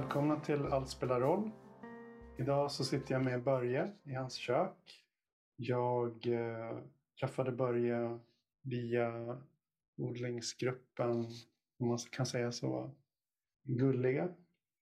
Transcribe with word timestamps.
Välkomna 0.00 0.40
till 0.40 0.66
Allt 0.66 0.88
spelar 0.88 1.20
roll. 1.20 1.50
Idag 2.38 2.70
så 2.70 2.84
sitter 2.84 3.14
jag 3.14 3.24
med 3.24 3.42
Börje 3.42 3.92
i 4.04 4.14
hans 4.14 4.34
kök. 4.34 5.04
Jag 5.56 6.26
eh, 6.26 6.78
träffade 7.20 7.52
Börje 7.52 8.18
via 8.62 9.38
odlingsgruppen, 9.96 11.26
om 11.78 11.88
man 11.88 11.98
kan 12.10 12.26
säga 12.26 12.52
så, 12.52 12.90
Gulliga. 13.62 14.28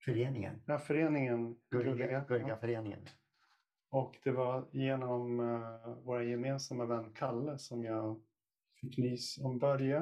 Föreningen. 0.05 0.63
Ja, 0.67 0.79
föreningen 0.79 1.57
Gulliga, 1.71 2.25
Gulliga 2.29 2.57
föreningen. 2.57 3.01
Och 3.91 4.19
det 4.25 4.33
var 4.33 4.69
genom 4.71 5.41
uh, 5.41 5.99
våra 6.05 6.25
gemensamma 6.25 6.87
vän 6.87 7.13
Kalle 7.15 7.59
som 7.59 7.85
jag 7.85 8.21
fick 8.81 8.99
nys 8.99 9.39
om 9.39 9.59
Börje. 9.59 9.99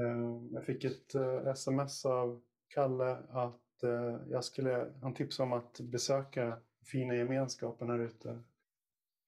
Eh, 0.00 0.42
jag 0.50 0.64
fick 0.64 0.84
ett 0.84 1.14
eh, 1.14 1.46
sms 1.46 2.04
av 2.04 2.42
Kalle 2.68 3.16
att 3.30 3.54
eh, 3.54 3.69
Eh, 3.82 4.16
jag 4.30 4.44
skulle, 4.44 4.92
han 5.02 5.14
tipsade 5.14 5.46
om 5.46 5.52
att 5.52 5.80
besöka 5.80 6.58
fina 6.84 7.14
gemenskapen 7.14 7.90
här 7.90 7.98
ute. 7.98 8.42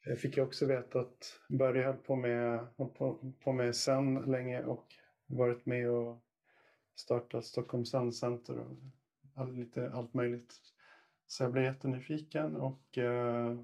Jag 0.05 0.19
fick 0.19 0.39
också 0.39 0.67
veta 0.67 1.01
att 1.01 1.41
Börje 1.49 1.85
höll 1.85 1.97
på 1.97 2.17
med, 2.17 2.77
på, 2.77 3.33
på 3.45 3.53
med 3.53 3.77
Zen 3.77 4.15
länge 4.15 4.63
och 4.63 4.87
varit 5.27 5.67
med 5.67 5.91
och 5.91 6.23
startat 6.95 7.45
Stockholm 7.45 7.85
Sun 7.85 8.13
Center 8.13 8.59
och 8.59 8.77
all, 9.35 9.53
lite 9.53 9.91
allt 9.93 10.15
möjligt. 10.15 10.55
Så 11.27 11.43
jag 11.43 11.53
blev 11.53 11.65
jättenyfiken 11.65 12.57
och 12.57 12.99
eh, 12.99 13.57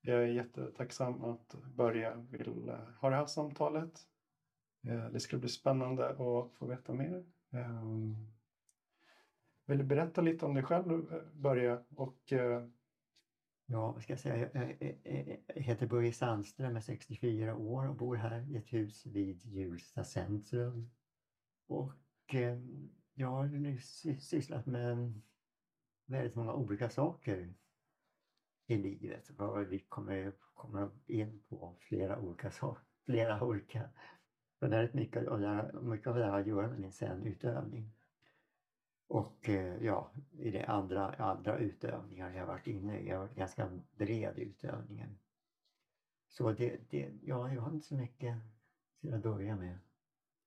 jag 0.00 0.22
är 0.22 0.26
jättetacksam 0.26 1.24
att 1.24 1.54
Börje 1.74 2.26
vill 2.30 2.68
eh, 2.68 2.74
ha 3.00 3.10
det 3.10 3.16
här 3.16 3.26
samtalet. 3.26 4.00
Eh, 4.86 5.10
det 5.10 5.20
ska 5.20 5.36
bli 5.36 5.48
spännande 5.48 6.08
att 6.08 6.52
få 6.52 6.66
veta 6.66 6.94
mer. 6.94 7.24
Eh, 7.50 7.84
vill 9.66 9.78
du 9.78 9.84
berätta 9.84 10.20
lite 10.20 10.46
om 10.46 10.54
dig 10.54 10.62
själv, 10.62 11.06
Börje? 11.32 11.78
Och, 11.96 12.32
eh, 12.32 12.66
Ja, 13.68 13.92
vad 13.92 14.02
ska 14.02 14.12
jag 14.12 14.20
säga? 14.20 14.50
Jag, 14.52 14.96
heter 15.46 15.86
Börje 15.86 16.12
Sandström, 16.12 16.76
är 16.76 16.80
64 16.80 17.56
år 17.56 17.88
och 17.88 17.96
bor 17.96 18.16
här 18.16 18.50
i 18.50 18.56
ett 18.56 18.72
hus 18.72 19.06
vid 19.06 19.44
Hjulsta 19.44 20.04
centrum. 20.04 20.90
Och 21.66 22.34
eh, 22.34 22.58
jag 23.14 23.28
har 23.28 23.46
nu 23.46 23.78
sysslat 24.18 24.66
med 24.66 25.22
väldigt 26.06 26.34
många 26.34 26.52
olika 26.52 26.90
saker 26.90 27.54
i 28.66 28.76
livet. 28.76 29.30
Vi 29.68 29.78
kommer, 29.78 30.32
kommer 30.54 30.90
in 31.06 31.42
på 31.48 31.76
flera 31.80 32.18
olika 32.18 32.50
saker. 32.50 32.84
Flera 33.04 33.44
olika. 33.44 33.90
Väldigt 34.60 34.94
mycket, 34.94 35.28
av 35.28 35.40
det 35.40 35.74
mycket 35.82 36.06
av 36.06 36.16
det 36.16 36.24
här 36.24 36.30
har 36.30 36.40
att 36.40 36.46
göra 36.46 36.68
med 36.68 36.80
min 36.80 36.92
sen-utövning. 36.92 37.95
Och 39.08 39.48
eh, 39.48 39.84
ja, 39.84 40.10
i 40.38 40.50
det 40.50 40.64
andra, 40.64 41.14
andra 41.14 41.58
utövningar 41.58 42.30
jag 42.30 42.46
varit 42.46 42.66
inne 42.66 42.98
i, 42.98 43.08
jag 43.08 43.16
har 43.18 43.26
varit 43.26 43.36
ganska 43.36 43.80
bred 43.96 44.38
utövningen. 44.38 45.18
Så 46.28 46.52
det, 46.52 46.90
det, 46.90 47.12
ja, 47.22 47.52
jag 47.52 47.62
har 47.62 47.70
inte 47.70 47.86
så 47.86 47.94
mycket 47.94 48.36
till 49.00 49.14
att 49.14 49.22
börja 49.22 49.56
med. 49.56 49.78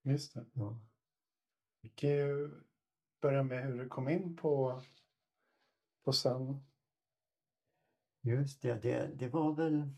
just 0.01 0.33
det. 0.33 0.45
Ja. 0.53 0.79
Vi 1.81 1.89
kan 1.89 2.09
ju 2.09 2.51
börja 3.21 3.43
med 3.43 3.63
hur 3.63 3.79
du 3.79 3.89
kom 3.89 4.09
in 4.09 4.35
på, 4.35 4.81
på 6.03 6.13
Zen. 6.13 6.63
Just 8.21 8.61
det, 8.61 8.81
det, 8.81 9.07
det 9.15 9.27
var 9.27 9.53
väl... 9.53 9.89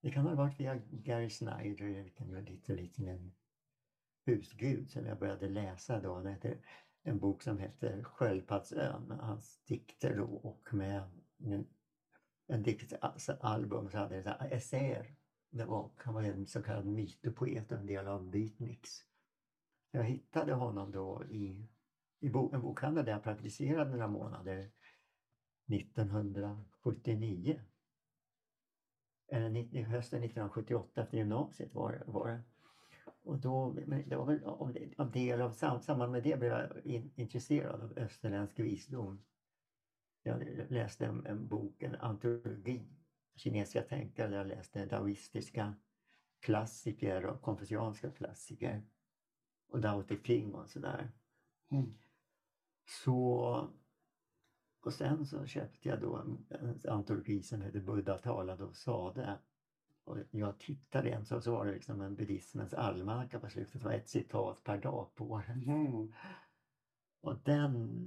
Det 0.00 0.10
kan 0.10 0.26
ha 0.26 0.34
varit 0.34 0.60
via 0.60 0.80
Gary 0.90 1.30
Snyder, 1.30 2.02
vilken 2.02 2.34
var 2.34 2.40
lite, 2.40 2.74
lite 2.74 3.02
en 3.02 3.34
husgud 4.24 4.90
som 4.90 5.06
jag 5.06 5.18
började 5.18 5.48
läsa 5.48 6.00
då. 6.00 6.20
Det 6.20 6.30
heter 6.30 6.58
en 7.06 7.18
bok 7.18 7.42
som 7.42 7.58
heter 7.58 8.02
Sköldpaddsön 8.02 9.02
med 9.02 9.18
hans 9.18 9.60
dikter 9.64 10.16
då 10.16 10.24
och 10.24 10.74
med 10.74 11.02
en, 11.38 11.66
en 12.46 12.62
diktalbum 12.62 13.00
alltså 13.02 13.90
så 13.90 13.98
hade 13.98 14.22
det 14.22 14.48
essäer. 14.50 15.14
Det 15.50 15.64
var, 15.64 15.90
han 15.96 16.14
var 16.14 16.22
en 16.22 16.46
så 16.46 16.62
kallad 16.62 16.86
mytopoet 16.86 17.72
och 17.72 17.78
en 17.78 17.86
del 17.86 18.08
av 18.08 18.30
Beatniks. 18.30 19.04
Jag 19.90 20.04
hittade 20.04 20.54
honom 20.54 20.92
då 20.92 21.24
i, 21.30 21.68
i 22.20 22.30
bo, 22.30 22.54
en 22.54 22.60
bokhandel 22.60 23.04
där 23.04 23.12
jag 23.12 23.22
praktiserade 23.22 23.90
några 23.90 24.08
månader 24.08 24.70
1979. 25.72 27.60
Eller 29.28 29.82
hösten 29.82 30.22
1978 30.22 31.02
efter 31.02 31.18
gymnasiet 31.18 31.74
var 31.74 31.92
det. 31.92 32.02
Var 32.06 32.28
det. 32.28 32.42
Och 33.26 33.38
då, 33.38 33.72
det 34.06 34.16
var 34.16 34.26
väl 34.26 34.44
av, 34.44 34.76
av 34.96 35.10
del 35.10 35.40
av 35.40 35.50
sam, 35.50 35.80
samband 35.80 36.12
med 36.12 36.22
det 36.22 36.38
blev 36.38 36.52
jag 36.52 36.86
in, 36.86 37.12
intresserad 37.14 37.80
av 37.80 37.98
österländsk 37.98 38.58
visdom. 38.58 39.24
Jag 40.22 40.42
läste 40.68 41.06
en, 41.06 41.26
en 41.26 41.48
bok, 41.48 41.82
en 41.82 41.94
antologi, 41.94 42.88
kinesiska 43.34 43.82
tänkare, 43.82 44.28
där 44.28 44.36
jag 44.36 44.46
läste 44.46 44.86
daoistiska 44.86 45.74
klassiker 46.40 47.26
och 47.26 47.42
konfucianska 47.42 48.10
klassiker. 48.10 48.82
Och 49.68 49.80
Dao 49.80 50.02
Te 50.02 50.16
Ching 50.24 50.54
och 50.54 50.68
sådär. 50.68 51.12
Mm. 51.70 51.94
Så 53.04 53.70
och 54.80 54.92
sen 54.92 55.26
så 55.26 55.46
köpte 55.46 55.88
jag 55.88 56.00
då 56.00 56.16
en, 56.16 56.46
en 56.48 56.80
antologi 56.90 57.42
som 57.42 57.62
heter 57.62 57.80
Buddha 57.80 58.18
talade 58.18 58.64
och 58.64 58.76
sade. 58.76 59.38
Och 60.06 60.18
jag 60.30 60.58
tittade 60.58 61.10
en 61.10 61.26
så, 61.26 61.40
så 61.40 61.52
var 61.52 61.66
det 61.66 61.72
liksom 61.72 62.00
en 62.00 62.14
buddhismens 62.14 62.74
almanacka 62.74 63.40
på 63.40 63.48
slutet. 63.48 63.72
Det 63.72 63.84
var 63.84 63.92
ett 63.92 64.08
citat 64.08 64.64
per 64.64 64.78
dag 64.78 65.14
på 65.14 65.42
den. 65.46 65.58
Mhm. 65.58 66.12
Och 67.20 67.38
den 67.44 68.00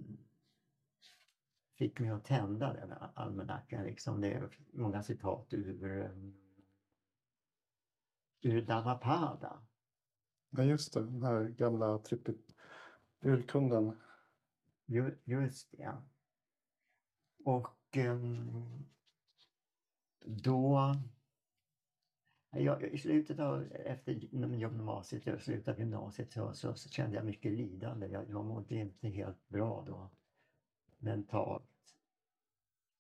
fick 1.78 2.00
mig 2.00 2.10
att 2.10 2.26
tända 2.26 2.74
den 2.74 2.92
almanackan. 3.14 3.84
Liksom. 3.84 4.22
Det 4.22 4.34
är 4.34 4.50
många 4.72 5.04
citat 5.04 5.54
ur, 5.54 5.84
um, 5.84 6.38
ur 8.42 8.62
Dhammapada. 8.62 9.68
Ja, 10.50 10.64
just 10.64 10.94
det. 10.94 11.04
Den 11.04 11.24
här 11.24 11.44
gamla 11.44 11.98
trippet 11.98 12.56
urkunden. 13.22 14.02
Ju, 14.86 15.18
just 15.24 15.72
det. 15.72 15.98
Och 17.46 17.98
ehm, 17.98 18.86
då... 20.26 20.96
Jag, 22.52 22.84
I 22.84 22.98
slutet 22.98 23.40
av 23.40 23.72
efter 23.72 24.12
gymnasiet, 24.12 25.26
jag 25.26 25.42
slutade 25.42 25.80
gymnasiet 25.80 26.32
så, 26.32 26.54
så, 26.54 26.74
så 26.74 26.90
kände 26.90 27.16
jag 27.16 27.26
mycket 27.26 27.52
lidande. 27.52 28.08
Jag, 28.08 28.30
jag 28.30 28.46
mådde 28.46 28.76
inte 28.76 29.08
helt 29.08 29.50
bra 29.50 29.84
då 29.88 30.10
mentalt. 30.98 31.64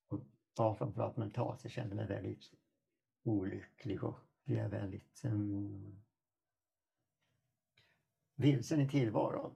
Och 0.07 0.19
ja, 0.57 0.75
framförallt 0.75 1.17
mentalt. 1.17 1.63
Jag 1.63 1.71
kände 1.71 1.95
mig 1.95 2.07
väldigt 2.07 2.51
olycklig 3.23 4.03
och 4.03 4.19
blev 4.43 4.69
väldigt 4.69 5.21
um, 5.25 6.01
vilsen 8.35 8.79
i 8.79 8.89
tillvaron. 8.89 9.55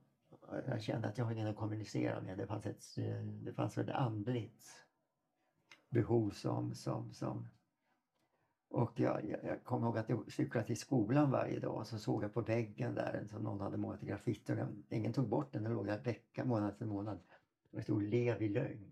Jag 0.68 0.82
kände 0.82 1.08
att 1.08 1.18
jag 1.18 1.26
hade 1.26 1.36
ingen 1.36 1.48
att 1.48 1.56
kommunicera 1.56 2.22
med. 2.22 2.38
Det 2.38 2.48
fanns 2.48 2.66
ett, 2.66 2.98
eh, 2.98 3.24
det 3.24 3.54
fanns 3.54 3.78
ett 3.78 3.90
andligt 3.90 4.66
behov 5.90 6.30
som, 6.30 6.76
som, 6.76 7.14
som 7.14 7.50
och 8.74 9.00
jag, 9.00 9.26
jag, 9.30 9.40
jag 9.44 9.64
kommer 9.64 9.88
ihåg 9.88 9.98
att 9.98 10.10
jag 10.10 10.32
cyklade 10.32 10.68
till 10.68 10.78
skolan 10.78 11.32
varje 11.32 11.60
dag 11.60 11.76
och 11.76 11.88
så 11.88 12.00
såg 12.00 12.24
jag 12.24 12.34
på 12.34 12.42
väggen 12.42 12.96
där 12.96 13.26
som 13.30 13.44
någon 13.44 13.62
hade 13.62 13.78
målat 13.78 14.04
i 14.04 14.06
graffiti. 14.06 14.52
och 14.52 14.56
den- 14.56 14.84
Ingen 14.90 15.14
tog 15.14 15.30
bort 15.30 15.54
den, 15.54 15.64
den 15.64 15.74
låg 15.74 15.86
där 15.86 16.00
vecka, 16.04 16.46
månad 16.46 16.76
för 16.78 16.86
månad. 16.86 17.20
Och 17.72 17.78
det 17.78 17.84
stod 17.84 18.04
lev 18.04 18.42
i 18.42 18.50
lögn. 18.50 18.92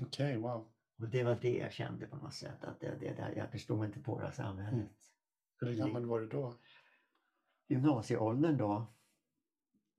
Okej, 0.00 0.36
wow. 0.38 0.68
Och 0.98 1.08
det 1.08 1.24
var 1.24 1.38
det 1.42 1.56
jag 1.58 1.72
kände 1.72 2.06
på 2.06 2.16
något 2.16 2.34
sätt. 2.34 2.64
Att 2.64 2.80
det, 2.80 2.96
det 3.00 3.14
där, 3.14 3.34
jag 3.36 3.50
förstod 3.50 3.84
inte 3.84 4.00
på 4.00 4.18
det 4.18 4.24
här 4.24 4.32
samhället. 4.32 4.72
Mm. 4.72 4.86
Hur 5.60 5.74
gammal 5.74 6.06
var 6.06 6.20
du 6.20 6.26
då? 6.28 6.54
gymnasieåldern 7.68 8.56
då, 8.56 8.86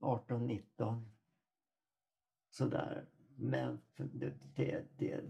18, 0.00 0.46
19. 0.46 1.10
Sådär. 2.50 3.04
Men 3.40 3.80
det, 3.96 4.32
det, 4.54 4.84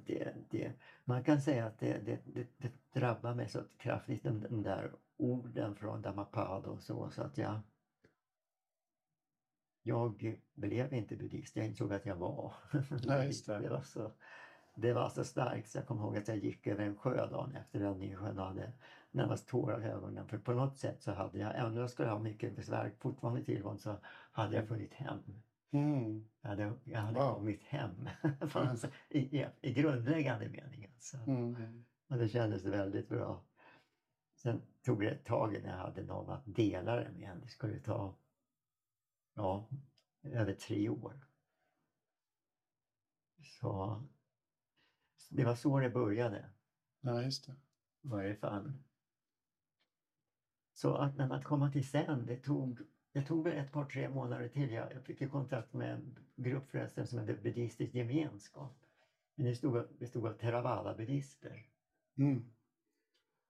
det, 0.07 0.35
det, 0.51 0.73
man 1.05 1.25
kan 1.25 1.41
säga 1.41 1.67
att 1.67 1.79
det, 1.79 1.99
det, 2.07 2.21
det, 2.57 2.73
drabbar 2.93 3.35
mig 3.35 3.49
så 3.49 3.61
kraftigt, 3.79 4.23
de, 4.23 4.63
där 4.63 4.93
orden 5.17 5.75
från 5.77 6.03
Dhammapada 6.03 6.71
och 6.71 6.83
så, 6.83 7.11
så 7.11 7.23
att 7.23 7.39
jag 7.39 7.61
jag 9.83 10.37
blev 10.55 10.93
inte 10.93 11.17
buddhist, 11.17 11.57
jag 11.57 11.67
insåg 11.67 11.93
att 11.93 12.07
jag 12.07 12.17
var. 12.17 12.53
Just 13.25 13.47
det. 13.47 13.59
det, 13.63 13.69
var 13.69 13.83
så, 13.83 14.13
det 14.75 14.93
var 14.93 15.09
så 15.09 15.25
starkt 15.25 15.69
så 15.69 15.79
jag 15.79 15.87
kommer 15.87 16.03
ihåg 16.03 16.17
att 16.17 16.29
jag 16.29 16.37
gick 16.37 16.67
över 16.67 16.85
en 16.85 16.97
sjö 16.97 17.27
dagen 17.27 17.57
efter 17.57 17.81
den 17.81 18.03
i 18.03 18.17
sjön 18.17 18.39
och 18.39 18.47
hade 18.47 18.73
närmast 19.11 19.49
tårar 19.49 19.81
i 19.81 19.85
ögonen. 19.85 20.29
För 20.29 20.39
på 20.39 20.53
något 20.53 20.79
sätt 20.79 21.03
så 21.03 21.13
hade 21.13 21.39
jag, 21.39 21.55
även 21.55 21.73
om 21.73 21.77
jag 21.77 21.91
skulle 21.91 22.09
ha 22.09 22.19
mycket 22.19 22.57
besvär 22.57 22.93
fortfarande 22.99 23.41
i 23.41 23.45
tillvaron 23.45 23.79
så 23.79 23.97
hade 24.33 24.57
jag 24.57 24.69
funnit 24.69 24.95
hem. 24.95 25.23
Mm. 25.71 26.29
Jag 26.41 26.49
hade, 26.49 26.79
jag 26.85 27.01
hade 27.01 27.19
Wow. 27.21 27.35
kommit 27.35 27.63
hem 27.63 28.09
sätt, 28.79 28.93
i, 29.09 29.19
i, 29.19 29.47
i 29.61 29.73
grundläggande 29.73 30.49
mening. 30.49 30.87
Alltså. 30.95 31.17
Mm. 31.17 31.85
Och 32.09 32.17
det 32.19 32.29
kändes 32.29 32.65
väldigt 32.65 33.09
bra. 33.09 33.45
Sen 34.35 34.63
tog 34.83 35.01
det 35.01 35.11
ett 35.11 35.25
tag 35.25 35.55
innan 35.55 35.71
jag 35.71 35.79
hade 35.79 36.03
någon 36.03 36.31
att 36.31 36.43
dela 36.47 36.97
det 36.97 37.13
med. 37.13 37.41
Det 37.43 37.49
skulle 37.49 37.81
ta 37.81 38.19
ja, 39.35 39.69
över 40.23 40.55
tre 40.55 40.89
år. 40.89 41.27
Så, 43.43 44.03
så 45.17 45.35
det 45.35 45.45
var 45.45 45.55
så 45.55 45.81
det 45.81 45.91
började 45.91 46.51
Ja, 47.01 47.23
just 47.23 47.47
det. 47.47 47.53
i 48.03 48.09
varje 48.09 48.37
fall. 48.37 48.73
Så 50.75 50.95
att 50.95 51.17
när 51.17 51.29
man 51.29 51.43
komma 51.43 51.73
till 51.73 51.89
sen, 51.89 52.27
det 52.27 52.37
tog, 52.37 52.81
det 53.13 53.23
tog 53.23 53.45
väl 53.45 53.59
ett 53.59 53.73
par 53.73 53.85
tre 53.85 54.09
månader 54.09 54.49
till. 54.49 54.73
Jag, 54.73 55.05
fick 55.05 55.31
kontakt 55.31 55.73
med 55.73 55.93
en 55.93 56.19
grupp 56.37 56.71
förresten 56.71 57.07
som 57.07 57.19
hette 57.19 57.35
Buddhistisk 57.35 57.95
gemenskap. 57.95 58.85
Men 59.35 59.45
det 59.45 59.51
bestod, 59.51 59.99
bestod 59.99 60.27
av 60.27 60.33
Theravada-buddister. 60.33 61.67
Mm. 62.19 62.51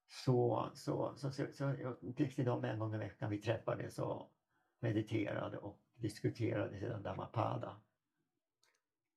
Så, 0.07 0.71
så, 0.75 1.13
så, 1.17 1.31
så, 1.31 1.47
så 1.53 1.65
jag 1.65 2.17
fick 2.17 2.35
till 2.35 2.45
dem 2.45 2.65
en 2.65 2.79
gång 2.79 2.95
i 2.95 2.99
veckan. 2.99 3.31
Vi 3.31 3.39
träffades 3.39 3.99
och 3.99 4.33
mediterade 4.81 5.59
och 5.59 5.81
diskuterade 5.95 6.79
sedan 6.79 7.03
Dhammapada. 7.03 7.81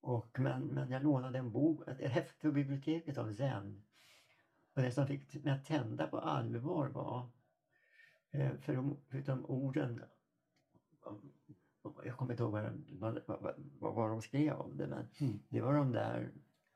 Och, 0.02 0.40
men, 0.40 0.68
men 0.68 0.92
jag 0.92 1.04
lånade 1.04 1.40
en 1.40 1.52
bok, 1.52 1.88
ett 1.88 2.12
häfte 2.12 2.48
på 2.48 2.52
biblioteket 2.52 3.18
av 3.18 3.34
Zen. 3.34 3.84
Och 4.76 4.82
det 4.82 4.92
som 4.92 5.08
fick 5.08 5.44
mig 5.44 5.54
att 5.54 5.66
tända 5.66 6.08
på 6.08 6.20
allvar 6.20 6.88
var, 6.88 7.30
eh, 8.32 8.52
förutom 9.10 9.46
orden, 9.46 10.04
jag 12.04 12.18
kommer 12.18 12.32
inte 12.32 12.44
ihåg 12.44 12.52
vad, 12.52 13.22
vad, 13.26 13.54
vad, 13.80 13.96
vad, 13.96 14.10
de 14.10 14.22
skrev 14.22 14.54
om 14.54 14.78
det, 14.78 14.88
men 14.88 15.08
Mm. 15.20 15.40
det 15.50 15.62
var 15.62 15.74
de 15.74 15.92
där 15.92 16.32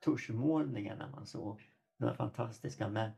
tuschmålningarna 0.06 1.10
man 1.10 1.26
såg. 1.26 1.72
De 1.98 2.06
var 2.06 2.14
fantastiska 2.14 2.90
med, 2.90 3.12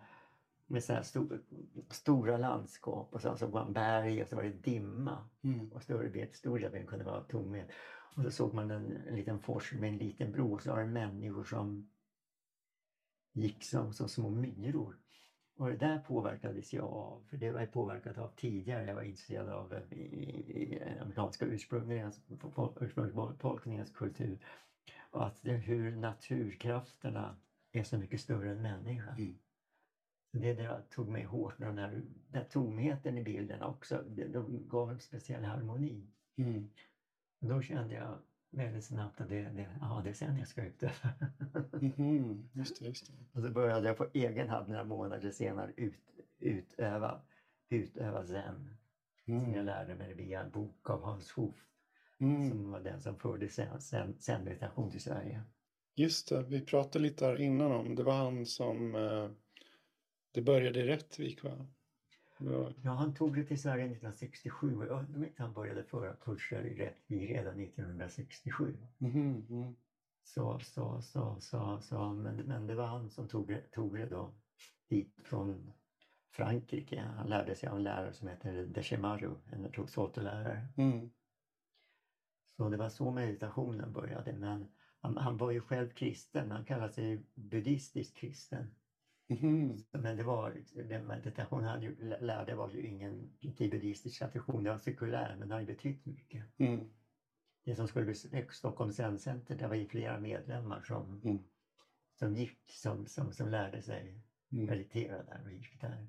med 0.65 0.83
så 0.83 0.93
här 0.93 1.03
stor, 1.03 1.41
stora 1.89 2.37
landskap 2.37 3.13
och 3.13 3.21
sen 3.21 3.37
så 3.37 3.47
var 3.47 3.65
det 3.65 3.71
berg 3.71 4.21
och 4.21 4.27
så 4.27 4.35
var 4.35 4.43
det 4.43 4.49
dimma. 4.49 5.29
Mm. 5.41 5.71
Och 5.71 5.83
större 5.83 6.09
del, 6.09 6.33
stor 6.33 6.59
del 6.59 6.87
kunde 6.87 7.05
vara 7.05 7.21
tomhet. 7.23 7.67
Och 8.15 8.23
så 8.23 8.31
såg 8.31 8.53
man 8.53 8.71
en, 8.71 8.91
en 8.91 9.15
liten 9.15 9.39
fors 9.39 9.73
med 9.73 9.89
en 9.89 9.97
liten 9.97 10.31
bro 10.31 10.53
och 10.53 10.61
så 10.61 10.71
var 10.71 10.79
det 10.79 10.85
människor 10.85 11.43
som 11.43 11.89
gick 13.33 13.63
som, 13.63 13.93
som 13.93 14.09
små 14.09 14.29
myror. 14.29 14.97
Och 15.57 15.69
det 15.69 15.77
där 15.77 15.99
påverkades 15.99 16.73
jag 16.73 16.85
av, 16.85 17.23
för 17.29 17.37
det 17.37 17.51
var 17.51 17.59
jag 17.59 17.71
påverkat 17.71 18.17
av 18.17 18.31
tidigare. 18.35 18.85
Jag 18.85 18.95
var 18.95 19.01
intresserad 19.01 19.49
av 19.49 19.73
eh, 19.73 19.97
i, 19.97 20.03
i, 20.47 20.73
i 20.73 20.81
amerikanska 21.01 21.45
ursprungligens, 21.45 22.21
ursprungsbefolkningens 22.79 23.91
kultur. 23.91 24.39
Och 25.11 25.25
att 25.25 25.41
det, 25.41 25.51
hur 25.51 25.95
naturkrafterna 25.95 27.35
är 27.71 27.83
så 27.83 27.97
mycket 27.97 28.21
större 28.21 28.51
än 28.51 28.61
människan. 28.61 29.17
Mm. 29.17 29.37
Det 30.31 30.53
där 30.53 30.81
tog 30.89 31.09
mig 31.09 31.23
hårt, 31.23 31.59
med 31.59 31.67
den 31.67 31.77
här, 31.77 31.91
den 31.91 32.41
här 32.41 32.49
tomheten 32.49 33.17
i 33.17 33.23
bilden 33.23 33.61
också. 33.61 34.03
Det, 34.07 34.27
de 34.27 34.67
gav 34.67 34.91
en 34.91 34.99
speciell 34.99 35.43
harmoni. 35.43 36.07
Mm. 36.35 36.69
Då 37.39 37.61
kände 37.61 37.95
jag 37.95 38.17
väldigt 38.57 38.83
snabbt 38.85 39.21
att 39.21 39.29
det, 39.29 39.41
det, 39.41 39.67
ja, 39.81 40.01
det 40.03 40.09
är 40.09 40.13
sen 40.13 40.37
jag 40.37 40.47
ska 40.47 40.63
utöva. 40.65 41.09
Mhm. 41.81 42.49
Just 42.53 42.79
det, 42.79 42.85
just 42.85 43.07
det. 43.07 43.13
och 43.39 43.41
så 43.43 43.49
började 43.51 43.87
jag 43.87 43.97
på 43.97 44.07
egen 44.13 44.49
hand 44.49 44.69
några 44.69 44.83
månader 44.83 45.31
senare 45.31 45.71
ut, 45.77 45.95
utöva, 46.39 47.21
utöva 47.69 48.25
zen. 48.25 48.77
Som 49.25 49.33
jag 49.35 49.43
Mm. 49.47 49.65
lärde 49.65 49.95
mig 49.95 50.13
via 50.13 50.41
en 50.43 50.51
bok 50.51 50.89
av 50.89 51.03
Hans 51.03 51.31
Hoof 51.31 51.55
Mm. 52.19 52.49
som 52.49 52.71
var 52.71 52.79
den 52.79 53.01
som 53.01 53.19
förde 53.19 53.49
zen, 53.49 53.81
zen, 53.81 54.19
zen 54.19 54.43
meditation 54.43 54.91
till 54.91 55.01
Sverige. 55.01 55.41
Just 55.95 56.29
det, 56.29 56.43
vi 56.43 56.61
pratade 56.65 57.03
lite 57.03 57.25
här 57.25 57.41
innan 57.41 57.71
om, 57.71 57.95
det 57.95 58.03
var 58.03 58.13
han 58.17 58.45
som, 58.45 58.95
eh, 58.95 59.29
det 60.31 60.41
började 60.41 60.79
i 60.79 60.83
Rättvik 60.83 61.43
va? 61.43 61.67
Var- 62.39 62.73
Ja, 62.83 62.91
han 62.91 63.13
tog 63.13 63.35
det 63.35 63.43
till 63.43 63.61
Sverige 63.61 63.83
1967 63.85 64.77
och 64.77 64.85
jag 64.85 64.99
undrar 64.99 65.15
om 65.15 65.23
inte 65.23 65.43
han 65.43 65.53
började 65.53 65.83
föra 65.83 66.13
kurser 66.13 66.63
i 66.65 66.75
Rättvik 66.75 67.29
redan 67.29 67.59
1967. 67.59 68.77
Mhm, 68.97 69.45
mm. 69.49 69.75
Så, 70.23 70.59
så, 70.59 71.01
så, 71.01 71.37
så, 71.39 71.79
så 71.81 72.13
men, 72.13 72.35
men 72.35 72.67
det 72.67 72.75
var 72.75 72.85
han 72.87 73.09
som 73.09 73.27
tog 73.27 73.47
det, 73.47 73.71
tog 73.71 73.95
det 73.95 74.05
då 74.05 74.33
hit 74.89 75.21
från 75.23 75.71
Frankrike. 76.31 77.01
Han 77.01 77.27
lärde 77.27 77.55
sig 77.55 77.69
av 77.69 77.77
en 77.77 77.83
lärare 77.83 78.13
som 78.13 78.27
heter 78.27 78.65
Deshimaru, 78.65 79.35
en 79.51 79.71
Trosoto-lärare. 79.71 80.67
Mm. 80.77 81.09
Så 82.45 82.69
det 82.69 82.77
var 82.77 82.89
så 82.89 83.11
meditationen 83.11 83.93
började. 83.93 84.33
Men 84.33 84.67
han, 84.99 85.17
han 85.17 85.37
var 85.37 85.51
ju 85.51 85.61
själv 85.61 85.89
kristen, 85.89 86.51
han 86.51 86.65
kallade 86.65 86.93
sig 86.93 87.23
buddhistisk 87.35 88.17
kristen. 88.17 88.75
Mhm. 89.29 89.83
Men 89.91 90.17
det 90.17 90.23
var, 90.23 90.63
den 90.89 91.05
meditation 91.07 91.63
han 91.63 91.81
lärde 92.21 92.55
var 92.55 92.71
ju 92.71 92.87
ingen 92.87 93.29
inte 93.39 93.67
buddhistisk 93.67 94.19
tradition, 94.19 94.63
det 94.63 94.69
var 94.69 94.77
sekulär, 94.77 95.35
men 95.39 95.47
det 95.47 95.53
har 95.55 95.61
ju 95.61 95.67
betytt 95.67 96.05
mycket. 96.05 96.43
Mm. 96.57 96.89
Det 97.63 97.75
som 97.75 97.87
skulle 97.87 98.05
bli 98.05 98.15
Stockholms 98.51 98.95
Zen-center, 98.95 99.55
det 99.55 99.67
var 99.67 99.75
ju 99.75 99.87
flera 99.87 100.19
medlemmar 100.19 100.81
som, 100.81 101.21
Mm. 101.25 101.39
som 102.19 102.35
gick, 102.35 102.71
som, 102.71 103.05
som, 103.07 103.31
som 103.33 103.49
lärde 103.49 103.81
sig 103.81 104.21
Mm. 104.51 104.65
meditera 104.65 105.23
där 105.23 105.41
och 105.45 105.51
gick 105.51 105.81
där. 105.81 106.07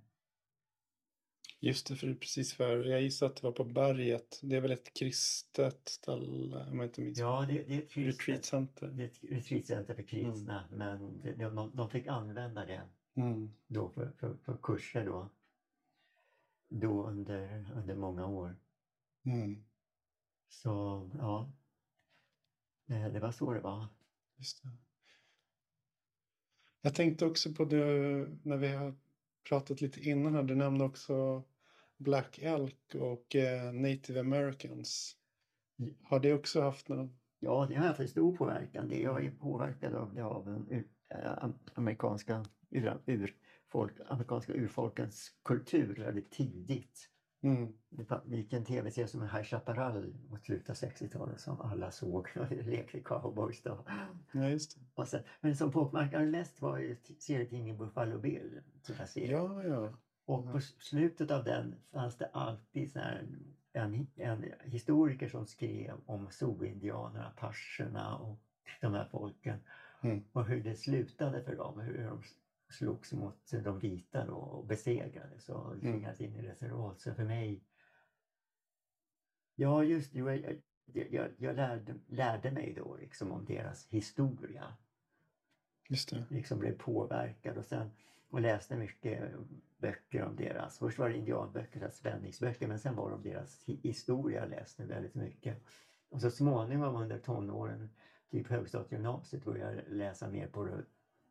Just 1.61 1.87
det, 1.87 1.97
för 1.97 2.07
det 2.07 2.15
precis 2.15 2.55
för, 2.55 2.85
jag 2.85 3.03
gissar 3.03 3.27
att 3.27 3.37
det 3.37 3.43
var 3.43 3.53
på 3.53 3.65
berget. 3.65 4.41
Det 4.43 4.57
är 4.57 4.61
väl 4.61 4.71
ett 4.73 4.95
kristet 4.99 5.89
ställe, 5.89 6.67
om 6.71 6.79
jag 6.79 6.87
inte 6.87 7.01
minns 7.01 7.19
Ja, 7.19 7.45
det, 7.49 7.63
det 7.63 7.75
är 7.75 7.79
ett 7.79 7.91
kristet- 7.91 8.21
Retreat 8.29 8.45
center. 8.45 8.87
det 8.89 9.03
är 9.03 9.07
ett 9.07 9.19
retreatcenter 9.23 9.95
för 9.95 10.03
kristna, 10.03 10.65
men 10.71 11.21
det, 11.23 11.33
de, 11.35 11.71
de 11.75 11.91
fick 11.91 12.07
använda 12.07 12.65
det 12.67 12.83
Mm. 13.19 13.53
då 13.67 13.89
för, 13.89 14.11
för, 14.11 14.35
för 14.35 14.57
kurser 14.63 15.05
då, 15.07 15.29
då 16.69 17.07
under, 17.07 17.73
under 17.77 17.95
många 17.95 18.27
år. 18.27 18.57
Mm. 19.25 19.65
Så 20.49 21.11
ja, 21.19 21.53
Eh, 22.89 23.13
det 23.13 23.21
var 23.21 23.33
så 23.33 23.53
det 23.53 23.61
var. 23.61 23.87
Just 24.37 24.63
det. 24.63 24.69
Jag 26.81 26.95
tänkte 26.95 27.27
också 27.27 27.53
på 27.53 27.65
det 27.65 27.85
när 28.43 28.57
vi 28.57 28.69
har 28.69 28.95
pratat 29.49 29.81
lite 29.81 30.01
innan 30.01 30.35
här. 30.35 30.43
Du 30.43 30.55
nämnde 30.55 30.85
också 30.85 31.43
Black 31.97 32.39
Elk 32.39 32.95
och 32.95 33.37
eh, 33.37 33.73
Native 33.73 34.21
Americans. 34.21 35.17
Har 36.03 36.21
det 36.21 36.35
också 36.35 36.61
haft 36.61 36.89
någon? 36.89 37.19
Ja, 37.39 37.67
det 37.69 37.75
har 37.75 37.87
haft 37.87 38.01
en 38.01 38.09
stor 38.09 38.37
påverkan. 38.37 38.89
Det 38.89 39.01
jag 39.01 39.25
är 39.25 39.31
påverkad 39.31 39.95
av 39.95 40.15
det 40.15 40.25
av 40.25 40.45
den 40.45 40.85
äh, 41.09 41.49
amerikanska, 41.75 42.45
ur, 42.71 42.99
urfolk, 43.07 43.93
amerikanska 44.09 44.53
urfolkens 44.53 45.31
kultur 45.45 45.95
väldigt 45.95 46.31
tidigt. 46.31 47.11
Mm. 47.41 47.73
Det 48.25 48.37
gick 48.37 48.53
en 48.53 48.65
tv-serie 48.65 49.09
som 49.09 49.23
High 49.23 49.43
Chaparral 49.43 50.15
mot 50.31 50.45
slutet 50.45 50.71
av 50.71 50.77
60-talet 50.77 51.41
som 51.41 51.61
alla 51.61 51.91
såg. 51.91 52.29
Lekte 52.51 53.01
cowboys 53.01 53.63
då. 53.63 53.85
Ja, 54.33 54.49
just 54.49 54.75
det. 54.79 54.85
Och 54.95 55.09
sen, 55.09 55.23
men 55.41 55.57
som 55.57 55.71
påverkade 55.73 56.27
mest 56.27 56.63
var 56.63 56.79
ju 56.79 56.97
serietidningen 57.19 57.77
Buffalo 57.79 58.19
Bill. 58.19 58.61
Ja, 59.31 59.65
ja. 59.65 59.93
Och 60.25 60.53
på 60.53 60.59
s- 60.59 60.75
slutet 60.79 61.31
av 61.31 61.45
den 61.45 61.75
fanns 61.93 62.17
det 62.19 62.27
alltid 62.33 62.93
så 62.93 62.99
en, 63.73 64.07
en 64.17 64.45
historiker 64.65 65.29
som 65.29 65.47
skrev 65.47 65.95
om 66.07 66.31
Sioux-indianerna, 66.31 67.27
apacherna 67.37 68.17
och 68.19 68.39
de 68.81 68.95
här 68.95 69.09
folken. 69.11 69.59
Mm. 70.03 70.25
Och 70.33 70.45
hur 70.47 70.63
det 70.63 70.75
slutade 70.75 71.43
för 71.43 71.57
dem, 71.57 71.81
hur 71.81 72.05
de 72.05 72.23
slogs 72.69 73.13
mot 73.13 73.51
de 73.65 73.79
vita 73.79 74.27
då 74.27 74.35
och 74.37 74.67
besegrades 74.67 75.49
och 75.49 75.73
Mm. 75.73 75.81
tvingades 75.81 76.21
in 76.21 76.35
i 76.37 76.43
reservat. 76.43 77.01
Så 77.01 77.15
för 77.15 77.25
mig... 77.25 77.65
Ja, 79.55 79.85
just 79.85 80.13
det. 80.13 80.19
Jag, 80.19 80.63
jag, 81.13 81.31
jag, 81.39 81.57
lärde, 81.57 81.95
lärde 82.07 82.51
mig 82.51 82.75
då 82.75 82.97
liksom 82.97 83.33
om 83.33 83.45
deras 83.45 83.87
historia 83.87 84.77
Just 85.89 86.11
det. 86.11 86.25
liksom 86.31 86.59
blev 86.59 86.79
påverkad 86.79 87.59
och 87.59 87.65
sen 87.65 87.91
och 88.31 88.41
läste 88.41 88.77
mycket 88.77 89.33
böcker 89.79 90.23
om 90.25 90.37
deras, 90.37 90.79
först 90.79 90.99
var 90.99 91.09
det 91.09 91.17
indianböcker, 91.17 91.91
spänningsböcker, 91.91 92.67
men 92.69 92.79
sen 92.79 92.97
var 92.97 93.11
det 93.11 93.31
deras 93.31 93.65
hi- 93.67 93.81
historia 93.83 94.41
jag 94.41 94.51
läste 94.51 94.85
väldigt 94.85 95.15
mycket. 95.15 95.63
Och 96.09 96.21
så 96.21 96.31
småningom 96.31 96.97
under 96.97 97.19
tonåren, 97.19 97.91
typ 98.31 98.47
högstadiegymnasiet, 98.47 99.45
började 99.45 99.75
jag 99.75 99.93
läsa 99.93 100.29
mer 100.29 100.47
på 100.47 100.65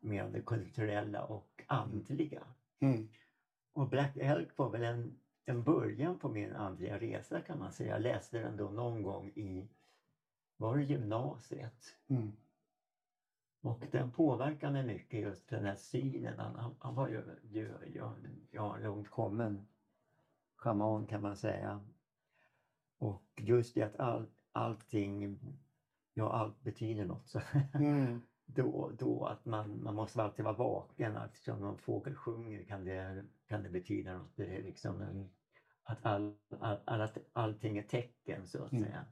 om 0.01 0.31
det 0.31 0.41
kulturella 0.45 1.23
och 1.23 1.63
andliga. 1.67 2.43
Mm. 2.79 3.07
Och 3.73 3.89
Black 3.89 4.17
Elk 4.17 4.57
var 4.57 4.69
väl 4.69 4.83
en, 4.83 5.19
en 5.45 5.63
början 5.63 6.19
på 6.19 6.29
min 6.29 6.53
andliga 6.53 6.99
resa 6.99 7.41
kan 7.41 7.59
man 7.59 7.71
säga. 7.71 7.93
Jag 7.93 8.01
läste 8.01 8.39
den 8.39 8.57
då 8.57 8.69
någon 8.69 9.03
gång 9.03 9.27
i, 9.29 9.69
var 10.57 10.77
det 10.77 10.83
gymnasiet? 10.83 11.95
Mm. 12.07 12.31
Och 13.61 13.83
den 13.91 14.11
påverkade 14.11 14.73
mig 14.73 14.85
mycket, 14.85 15.21
just 15.21 15.49
den 15.49 15.65
här 15.65 15.75
synen. 15.75 16.39
Han, 16.39 16.55
han, 16.55 16.75
han 16.79 16.95
var 16.95 17.07
ju, 17.07 17.23
ju 17.43 17.71
ja, 17.93 18.15
ja, 18.51 18.77
långt 18.77 19.09
kommen 19.09 19.67
schaman 20.57 21.05
kan 21.05 21.21
man 21.21 21.37
säga. 21.37 21.81
Och 22.97 23.23
just 23.35 23.75
det 23.75 23.83
att 23.83 23.99
all, 23.99 24.27
allting, 24.51 25.39
ja 26.13 26.31
allt 26.31 26.61
betyder 26.61 27.05
något. 27.05 27.27
Så 27.27 27.41
Mm. 27.73 28.21
Då, 28.47 28.91
då 28.99 29.25
att 29.25 29.45
man, 29.45 29.83
man 29.83 29.95
måste 29.95 30.23
alltid 30.23 30.45
vara 30.45 30.57
vaken. 30.57 31.17
Att 31.17 31.37
som 31.37 31.59
någon 31.59 31.77
fågel 31.77 32.15
sjunger 32.15 32.63
kan 32.63 32.85
det, 32.85 33.25
kan 33.47 33.63
det 33.63 33.69
betyda 33.69 34.17
något. 34.17 34.35
Det 34.35 34.57
är 34.57 34.63
liksom 34.63 35.01
en, 35.01 35.29
att 35.83 36.05
all, 36.05 36.35
all, 36.59 36.79
all, 36.85 37.09
allting 37.33 37.77
är 37.77 37.83
tecken 37.83 38.47
så 38.47 38.63
att 38.63 38.71
Mm. 38.71 38.83
säga. 38.83 39.05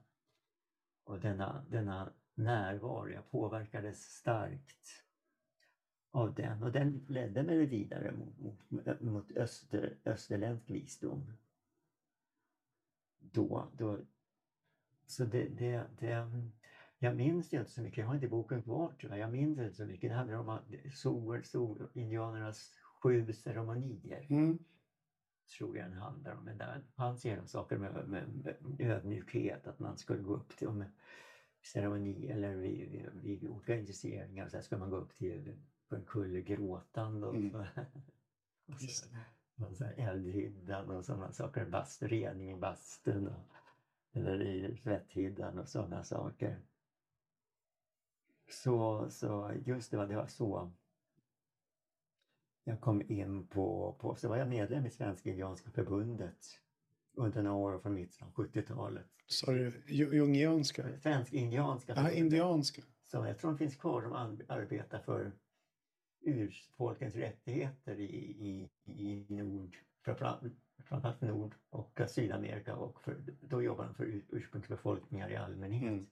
Och 1.04 1.20
denna, 1.20 1.66
denna 1.70 2.14
närvaro. 2.36 3.10
Jag 3.10 3.32
påverkades 3.32 4.02
starkt 4.04 5.04
av 6.12 6.36
den 6.36 6.64
och 6.64 6.72
den 6.72 7.06
ledde 7.10 7.44
mig 7.44 7.66
vidare 7.66 8.12
mot, 8.12 8.70
mot, 8.70 9.02
mot 9.02 9.32
öster, 9.32 9.98
österländsk 10.06 10.70
visdom. 10.70 11.34
Då, 13.20 13.72
då, 13.78 14.00
så 15.06 15.26
det, 15.26 15.50
det, 15.50 15.84
det, 16.00 16.32
jag 17.00 17.16
minns 17.16 17.54
inte 17.54 17.72
så 17.72 17.82
mycket, 17.82 17.98
jag 17.98 18.08
har 18.08 18.16
inte 18.16 18.28
boken 18.28 18.64
kvar 18.64 18.92
tror 18.92 19.16
jag. 19.16 19.32
minns 19.32 19.60
inte 19.60 19.76
så 19.76 19.86
mycket. 19.86 20.10
Det 20.10 20.16
handlar 20.16 20.38
om 20.38 20.60
sol, 20.94 21.44
sol, 21.44 21.88
indianernas 21.94 22.72
sju 23.02 23.34
ceremonier. 23.34 24.28
Mm. 24.30 24.60
Tror 25.58 25.78
jag 25.78 25.90
den 25.90 25.98
handlar 25.98 26.36
om. 26.36 26.44
Men 26.44 26.58
där 26.58 26.82
fanns 26.96 27.26
genom 27.26 27.48
saker 27.48 27.78
med, 27.78 28.08
med, 28.08 28.30
med 28.30 28.56
ödmjukhet, 28.80 29.68
att 29.68 29.80
man 29.80 29.98
skulle 29.98 30.24
gå 30.24 30.34
upp 30.34 30.58
till 30.58 30.70
med 30.70 30.92
ceremoni 31.74 32.28
eller 32.28 32.56
vid, 32.56 32.92
vid, 32.92 33.10
vid 33.14 33.50
olika 33.50 33.76
initieringar 33.76 34.50
så 34.50 34.62
ska 34.62 34.78
man 34.78 34.90
gå 34.90 34.98
upp 34.98 35.16
till 35.16 35.56
på 35.90 35.96
en 35.96 36.06
kulle 36.06 36.42
gråtande 36.42 37.28
och, 37.28 37.36
mm. 37.36 37.56
och 38.68 38.82
så, 38.82 39.08
och 39.66 39.78
så 39.78 39.86
eldhyddan 39.86 40.90
och 40.90 41.06
sådana 41.06 41.32
saker. 41.32 41.66
Bast, 41.66 42.04
rening 42.04 42.52
i 42.52 42.56
bastun 42.56 43.28
och, 43.28 43.46
eller 44.14 44.42
i 44.42 44.78
tvätthyddan 44.84 45.60
och 45.60 45.70
sådana 45.70 46.04
saker. 46.04 46.62
Så, 48.50 49.08
så 49.10 49.52
just 49.66 49.92
det, 49.92 49.98
var, 49.98 50.08
det 50.08 50.16
var 50.16 50.28
så 50.28 50.72
jag 52.68 52.82
kom 52.82 53.02
in 53.12 53.48
på, 53.48 53.96
på, 54.00 54.16
så 54.16 54.30
var 54.30 54.38
jag 54.38 54.48
medlem 54.48 54.86
i 54.86 54.90
Svenska 54.90 55.30
Indianska 55.30 55.72
förbundet 55.72 56.38
under 57.14 57.44
några 57.44 57.56
år 57.56 57.80
från 57.80 57.94
mitten 57.94 58.28
av 58.28 58.34
70-talet. 58.34 59.06
Sa 59.28 59.52
du 59.52 59.84
jungianska? 59.88 61.00
Svensk-indianska. 61.00 61.94
Ja, 61.96 62.12
indianska. 62.12 62.82
Så 63.04 63.26
jag 63.26 63.38
tror 63.38 63.52
de 63.52 63.58
finns 63.58 63.76
kvar, 63.76 64.02
de 64.02 64.14
arbetar 64.48 65.00
för 65.00 65.32
urfolkens 66.22 67.16
rättigheter 67.16 68.00
i, 68.00 68.06
i, 68.06 68.70
i 68.86 69.26
Nord, 69.30 69.78
framförallt 70.04 71.22
Nord 71.22 71.56
och 71.70 72.02
Sydamerika 72.08 72.76
och 72.76 73.02
för, 73.04 73.18
då 73.42 73.62
jobbar 73.62 73.86
de 73.86 73.96
för 73.96 74.22
ursprungsbefolkningar 74.30 75.30
i 75.30 75.36
allmänhet. 75.36 75.92
Mm. 75.92 76.06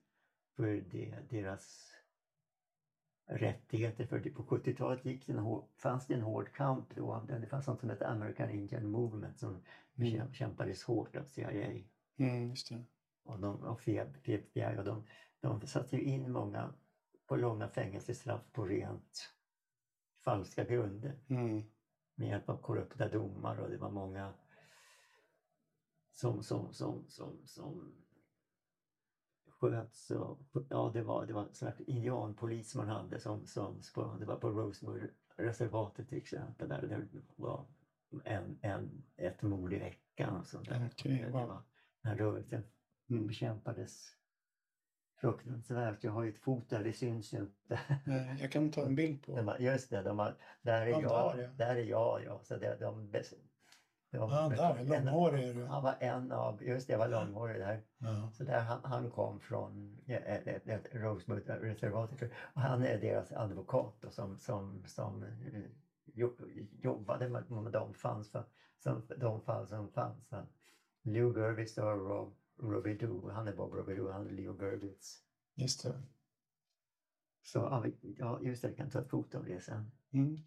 För 0.55 0.83
det, 0.91 1.17
deras 1.29 1.93
rättigheter. 3.25 4.05
För 4.05 4.19
på 4.19 4.43
70-talet 4.43 5.05
gick 5.05 5.29
en, 5.29 5.61
fanns 5.75 6.07
det 6.07 6.13
en 6.13 6.21
hård 6.21 6.53
kamp 6.53 6.95
då. 6.95 7.25
Det 7.27 7.47
fanns 7.47 7.67
något 7.67 7.79
som 7.79 7.89
hette 7.89 8.07
American 8.07 8.49
Indian 8.49 8.91
Movement 8.91 9.39
som 9.39 9.61
mm. 9.95 10.33
kämpades 10.33 10.83
hårt 10.83 11.15
av 11.15 11.23
CIA. 11.23 11.83
Mm, 12.17 12.49
just 12.49 12.69
det. 12.69 12.83
Och, 13.23 13.39
de, 13.39 13.63
och 13.63 13.87
FBI 13.87 14.77
och 14.77 14.83
de, 14.83 15.03
de 15.39 15.67
satte 15.67 15.97
in 15.97 16.31
många 16.31 16.73
på 17.27 17.35
långa 17.35 17.67
fängelsestraff 17.67 18.41
på 18.51 18.65
rent 18.65 19.33
falska 20.23 20.63
grunder. 20.63 21.19
Mm. 21.27 21.63
Med 22.15 22.27
hjälp 22.27 22.49
av 22.49 22.57
korrupta 22.57 23.09
domar 23.09 23.57
och 23.57 23.69
det 23.69 23.77
var 23.77 23.89
många 23.91 24.33
som, 26.11 26.43
som, 26.43 26.73
som, 26.73 27.05
som, 27.07 27.41
som 27.45 28.02
sköts. 29.71 30.11
Och, 30.11 30.39
ja, 30.69 30.91
det 30.93 31.01
var, 31.01 31.25
det 31.25 31.33
var 31.33 31.41
en 31.41 31.53
slags 31.53 31.81
indianpolis 31.81 32.75
man 32.75 32.87
hade 32.87 33.19
som, 33.19 33.45
som 33.45 33.81
det 34.19 34.25
var 34.25 34.35
på 34.35 34.49
Rosewood-reservatet 34.49 36.09
till 36.09 36.17
exempel. 36.17 36.69
Där 36.69 36.81
det 36.81 37.21
var 37.35 37.65
en, 38.23 38.59
en, 38.61 39.03
ett 39.17 39.41
mord 39.41 39.73
i 39.73 39.79
veckan. 39.79 40.37
Och 40.37 40.47
sånt 40.47 40.69
där. 40.69 40.85
Okay, 40.85 41.25
wow. 41.25 41.31
var, 41.31 41.63
den 42.01 42.11
här 42.11 42.17
rörelsen 42.17 42.63
mm. 43.09 43.27
bekämpades 43.27 44.15
fruktansvärt. 45.21 46.03
Jag 46.03 46.11
har 46.11 46.23
ju 46.23 46.29
ett 46.29 46.39
foto 46.39 46.75
där, 46.75 46.83
det 46.83 46.93
syns 46.93 47.33
ju 47.33 47.37
inte. 47.37 47.79
Jag 48.39 48.51
kan 48.51 48.71
ta 48.71 48.85
en 48.85 48.95
bild 48.95 49.25
på. 49.25 49.55
Just 49.59 49.89
det, 49.89 50.01
de 50.01 50.19
har, 50.19 50.37
där, 50.61 50.81
är 50.81 51.01
jag, 51.01 51.49
där 51.57 51.75
är 51.75 51.83
jag. 51.83 52.23
Ja. 52.25 52.39
Så 52.43 52.57
det, 52.57 52.77
de, 52.79 53.11
Ja, 54.13 54.49
ja 54.57 54.73
där, 54.73 54.85
långhårig 54.85 55.47
är 55.47 55.53
du. 55.53 55.65
Han 55.65 55.83
var 55.83 55.95
en 55.99 56.31
av, 56.31 56.63
just 56.63 56.87
det, 56.87 56.93
jag 56.93 56.99
var 56.99 57.07
långhårig 57.07 57.59
där. 57.59 57.81
Ja. 57.97 58.31
Så 58.33 58.43
där 58.43 58.59
han, 58.59 58.79
han 58.83 59.11
kom 59.11 59.39
från 59.39 59.97
ett, 60.07 60.47
ett, 60.47 60.67
ett 60.67 60.95
Rosewood-reservatet. 60.95 62.31
Och 62.53 62.61
han 62.61 62.83
är 62.83 63.01
deras 63.01 63.31
advokat 63.31 63.95
då, 64.01 64.09
som, 64.09 64.37
som, 64.37 64.83
som 64.85 65.23
eh, 65.23 66.25
jobbade 66.81 67.29
med, 67.29 67.51
med 67.51 67.71
de, 67.71 67.93
fanns 67.93 68.31
för, 68.31 68.43
som, 68.79 69.01
de 69.17 69.41
fall 69.41 69.67
som 69.67 69.89
fanns. 69.89 70.33
Lou 71.01 71.33
Gervitz 71.33 71.77
och 71.77 71.97
Rob 71.97 72.33
Robidoux, 72.57 73.33
han 73.33 73.47
är 73.47 73.53
Bob 73.53 73.73
Robidoux, 73.73 74.11
han 74.11 74.27
är 74.27 74.31
Leo 74.31 74.57
Gervitz. 74.59 75.23
Just 75.55 75.83
det. 75.83 76.01
Så 77.41 77.83
ja, 78.17 78.39
just 78.41 78.61
det, 78.61 78.67
jag 78.67 78.77
kan 78.77 78.89
ta 78.89 78.99
ett 78.99 79.09
foto 79.09 79.37
av 79.37 79.45
det 79.45 79.59
sen. 79.59 79.91
Mm. 80.11 80.43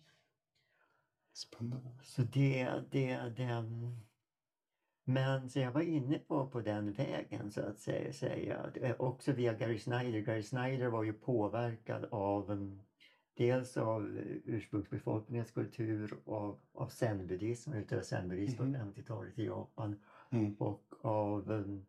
Spännande. 1.36 1.90
Så 2.02 2.22
det, 2.22 2.70
det, 2.90 3.32
det, 3.36 3.64
men 5.04 5.50
så 5.50 5.58
jag 5.58 5.72
var 5.72 5.80
inne 5.80 6.18
på, 6.18 6.46
på 6.46 6.60
den 6.60 6.92
vägen 6.92 7.50
så 7.50 7.60
att 7.60 7.78
säga. 7.78 8.12
säga. 8.12 8.72
Också 8.98 9.32
via 9.32 9.54
Gary 9.54 9.78
Snyder. 9.78 10.20
Gary 10.20 10.42
Snyder 10.42 10.88
var 10.88 11.02
ju 11.02 11.12
påverkad 11.12 12.04
av 12.04 12.50
mm, 12.50 12.80
dels 13.36 13.76
av 13.76 14.18
ursprungsbefolkningens 14.44 15.50
kultur 15.50 16.18
och 16.24 16.60
av 16.74 16.88
zen-buddhism, 16.88 17.72
utövade 17.72 18.06
zen-buddhism 18.06 18.62
mm. 18.62 18.72
på 18.72 19.00
50-talet 19.00 19.38
i 19.38 19.44
Japan 19.44 20.00
mm. 20.30 20.54
och 20.54 20.94
av 21.02 21.50
um, 21.50 21.86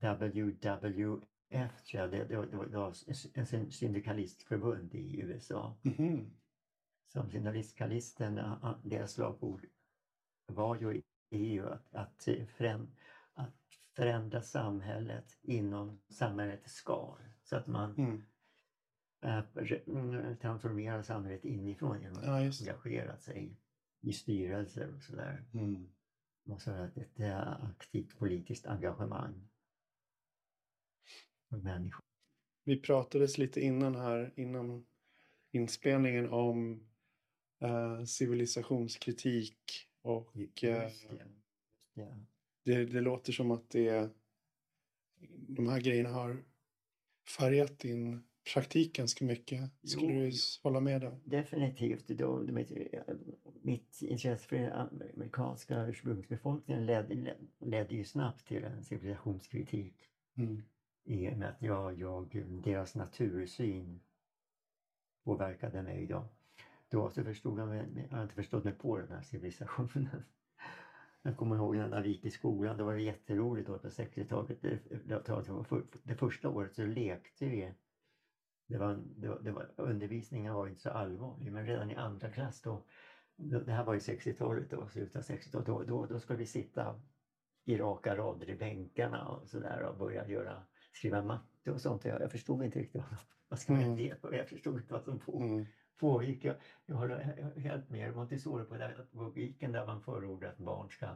WWF, 0.00 1.82
tror 1.82 2.02
jag, 2.02 2.10
det, 2.10 2.24
det, 2.24 2.46
det 2.70 2.76
var 2.76 2.94
ett 3.34 3.74
syndikalistförbund 3.74 4.94
i 4.94 5.20
USA. 5.20 5.76
Mm 5.98 6.30
som 7.14 7.30
journalistkalisten, 7.30 8.40
deras 8.84 9.12
slagord 9.12 9.66
var 10.46 10.76
ju, 10.76 11.02
är 11.30 11.38
ju 11.38 11.68
att, 11.68 11.94
att, 11.94 12.28
förändra, 12.56 12.92
att 13.34 13.54
förändra 13.96 14.42
samhället 14.42 15.38
inom 15.42 16.00
samhällets 16.08 16.72
skal. 16.72 17.18
Så 17.44 17.56
att 17.56 17.66
man 17.66 17.94
mm. 17.96 18.24
äh, 19.22 20.36
transformerar 20.36 21.02
samhället 21.02 21.44
inifrån 21.44 22.00
genom 22.00 22.18
att 22.18 22.24
ja, 22.24 22.36
engagera 22.36 23.16
sig 23.16 23.60
i 24.00 24.12
styrelser 24.12 24.94
och 24.96 25.02
sådär. 25.02 25.44
Mm. 25.52 25.88
Och 26.46 26.62
så 26.62 26.70
att 26.70 26.96
ett 26.96 27.20
aktivt 27.62 28.18
politiskt 28.18 28.66
engagemang 28.66 29.48
för 31.48 31.56
människor. 31.56 32.04
Vi 32.64 32.80
pratades 32.80 33.38
lite 33.38 33.60
innan 33.60 33.94
här, 33.94 34.32
innan 34.36 34.86
inspelningen 35.50 36.28
om 36.28 36.88
eh, 37.60 38.04
civilisationskritik 38.04 39.56
och 40.02 40.64
eh, 40.64 40.90
det, 42.64 42.84
det 42.84 43.00
låter 43.00 43.32
som 43.32 43.50
att 43.50 43.70
det, 43.70 44.10
de 45.48 45.68
här 45.68 45.80
grejerna 45.80 46.08
har 46.08 46.44
färgat 47.38 47.78
din 47.78 48.22
praktik 48.52 48.96
ganska 48.96 49.24
mycket. 49.24 49.70
Skulle 49.82 50.12
jo, 50.12 50.30
du 50.30 50.32
hålla 50.62 50.80
med 50.80 51.00
där? 51.00 51.20
Definitivt. 51.24 52.08
Då, 52.08 52.46
mitt 53.62 54.02
intresse 54.02 54.48
för 54.48 54.56
den 54.56 54.72
amerikanska 54.72 55.86
ursprungsbefolkningen 55.86 56.86
ledde, 56.86 57.36
ledde 57.58 57.94
ju 57.94 58.04
snabbt 58.04 58.46
till 58.46 58.64
en 58.64 58.84
civilisationskritik. 58.84 59.94
Mm. 60.36 60.62
I 61.04 61.28
och 61.28 61.38
med 61.38 61.48
att 61.48 61.62
jag, 61.62 61.98
jag, 61.98 62.44
deras 62.64 62.94
natursyn 62.94 64.00
påverkade 65.24 65.82
mig. 65.82 66.06
Då 66.06 66.28
då 66.94 67.10
så 67.10 67.24
förstod 67.24 67.58
jag, 67.58 67.68
mig, 67.68 68.06
jag 68.10 68.16
har 68.16 68.22
inte 68.22 68.34
förstått 68.34 68.64
mig 68.64 68.72
på 68.72 68.98
den 68.98 69.08
här 69.08 69.22
civilisationen. 69.22 70.22
Jag 71.22 71.36
kommer 71.36 71.56
ihåg 71.56 71.76
när 71.76 71.96
jag 71.96 72.06
gick 72.06 72.24
i 72.24 72.30
skolan, 72.30 72.76
då 72.76 72.84
var 72.84 72.94
det 72.94 73.02
jätteroligt 73.02 73.66
då 73.66 73.78
på 73.78 73.88
60-talet. 73.88 74.62
Det, 74.62 74.78
det, 75.04 76.00
det 76.02 76.14
första 76.14 76.48
året 76.48 76.74
så 76.74 76.86
lekte 76.86 77.46
vi. 77.46 77.74
Det 78.68 78.78
var, 78.78 79.02
det 79.16 79.28
var, 79.28 79.40
det 79.40 79.50
var, 79.50 79.70
undervisningen 79.76 80.54
var 80.54 80.66
inte 80.66 80.80
så 80.80 80.90
allvarlig 80.90 81.52
men 81.52 81.66
redan 81.66 81.90
i 81.90 81.94
andra 81.94 82.30
klass 82.30 82.62
då, 82.62 82.84
det 83.36 83.72
här 83.72 83.84
var 83.84 83.94
ju 83.94 84.00
60-talet 84.00 84.70
då, 84.70 84.88
slutet 84.88 85.16
av 85.16 85.22
60-talet, 85.22 85.66
då, 85.66 85.82
då, 85.82 86.06
då 86.06 86.18
skulle 86.18 86.38
vi 86.38 86.46
sitta 86.46 87.00
i 87.64 87.76
raka 87.76 88.16
rader 88.16 88.50
i 88.50 88.56
bänkarna 88.56 89.28
och 89.28 89.48
sådär 89.48 89.82
och 89.82 89.98
börja 89.98 90.28
göra, 90.28 90.62
skriva 90.92 91.22
matte 91.22 91.72
och 91.72 91.80
sånt. 91.80 92.04
Jag, 92.04 92.20
jag 92.20 92.32
förstod 92.32 92.64
inte 92.64 92.78
riktigt 92.78 93.02
vad, 93.02 93.18
vad 93.48 93.58
ska 93.58 93.72
man 93.72 93.96
ge 93.96 94.14
på 94.14 94.34
Jag 94.34 94.48
förstod 94.48 94.76
inte 94.76 94.92
vad 94.92 95.02
som 95.02 95.18
pågick. 95.18 95.50
Mm 95.50 95.66
pågick. 95.98 96.44
Jag, 96.44 96.56
jag 96.86 96.96
har 96.96 97.08
helt 97.60 97.90
med 97.90 98.16
Montessori-pedagogiken 98.16 99.72
där 99.72 99.86
man 99.86 100.02
förordar 100.02 100.48
att 100.48 100.58
barn 100.58 100.90
ska 100.90 101.06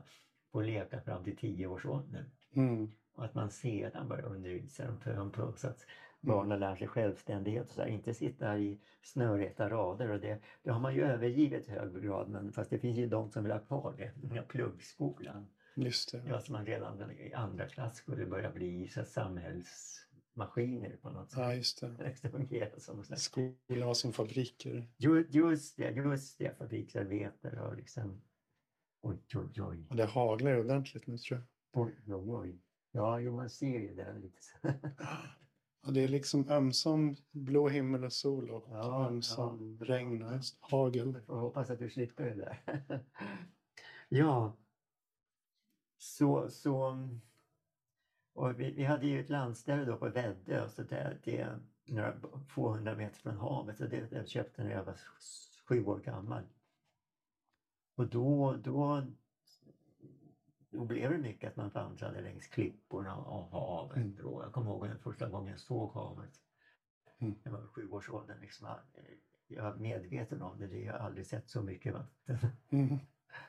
få 0.52 0.60
leka 0.60 1.00
fram 1.00 1.24
till 1.24 1.36
tio 1.36 1.66
års 1.66 1.86
ålder. 1.86 2.30
Mm. 2.56 2.92
Och 3.14 3.24
att 3.24 3.34
man 3.34 3.50
sedan 3.50 4.08
börjar 4.08 4.26
undervisa 4.26 4.86
dem 4.86 5.00
på 5.00 5.10
en 5.10 5.30
punkt 5.30 5.58
så 5.58 5.68
att 5.68 5.86
barnen 6.20 6.52
mm. 6.52 6.60
lär 6.60 6.76
sig 6.76 6.88
självständighet. 6.88 7.68
Och 7.68 7.74
så 7.74 7.82
här, 7.82 7.88
inte 7.88 8.14
sitta 8.14 8.58
i 8.58 8.80
snörräta 9.02 9.70
rader. 9.70 10.10
Och 10.10 10.20
det, 10.20 10.40
det 10.62 10.70
har 10.70 10.80
man 10.80 10.94
ju 10.94 11.02
övergivit 11.02 11.68
i 11.68 11.70
hög 11.70 12.02
grad 12.02 12.28
men 12.28 12.52
fast 12.52 12.70
det 12.70 12.78
finns 12.78 12.98
ju 12.98 13.06
de 13.06 13.30
som 13.30 13.42
vill 13.42 13.52
ha 13.52 13.60
kvar 13.60 13.94
det. 13.98 14.42
Pluggskolan. 14.48 15.48
Just 15.76 16.12
det. 16.12 16.22
Ja, 16.26 16.40
som 16.40 16.52
man 16.52 16.66
redan 16.66 17.10
i 17.10 17.32
andra 17.32 17.68
klass 17.68 17.96
skulle 17.96 18.26
börja 18.26 18.50
bli 18.50 18.88
så 18.88 19.04
samhälls 19.04 20.04
maskiner 20.38 20.96
på 21.02 21.10
något 21.10 21.30
sätt. 21.30 21.38
Ja, 21.38 21.54
just 21.54 21.80
det. 21.80 22.14
Det 22.22 22.30
fungerar 22.30 22.78
som. 22.78 23.04
Skolan 23.04 23.86
var 23.86 23.94
som 23.94 24.12
fabriker. 24.12 24.88
Ju- 24.96 25.26
Just 25.30 25.76
det, 25.76 25.90
just 25.90 26.38
det. 26.38 26.58
Fabriksarbetare 26.58 27.60
och 27.60 27.76
liksom... 27.76 28.22
Oj, 29.02 29.18
oj, 29.34 29.62
oj. 29.62 29.86
Och 29.90 29.96
det 29.96 30.04
haglar 30.06 30.58
ordentligt 30.58 31.06
nu 31.06 31.18
tror 31.18 31.38
jag. 31.40 31.82
Oj, 31.84 31.94
oj, 32.06 32.30
oj. 32.30 32.58
Ja, 32.92 33.20
jo, 33.20 33.36
man 33.36 33.50
ser 33.50 33.78
ju 33.78 33.94
det 33.94 34.18
lite. 34.18 34.38
Ja, 35.82 35.90
det 35.90 36.00
är 36.04 36.08
liksom 36.08 36.48
ömsom 36.48 37.16
blå 37.30 37.68
himmel 37.68 38.04
och 38.04 38.12
sol 38.12 38.50
och 38.50 38.64
Ja, 38.70 39.06
ömsom 39.06 39.78
regn 39.80 40.22
och 40.22 40.40
hagel. 40.60 41.12
Jag 41.14 41.24
får 41.26 41.36
hoppas 41.36 41.70
att 41.70 41.78
du 41.78 41.90
slipper 41.90 42.24
det 42.24 42.34
där. 42.34 42.60
ja. 44.08 44.56
Så, 45.98 46.50
så. 46.50 47.08
Och 48.38 48.60
vi, 48.60 48.70
vi 48.70 48.84
hade 48.84 49.06
ju 49.06 49.20
ett 49.20 49.30
landställe 49.30 49.84
då 49.84 49.96
på 49.96 50.08
Väddö, 50.08 50.68
så 50.68 50.82
det, 50.82 51.18
det 51.24 51.40
är 51.40 51.58
några 51.84 52.14
få 52.48 52.68
hundra 52.68 52.94
meter 52.94 53.20
från 53.20 53.36
havet. 53.36 53.78
Så 53.78 53.86
det, 53.86 54.10
det 54.10 54.28
köpte 54.28 54.64
när 54.64 54.70
jag 54.70 54.84
var 54.84 54.96
sju 55.68 55.84
år 55.84 55.98
gammal. 55.98 56.42
Och 57.94 58.06
då, 58.06 58.56
då, 58.64 59.06
då 60.70 60.84
blev 60.84 61.10
det 61.10 61.18
mycket 61.18 61.50
att 61.50 61.56
man 61.56 61.68
vandrade 61.68 62.20
längs 62.20 62.46
klipporna 62.46 63.16
och 63.16 63.50
havet. 63.50 63.96
Mm. 63.96 64.26
Och 64.26 64.44
jag 64.44 64.52
kommer 64.52 64.70
ihåg 64.70 64.88
den 64.88 64.98
första 64.98 65.28
gången 65.28 65.50
jag 65.50 65.60
såg 65.60 65.92
havet. 65.92 66.40
Mm. 67.18 67.34
Jag 67.42 67.52
var 67.52 67.66
sju 67.66 67.90
års 67.90 68.10
ålder. 68.10 68.38
Liksom. 68.40 68.68
Jag 69.46 69.62
var 69.62 69.76
medveten 69.76 70.42
om 70.42 70.58
det. 70.58 70.66
det. 70.66 70.80
Jag 70.80 70.92
har 70.92 71.00
aldrig 71.00 71.26
sett 71.26 71.48
så 71.48 71.62
mycket 71.62 71.94
vatten. 71.94 72.38
Mm. 72.70 72.98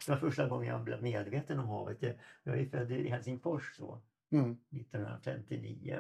Det 0.06 0.12
var 0.12 0.18
första 0.18 0.48
gången 0.48 0.68
jag 0.68 0.84
blev 0.84 1.04
medveten 1.04 1.60
om 1.60 1.68
havet. 1.68 2.02
Jag, 2.02 2.16
jag 2.44 2.60
är 2.60 2.66
född 2.66 2.92
i 2.92 3.10
Helsingfors 3.10 3.78
då, 3.78 4.02
Mm. 4.32 4.58
1959. 4.72 6.00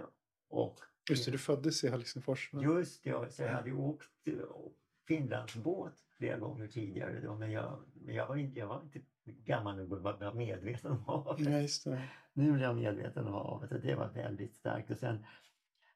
Och 0.49 0.79
Just 1.09 1.25
det, 1.25 1.31
du 1.31 1.37
föddes 1.37 1.83
i 1.83 1.89
Helsingfors 1.89 2.53
va? 2.53 2.61
just 2.63 3.03
det, 3.03 3.33
så 3.33 3.41
jag 3.43 3.49
hade 3.53 3.71
åkt 3.71 4.27
eh, 4.27 4.33
Finlandsbåt 5.07 5.93
flera 6.17 6.37
gånger 6.37 6.67
tidigare 6.67 7.21
då, 7.21 7.35
men 7.35 7.51
jag, 7.51 7.79
men 7.93 8.15
jag, 8.15 8.27
var, 8.27 8.35
inte, 8.35 8.59
jag 8.59 8.67
var 8.67 8.81
inte 8.81 8.99
gammal 9.25 9.77
nog 9.77 9.93
att 9.93 10.01
vara 10.01 10.33
medveten 10.33 10.91
om 10.91 11.03
havet. 11.05 11.39
Ja, 11.47 11.59
just 11.59 11.83
det. 11.83 12.09
Nu 12.33 12.51
blev 12.51 12.61
jag 12.63 12.75
medveten 12.75 13.27
om 13.27 13.33
havet 13.33 13.71
och 13.71 13.79
det 13.79 13.95
var 13.95 14.09
väldigt 14.09 14.55
starkt. 14.55 14.91
Och 14.91 14.97
sen 14.97 15.25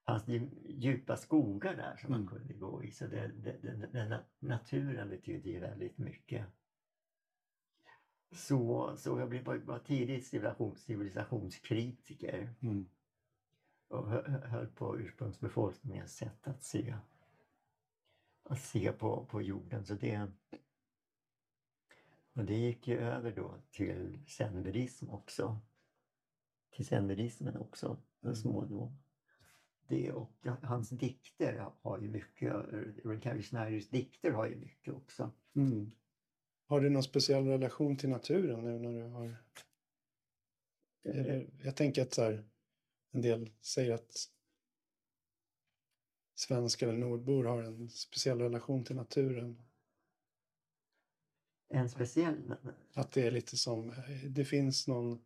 fanns 0.05 0.25
det 0.25 0.31
ju 0.33 0.49
djupa 0.65 1.17
skogar 1.17 1.75
där 1.75 1.97
som 1.97 2.13
Mm. 2.13 2.25
man 2.25 2.35
kunde 2.37 2.53
gå 2.53 2.83
i. 2.83 2.91
Så 2.91 3.07
det, 3.07 3.27
det, 3.27 3.57
den, 3.61 3.85
den, 3.91 4.19
naturen 4.39 5.09
betydde 5.09 5.49
ju 5.49 5.59
väldigt 5.59 5.97
mycket. 5.97 6.45
Så, 8.33 8.93
så 8.97 9.19
jag 9.19 9.29
blev, 9.29 9.43
var 9.65 9.79
tidigt 9.79 10.27
civilisation, 10.27 10.75
civilisationskritiker 10.77 12.53
Mm. 12.61 12.89
och 13.87 14.09
hö- 14.09 14.47
höll 14.47 14.67
på 14.67 14.99
ursprungsbefolkningens 14.99 16.15
sätt 16.15 16.47
att 16.47 16.63
se, 16.63 16.95
att 18.43 18.61
se 18.61 18.91
på, 18.91 19.25
på 19.25 19.41
jorden. 19.41 19.85
Så 19.85 19.93
det, 19.93 20.27
och 22.33 22.45
det 22.45 22.55
gick 22.55 22.87
ju 22.87 22.97
över 22.97 23.31
då 23.35 23.55
till 23.71 24.19
zenbuddism 24.27 25.09
också. 25.09 25.59
Till 26.71 26.85
zenbuddismen 26.85 27.57
också 27.57 27.97
så 28.21 28.35
småningom. 28.35 28.97
Det 29.87 30.11
och 30.11 30.45
hans 30.61 30.89
dikter 30.89 31.69
har 31.81 31.99
ju 31.99 32.09
mycket, 32.09 32.53
Rickard 33.05 33.43
Schneiders 33.43 33.89
dikter 33.89 34.31
har 34.31 34.45
ju 34.45 34.55
mycket 34.55 34.93
också. 34.93 35.31
Mm. 35.55 35.91
Har 36.73 36.81
du 36.81 36.89
någon 36.89 37.03
speciell 37.03 37.45
relation 37.45 37.97
till 37.97 38.09
naturen 38.09 38.63
nu 38.63 38.79
när 38.79 38.93
du 38.93 39.07
har... 39.07 39.37
Det, 41.03 41.47
jag 41.63 41.75
tänker 41.75 42.01
att 42.01 42.13
så 42.13 42.23
här, 42.23 42.45
en 43.11 43.21
del 43.21 43.51
säger 43.61 43.93
att 43.93 44.29
svenskar 46.35 46.87
eller 46.87 46.97
nordbor 46.97 47.43
har 47.43 47.63
en 47.63 47.89
speciell 47.89 48.41
relation 48.41 48.83
till 48.83 48.95
naturen. 48.95 49.63
En 51.69 51.89
speciell... 51.89 52.55
Att 52.93 53.11
det 53.11 53.27
är 53.27 53.31
lite 53.31 53.57
som, 53.57 53.93
det 54.29 54.45
finns 54.45 54.87
någon 54.87 55.25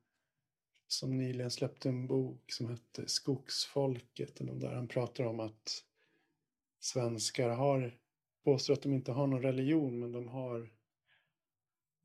som 0.88 1.18
nyligen 1.18 1.52
släppte 1.52 1.90
en 1.90 2.08
bok 2.08 2.52
som 2.52 2.70
hette 2.70 3.08
Skogsfolket. 3.08 4.36
Där 4.36 4.76
han 4.76 4.88
pratar 4.88 5.24
om 5.24 5.40
att 5.40 5.84
svenskar 6.80 7.50
har, 7.50 8.00
påstår 8.44 8.74
att 8.74 8.82
de 8.82 8.94
inte 8.94 9.12
har 9.12 9.28
någon 9.28 9.42
religion 9.42 10.00
men 10.00 10.12
de 10.12 10.28
har 10.28 10.77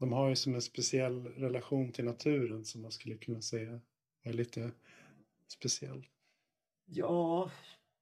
de 0.03 0.13
har 0.13 0.29
ju 0.29 0.37
som 0.37 0.55
en 0.55 0.63
speciell 0.63 1.27
relation 1.27 1.93
till 1.93 2.05
naturen 2.05 2.65
som 2.65 2.83
man 2.83 2.91
skulle 2.91 3.17
kunna 3.17 3.41
säga 3.41 3.81
är 4.23 4.33
lite 4.33 4.71
speciell. 5.49 6.07
Ja, 6.85 7.51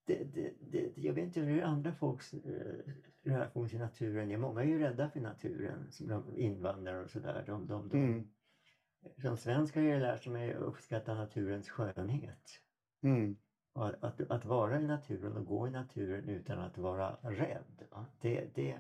det, 0.04 0.24
det, 0.24 0.52
det, 0.70 0.92
jag 0.96 1.12
vet 1.12 1.24
inte 1.24 1.40
hur 1.40 1.62
andra 1.62 1.92
folks 1.94 2.34
eh, 2.34 2.92
relation 3.22 3.68
till 3.68 3.78
naturen 3.78 4.30
är. 4.30 4.36
Många 4.36 4.62
är 4.62 4.66
ju 4.66 4.78
rädda 4.78 5.10
för 5.10 5.20
naturen, 5.20 5.92
som 5.92 6.08
de 6.08 6.36
invandrare 6.36 7.04
och 7.04 7.10
sådär. 7.10 7.44
De, 7.46 7.66
de, 7.66 7.88
de, 7.88 7.98
Mm. 7.98 8.28
Som 9.22 9.36
svensk 9.36 9.74
har 9.76 9.82
jag 9.82 10.02
lärt 10.02 10.26
mig 10.26 10.54
att 10.54 10.62
uppskatta 10.62 11.14
naturens 11.14 11.70
skönhet. 11.70 12.60
Mm. 13.02 13.36
Att, 13.72 14.04
att, 14.04 14.30
att 14.30 14.44
vara 14.44 14.80
i 14.80 14.86
naturen 14.86 15.36
och 15.36 15.46
gå 15.46 15.68
i 15.68 15.70
naturen 15.70 16.28
utan 16.28 16.58
att 16.58 16.78
vara 16.78 17.16
rädd. 17.22 17.88
Det, 18.20 18.48
det, 18.54 18.78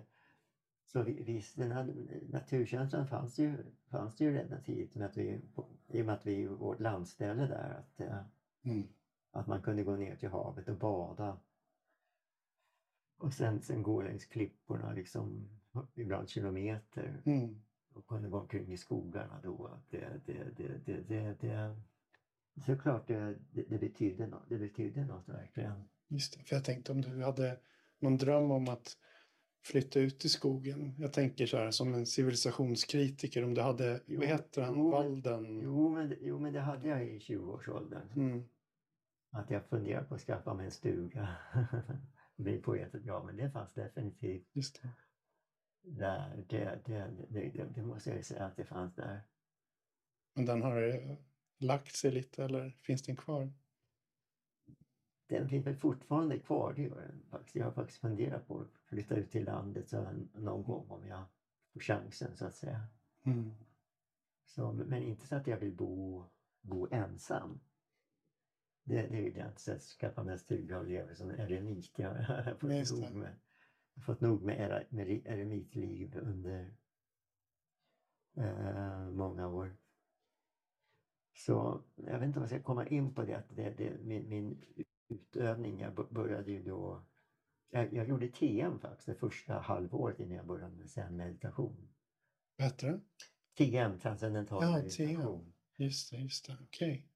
så 0.92 1.02
vi- 1.02 1.22
visst, 1.22 1.56
den 1.56 1.72
här 1.72 1.94
naturkänslan 2.28 3.06
fanns 3.06 3.38
ju, 3.38 3.56
fanns 3.90 4.20
ju 4.20 4.34
redan 4.34 4.62
tidigt 4.62 4.94
med 4.94 5.06
att 5.06 5.16
vi, 5.16 5.40
i 5.88 6.02
och 6.02 6.06
med 6.06 6.14
att 6.14 6.26
vi 6.26 6.32
i 6.32 6.46
vårt 6.46 6.80
landställe 6.80 7.46
där. 7.46 7.70
Att, 7.78 8.00
eh, 8.00 8.22
Mm. 8.62 8.88
att 9.30 9.46
man 9.46 9.62
kunde 9.62 9.82
gå 9.82 9.96
ner 9.96 10.16
till 10.16 10.28
havet 10.28 10.68
och 10.68 10.76
bada. 10.78 11.40
Och 13.18 13.34
sen, 13.34 13.62
sen 13.62 13.82
gå 13.82 14.02
längs 14.02 14.24
klipporna 14.24 14.92
liksom 14.92 15.48
ibland 15.94 16.28
kilometer 16.28 17.22
Mm. 17.26 17.62
och 17.92 18.06
kunde 18.06 18.28
gå 18.28 18.40
omkring 18.40 18.72
i 18.72 18.76
skogarna 18.76 19.40
då. 19.42 19.82
Det, 19.90 20.20
det, 20.26 20.56
det, 20.56 20.78
det, 20.86 21.00
det, 21.08 21.36
det, 21.40 21.80
såklart 22.66 23.06
det, 23.08 23.38
det, 23.52 23.62
det 23.62 23.78
betydde 23.78 24.26
något. 24.26 24.48
Det 24.48 24.58
betydde 24.58 25.04
något 25.04 25.28
verkligen. 25.28 25.88
Just 26.08 26.38
det, 26.38 26.44
för 26.44 26.56
jag 26.56 26.64
tänkte 26.64 26.92
om 26.92 27.00
du 27.00 27.24
hade 27.24 27.60
någon 27.98 28.16
dröm 28.16 28.50
om 28.50 28.68
att 28.68 28.96
flytta 29.62 30.00
ut 30.00 30.24
i 30.24 30.28
skogen. 30.28 30.94
Jag 30.98 31.12
tänker 31.12 31.46
så 31.46 31.56
här 31.56 31.70
som 31.70 31.94
en 31.94 32.06
civilisationskritiker 32.06 33.44
om 33.44 33.54
du 33.54 33.60
hade, 33.60 34.00
Jo, 34.06 34.18
vad 34.20 34.28
heter 34.28 34.62
han, 34.62 34.74
jo, 34.74 34.90
Walden? 34.90 35.60
Jo 35.62 35.88
men, 35.88 36.16
jo, 36.20 36.38
men 36.38 36.52
det 36.52 36.60
hade 36.60 36.88
jag 36.88 37.04
i 37.04 37.18
20-årsåldern. 37.18 38.12
Mm. 38.16 38.44
Att 39.30 39.50
jag 39.50 39.66
funderade 39.66 40.06
på 40.06 40.14
att 40.14 40.20
skaffa 40.20 40.54
mig 40.54 40.64
en 40.64 40.70
stuga. 40.70 41.28
Bli 42.36 42.58
poet. 42.58 42.90
Ja, 43.04 43.22
men 43.22 43.36
det 43.36 43.50
fanns 43.50 43.74
definitivt 43.74 44.48
Just 44.52 44.82
det. 44.82 44.88
där. 45.82 46.44
Det, 46.48 46.80
det, 46.84 47.10
det, 47.28 47.64
det, 47.74 47.82
måste 47.82 48.10
jag 48.10 48.16
ju 48.16 48.22
säga 48.22 48.44
att 48.44 48.56
det 48.56 48.64
fanns 48.64 48.94
där. 48.94 49.20
Men 50.34 50.46
den 50.46 50.62
har 50.62 51.16
lagt 51.58 51.94
sig 51.94 52.10
lite 52.10 52.44
eller 52.44 52.70
finns 52.70 53.02
den 53.02 53.16
kvar? 53.16 53.52
Den 55.30 55.48
finns 55.48 55.66
väl 55.66 55.76
fortfarande 55.76 56.38
kvar, 56.38 56.72
det 56.72 56.82
gör 56.82 57.00
den 57.00 57.22
faktiskt. 57.30 57.56
Jag 57.56 57.64
har 57.64 57.72
faktiskt 57.72 58.00
funderat 58.00 58.48
på 58.48 58.60
att 58.60 58.68
flytta 58.84 59.16
ut 59.16 59.30
till 59.30 59.44
landet 59.44 59.88
så 59.88 60.06
någon 60.34 60.62
gång 60.62 60.90
om 60.90 61.06
jag 61.06 61.24
får 61.72 61.80
chansen 61.80 62.36
så 62.36 62.46
att 62.46 62.54
säga. 62.54 62.86
Mm. 63.22 63.50
Så, 64.44 64.72
men 64.72 65.02
inte 65.02 65.26
så 65.26 65.36
att 65.36 65.46
jag 65.46 65.56
vill 65.56 65.72
bo, 65.72 66.24
bo 66.60 66.88
ensam. 66.90 67.60
Det, 68.84 69.06
det 69.06 69.20
vill 69.20 69.36
jag 69.36 69.48
inte. 69.48 69.60
Så 69.60 69.72
att 69.72 69.82
skaffa 69.82 70.22
mig 70.22 70.32
en 70.32 70.38
stuga 70.38 70.78
och 70.78 70.86
leva 70.86 71.14
som 71.14 71.30
eremit. 71.30 71.98
Jag 71.98 72.14
har 72.14 72.54
fått 72.54 73.00
nog 73.00 73.14
med, 73.14 73.34
fått 74.06 74.20
nog 74.20 74.42
med, 74.42 74.86
med 74.88 75.26
eremitliv 75.26 76.18
under 76.22 76.74
eh, 78.36 79.10
många 79.10 79.48
år. 79.48 79.76
Så 81.32 81.82
jag 81.94 82.18
vet 82.18 82.26
inte 82.26 82.38
om 82.38 82.42
jag 82.42 82.50
ska 82.50 82.62
komma 82.62 82.86
in 82.86 83.14
på 83.14 83.22
det. 83.22 83.34
Att 83.34 83.56
det, 83.56 83.70
det 83.70 83.98
min, 84.02 84.28
min 84.28 84.64
utövning, 85.10 85.80
jag 85.80 85.94
började 86.10 86.50
ju 86.52 86.62
då 86.62 87.02
jag, 87.70 87.94
jag 87.94 88.08
gjorde 88.08 88.28
TM 88.28 88.78
faktiskt 88.80 89.06
det 89.06 89.14
första 89.14 89.54
halvåret 89.58 90.20
innan 90.20 90.36
jag 90.36 90.46
började 90.46 90.76
med 90.76 90.90
sen 90.90 91.16
meditation. 91.16 91.88
Det? 92.56 93.00
TM, 93.58 93.98
transcendental 93.98 94.62
Ja, 94.62 94.72
meditation. 94.76 95.52
Just 95.76 96.10
det, 96.10 96.16
just 96.16 96.46
det. 96.46 96.56
Okej. 96.62 97.06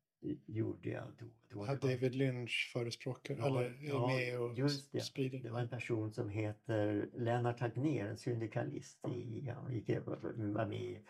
gjorde 0.47 0.89
jag 0.89 1.05
då. 1.19 1.25
då 1.51 1.61
Okay. 1.61 1.75
var, 1.77 1.91
David 1.91 2.15
Lynch 2.15 2.71
förespråkar 2.73 3.37
Ja, 3.37 3.47
eller 3.47 3.61
är 3.63 3.89
ja, 3.89 4.07
med 4.07 4.41
och 4.41 4.59
just 4.59 4.93
det. 4.93 5.01
sprider. 5.01 5.39
det 5.39 5.51
var 5.51 5.61
en 5.61 5.69
person 5.69 6.13
som 6.13 6.29
heter 6.29 7.09
Lennart 7.15 7.63
Agnér, 7.63 8.07
en 8.07 8.17
syndikalist. 8.19 9.07
I, 9.07 9.49
han 9.51 9.75
gick, 9.75 9.89
var 10.07 10.67
med 10.67 10.81
i 10.83 11.01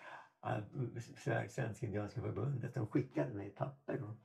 Svenska 1.48 1.86
Indianska 1.86 2.20
förbundet. 2.20 2.74
De 2.74 2.86
skickade 2.86 3.34
mig 3.34 3.50
papper. 3.50 3.98
Då. 3.98 4.16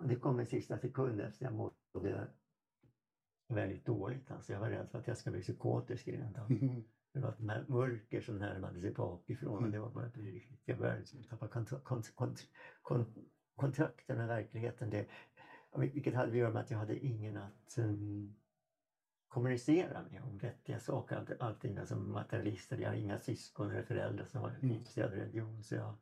Och 0.00 0.08
det 0.08 0.16
kom 0.16 0.40
i 0.40 0.46
sista 0.46 0.78
sekund 0.78 1.20
efter 1.20 1.44
jag 1.44 1.54
mådde 1.54 2.28
väldigt 3.48 3.86
dåligt. 3.86 4.30
Alltså 4.30 4.52
jag 4.52 4.60
var 4.60 4.70
rädd 4.70 4.88
för 4.90 4.98
att 4.98 5.06
jag 5.06 5.18
skulle 5.18 5.32
bli 5.32 5.42
psykotisk 5.42 6.08
rent 6.08 6.38
av. 6.38 6.50
Mhm. 6.50 6.84
Det 7.12 7.20
var 7.20 7.28
ett 7.28 7.40
mör- 7.40 7.64
mörker 7.68 8.20
som 8.20 8.38
närmade 8.38 8.80
sig 8.80 8.92
bakifrån 8.94 9.52
och 9.52 9.58
Mm. 9.58 9.70
det 9.72 9.78
var 9.78 9.90
bara 9.90 10.08
riktigt. 10.08 10.60
Jag 10.64 10.78
började 10.78 10.98
liksom 10.98 11.22
tappa 11.22 11.46
kont- 11.46 11.82
kont- 11.82 12.14
kont- 12.14 12.48
kont- 12.82 13.28
kontakten 13.56 14.16
med 14.16 14.28
verkligheten. 14.28 14.90
Det, 14.90 15.06
vilket 15.76 16.14
hade 16.14 16.30
att 16.30 16.38
göra 16.38 16.52
med 16.52 16.62
att 16.62 16.70
jag 16.70 16.78
hade 16.78 16.98
ingen 17.06 17.36
att 17.36 17.78
um, 17.78 18.36
kommunicera 19.28 20.02
med 20.10 20.22
om 20.22 20.38
vettiga 20.38 20.80
saker. 20.80 21.16
Allt, 21.16 21.40
allting 21.40 21.72
som 21.72 21.80
alltså 21.80 21.96
materialister. 21.96 22.78
Jag 22.78 22.88
har 22.88 22.96
inga 22.96 23.18
syskon 23.18 23.70
eller 23.70 23.82
föräldrar 23.82 24.24
som 24.24 24.42
var 24.42 24.50
mm. 24.50 24.70
intresserade 24.70 25.12
av 25.12 25.18
religion 25.18 25.62
så 25.62 25.74
jag 25.74 25.94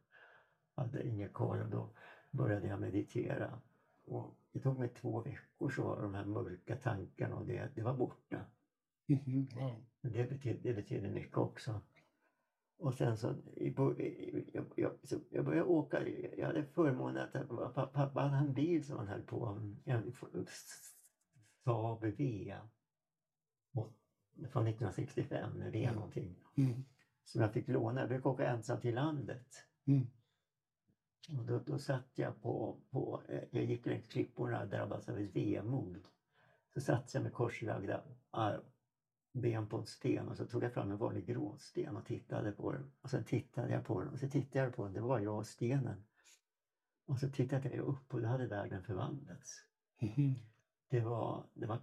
hade 0.75 1.09
ingen 1.09 1.33
koll. 1.33 1.63
Och 1.63 1.71
då 1.71 1.95
började 2.31 2.67
jag 2.67 2.81
meditera. 2.81 3.61
Och 4.09 4.35
det 4.53 4.61
tog 4.61 4.79
mig 4.79 4.89
två 4.89 5.23
veckor 5.23 5.71
så 5.71 5.83
var 5.83 6.03
de 6.03 6.15
här 6.15 6.25
mörka 6.25 6.77
tankarna 6.77 7.37
och 7.37 7.47
det, 7.47 7.71
det 7.75 7.83
var 7.83 7.95
borta. 7.95 8.45
Mm, 9.07 9.47
wow. 9.55 9.85
det, 10.01 10.31
betydde, 10.31 10.59
det 10.63 10.75
betydde 10.75 11.11
mycket 11.11 11.37
också. 11.37 11.81
Och 12.79 12.95
sen 12.95 13.17
så, 13.17 13.35
jag, 13.57 14.01
jag, 14.77 14.93
jag 15.31 15.45
började 15.45 15.69
åka, 15.69 16.09
jag 16.09 16.47
hade 16.47 16.65
förmånen 16.65 17.29
att 17.49 17.75
pappa 17.93 18.21
hade 18.21 18.37
en 18.37 18.55
bil 18.55 18.85
som 18.85 18.99
han 18.99 19.09
höll 19.09 19.23
på, 19.23 19.61
en 19.85 20.07
Saab 21.65 22.05
V 22.05 22.55
från 24.51 24.67
1965, 24.67 25.51
V 25.73 25.85
mm. 25.85 25.95
någonting. 25.95 26.35
Mm. 26.57 26.85
Som 27.25 27.43
jag 27.43 27.53
fick 27.53 27.69
låna, 27.69 28.01
jag 28.01 28.09
brukade 28.09 28.29
åka 28.29 28.49
ensam 28.49 28.81
till 28.81 28.95
landet. 28.95 29.47
Mm. 29.87 30.07
Då, 31.31 31.59
då 31.59 31.79
satt 31.79 32.11
jag 32.15 32.43
på, 32.43 32.77
på, 32.91 33.23
eh, 33.29 33.45
jag 33.51 33.65
gick 33.65 33.87
längs 33.87 34.07
klipporna 34.07 34.63
och 34.63 34.69
drabbades 34.69 35.09
av 35.09 35.19
ett 35.19 35.37
vemod. 35.37 35.99
Så 36.75 36.81
satt 36.81 37.15
jag 37.15 37.23
med 37.23 37.33
korslagda 37.33 38.03
ben 39.33 39.69
på 39.69 39.77
en 39.77 39.87
sten 39.87 40.29
och 40.29 40.37
så 40.37 40.47
tog 40.47 40.63
jag 40.63 40.73
fram 40.73 40.91
en 40.91 40.99
vanlig 40.99 41.27
gråsten 41.27 41.97
och 41.97 42.07
tittade 42.07 42.53
på 42.53 42.73
den. 42.73 42.93
Och 43.01 43.11
sen 43.11 43.25
tittade 43.25 43.73
jag 43.73 43.85
på 43.85 44.01
den 44.01 44.09
och 44.09 44.19
så 44.19 44.29
tittade 44.29 44.65
jag 44.65 44.75
på 44.75 44.85
den, 44.85 44.93
det 44.93 45.01
var 45.01 45.19
jag 45.19 45.37
och 45.39 45.47
stenen. 45.47 46.05
Och 47.07 47.19
så 47.19 47.29
tittade 47.29 47.69
jag 47.69 47.87
upp 47.87 48.15
och 48.15 48.21
då 48.21 48.27
hade 48.27 48.47
världen 48.47 48.83
förvandlats. 48.83 49.65
Mm. 49.99 50.35
Det 50.89 51.01
var, 51.01 51.47
det 51.55 51.67
var 51.67 51.81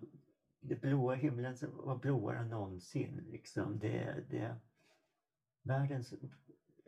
det 0.60 0.82
blåa 0.82 1.16
himlen 1.16 1.56
var 1.62 1.98
blåare 1.98 2.38
än 2.38 2.50
någonsin. 2.50 3.24
Liksom. 3.32 3.80
Det, 3.80 4.26
det, 4.30 4.56
världen 5.62 6.04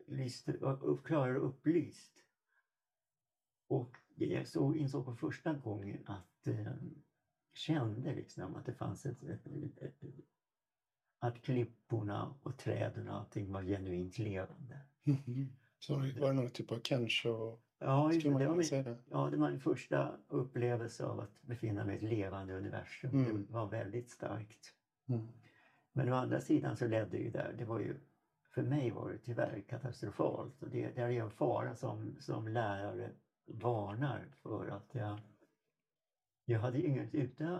lyste, 0.08 0.54
upp, 0.54 1.04
klarare 1.04 1.38
upplyst. 1.38 2.27
Och 3.68 3.98
jag 4.16 4.48
såg, 4.48 4.78
insåg 4.78 5.06
på 5.06 5.16
första 5.16 5.54
gången 5.54 6.04
att 6.06 6.48
eh, 6.48 6.74
kände 7.54 8.16
liksom 8.16 8.56
att 8.56 8.66
det 8.66 8.74
fanns 8.74 9.06
ett, 9.06 9.24
ett, 9.24 9.48
ett, 9.48 9.84
ett 10.04 10.04
att 11.20 11.42
klipporna 11.42 12.36
och 12.44 12.58
träden 12.58 13.10
och 13.10 13.16
allting 13.16 13.52
var 13.52 13.64
genuint 13.64 14.18
levande. 14.18 14.80
Mm. 15.04 15.48
Så 15.80 15.96
var 15.96 16.28
det 16.28 16.34
någon 16.34 16.50
typ 16.50 16.72
av 16.72 16.80
Kensho? 16.80 17.58
Ja, 17.80 18.12
det 18.24 18.30
var, 18.30 18.56
min, 18.56 18.68
det? 18.70 18.98
ja, 19.12 19.30
det 19.32 19.38
var 19.38 19.50
min 19.50 19.60
första 19.60 20.18
upplevelse 20.28 21.06
av 21.06 21.20
att 21.20 21.42
befinna 21.42 21.86
mig 21.86 21.96
i 21.96 21.98
ett 21.98 22.04
levande 22.04 22.54
universum. 22.54 23.10
Mm. 23.10 23.46
Det 23.46 23.54
var 23.54 23.68
väldigt 23.68 24.10
starkt. 24.10 24.74
Mm. 25.08 25.28
Men 25.94 26.14
å 26.14 26.16
andra 26.16 26.42
sidan 26.42 26.78
så 26.78 26.88
ledde 26.88 27.18
ju 27.18 27.32
där, 27.32 27.56
det 27.58 27.66
var 27.66 27.80
ju 27.80 28.00
för 28.50 28.64
mig 28.64 28.92
var 28.92 29.12
det 29.12 29.18
tyvärr 29.18 29.64
katastrofalt. 29.70 30.64
Och 30.64 30.70
det, 30.70 30.96
det 30.96 31.02
är 31.02 31.10
en 31.10 31.32
fara 31.32 31.76
som, 31.76 32.16
som 32.20 32.48
lärare 32.48 33.12
varnar 33.48 34.30
för 34.44 34.68
att 34.68 34.90
jag, 34.96 35.20
jag 36.46 36.60
hade 36.60 36.82
inget 36.82 37.14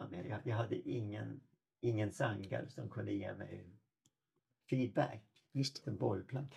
med. 0.10 0.26
Jag, 0.30 0.40
jag 0.44 0.56
hade 0.56 0.90
ingen 0.90 1.42
ingen 1.80 2.12
sangare 2.12 2.70
som 2.70 2.90
kunde 2.90 3.12
ge 3.12 3.34
mig 3.34 3.68
feedback. 4.70 5.24
Just. 5.52 5.88
En 5.88 5.98
bollplank. 5.98 6.56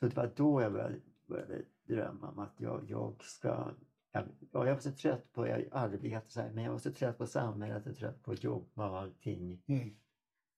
Så 0.00 0.08
det 0.08 0.16
var 0.16 0.32
då 0.36 0.62
jag 0.62 0.72
började, 0.72 1.00
började 1.26 1.62
drömma 1.86 2.30
om 2.30 2.38
att 2.38 2.60
jag, 2.60 2.90
jag 2.90 3.24
ska... 3.24 3.74
Jag, 4.12 4.24
jag 4.52 4.74
var 4.74 4.80
så 4.80 4.92
trött 4.92 5.32
på 5.32 5.42
arbete 5.72 6.22
så 6.28 6.40
här, 6.40 6.52
men 6.52 6.64
jag 6.64 6.72
var 6.72 6.78
så 6.78 6.92
trött 6.92 7.18
på 7.18 7.26
samhället 7.26 7.86
och 7.86 7.96
trött 7.96 8.22
på 8.22 8.32
att 8.32 8.44
jobba 8.44 8.90
och 8.90 8.98
allting. 8.98 9.62
Mm. 9.66 9.96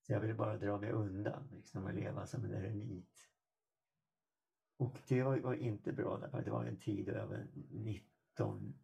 Så 0.07 0.13
jag 0.13 0.21
ville 0.21 0.35
bara 0.35 0.57
dra 0.57 0.79
mig 0.79 0.93
undan 0.93 1.49
liksom, 1.53 1.85
och 1.85 1.95
leva 1.95 2.27
som 2.27 2.45
en 2.45 2.55
eremit. 2.55 3.28
Och 4.79 4.99
det 5.09 5.23
var, 5.23 5.39
var 5.39 5.55
inte 5.55 5.93
bra 5.93 6.19
därför 6.19 6.43
det 6.43 6.51
var 6.51 6.65
en 6.65 6.77
tid 6.77 7.09
över 7.09 7.47
19, 7.71 8.75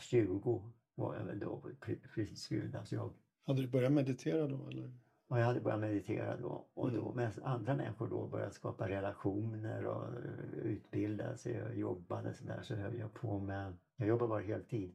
20 0.00 0.72
var 0.94 1.16
jag 1.16 1.24
väl 1.24 1.38
då 1.38 1.70
precis. 2.14 2.74
Alltså 2.74 2.94
jag 2.94 3.12
hade 3.46 3.62
du 3.62 3.68
börjat 3.68 3.92
meditera 3.92 4.46
då? 4.46 4.68
Eller? 4.68 4.92
Ja, 5.28 5.38
jag 5.38 5.46
hade 5.46 5.60
börjat 5.60 5.80
meditera 5.80 6.36
då. 6.36 6.66
Och 6.74 6.92
då 6.92 7.12
mm. 7.12 7.16
medan 7.16 7.44
andra 7.44 7.76
människor 7.76 8.08
då 8.08 8.26
började 8.26 8.52
skapa 8.52 8.88
relationer 8.88 9.86
och 9.86 10.08
utbilda 10.54 11.36
sig 11.36 11.62
och 11.62 11.74
jobbade 11.74 12.34
så 12.34 12.44
där 12.44 12.62
så 12.62 12.74
höll 12.74 12.98
jag 12.98 13.14
på 13.14 13.38
med, 13.38 13.76
jag 13.96 14.08
jobbade 14.08 14.28
bara 14.28 14.42
heltid, 14.42 14.94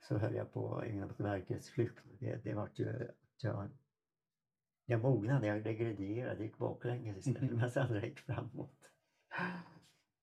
så 0.00 0.18
höll 0.18 0.34
jag 0.34 0.52
på 0.52 0.76
att 0.76 0.84
ägna 0.84 1.06
mig 1.06 1.14
åt 1.14 1.20
verklighetsflykt. 1.20 2.04
Det, 2.18 2.44
det 2.44 2.54
var 2.54 2.68
ju, 2.74 3.08
jag, 3.36 3.68
jag 4.86 5.00
mognade, 5.00 5.46
jag 5.46 5.64
degraderade, 5.64 6.44
gick 6.44 6.58
baklänges 6.58 7.16
istället 7.16 7.42
mm. 7.42 7.56
medan 7.56 7.82
andra 7.86 8.06
gick 8.06 8.18
framåt. 8.18 8.90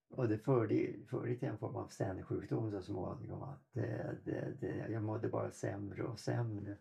Och 0.10 0.30
det 0.30 0.38
förde, 0.38 0.94
förde 1.10 1.36
till 1.36 1.48
en 1.48 1.58
form 1.58 1.76
av 1.76 1.88
sendsjukdom 1.88 2.72
så 2.72 2.82
småningom. 2.82 3.44
Att 3.44 3.64
det, 3.74 4.18
det, 4.26 4.58
det, 4.62 4.88
jag 4.90 5.04
mådde 5.04 5.30
bara 5.30 5.52
sämre 5.52 6.04
och 6.04 6.20
sämre 6.20 6.78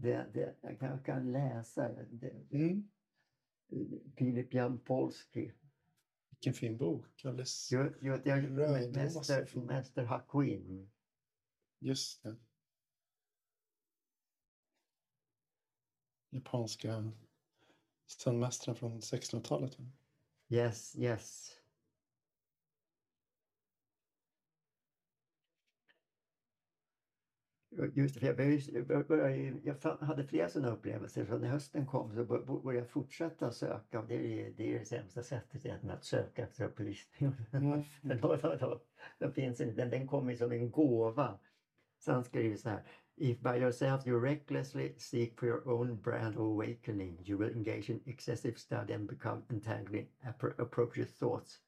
det, 0.00 0.26
det, 0.32 0.56
jag 0.60 0.78
kan, 0.78 1.02
kan 1.02 1.32
läsa 1.32 1.88
det. 2.10 2.46
Mm. 2.50 2.90
Filip 4.16 4.54
Jampolski. 4.54 5.52
Vilken 6.30 6.54
fin 6.54 6.76
bok. 6.76 7.24
Alldeles 7.24 7.72
jo, 7.72 7.92
jo, 8.00 8.18
jag, 8.24 8.50
Mäster, 8.50 9.58
Mäster 9.58 10.04
Hakuin. 10.04 10.90
Just 11.78 12.22
det. 12.22 12.36
Japanska 16.30 17.12
stenmästaren 18.06 18.76
från 18.76 19.00
1600-talet. 19.00 19.78
Yes, 20.48 20.96
yes. 20.96 21.57
Just 27.94 28.20
det, 28.20 28.26
jag, 28.26 29.06
började, 29.06 29.54
jag 29.62 29.76
hade 30.00 30.24
flera 30.24 30.48
sådana 30.48 30.72
upplevelser 30.72 31.24
så 31.24 31.38
när 31.38 31.48
hösten 31.48 31.86
kom 31.86 32.14
så 32.14 32.24
började 32.24 32.78
jag 32.78 32.90
fortsätta 32.90 33.50
söka. 33.50 34.02
Det 34.02 34.14
är 34.14 34.52
det, 34.56 34.74
är 34.74 34.78
det 34.78 34.84
sämsta 34.84 35.22
sättet 35.22 35.66
egentligen 35.66 35.96
att 35.96 36.04
söka 36.04 36.42
efter 36.42 36.64
upplysning. 36.64 37.32
Mm. 37.52 37.84
den, 39.18 39.32
finns 39.32 39.60
inte, 39.60 39.74
den, 39.74 39.90
den 39.90 40.06
kommer 40.06 40.34
som 40.34 40.52
en 40.52 40.70
gåva. 40.70 41.38
Så 41.98 42.12
han 42.12 42.24
skriver 42.24 42.56
så 42.56 42.68
här. 42.68 42.82
If 43.20 43.40
by 43.40 43.58
yourself 43.58 44.06
you 44.06 44.20
recklessly 44.20 44.94
seek 44.96 45.40
for 45.40 45.48
your 45.48 45.68
own 45.68 45.96
brand 45.96 46.36
of 46.36 46.42
awakening, 46.42 47.18
you 47.24 47.38
will 47.38 47.56
engage 47.56 47.90
in 47.90 48.00
excessive 48.06 48.58
study 48.58 48.94
and 48.94 49.08
become 49.08 49.42
entangled 49.50 49.94
in 49.94 50.06
appropriate 50.58 51.10
thoughts. 51.18 51.58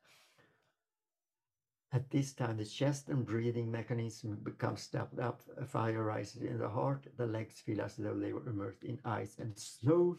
At 1.93 2.11
this 2.11 2.33
time, 2.33 2.57
the 2.57 2.65
chest 2.65 3.09
and 3.09 3.27
breathing 3.27 3.71
mechanism 3.71 4.37
becomes 4.37 4.83
stepped 4.83 5.19
up. 5.19 5.43
A 5.57 5.67
fire 5.67 6.05
rises 6.05 6.43
in 6.43 6.59
the 6.59 6.69
heart. 6.69 7.09
The 7.17 7.27
legs 7.27 7.61
feel 7.61 7.81
as 7.81 7.97
though 7.97 8.17
they 8.17 8.33
were 8.33 8.49
immersed 8.49 8.85
in 8.85 9.01
ice, 9.05 9.39
and 9.39 9.59
slow 9.59 10.17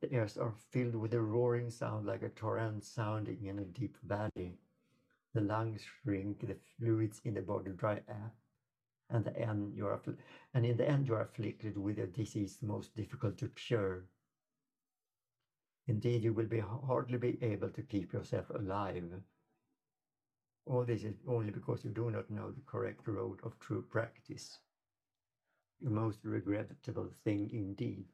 the 0.00 0.12
ears 0.12 0.36
are 0.36 0.52
filled 0.70 0.96
with 0.96 1.14
a 1.14 1.22
roaring 1.22 1.70
sound 1.70 2.04
like 2.04 2.22
a 2.22 2.30
torrent 2.30 2.84
sounding 2.84 3.44
in 3.44 3.60
a 3.60 3.64
deep 3.64 3.96
valley. 4.02 4.58
The 5.34 5.40
lungs 5.40 5.82
shrink, 5.82 6.40
the 6.40 6.56
fluids 6.76 7.20
in 7.24 7.34
the 7.34 7.42
body 7.42 7.70
dry 7.70 8.02
up, 8.08 8.34
and 9.08 9.24
the 9.24 9.38
end 9.38 9.76
you 9.76 9.86
are, 9.86 10.00
and 10.52 10.66
in 10.66 10.76
the 10.76 10.88
end 10.88 11.06
you 11.06 11.14
are 11.14 11.22
afflicted 11.22 11.78
with 11.78 11.98
a 12.00 12.06
disease 12.06 12.58
most 12.60 12.96
difficult 12.96 13.38
to 13.38 13.48
cure. 13.48 14.04
Indeed, 15.86 16.24
you 16.24 16.32
will 16.32 16.46
be 16.46 16.60
hardly 16.60 17.18
be 17.18 17.38
able 17.40 17.70
to 17.70 17.82
keep 17.82 18.12
yourself 18.12 18.50
alive 18.50 19.22
All 20.66 20.86
this 20.86 21.04
is 21.04 21.16
only 21.26 21.52
because 21.52 21.84
you 21.84 21.94
do 21.94 22.10
not 22.10 22.26
know 22.28 22.52
the 22.52 22.62
correct 22.66 23.06
road 23.06 23.40
of 23.42 23.58
true 23.58 23.82
practice. 23.82 24.60
The 25.82 25.90
most 25.90 26.24
regrettable 26.24 27.10
thing 27.24 27.50
indeed. 27.50 28.08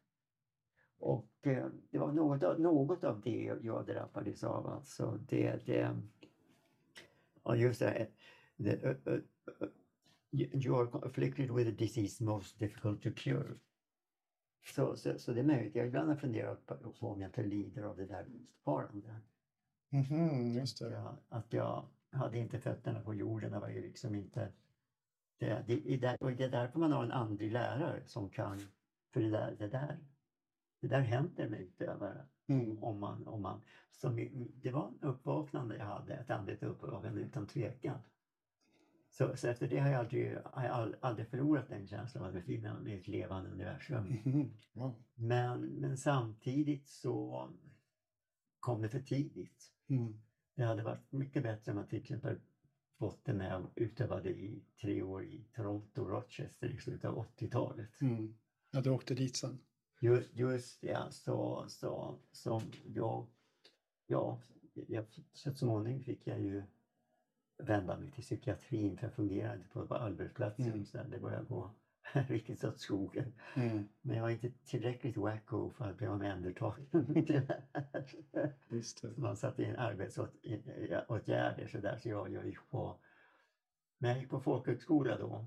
Och 0.99 1.29
eh, 1.43 1.67
det 1.91 1.99
var 1.99 2.13
något 2.13 2.43
av, 2.43 2.61
något 2.61 3.05
av 3.05 3.21
det 3.21 3.59
jag 3.63 3.87
drabbades 3.87 4.45
av. 4.45 4.67
Alltså 4.67 5.19
det, 5.29 5.67
det, 5.67 5.97
ja 7.45 7.57
just 7.57 7.81
det, 7.81 8.09
the, 8.57 8.77
uh, 8.77 8.97
uh, 9.07 9.21
uh, 9.63 9.69
you 10.33 10.77
are 10.77 11.07
afflicted 11.07 11.51
with 11.51 11.69
a 11.69 11.75
disease 11.79 12.25
most 12.25 12.59
difficult 12.59 13.03
to 13.03 13.11
cure. 13.17 13.55
Så, 14.65 14.97
så, 14.97 15.19
så 15.19 15.33
det 15.33 15.41
är 15.41 15.45
möjligt. 15.45 15.75
Jag 15.75 15.87
ibland 15.87 16.09
har 16.09 16.17
funderat 16.17 16.67
på, 16.67 17.07
om 17.07 17.21
jag 17.21 17.29
inte 17.29 17.43
lider 17.43 17.83
av 17.83 17.97
det 17.97 18.07
där 18.07 18.27
fortfarande. 18.65 19.21
Mm 19.91 20.05
-hmm, 20.05 20.59
just 20.59 20.79
det. 20.79 20.91
Jag, 20.91 21.17
att 21.29 21.53
jag 21.53 21.85
hade 22.13 22.39
inte 22.39 22.59
fötterna 22.59 23.01
på 23.01 23.15
jorden. 23.15 23.53
Det 23.53 23.61
var 23.61 23.69
ju 23.69 23.83
liksom 23.83 24.15
inte... 24.15 24.53
Det, 25.39 25.65
det, 25.67 25.97
det, 25.97 26.17
och 26.21 26.33
det 26.33 26.45
är 26.45 26.51
därför 26.51 26.79
man 26.79 26.93
har 26.93 27.05
en 27.05 27.13
andlig 27.13 27.53
lärare 27.53 28.03
som 28.07 28.31
kan... 28.31 28.61
För 29.13 29.21
det 29.21 29.31
där, 29.31 29.57
det 29.59 29.69
där, 29.69 29.99
det 30.81 30.89
där 30.89 31.01
händer 31.01 31.49
med 31.49 31.61
utövare. 31.61 32.27
Mm. 32.47 32.83
Om 32.83 33.01
man, 33.01 33.27
om 33.27 33.43
man, 33.43 33.61
som, 33.91 34.29
det 34.55 34.71
var 34.71 34.89
en 34.89 35.09
uppvaknande 35.09 35.77
jag 35.77 35.85
hade, 35.85 36.15
ett 36.15 36.31
andligt 36.31 36.63
uppvaknande 36.63 37.21
utan 37.21 37.47
tvekan. 37.47 37.99
Så, 39.11 39.37
så 39.37 39.49
efter 39.49 39.69
det 39.69 39.79
har 39.79 39.89
jag 39.89 40.01
aldrig, 40.01 40.39
har 40.45 40.65
jag 40.65 40.95
aldrig 41.01 41.29
förlorat 41.29 41.69
den 41.69 41.87
känslan 41.87 42.23
av 42.25 42.29
att 42.29 42.35
befinna 42.35 42.81
mig 42.81 42.93
i 42.93 43.01
ett 43.01 43.09
levande 43.09 43.51
universum. 43.51 44.05
Mhm. 44.25 44.51
Wow. 44.73 45.03
Men, 45.15 45.61
men 45.61 45.97
samtidigt 45.97 46.89
så 46.89 47.49
kom 48.61 48.83
det 48.83 48.89
för 48.89 49.01
tidigt. 49.01 49.73
Mm. 49.89 50.21
Det 50.61 50.67
hade 50.67 50.83
varit 50.83 51.13
mycket 51.13 51.43
bättre 51.43 51.73
om 51.73 51.77
man 51.77 51.87
till 51.87 51.99
exempel 51.99 52.37
fått 52.99 53.25
det 53.25 53.33
när 53.33 53.51
jag 53.51 53.67
utövade 53.75 54.31
i 54.31 54.63
tre 54.81 55.03
år 55.03 55.25
i 55.25 55.45
Toronto, 55.55 56.05
Rochester 56.05 56.69
i 56.69 56.79
slutet 56.79 57.05
av 57.05 57.27
80-talet. 57.39 58.01
Mm. 58.01 58.35
Ja, 58.71 58.81
du 58.81 58.91
åkte 58.91 59.15
dit 59.15 59.37
sen. 59.37 59.59
Just, 60.01 60.35
just 60.35 60.81
det, 60.81 61.07
så, 61.11 61.65
så 61.69 62.19
som 62.33 62.63
jag, 62.95 63.27
ja, 64.07 64.43
jag, 64.75 65.05
så 65.33 65.55
småningom 65.55 66.03
fick 66.03 66.27
jag 66.27 66.41
ju 66.41 66.63
vända 67.59 67.99
mig 67.99 68.11
till 68.11 68.25
psykiatrin 68.25 68.97
för 68.97 69.07
jag 69.07 69.15
fungerade 69.15 69.65
på, 69.73 69.87
på 69.87 69.95
arbetsplatsen. 69.95 70.73
Mm. 70.73 70.87
Så 70.87 70.99
det 70.99 71.19
började 71.19 71.45
gå 71.45 71.71
riktigt 72.29 72.65
åt 72.65 72.81
skogen. 72.81 73.33
Mm. 73.57 73.89
Men 74.03 74.17
jag 74.17 74.23
var 74.23 74.31
inte 74.31 74.51
tillräckligt 74.65 75.17
wacko 75.17 75.71
för 75.71 75.91
att 75.91 75.97
bli 75.97 76.07
omhändertagen. 76.07 76.87
Just 78.69 79.03
det. 79.03 79.17
Man 79.17 79.37
satte 79.37 79.63
in 79.63 79.77
arbetsåtgärder 79.77 81.67
så 81.67 81.79
där 81.79 81.97
så 81.97 82.09
jag, 82.09 82.33
jag 82.33 82.47
gick 82.47 82.71
på 82.71 83.01
men 83.99 84.11
jag 84.11 84.19
gick 84.19 84.31
på 84.31 84.41
folkhögskola 84.41 85.19
då 85.19 85.47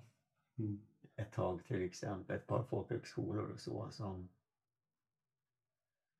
Mm. 0.57 0.81
ett 1.15 1.31
tag 1.31 1.65
till 1.65 1.81
exempel, 1.81 2.35
ett 2.35 2.47
par 2.47 2.63
folkhögskolor 2.63 3.51
och 3.51 3.59
så 3.59 3.89
som 3.91 4.29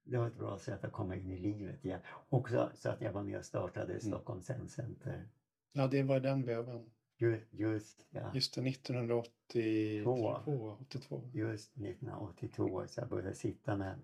det 0.04 0.18
var 0.18 0.28
ett 0.28 0.38
bra 0.38 0.58
sätt 0.58 0.84
att 0.84 0.92
komma 0.92 1.16
in 1.16 1.32
i 1.32 1.40
livet 1.40 1.86
igen. 1.86 2.02
Också 2.30 2.72
så 2.74 2.90
att 2.90 3.02
jag 3.02 3.12
var 3.12 3.24
med 3.24 3.38
och 3.38 3.46
startade 3.46 4.00
Stockholm 4.00 4.42
Zen 4.42 4.70
Center. 4.70 5.30
Ja, 5.72 5.88
det 5.88 6.04
var 6.04 6.20
den 6.20 6.46
vevan. 6.46 6.92
Ju- 7.18 7.46
Just, 7.52 8.06
ja, 8.12 8.32
Just 8.34 8.54
det, 8.56 8.62
1982. 8.62 10.42
82. 10.80 11.22
just 11.34 11.78
1982 11.78 12.88
så 12.88 13.02
jag 13.02 13.10
började 13.10 13.36
sitta 13.36 13.78
med 13.78 14.00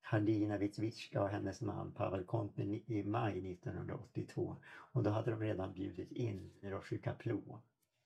Halina 0.00 0.58
Witwicka 0.58 1.22
och 1.22 1.28
hennes 1.28 1.60
man 1.60 1.92
Pavel 1.92 2.24
Kontny 2.24 2.82
i- 2.86 3.04
maj 3.04 3.40
1982. 3.40 4.56
Och 4.66 5.02
då 5.02 5.10
hade 5.10 5.30
de 5.30 5.40
redan 5.40 5.72
bjudit 5.72 6.12
in 6.12 6.50
Roshi 6.62 6.98
Kaplo. 6.98 7.60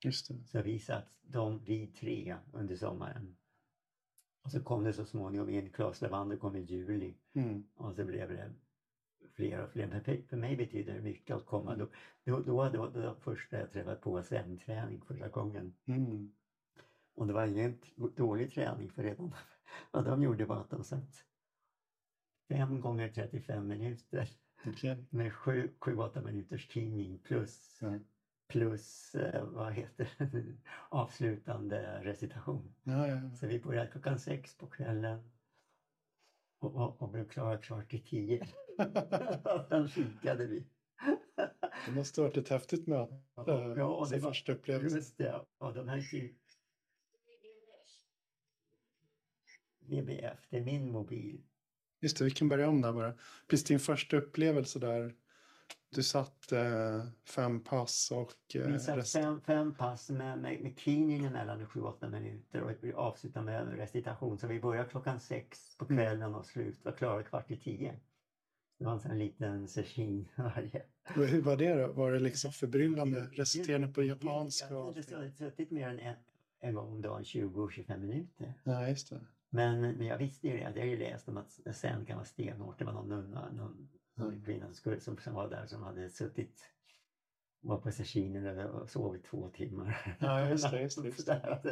Just 0.05 0.29
det. 0.29 0.35
Så 0.47 0.63
vi 0.63 0.79
satt, 0.79 1.07
de, 1.23 1.59
vi 1.65 1.87
tre, 1.87 2.37
under 2.53 2.77
sommaren. 2.77 3.37
Och 4.45 4.51
så 4.51 4.61
kom 4.63 4.85
det 4.85 4.93
så 4.93 5.05
småningom 5.05 5.49
in, 5.51 5.71
Claes 5.71 6.03
Levander 6.03 6.37
kom 6.37 6.57
i 6.57 6.61
juli. 6.61 7.15
Mm. 7.33 7.65
Och 7.75 7.95
så 7.95 8.05
blev 8.05 8.29
det 8.29 8.53
fler 9.29 9.63
och 9.63 9.71
fler. 9.71 9.87
Men 9.87 10.01
för- 10.01 10.37
mig 10.37 10.57
betyder 10.57 10.95
det 10.95 11.01
mycket 11.01 11.37
att 11.37 11.47
komma. 11.47 11.75
Då, 11.77 11.87
då, 12.25 12.41
då, 12.41 12.69
då, 12.69 12.89
då, 12.89 13.01
då 13.01 13.15
första 13.15 13.59
jag 13.59 13.71
träffade 13.71 13.97
på 13.97 14.23
zen-träning 14.23 15.01
första 15.01 15.29
gången. 15.29 15.73
Mm. 15.87 16.33
Och 17.15 17.27
det 17.27 17.33
var 17.33 17.47
ingen 17.47 17.79
dålig 18.17 18.51
träning 18.51 18.91
för 18.91 19.03
redan 19.03 19.35
vad 19.91 20.05
de 20.05 20.23
gjorde 20.23 20.45
var 20.45 20.61
att 20.61 20.71
de 20.71 20.85
satt 20.85 21.25
fem 22.49 22.81
gånger 22.81 23.09
35 23.09 23.67
minuter 23.69 24.29
Okej. 24.67 25.05
med 25.11 25.33
sju, 25.35 25.71
sju 25.81 25.97
åtta 25.97 26.23
minuters 26.23 26.69
tidning 26.69 27.19
plus, 27.19 27.79
Ja. 27.83 27.99
plus 28.49 29.15
eh, 29.15 29.45
vad 29.45 29.73
heter 29.73 30.09
det, 30.19 30.45
avslutande 30.89 32.01
recitation. 32.05 32.75
Ja, 32.83 33.07
ja, 33.09 33.15
ja. 33.15 33.31
Så 33.31 33.47
vi 33.47 33.61
började 33.61 33.91
klockan 33.91 34.19
sex 34.19 34.59
på 34.59 34.67
kvällen 34.67 35.31
och, 36.61 36.75
och, 36.75 37.03
och 37.03 37.09
blev 37.09 37.29
klara 37.29 37.59
klart 37.59 37.91
till 37.91 38.05
tio. 38.05 38.47
Sen 39.69 39.89
kikade 39.89 40.47
vi. 40.47 40.67
Det 41.87 41.93
måste 41.95 42.21
ha 42.21 42.29
varit 42.29 42.37
ett 42.37 42.49
häftigt 42.49 42.87
möte. 42.87 43.23
Ja, 43.35 43.87
och 43.87 44.09
som 44.09 44.17
det 44.17 44.25
var 44.25 44.31
första 44.31 44.53
just 44.95 45.19
det. 45.19 45.45
Och 45.59 45.75
de 45.75 45.89
här 45.89 46.01
till 46.01 46.35
VBF, 49.81 50.39
det 50.51 50.57
är 50.57 50.65
min 50.65 50.93
mobil. 50.93 51.43
Just 52.01 52.19
det, 52.19 52.25
vi 52.25 52.31
kan 52.31 52.49
börja 52.49 52.69
om 52.69 52.81
där 52.81 52.93
bara. 52.93 53.15
Precis 53.49 53.67
din 53.67 53.81
första 53.81 54.17
upplevelse 54.17 54.79
där. 54.79 55.15
Du 55.93 56.03
satt 56.03 56.53
eh, 56.53 57.05
fem 57.25 57.65
pass 57.65 58.11
och 58.15 58.57
eh, 58.57 58.67
Vi 58.73 58.79
satt 58.79 58.97
rest- 58.99 59.13
fem, 59.13 59.41
fem 59.41 59.75
pass 59.75 60.11
med, 60.11 60.39
med, 60.39 60.61
med 60.61 60.79
cleaning 60.79 61.25
emellan 61.25 61.61
i 61.63 61.65
sju, 61.65 61.81
åtta 61.83 62.09
minuter 62.09 62.61
och 62.63 62.71
vi 62.81 62.93
avslutade 62.93 63.45
med 63.47 63.77
recitation. 63.77 64.39
Så 64.39 64.47
vi 64.47 64.61
började 64.61 64.89
klockan 64.89 65.21
sex 65.21 65.77
på 65.79 65.87
kvällen 65.87 66.35
och 66.35 66.47
slut 66.47 66.85
var 66.85 66.93
klara 66.93 67.23
kvart 67.23 67.51
i 67.51 67.57
tio. 67.57 67.95
Det 68.79 68.85
var 68.85 68.93
en 68.93 69.01
sån 69.01 69.19
liten 69.19 69.69
session 69.69 70.29
varje. 70.37 70.83
Hur 71.05 71.43
var 71.43 71.57
det 71.57 71.75
då? 71.75 71.93
Var 71.93 72.13
det 72.13 72.19
liksom 72.19 72.53
förbryllande? 72.53 73.27
Reciterande 73.33 73.89
på 73.89 74.03
japanska? 74.03 74.75
Jag 74.75 74.85
hade 75.17 75.31
suttit- 75.33 75.71
mer 75.71 75.89
än 75.89 75.99
en, 75.99 76.17
en 76.61 76.75
gång 76.75 76.89
om 76.93 77.03
dagen, 77.03 77.23
20-25 77.23 77.99
minuter. 77.99 78.55
Ja, 78.65 78.89
just 78.89 79.11
det. 79.11 79.21
Men, 79.51 79.81
men 79.81 80.07
jag 80.07 80.19
visste 80.19 80.47
ju 80.49 80.53
det, 80.57 80.61
jag 80.63 80.71
har 80.83 80.87
ju 80.87 80.97
läst 80.99 81.29
om 81.29 81.37
att 81.37 81.61
sen 81.77 82.07
kan 82.07 82.17
vara 82.17 82.27
stenhårt. 82.27 82.79
Det 82.79 82.85
var 82.85 82.93
någon 82.93 83.09
nunna, 83.09 83.51
någon, 83.53 83.89
som, 84.21 84.75
skulle, 84.75 85.01
som, 85.01 85.19
som 85.19 85.35
var 85.35 85.51
där 85.51 85.67
som 85.67 85.83
hade 85.83 86.11
suttit 86.11 86.71
var 87.61 87.79
på 87.79 87.91
sessionen 87.91 88.59
och 88.59 88.91
sovit 88.91 89.25
två 89.25 89.49
timmar. 89.49 90.17
Ja, 90.21 90.49
just 90.49 90.71
det, 90.71 90.83
just 90.83 91.03
det, 91.03 91.09
just 91.09 91.27
det. 91.27 91.41
Sådär 91.41 91.51
att, 91.51 91.67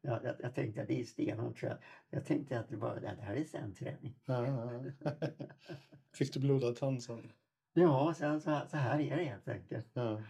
ja, 0.00 0.20
jag, 0.24 0.34
jag 0.40 0.54
tänkte 0.54 0.82
att 0.82 0.88
det 0.88 1.00
är 1.00 1.04
stenhårt. 1.04 1.62
Jag, 1.62 1.76
jag 2.10 2.24
tänkte 2.24 2.60
att 2.60 2.68
det, 2.68 2.76
var, 2.76 3.00
det 3.00 3.22
här 3.22 3.36
är 3.36 3.44
sen-träning. 3.44 4.18
Ja, 4.24 4.46
ja. 4.46 4.84
Fick 6.14 6.34
du 6.34 6.40
blodad 6.40 6.76
tand 6.76 7.02
sen? 7.02 7.32
Ja, 7.72 8.14
sen, 8.16 8.40
så, 8.40 8.60
så 8.70 8.76
här 8.76 9.00
är 9.00 9.16
det 9.16 9.24
helt 9.24 9.48
enkelt. 9.48 9.90
Ja. 9.92 10.22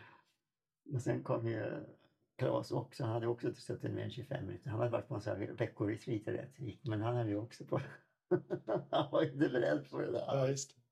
Och 0.92 1.02
sen 1.02 1.22
kom 1.22 1.46
ju 1.46 1.84
Claes 2.36 2.70
också. 2.70 3.04
Han 3.04 3.12
hade 3.12 3.26
också 3.26 3.54
suttit 3.54 3.90
med 3.90 4.04
en 4.04 4.10
25 4.10 4.46
minuter. 4.46 4.70
Han 4.70 4.78
hade 4.78 4.92
varit 4.92 5.08
på 5.08 5.14
en 5.14 5.20
sån 5.20 5.36
här 5.36 5.52
veckoretreat 5.52 6.28
i 6.28 6.30
Rättvik. 6.30 6.80
Men 6.84 7.02
han 7.02 7.16
hade 7.16 7.30
ju 7.30 7.36
också 7.36 7.64
på... 7.64 7.80
han 8.90 9.10
var 9.10 9.22
inte 9.22 9.36
beredd 9.36 9.90
på 9.90 10.00
det 10.00 10.12
där. 10.12 10.24
ja, 10.26 10.48
just 10.48 10.70
det. 10.70 10.85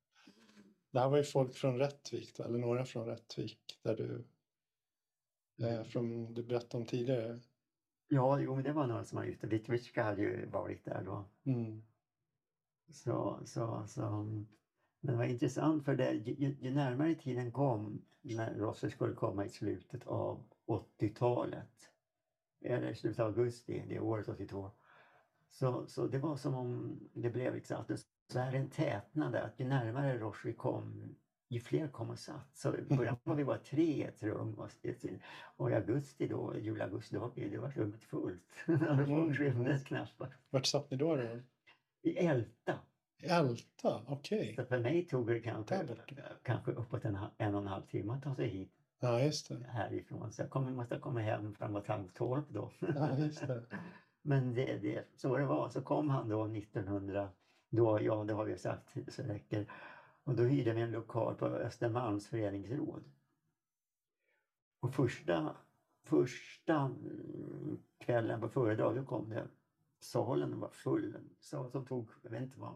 Det 0.94 1.00
här 1.00 1.08
var 1.08 1.16
ju 1.16 1.24
folk 1.24 1.54
från 1.54 1.78
Rättvik, 1.78 2.38
eller 2.40 2.58
några 2.58 2.84
från 2.84 3.06
Rättvik, 3.06 3.80
där 3.82 3.96
du, 3.96 4.24
eh, 5.66 5.84
från, 5.84 6.34
du 6.34 6.42
berättade 6.42 6.76
om 6.76 6.86
tidigare. 6.86 7.40
Ja, 8.08 8.40
jo, 8.40 8.62
det 8.62 8.72
var 8.72 8.86
några 8.86 9.04
som 9.04 9.18
hade 9.18 9.30
gjort 9.30 9.40
det. 9.94 10.02
Hade 10.02 10.22
ju 10.22 10.46
varit 10.46 10.84
där 10.84 11.02
då. 11.04 11.24
Mm. 11.44 11.82
Så, 12.92 13.40
så, 13.44 13.84
så. 13.86 14.00
Men 15.00 15.12
det 15.12 15.16
var 15.16 15.24
intressant 15.24 15.84
för 15.84 15.94
det, 15.94 16.12
ju, 16.12 16.32
ju- 16.60 16.74
närmare 16.74 17.14
tiden 17.14 17.52
kom 17.52 18.02
när 18.22 18.54
Rosser 18.54 18.88
skulle 18.88 19.14
komma 19.14 19.44
i 19.44 19.48
slutet 19.48 20.06
av 20.06 20.46
80-talet, 20.66 21.90
eller 22.60 22.94
slutet 22.94 23.20
av 23.20 23.26
augusti 23.26 23.84
det 23.88 24.00
året 24.00 24.28
82, 24.28 24.70
så, 25.50 25.86
så 25.86 26.06
det 26.06 26.18
var 26.18 26.36
som 26.36 26.54
om 26.54 27.00
det 27.14 27.30
blev 27.30 27.54
exakt 27.54 27.90
en- 27.90 27.96
så 28.32 28.38
här 28.38 28.52
en 28.52 28.70
tätnad 28.70 29.32
där, 29.32 29.42
att 29.42 29.60
ju 29.60 29.64
närmare 29.64 30.18
Roshi 30.18 30.52
kom, 30.52 31.14
ju 31.48 31.60
fler 31.60 31.88
kom 31.88 32.10
och 32.10 32.18
satt. 32.18 32.50
Så 32.54 32.76
i 32.76 32.82
början 32.82 33.16
var 33.24 33.34
vi 33.34 33.44
bara 33.44 33.58
tre 33.58 33.82
i 33.82 34.02
ett 34.02 34.22
rum 34.22 34.54
och, 34.54 34.70
och 35.56 35.70
i 35.70 35.74
augusti 35.74 36.28
då, 36.28 36.54
juli-augusti, 36.58 37.14
då 37.14 37.20
var 37.20 37.32
det 37.34 37.58
var 37.58 37.70
rummet 37.70 38.04
fullt. 38.04 38.52
Folk 39.06 39.38
rymdes. 39.38 39.84
Vart 40.50 40.66
satt 40.66 40.90
ni 40.90 40.96
då? 40.96 41.16
då? 41.16 41.40
I 42.02 42.16
Älta. 42.16 42.78
I 43.22 43.26
Älta? 43.26 44.02
Okej. 44.06 44.54
Så 44.56 44.64
för 44.64 44.78
mig 44.78 45.06
tog 45.06 45.26
det 45.26 45.40
kanske, 45.40 45.86
kanske 46.42 46.72
uppåt 46.72 47.04
en, 47.04 47.18
en 47.38 47.54
och 47.54 47.60
en 47.60 47.66
halv 47.66 47.82
timme 47.86 48.12
att 48.12 48.22
ta 48.22 48.34
sig 48.34 48.48
hit 48.48 48.72
Ja, 49.04 49.20
just 49.20 49.48
det. 49.48 49.66
härifrån. 49.68 50.32
Så 50.32 50.42
jag 50.42 50.50
kommer, 50.50 50.70
måste 50.70 50.98
komma 50.98 51.20
hem 51.20 51.54
framåt 51.54 51.86
halv 51.86 52.08
tolv 52.08 52.42
då. 52.48 52.70
Ja, 52.78 53.18
just 53.18 53.46
det. 53.46 53.62
Men 54.22 54.54
det, 54.54 54.78
det, 54.78 55.04
så 55.16 55.36
det 55.36 55.46
var. 55.46 55.68
Så 55.68 55.82
kom 55.82 56.10
han 56.10 56.28
då 56.28 56.44
1900, 56.44 57.28
då, 57.76 57.98
ja 58.02 58.24
det 58.24 58.32
har 58.32 58.44
vi 58.44 58.58
sagt 58.58 58.96
så 59.08 59.22
det 59.22 59.28
räcker. 59.28 59.66
Och 60.24 60.34
då 60.34 60.42
hyrde 60.42 60.72
vi 60.72 60.80
en 60.80 60.90
lokal 60.90 61.34
på 61.34 61.46
Östermalms 61.46 62.26
föreningsråd. 62.26 63.04
Och 64.80 64.94
första, 64.94 65.56
första 66.02 66.90
kvällen 67.98 68.40
på 68.40 68.48
föredrag 68.48 68.96
då 68.96 69.04
kom 69.04 69.28
det, 69.28 69.48
salen 70.00 70.60
var 70.60 70.70
full. 70.70 71.16
Sal 71.40 71.70
som 71.70 71.86
tog, 71.86 72.08
jag 72.22 72.30
vet 72.30 72.42
inte 72.42 72.58
vad, 72.58 72.74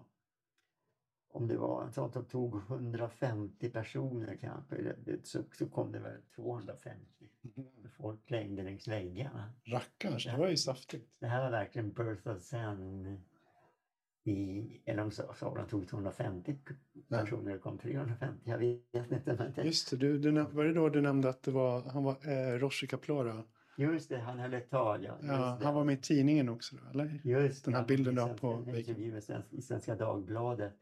om 1.29 1.49
det 1.49 1.57
var 1.57 1.85
en 1.85 1.93
sån 1.93 2.13
som 2.13 2.25
tog 2.25 2.57
150 2.57 3.71
personer 3.71 4.37
kanske, 4.37 4.97
så, 5.23 5.43
så 5.53 5.69
kom 5.69 5.93
det 5.93 5.99
väl 5.99 6.23
250. 6.35 7.29
Folk 7.97 8.27
klängde 8.27 8.63
längs 8.63 8.89
väggarna. 8.89 9.53
Rackarns, 9.65 10.25
det 10.25 10.37
var 10.37 10.49
ju 10.49 10.57
saftigt. 10.57 11.17
Det 11.21 11.27
här 11.27 11.43
var 11.43 11.51
verkligen 11.51 11.93
Birth 11.93 12.29
of 12.29 12.43
Zen. 12.43 13.25
I, 14.25 14.83
eller 14.85 15.11
sa 15.11 15.55
de 15.55 15.67
tog 15.69 15.89
250 15.89 16.59
Ja. 17.09 17.19
personer, 17.19 17.53
det 17.53 17.59
kom 17.59 17.79
350, 17.79 18.41
jag 18.45 18.59
vet 18.59 19.13
inte. 19.13 19.53
Men 19.57 19.67
Just 19.67 19.91
det, 19.91 19.97
du, 19.97 20.19
du, 20.19 20.31
var 20.33 20.65
det 20.65 20.73
då 20.73 20.89
du 20.89 21.01
nämnde 21.01 21.29
att 21.29 21.43
det 21.43 21.51
var, 21.51 21.83
han 21.83 22.05
var 22.05 22.17
eh, 22.29 22.59
Roshi 22.59 22.87
Kaplora? 22.87 23.45
just 23.77 24.09
det, 24.09 24.19
han 24.19 24.39
höll 24.39 24.55
ett 24.55 24.71
tal. 24.71 25.05
Ja, 25.05 25.19
Ja, 25.23 25.59
han 25.63 25.75
var 25.75 25.85
med 25.85 25.95
i 25.99 26.01
tidningen 26.01 26.49
också 26.49 26.77
då, 26.77 26.91
eller? 26.91 27.21
Just 27.25 27.65
den 27.65 27.75
här 27.75 27.85
bilden 27.85 28.15
du 28.15 28.21
har 28.21 28.35
på 28.35 28.57
väggen. 28.57 29.21
i 29.51 29.63
Svenska 29.63 29.95
Dagbladet. 29.95 30.73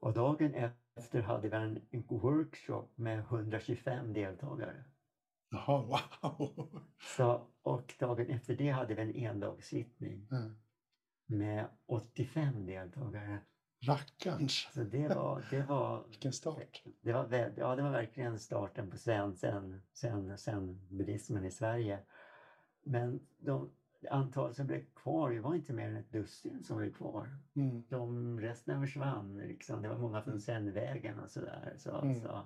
Och 0.00 0.12
dagen 0.12 0.54
efter 0.94 1.22
hade 1.22 1.48
vi 1.48 1.56
en, 1.56 1.80
en 1.90 2.04
workshop 2.08 2.88
med 2.94 3.18
125 3.18 4.12
deltagare. 4.12 4.84
Jaha, 5.50 6.00
wow! 6.22 6.80
Så, 7.16 7.46
och 7.62 7.94
dagen 7.98 8.26
efter 8.30 8.54
det 8.56 8.68
hade 8.70 8.94
vi 8.94 9.02
en 9.02 9.14
endagssittning 9.14 10.28
Mm. 10.30 10.56
Med 11.28 11.66
85 11.86 12.66
deltagare. 12.66 13.38
Rackarns, 13.86 14.68
Så 14.74 14.84
det 14.84 15.08
var, 15.08 15.44
det 15.50 15.62
var, 15.62 16.04
vilken 16.08 16.32
start. 16.32 16.82
det 17.00 17.12
var, 17.12 17.52
ja, 17.56 17.76
det 17.76 17.82
var 17.82 17.90
verkligen 17.90 18.38
starten 18.38 18.90
på 18.90 18.96
sen, 18.96 19.36
sen, 19.36 19.82
sen, 19.92 20.38
sen 20.38 20.86
buddhismen 20.88 21.44
i 21.44 21.50
Sverige. 21.50 21.98
Men 22.82 23.26
de 23.38 23.70
antal 24.10 24.54
som 24.54 24.66
blev 24.66 24.84
kvar, 24.94 25.30
det 25.30 25.40
var 25.40 25.54
inte 25.54 25.72
mer 25.72 25.88
än 25.88 25.96
ett 25.96 26.12
dussin 26.12 26.64
som 26.64 26.76
blev 26.78 26.92
kvar. 26.92 27.36
Mm. 27.56 27.84
De, 27.88 28.40
resten 28.40 28.80
försvann. 28.80 29.38
Liksom. 29.38 29.82
Det 29.82 29.88
var 29.88 29.98
många 29.98 30.22
från 30.22 30.40
Zenvägen 30.40 31.18
och 31.18 31.30
sådär. 31.30 31.74
Så, 31.78 31.90
Mm. 31.98 32.20
så. 32.20 32.40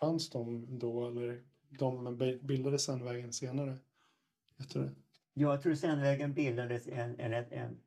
Fanns 0.00 0.30
de 0.30 0.78
då 0.78 1.08
eller 1.08 1.42
de 1.78 2.16
bildade 2.42 2.78
sen 2.78 3.04
vägen 3.04 3.32
senare? 3.32 3.78
Du 4.72 4.80
det? 4.82 4.90
Jag 5.34 5.62
tror 5.62 5.74
Zenvägen 5.74 6.34
bildades 6.34 6.88
en, 6.88 7.20
en, 7.20 7.32
en, 7.32 7.80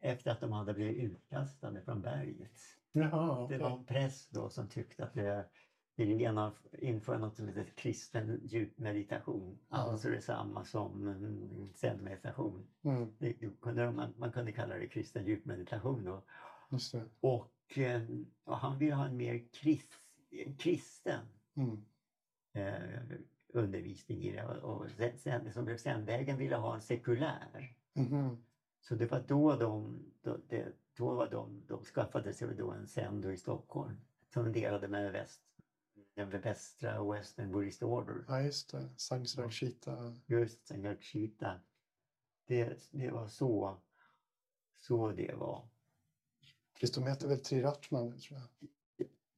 efter 0.00 0.30
att 0.30 0.40
de 0.40 0.52
hade 0.52 0.74
blivit 0.74 0.96
utkastade 1.12 1.82
från 1.82 2.02
berget. 2.02 2.60
Jaha, 2.92 3.36
Det 3.38 3.44
okej. 3.44 3.58
var 3.58 3.78
en 3.78 3.84
präst 3.84 4.30
då 4.32 4.48
som 4.48 4.68
tyckte 4.68 5.04
att 5.04 5.14
det 5.14 5.48
ville 5.96 6.52
införa 6.78 7.18
något 7.18 7.36
som 7.36 7.48
heter 7.48 7.64
kristen 7.76 8.40
djupmeditation. 8.44 9.58
Alltså 9.68 10.08
detsamma 10.08 10.64
som 10.64 11.08
mm, 11.08 11.72
zen-meditation. 11.74 12.66
Mm, 12.84 13.16
Det, 13.18 13.32
det 13.40 13.60
kunde, 13.60 13.90
man, 13.92 14.14
man 14.16 14.32
kunde 14.32 14.52
kalla 14.52 14.74
det 14.76 14.88
kristen 14.88 15.26
djupmeditation 15.26 16.04
då. 16.04 16.24
det. 16.92 17.04
Och, 17.20 17.78
eh, 17.78 18.02
och 18.44 18.56
han 18.56 18.78
ville 18.78 18.94
ha 18.94 19.06
en 19.06 19.16
mer 19.16 19.48
krist, 19.52 19.92
kristen 20.58 21.26
Mm. 21.56 21.84
eh, 22.54 23.02
undervisning 23.56 24.22
i 24.22 24.32
det. 24.32 24.44
Och 24.44 24.90
sen, 25.16 25.52
som 25.52 25.64
blev 25.64 25.76
Zenvägen 25.76 26.38
ville 26.38 26.56
ha 26.56 26.74
en 26.74 26.80
sekulär. 26.80 27.76
Mhm. 27.92 28.44
Så 28.80 28.94
det 28.94 29.06
var 29.06 29.20
då 29.20 29.56
de, 29.56 30.02
då, 30.22 30.38
det, 30.48 30.72
då 30.96 31.14
var 31.14 31.30
de, 31.30 31.62
de 31.66 31.84
skaffade 31.84 32.32
sig 32.32 32.54
då 32.54 32.70
en 32.70 32.86
Zen 32.86 33.30
i 33.30 33.36
Stockholm. 33.36 33.96
Som 34.32 34.44
de 34.44 34.60
delade 34.60 34.88
med 34.88 35.12
väst, 35.12 35.42
den 36.14 36.30
västra 36.30 37.00
och 37.00 37.14
Western 37.14 37.52
Buddhist 37.52 37.82
Order. 37.82 38.24
Ja, 38.28 38.40
just 38.42 38.70
det. 38.70 38.88
Sangs 38.96 39.38
Rakshita. 39.38 40.16
Just 40.26 40.66
Sangakshita. 40.66 41.60
Det, 42.46 42.90
det 42.90 43.10
var 43.10 43.28
så, 43.28 43.76
så 44.78 45.12
det 45.12 45.34
var. 45.34 45.68
Precis, 46.80 46.96
de 46.96 47.06
heter 47.06 47.28
väl 47.28 47.40
Triratman 47.40 48.18
tror 48.18 48.40
jag. 48.40 48.68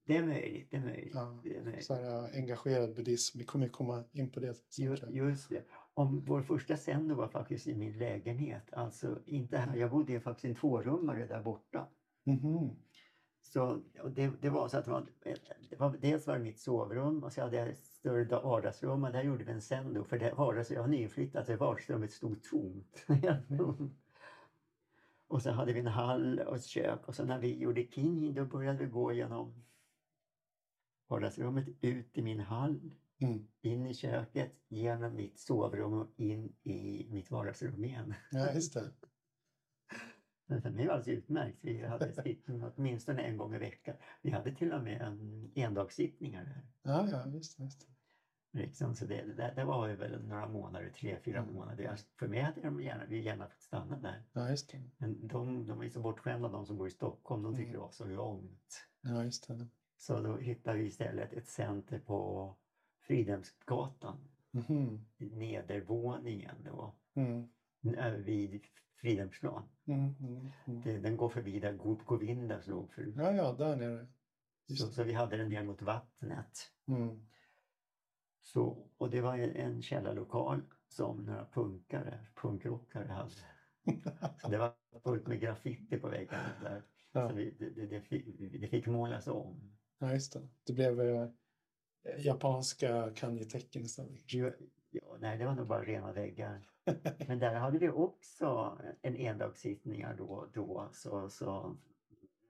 Det 0.08 0.16
är 0.16 0.26
möjligt, 0.26 0.70
det 0.70 0.76
är 0.76 0.80
möjligt. 0.80 1.14
Ja, 1.14 1.40
Det 1.42 1.56
är 1.56 1.62
möjligt. 1.64 1.84
Så 1.86 1.94
här, 1.94 2.36
engagerad 2.36 2.94
buddhism. 2.94 3.38
Vi 3.38 3.44
kommer 3.44 3.64
ju 3.64 3.70
komma 3.70 4.04
in 4.12 4.30
på 4.30 4.40
det. 4.40 4.46
Just, 4.78 5.10
just 5.10 5.48
det. 5.48 5.64
Om 5.94 6.24
vår 6.24 6.42
första 6.42 6.76
sändning 6.76 7.16
var 7.16 7.28
faktiskt 7.28 7.66
i 7.66 7.74
min 7.74 7.98
lägenhet. 7.98 8.72
Alltså 8.72 9.18
inte 9.26 9.58
här, 9.58 9.76
jag 9.76 9.90
bodde 9.90 10.20
faktiskt 10.20 10.44
i 10.44 10.48
en 10.48 10.54
tvårummare 10.54 11.26
där 11.26 11.42
borta. 11.42 11.88
Mhm. 12.24 12.70
Så 13.40 13.82
och 14.02 14.10
det, 14.10 14.32
det 14.40 14.50
var 14.50 14.68
så 14.68 14.78
att 14.78 14.84
det 14.84 14.90
var, 14.90 15.06
det 15.70 15.78
var, 15.78 15.96
dels 16.00 16.26
var 16.26 16.38
det 16.38 16.44
mitt 16.44 16.60
sovrum 16.60 17.24
och 17.24 17.32
så 17.32 17.40
hade 17.42 17.56
jag 17.56 17.68
ett 17.68 17.84
större 17.84 18.24
da- 18.24 18.42
vardagsrum 18.42 19.04
och 19.04 19.12
där 19.12 19.22
gjorde 19.22 19.44
vi 19.44 19.52
en 19.52 19.62
sendo 19.62 20.04
för 20.04 20.18
det 20.18 20.34
vardags, 20.34 20.70
jag 20.70 20.80
har 20.80 20.88
nyinflyttat 20.88 21.46
så 21.46 21.56
vardagsrummet 21.56 22.12
stod 22.12 22.42
tomt. 22.42 23.06
och 25.28 25.42
så 25.42 25.50
hade 25.50 25.72
vi 25.72 25.80
en 25.80 25.86
hall 25.86 26.40
och 26.40 26.56
ett 26.56 26.64
kök 26.64 27.08
och 27.08 27.14
så 27.14 27.24
när 27.24 27.38
vi 27.38 27.58
gjorde 27.58 27.82
king 27.82 28.34
då 28.34 28.44
började 28.44 28.78
vi 28.78 28.86
gå 28.90 29.12
genom 29.12 29.67
vardagsrummet 31.08 31.68
ut 31.80 32.18
i 32.18 32.22
min 32.22 32.40
hall, 32.40 32.80
Mm. 33.20 33.48
in 33.60 33.86
i 33.86 33.94
köket, 33.94 34.52
genom 34.68 35.14
mitt 35.14 35.38
sovrum 35.38 35.92
och 35.92 36.08
in 36.16 36.52
i 36.62 37.06
mitt 37.10 37.30
vardagsrum 37.30 37.84
igen. 37.84 38.14
Ja, 38.30 38.52
just 38.52 38.74
det. 38.74 38.90
Men 40.46 40.62
för 40.62 40.70
mig 40.70 40.86
var 40.86 40.94
det 40.94 40.98
alldeles 41.00 41.18
utmärkt. 41.18 41.58
Vi 41.60 41.86
hade 41.86 42.12
sittning 42.12 42.62
åtminstone 42.64 43.22
en 43.22 43.36
gång 43.36 43.54
i 43.54 43.58
veckan. 43.58 43.96
Vi 44.22 44.30
hade 44.30 44.54
till 44.54 44.72
och 44.72 44.82
med 44.82 45.00
en 45.02 45.50
endagssittningar 45.54 46.44
där. 46.44 46.66
Ja, 46.82 47.08
ja. 47.10 47.30
Just 47.32 47.58
det. 47.58 47.70
Liksom, 48.52 48.94
så 48.94 49.04
det, 49.06 49.24
det, 49.24 49.52
det 49.56 49.64
var 49.64 49.88
väl 49.88 50.28
några 50.28 50.48
månader, 50.48 50.90
tre, 50.90 51.18
fyra 51.24 51.38
Mm. 51.38 51.54
månader. 51.54 51.96
För 52.18 52.28
mig 52.28 52.40
hade 52.40 52.60
de 52.60 52.82
gärna, 52.82 53.04
vi 53.06 53.20
gärna 53.20 53.48
fått 53.48 53.60
stanna 53.62 53.98
där. 53.98 54.24
Ja, 54.32 54.50
just 54.50 54.70
det. 54.70 54.82
Men 54.98 55.26
de, 55.28 55.66
de 55.66 55.82
är 55.82 55.88
så 55.88 56.00
bortskämda, 56.00 56.48
de 56.48 56.66
som 56.66 56.76
bor 56.78 56.86
i 56.86 56.90
Stockholm. 56.90 57.42
De 57.42 57.52
tycker 57.54 57.68
Mm. 57.68 57.72
det 57.72 57.78
var 57.78 57.90
så 57.90 58.04
långt. 58.04 58.88
Ja, 59.00 59.24
just 59.24 59.48
det. 59.48 59.66
Så 59.98 60.20
då 60.20 60.36
hittade 60.36 60.78
vi 60.78 60.86
istället 60.86 61.32
ett 61.32 61.48
center 61.48 61.98
på 61.98 62.54
Fridhemsgatan. 63.00 64.18
I 65.18 65.26
Nedervåningen 65.30 66.56
då. 66.64 66.94
Mm. 67.14 67.48
ö, 67.98 68.16
Vid 68.16 68.60
Fridhemsplan. 68.94 69.68
Mm, 69.86 70.14
mm, 70.20 70.48
mm. 70.66 71.02
Den 71.02 71.16
går 71.16 71.28
förbi 71.28 71.60
där 71.60 71.72
Go- 71.72 72.00
Govindas 72.06 72.66
låg 72.66 72.92
förut. 72.92 73.14
Ja, 73.16 73.32
ja, 73.32 73.52
där 73.52 73.76
nere. 73.76 74.06
Så, 74.78 74.86
så 74.86 75.02
vi 75.04 75.12
hade 75.12 75.36
den 75.36 75.48
ner 75.48 75.64
mot 75.64 75.82
vattnet. 75.82 76.72
Mm. 76.88 77.26
Så, 78.40 78.88
och 78.98 79.10
det 79.10 79.20
var 79.20 79.38
en, 79.38 79.56
en 79.56 79.82
källarlokal 79.82 80.62
som 80.88 81.24
några 81.24 81.44
punkare, 81.44 82.26
punkrockare 82.34 83.08
hade. 83.08 83.30
Så 84.42 84.48
det 84.48 84.58
var 84.58 84.72
fullt 85.04 85.26
med 85.26 85.40
graffiti 85.40 85.98
på 85.98 86.08
väggarna 86.08 86.50
där. 86.62 86.82
Ja. 87.12 87.28
Så 87.28 87.34
vi, 87.34 87.50
det, 87.50 87.70
det, 87.70 87.86
det, 87.86 88.00
fick, 88.00 88.38
det 88.60 88.68
fick 88.68 88.86
målas 88.86 89.26
om. 89.26 89.77
Ja, 89.98 90.12
just 90.12 90.32
det. 90.32 90.48
Det 90.64 90.72
blev 90.72 91.00
eh, 91.00 91.28
japanska 92.18 93.10
kanji-tecken 93.14 93.82
istället. 93.82 94.22
Jo, 94.26 94.50
ja, 94.90 95.16
nej, 95.20 95.38
det 95.38 95.46
var 95.46 95.54
nog 95.54 95.66
bara 95.66 95.84
rena 95.84 96.12
väggar. 96.12 96.68
Men 97.28 97.38
där 97.38 97.54
hade 97.54 97.78
vi 97.78 97.88
också 97.88 98.78
en 99.02 99.16
endagssittningar 99.16 100.14
då 100.16 100.48
då. 100.52 100.88
Så, 100.92 101.30
så, 101.30 101.76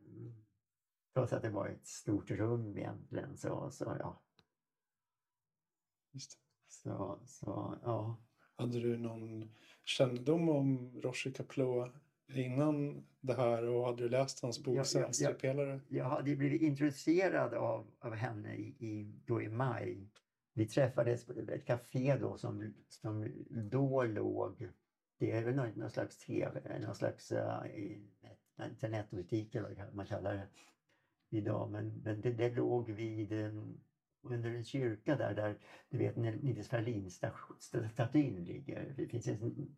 mm, 0.01 0.45
trots 1.15 1.33
att 1.33 1.43
det 1.43 1.51
var 1.51 1.69
ett 1.69 1.87
stort 1.87 2.31
rum 2.31 2.79
egentligen 2.79 3.37
så, 3.37 3.71
så 3.71 3.97
ja. 3.99 4.23
Just 6.13 6.33
det. 6.33 6.39
Så, 6.69 7.21
så 7.25 7.79
ja. 7.83 8.17
Hade 8.57 8.81
du 8.81 8.97
någon 8.99 9.55
kännedom 9.85 10.49
om 10.49 11.01
Roshi 11.01 11.33
Kaploa 11.33 11.93
innan 12.35 13.07
det 13.21 13.35
här 13.35 13.69
och 13.69 13.87
hade 13.87 14.03
du 14.03 14.09
läst 14.09 14.43
hans 14.43 14.65
bok 14.65 14.77
Ja, 14.77 14.85
ja, 14.95 15.01
ja. 15.01 15.13
Svenskpelare? 15.13 15.81
Jag 15.89 16.05
hade 16.05 16.37
blivit 16.37 16.63
introducerad 16.63 17.55
av, 17.55 17.87
av 17.99 18.15
henne 18.15 18.55
i, 18.55 18.77
i, 18.79 19.13
då 19.27 19.43
i 19.43 19.49
maj. 19.49 20.09
Vi 20.55 20.67
träffades 20.67 21.27
på 21.27 21.33
ett 21.33 21.67
café 21.67 22.17
då 22.21 22.37
som, 22.37 22.75
som 22.89 23.33
då 23.49 24.05
låg, 24.05 24.69
det 25.19 25.31
är 25.33 25.45
väl 25.45 25.55
någon, 25.55 25.71
någon 25.71 25.91
slags 25.91 26.19
tv, 26.19 26.79
någon 26.79 26.95
slags 26.95 27.33
uh, 27.33 27.63
internetbutik 28.71 29.55
eller 29.55 29.75
vad 29.75 29.95
man 29.95 30.07
kallar 30.07 30.35
det 30.35 30.49
idag. 31.31 31.71
Men, 31.71 32.03
men 32.05 32.21
det, 32.21 32.33
det 32.33 32.51
låg 32.51 32.91
vid 32.91 33.33
um, 33.33 33.81
under 34.23 34.51
en 34.51 34.65
kyrka 34.65 35.17
där, 35.17 35.35
där 35.35 35.59
du 35.91 35.99
vet 35.99 36.17
Nils 36.17 36.69
Ferlin-statyn 36.69 38.45
ligger. 38.45 38.95
Det 38.97 39.07
finns 39.07 39.29
en 39.29 39.75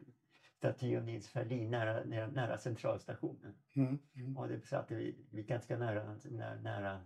staty 0.60 0.96
av 0.96 1.04
Nils 1.04 1.28
Ferlin 1.28 1.70
nära, 1.70 2.04
nära, 2.04 2.26
nära 2.26 2.58
centralstationen. 2.58 3.54
Mm. 3.76 3.98
Mm. 4.14 4.36
Och 4.36 4.48
det 4.48 4.60
satt 4.60 4.90
vi, 4.90 5.26
vi 5.30 5.42
ganska 5.42 5.78
nära, 5.78 6.16
nära, 6.30 6.60
nära 6.60 7.00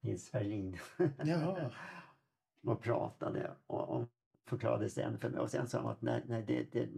Nils 0.00 0.30
Ferlin 0.30 0.78
och 2.62 2.82
pratade 2.82 3.56
och, 3.66 3.88
och 3.88 4.08
förklarade 4.48 4.90
sen 4.90 5.18
för 5.18 5.30
mig. 5.30 5.40
Och 5.40 5.50
sen 5.50 5.68
sa 5.68 5.78
han 5.78 5.90
att 5.90 6.02
nej, 6.02 6.22
nej, 6.26 6.44
det, 6.46 6.72
det, 6.72 6.88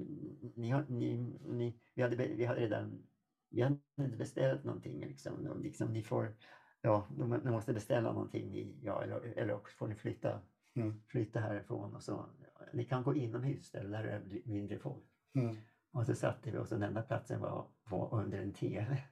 ni 0.57 0.71
har, 0.71 0.85
ni, 0.89 1.39
ni, 1.47 1.81
vi, 1.95 2.03
hade, 2.03 2.17
vi 2.17 2.45
hade 2.45 2.61
redan 2.61 3.07
vi 3.51 3.63
hade 3.63 3.79
inte 4.01 4.17
beställt 4.17 4.65
någonting. 4.65 5.01
Liksom, 5.01 5.63
liksom, 5.63 5.93
ni 5.93 6.03
får, 6.03 6.37
ja, 6.81 7.07
ni 7.45 7.51
måste 7.51 7.73
beställa 7.73 8.13
någonting. 8.13 8.57
I, 8.57 8.81
ja, 8.83 9.03
eller, 9.03 9.21
eller 9.21 9.55
också 9.55 9.77
får 9.77 9.89
ni 9.89 9.95
flytta, 9.95 10.41
Mm. 10.77 11.03
flytta 11.07 11.41
härifrån. 11.41 11.95
Och 11.95 12.03
så, 12.03 12.27
ni 12.73 12.85
kan 12.85 13.03
gå 13.03 13.15
inomhus 13.15 13.71
där, 13.71 13.85
där 13.85 14.05
är 14.05 14.21
det 14.21 14.47
mindre 14.47 14.79
folk. 14.79 15.05
Mm. 15.35 15.57
Och 15.97 16.07
så 16.07 16.15
satte 16.15 16.51
vi 16.51 16.59
oss 16.59 16.73
och 16.73 16.79
den 16.79 16.89
enda 16.89 17.03
platsen 17.03 17.41
var, 17.41 17.67
var 17.85 18.15
under 18.15 18.39
en 18.39 18.53
tv. 18.53 19.03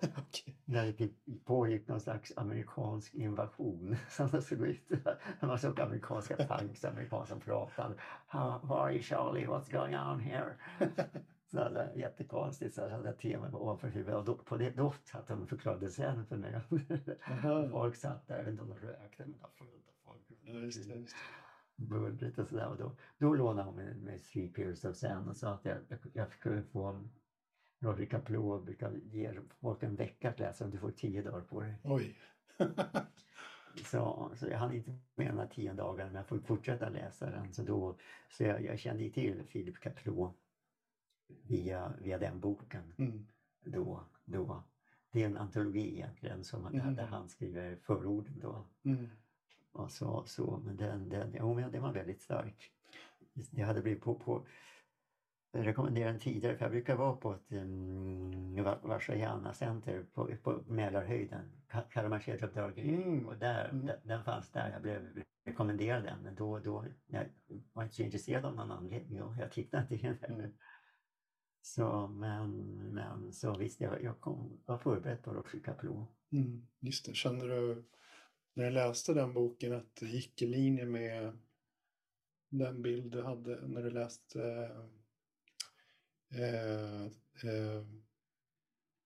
Okej. 0.02 0.56
När 0.64 0.92
det 0.98 1.10
pågick 1.44 1.88
någon 1.88 2.00
slags 2.00 2.32
amerikansk 2.36 3.14
invasion. 3.14 3.96
Som 4.08 4.28
det 4.28 4.42
såg 4.42 4.60
ut. 4.60 4.90
Man 5.40 5.58
såg 5.58 5.80
amerikanska 5.80 6.36
tanks, 6.36 6.84
amerikaner 6.84 7.24
som 7.24 7.40
pratade. 7.40 7.94
How, 8.26 8.58
how 8.58 8.76
are 8.76 8.92
you 8.92 9.02
Charlie? 9.02 9.46
What's 9.46 9.72
going 9.72 9.96
on 9.96 10.20
here? 10.20 10.54
Så 11.50 11.56
det 11.56 11.74
var 11.74 11.92
jättekonstigt. 11.94 12.74
Så 12.74 12.88
hade 12.88 13.08
jag 13.08 13.18
tvn 13.18 13.54
ovanför 13.54 13.88
huvudet. 13.88 14.14
Och 14.14 14.24
då, 14.24 14.34
på 14.34 14.56
det, 14.56 14.70
då 14.70 14.94
satt 15.04 15.28
de 15.28 15.42
och 15.42 15.48
förklarade 15.48 15.88
sen 15.88 16.26
för 16.26 16.36
mig. 16.36 16.60
Folk 17.70 17.96
satt 17.96 18.28
där, 18.28 18.44
de 18.44 18.74
rökte, 18.74 19.24
men 19.26 19.38
de 19.38 19.50
fullt 19.58 19.88
av 19.88 20.12
folk. 20.12 20.22
Ja, 20.42 20.52
just 20.52 20.88
det. 20.88 20.94
Just 20.94 21.14
det. 21.14 21.47
Bullret 21.78 22.38
och 22.38 22.48
sådär. 22.48 22.76
Då, 22.78 22.96
då 23.18 23.34
lånade 23.34 23.68
hon 23.68 23.76
mig 23.76 23.94
med 23.94 24.22
Three 24.22 24.48
Peers 24.48 24.84
of 24.84 24.96
Zen 24.96 25.28
och 25.28 25.36
sa 25.36 25.50
att 25.54 25.64
jag, 25.64 25.78
jag, 25.88 25.98
jag 26.12 26.32
skulle 26.32 26.62
få 26.62 27.08
Rory 27.80 28.06
Kaplow 28.06 28.64
brukar 28.64 28.92
ge 28.92 29.40
folk 29.60 29.82
en 29.82 29.96
vecka 29.96 30.30
att 30.30 30.38
läsa 30.38 30.64
om 30.64 30.70
du 30.70 30.78
får 30.78 30.90
tio 30.90 31.22
dagar 31.22 31.40
på 31.40 31.60
dig. 31.60 31.74
Oj. 31.84 32.16
Så, 33.84 34.32
så 34.36 34.46
jag 34.46 34.58
hann 34.58 34.72
inte 34.72 34.90
med 35.14 35.26
de 35.26 35.38
här 35.38 35.46
tio 35.46 35.72
dagarna 35.72 36.10
men 36.10 36.16
jag 36.16 36.26
får 36.26 36.38
fortsätta 36.38 36.88
läsa 36.88 37.30
den. 37.30 37.52
Så, 37.52 37.62
då, 37.62 37.98
så 38.30 38.42
jag, 38.42 38.64
jag 38.64 38.78
kände 38.78 39.10
till 39.10 39.42
Philip 39.52 39.80
Caplot 39.80 40.36
via, 41.42 41.92
via 42.02 42.18
den 42.18 42.40
boken. 42.40 42.94
Mm. 42.98 43.26
Då, 43.64 44.04
då. 44.24 44.62
Det 45.12 45.22
är 45.22 45.26
en 45.26 45.36
antologi 45.36 45.94
egentligen 45.94 46.44
som, 46.44 46.66
Mm. 46.66 46.94
där 46.94 47.06
han 47.06 47.28
skriver 47.28 47.76
förorden. 47.76 48.38
Då. 48.38 48.66
Mm. 48.84 49.08
Och 49.78 49.90
så, 49.92 50.24
så, 50.26 50.62
men 50.64 50.76
den, 50.76 51.08
den, 51.08 51.34
jo, 51.38 51.54
men 51.54 51.72
den 51.72 51.82
var 51.82 51.92
väldigt 51.92 52.22
stark. 52.22 52.70
Jag 53.50 53.66
hade 53.66 53.82
blivit 53.82 54.02
på, 54.02 54.14
på 54.14 54.46
rekommenderade 55.52 56.12
den 56.12 56.20
tidigare 56.20 56.56
för 56.56 56.64
jag 56.64 56.72
brukar 56.72 56.96
vara 56.96 57.16
på 57.16 57.32
ett 57.32 57.52
um, 57.52 58.64
Varsajana 58.64 59.54
center 59.54 60.06
på, 60.14 60.30
på 60.42 60.62
Mälarhöjden, 60.66 61.52
Ka- 61.68 61.88
Karamazov-drageri. 61.90 63.02
Mm. 63.02 63.26
Och 63.26 63.38
där, 63.38 63.68
Mm. 63.68 63.86
den, 63.86 63.96
den 64.04 64.24
fanns 64.24 64.50
där, 64.52 64.70
jag 64.70 64.82
blev 64.82 65.22
rekommenderad 65.44 66.04
den. 66.04 66.22
Men 66.22 66.34
då, 66.34 66.58
då, 66.58 66.84
jag 67.06 67.24
var 67.72 67.82
inte 67.82 67.94
så 67.94 68.02
intresserad 68.02 68.44
av 68.44 68.54
någon 68.56 68.70
anledning 68.70 69.22
och 69.22 69.34
jag 69.38 69.52
tittade 69.52 69.82
inte 69.82 69.94
igen. 69.94 70.16
Mm. 70.28 70.52
Så, 71.62 72.06
men, 72.08 72.50
men 72.94 73.32
så 73.32 73.58
visst, 73.58 73.80
jag, 73.80 74.02
jag 74.02 74.20
kom, 74.20 74.60
var 74.66 74.78
förberedd 74.78 75.22
på 75.22 75.32
Roger 75.34 75.60
Caplot. 75.60 76.08
Mm. 76.32 76.66
Just 76.80 77.06
det. 77.06 77.14
Kände 77.14 77.46
du 77.48 77.84
när 78.58 78.64
du 78.64 78.70
läste 78.70 79.14
den 79.14 79.32
boken 79.34 79.72
att 79.72 79.96
det 79.96 80.06
gick 80.06 80.42
i 80.42 80.46
linje 80.46 80.86
med 80.86 81.38
den 82.48 82.82
bild 82.82 83.12
du 83.12 83.22
hade 83.22 83.68
när 83.68 83.82
du 83.82 83.90
läste 83.90 84.42
eh, 86.34 87.04
eh, 87.50 87.84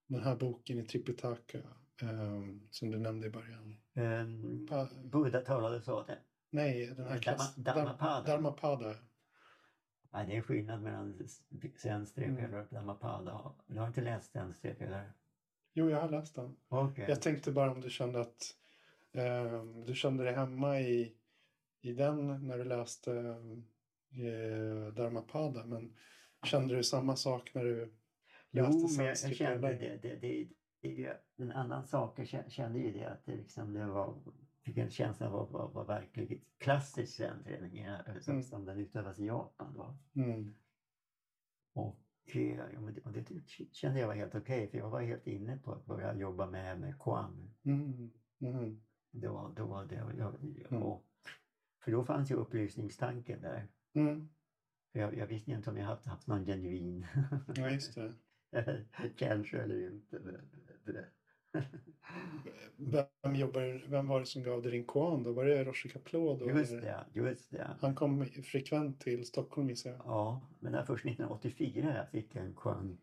den 0.06 0.22
här 0.22 0.36
boken 0.36 0.78
i 0.78 0.84
Tripitaka 0.86 1.58
eh, 2.02 2.42
som 2.70 2.90
du 2.90 2.98
nämnde 2.98 3.26
i 3.26 3.30
början? 3.30 3.76
Um, 3.94 4.66
Pa- 4.66 4.88
Buddha 5.04 5.40
talade 5.40 5.82
så. 5.82 6.02
Det, 6.02 6.18
Nej, 6.50 6.86
den 6.86 7.06
här 7.06 7.18
klass... 7.18 7.54
Dhammapada. 7.56 8.22
Dharmapada. 8.26 8.94
nej, 10.12 10.26
det 10.26 10.36
är 10.36 10.40
skillnad 10.42 10.82
mellan 10.82 11.28
sen 11.76 12.06
strepelare 12.06 12.46
Mm. 12.46 12.60
och 12.60 12.66
Dhammapada. 12.74 13.54
Du 13.66 13.78
har 13.78 13.86
inte 13.86 14.00
läst 14.02 14.32
sen 14.32 14.54
strepelare? 14.54 15.12
Jo, 15.74 15.90
jag 15.90 16.00
har 16.00 16.08
läst 16.10 16.34
den. 16.34 16.56
Okej. 16.68 17.04
Jag 17.08 17.22
tänkte 17.22 17.52
bara 17.52 17.72
om 17.72 17.80
du 17.80 17.90
kände 17.90 18.20
att 18.20 18.56
du 19.86 19.94
kände 19.94 20.24
dig 20.24 20.34
hemma 20.34 20.80
i, 20.80 21.16
i 21.80 21.92
den 21.92 22.46
när 22.46 22.58
du 22.58 22.64
läste 22.64 23.12
eh, 24.10 24.94
Dharmapada. 24.94 25.66
Men 25.66 25.96
kände 26.44 26.76
du 26.76 26.82
samma 26.82 27.16
sak 27.16 27.54
när 27.54 27.64
du 27.64 27.94
Jo, 28.50 28.64
läste 28.64 28.98
men 28.98 29.06
jag, 29.06 29.16
jag 29.30 29.36
kände 29.36 29.68
det. 29.68 29.98
det, 30.02 30.16
det, 30.16 30.48
det 30.80 31.04
är 31.06 31.20
en 31.36 31.52
annan 31.52 31.86
sak. 31.86 32.18
Jag 32.18 32.26
kä- 32.26 32.48
kände 32.48 32.78
ju 32.78 32.92
det 32.92 33.04
att 33.04 33.24
det, 33.26 33.36
liksom, 33.36 33.72
det 33.72 33.86
var 33.86 34.22
fick 34.64 34.78
en 34.78 34.90
känsla 34.90 35.28
av 35.30 35.36
att 35.36 35.50
vara 35.50 35.66
var 35.68 35.84
verkligen 35.84 36.40
klassisk 36.58 37.16
zen-träning 37.16 37.78
eh, 37.78 37.98
som, 38.20 38.32
Mm. 38.32 38.42
som 38.42 38.64
den 38.64 38.78
utövas 38.78 39.18
i 39.18 39.26
Japan. 39.26 39.74
Då. 39.74 39.98
Mm. 40.22 40.54
Och, 41.74 42.00
eh, 42.36 42.60
och 43.04 43.12
det 43.12 43.26
kände 43.72 44.00
jag 44.00 44.06
var 44.06 44.14
helt 44.14 44.34
okej 44.34 44.70
för 44.70 44.78
jag 44.78 44.90
var 44.90 45.00
helt 45.02 45.26
inne 45.26 45.56
på 45.56 45.72
att 45.72 45.86
börja 45.86 46.14
jobba 46.14 46.46
med, 46.50 46.80
med 46.80 46.98
Koan. 46.98 47.54
Mm. 47.64 48.10
Mm. 48.40 48.82
Då, 49.12 49.52
då 49.56 49.64
var 49.66 49.84
det, 49.84 49.94
jag, 50.18 50.34
Mm. 50.70 50.82
och, 50.82 51.04
för 51.84 51.92
då 51.92 52.04
fanns 52.04 52.30
ju 52.30 52.34
upplysningstanken 52.34 53.40
där. 53.40 53.68
Mm. 53.94 54.28
Jag, 54.92 55.16
jag 55.16 55.26
visste 55.26 55.50
inte 55.50 55.70
om 55.70 55.76
jag 55.76 55.86
haft, 55.86 56.06
haft 56.06 56.26
någon 56.26 56.44
genuin 56.46 57.06
Ja, 57.56 57.70
just 57.70 57.94
det. 57.94 58.14
kanske 59.16 59.58
eller 59.58 59.86
inte. 59.92 60.18
Det- 60.18 60.40
det- 60.92 61.08
Vem, 63.22 63.36
jobbar, 63.36 63.88
vem 63.88 64.06
var 64.08 64.20
det 64.20 64.26
som 64.26 64.42
gav 64.42 64.62
dig 64.62 64.70
din 64.72 64.84
koan 64.86 65.22
då? 65.22 65.32
Var 65.32 65.44
det 65.44 65.64
Roger 65.64 65.90
Caplot 65.90 66.38
då? 66.40 66.50
Just 66.50 66.70
det, 66.80 67.04
just 67.12 67.50
det. 67.50 67.76
Han 67.80 67.94
kom 67.94 68.26
frekvent 68.26 69.00
till 69.00 69.26
Stockholm 69.26 69.68
gissar 69.70 69.90
jag. 69.90 70.00
Ja, 70.04 70.40
men 70.60 70.72
det 70.72 70.78
var 70.78 70.84
först 70.84 71.04
1984 71.04 71.96
jag 71.96 72.08
fick 72.10 72.36
en 72.36 72.56
chans 72.56 73.00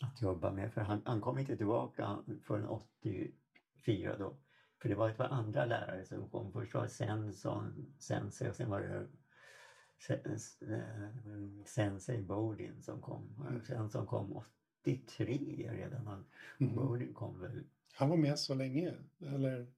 att 0.00 0.22
jobba 0.22 0.52
med. 0.52 0.72
För 0.72 0.80
han, 0.80 1.02
han 1.04 1.20
kom 1.20 1.38
inte 1.38 1.56
tillbaka 1.56 2.18
förrän 2.42 2.68
84 2.68 4.16
då. 4.18 4.36
För 4.82 4.88
det 4.88 4.94
var 4.94 5.08
ett 5.08 5.16
par 5.16 5.28
andra 5.28 5.64
lärare 5.64 6.04
som 6.04 6.28
kom. 6.28 6.52
Först 6.52 6.74
var 6.74 6.82
det 6.82 6.88
Sensei 7.98 8.50
och 8.50 8.56
sen 8.56 8.70
var 8.70 8.80
det 8.80 9.08
eh, 10.14 11.64
Sensei 11.66 12.22
Bodin 12.22 12.82
som 12.82 13.00
kom. 13.00 13.46
Mm. 13.48 13.64
Sen 13.64 13.90
som 13.90 14.06
kom 14.06 14.42
83 14.82 15.70
redan. 15.72 16.06
Han, 16.06 16.24
Mhm. 16.58 16.74
Bodin 16.76 17.14
kom 17.14 17.40
väl, 17.40 17.64
Han 17.94 18.08
var 18.08 18.16
med 18.16 18.38
så 18.38 18.54
länge, 18.54 18.94
eller 19.18 19.72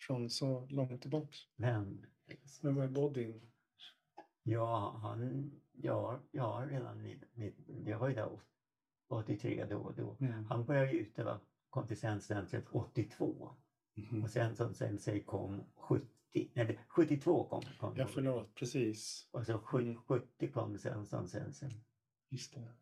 från 0.00 0.30
så 0.30 0.66
långt 0.66 1.02
tillbaks. 1.02 1.38
men 1.56 2.06
Men 2.62 2.74
vad 2.74 2.84
är 2.84 2.88
Bodin? 2.88 3.50
Ja, 4.42 4.98
han, 5.02 5.50
ja, 5.72 6.20
ja 6.30 6.66
redan 6.70 7.06
i, 7.06 7.20
jag 7.86 7.98
var 7.98 8.08
ju 8.08 8.14
där 8.14 8.40
83 9.08 9.64
då. 9.70 9.92
då. 9.96 10.16
Mm. 10.20 10.44
Han 10.44 10.64
började 10.64 10.92
ju 10.92 10.98
utöva 10.98 11.40
kompetenscentret 11.70 12.64
82 12.70 13.54
Mhm. 14.10 14.22
och 14.22 14.30
sen 14.30 14.56
som 14.56 14.74
sen 14.74 14.98
säg 14.98 15.22
kom 15.24 15.64
70, 15.76 16.06
eller 16.54 16.84
72 16.88 17.44
kom. 17.48 17.62
kom 17.78 17.96
Ja, 17.96 18.06
förlåt, 18.06 18.54
precis. 18.54 19.28
och 19.30 19.46
så 19.46 19.58
70, 19.58 19.94
70 19.94 20.52
kom 20.52 20.78
sen 20.78 21.06
som 21.06 21.28
sen, 21.28 21.52
sen. 21.54 21.70
Just 22.28 22.54
det. 22.54 22.72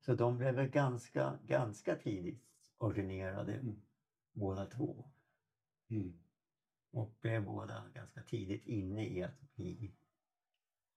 Så 0.00 0.14
de 0.14 0.38
blev 0.38 0.54
väl 0.54 0.68
ganska, 0.68 1.38
ganska 1.46 1.96
tidigt 1.96 2.44
ordinerade 2.78 3.54
Mm. 3.54 3.82
båda 4.32 4.66
två. 4.66 5.10
Mm. 5.90 6.18
Och 6.90 7.14
blev 7.20 7.44
båda 7.44 7.88
ganska 7.94 8.22
tidigt 8.22 8.66
inne 8.66 9.08
i 9.08 9.22
att 9.22 9.40
bli, 9.54 9.94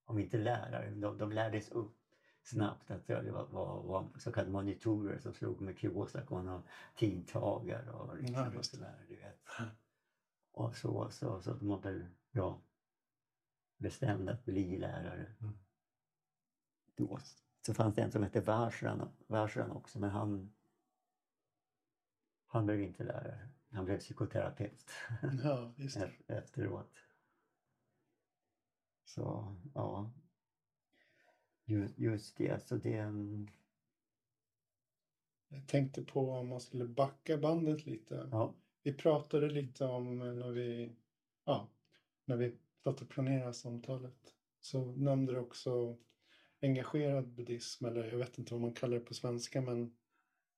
om 0.06 0.20
inte 0.20 0.38
lärare, 0.38 0.90
de, 0.90 1.18
de 1.18 1.32
lärdes 1.32 1.70
upp 1.70 1.98
snabbt 2.46 2.92
att 2.92 3.08
det 3.08 3.32
var, 3.32 3.46
var, 3.46 3.82
var 3.82 4.08
så 4.18 4.32
kallade 4.32 4.52
monitorer 4.52 5.20
som 5.20 5.34
slog 5.34 5.62
med 5.62 5.80
Kiyosakon 5.80 6.50
och 6.50 6.62
tidtagare 6.96 7.92
och, 7.92 8.18
liksom, 8.18 8.36
Ja, 8.36 8.58
och 8.58 8.66
sådär, 8.66 9.06
du 9.08 9.16
vet. 9.16 9.40
Och 10.52 10.76
så, 10.76 11.10
så, 11.12 11.42
så 11.42 11.54
de 11.54 11.68
var 11.68 11.80
väl, 11.80 12.06
ja, 12.32 12.62
bestämda 13.78 14.32
att 14.32 14.46
bli 14.46 14.78
lärare. 14.78 15.36
Mm. 15.42 15.58
Då. 16.96 17.20
Så 17.66 17.74
fanns 17.74 17.96
det 17.96 18.02
en 18.02 18.12
som 18.12 18.24
hette 18.24 18.42
Varsran, 18.42 19.10
Varsran 19.28 19.72
också, 19.72 20.00
men 20.00 20.10
han, 20.10 20.54
han 22.48 22.66
blev 22.66 22.82
inte 22.82 23.04
lärare. 23.04 23.50
Han 23.72 23.86
blev 23.86 24.00
psykoterapeut 24.00 24.92
Ja, 25.44 25.74
efteråt. 26.28 26.96
Så 29.06 29.56
ja, 29.74 30.12
just, 31.66 32.00
just 32.00 32.38
det. 32.38 32.68
Så 32.68 32.76
det 32.76 32.98
mm, 32.98 33.48
Jag 35.48 35.68
tänkte 35.68 36.04
på 36.04 36.32
om 36.32 36.48
man 36.48 36.62
skulle 36.62 36.86
backa 36.86 37.38
bandet 37.38 37.86
lite. 37.86 38.30
ja, 38.32 38.54
Vi 38.84 38.94
pratade 38.94 39.50
lite 39.50 39.86
om 39.86 40.22
eh, 40.22 40.34
när 40.34 40.52
vi, 40.52 40.92
ja, 41.46 41.70
när 42.26 42.38
vi 42.38 42.58
satt 42.84 43.02
och 43.02 43.10
planerade 43.10 43.54
samtalet. 43.54 44.36
Så 44.62 44.86
nämnde 44.92 45.34
du 45.34 45.40
också 45.40 45.98
engagerad 46.62 47.28
buddhism, 47.28 47.86
eller 47.86 48.04
jag 48.12 48.18
vet 48.18 48.38
inte 48.38 48.54
vad 48.54 48.62
man 48.62 48.74
kallar 48.74 49.00
det 49.00 49.06
på 49.06 49.14
svenska, 49.14 49.62
men 49.62 49.98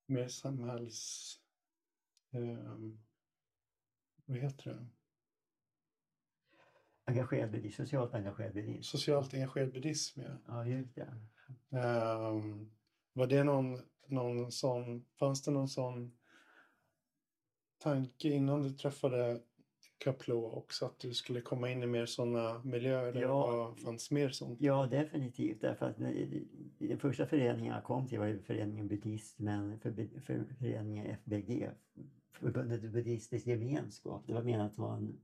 mer 0.06 0.28
samhälls... 0.28 1.34
ehm, 2.32 3.00
vad 4.26 4.38
heter 4.38 4.74
det? 4.74 4.88
Engagerad 7.08 7.52
buddhism, 7.52 7.82
socialt 7.84 8.14
engagerad 8.14 8.54
buddhism. 8.54 8.82
Socialt 8.82 9.34
engagerad 9.34 9.74
buddhism, 9.74 10.22
ja. 10.22 10.30
Ja, 10.48 10.66
just 10.66 10.96
det. 10.96 11.14
Ehm, 11.78 12.70
var 13.14 13.28
det 13.28 13.44
någon, 13.44 13.80
någon 14.08 14.52
sån, 14.52 15.06
fanns 15.20 15.42
det 15.44 15.52
någon 15.52 15.68
sån 15.70 16.12
tanke 17.78 18.30
innan 18.30 18.64
du 18.64 18.70
träffade 18.70 19.42
Kaplo 19.98 20.46
också 20.46 20.86
att 20.86 21.00
du 21.00 21.14
skulle 21.14 21.42
komma 21.42 21.72
in 21.72 21.84
i 21.84 21.88
mer 21.88 22.06
sådana 22.06 22.62
miljöer 22.64 23.14
där 23.14 23.22
Ja. 23.22 23.74
det 23.78 23.82
fanns 23.84 24.12
mer 24.12 24.30
sånt? 24.30 24.62
Ja, 24.62 24.88
definitivt. 24.88 25.62
Därför 25.62 25.86
att 25.86 25.98
den 26.80 27.00
första 27.00 27.26
föreningen 27.28 27.74
jag 27.74 27.84
kom 27.84 28.08
till 28.08 28.20
var 28.20 28.40
föreningen 28.46 28.88
Buddhismen, 28.88 29.80
för, 29.80 30.20
för 30.22 30.46
föreningen 30.60 31.06
FBG, 31.06 31.70
Förbundet 32.32 32.82
Buddhistisk 32.82 33.48
Gemenskap. 33.48 34.24
Det 34.28 34.34
var 34.34 34.44
menat 34.44 34.72
att 34.72 34.78
vara 34.78 34.96
en 34.98 35.20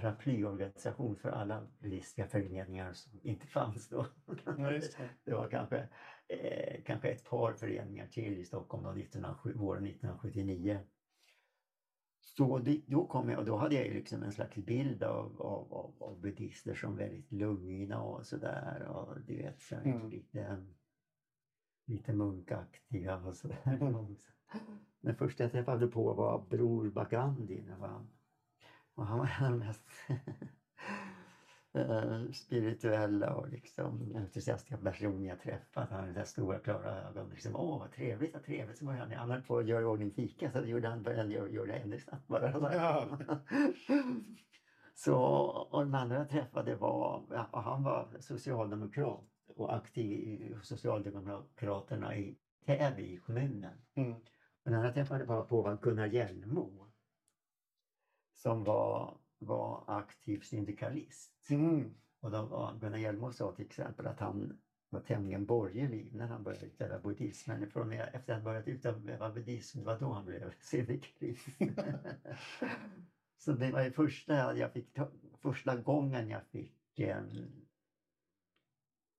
paraplyorganisation 0.00 1.16
för 1.16 1.28
alla 1.28 1.66
buddhistiska 1.78 2.26
föreningar 2.26 2.92
som 2.92 3.20
inte 3.22 3.46
fanns 3.46 3.88
då. 3.88 4.06
Ja, 4.44 4.52
det. 4.70 4.96
Det 5.24 5.34
var 5.34 5.48
kanske, 5.48 5.88
eh, 6.28 6.82
kanske 6.86 7.08
ett 7.08 7.24
par 7.24 7.52
föreningar 7.52 8.06
till 8.06 8.38
i 8.38 8.44
Stockholm 8.44 8.84
då, 8.84 8.90
1907, 8.90 9.52
våren 9.54 9.86
1979. 9.86 10.80
Så 12.22 12.58
det, 12.58 12.82
då 12.86 13.06
kom 13.06 13.30
jag 13.30 13.38
och 13.38 13.44
då 13.44 13.56
hade 13.56 13.74
jag 13.74 13.94
liksom 13.94 14.22
en 14.22 14.32
slags 14.32 14.56
bild 14.56 15.02
av, 15.02 15.42
av, 15.42 15.72
av, 15.74 15.94
av 16.02 16.20
buddhister 16.20 16.74
som 16.74 16.96
väldigt 16.96 17.32
lugna 17.32 18.02
och 18.02 18.26
sådär. 18.26 18.82
Och 18.88 19.20
du 19.20 19.36
vet, 19.36 19.62
så 19.62 19.74
Mm. 19.74 20.10
lite, 20.10 20.66
lite 21.86 22.12
munkaktiga 22.12 23.16
och 23.16 23.36
sådär. 23.36 23.78
Mm. 23.80 24.16
Den 25.00 25.14
första 25.14 25.44
jag 25.44 25.52
träffade 25.52 25.86
på 25.86 26.14
var 26.14 26.46
Bror 26.50 26.90
Bagandi. 26.90 27.60
Det 27.60 27.76
var, 27.76 28.06
och 29.00 29.06
han 29.06 29.18
var 29.18 29.30
en 29.38 29.44
av 29.44 29.50
de 29.50 29.58
mest 29.66 29.82
eh, 31.74 32.32
spirituella 32.32 33.34
och 33.34 33.48
liksom 33.48 34.12
entusiastiska 34.16 34.76
personer 34.76 35.28
jag 35.28 35.40
träffat. 35.40 35.90
Han 35.90 36.00
hade 36.00 36.24
så 36.24 36.30
stora 36.30 36.58
klara 36.58 37.08
ögon. 37.08 37.30
Liksom, 37.30 37.56
Åh 37.56 37.78
vad 37.78 37.92
trevligt, 37.92 38.34
vad 38.34 38.44
trevligt. 38.44 38.78
Så 38.78 38.84
började 38.84 39.04
han, 39.04 39.18
han 39.18 39.30
höll 39.30 39.42
på 39.42 39.58
att 39.58 39.66
göra 39.66 39.82
i 39.82 39.84
ordning 39.84 40.10
fika 40.10 40.50
så 40.50 40.64
gjorde 40.64 40.88
han, 40.88 41.30
göra 41.30 41.66
det 41.66 41.72
ännu 41.72 41.98
snabbare. 41.98 42.54
Ja. 42.74 43.18
Så, 44.94 45.16
och 45.70 45.84
den 45.84 45.94
andra 45.94 46.16
jag 46.16 46.28
träffade 46.28 46.76
var, 46.76 47.24
han 47.52 47.82
var 47.82 48.16
socialdemokrat 48.20 49.24
och 49.56 49.74
aktiv 49.76 50.10
i 50.10 50.56
Socialdemokraterna 50.62 52.16
i 52.16 52.36
Täby 52.66 53.16
kommunen. 53.16 53.78
Mm. 53.94 54.12
Och 54.12 54.20
den 54.64 54.74
andra 54.74 54.88
jag 54.88 54.94
träffade 54.94 55.24
var 55.24 55.44
på 55.44 55.62
var 55.62 55.78
Gunnar 55.82 56.06
Hjellmo 56.06 56.89
som 58.42 58.64
var, 58.64 59.18
var 59.38 59.84
aktiv 59.86 60.40
syndikalist. 60.40 61.50
Mm. 61.50 61.94
Och 62.20 62.30
då 62.30 62.42
var 62.42 62.78
Gunnar 62.80 62.98
Hjellmo 62.98 63.32
sa 63.32 63.52
till 63.52 63.66
exempel 63.66 64.06
att 64.06 64.20
han 64.20 64.60
var 64.88 65.00
tämligen 65.00 65.46
borgerlig 65.46 66.14
när 66.14 66.26
han 66.26 66.42
började 66.42 66.66
utöva 66.66 66.98
buddhism. 66.98 67.50
Men 67.50 67.70
från 67.70 67.92
efter 67.92 68.18
att 68.18 68.28
han 68.28 68.44
börjat 68.44 68.68
utöva 68.68 69.30
buddhism, 69.30 69.78
det 69.78 69.84
var 69.84 69.98
då 69.98 70.12
han 70.12 70.24
blev 70.24 70.52
syndikalist. 70.60 71.46
Så 73.38 73.52
det 73.52 73.70
var 73.70 73.82
ju 73.82 73.92
första, 73.92 74.56
jag 74.56 74.72
fick 74.72 74.92
ta, 74.92 75.10
första 75.42 75.76
gången 75.76 76.28
jag 76.28 76.46
fick 76.46 76.98
eh, 76.98 77.22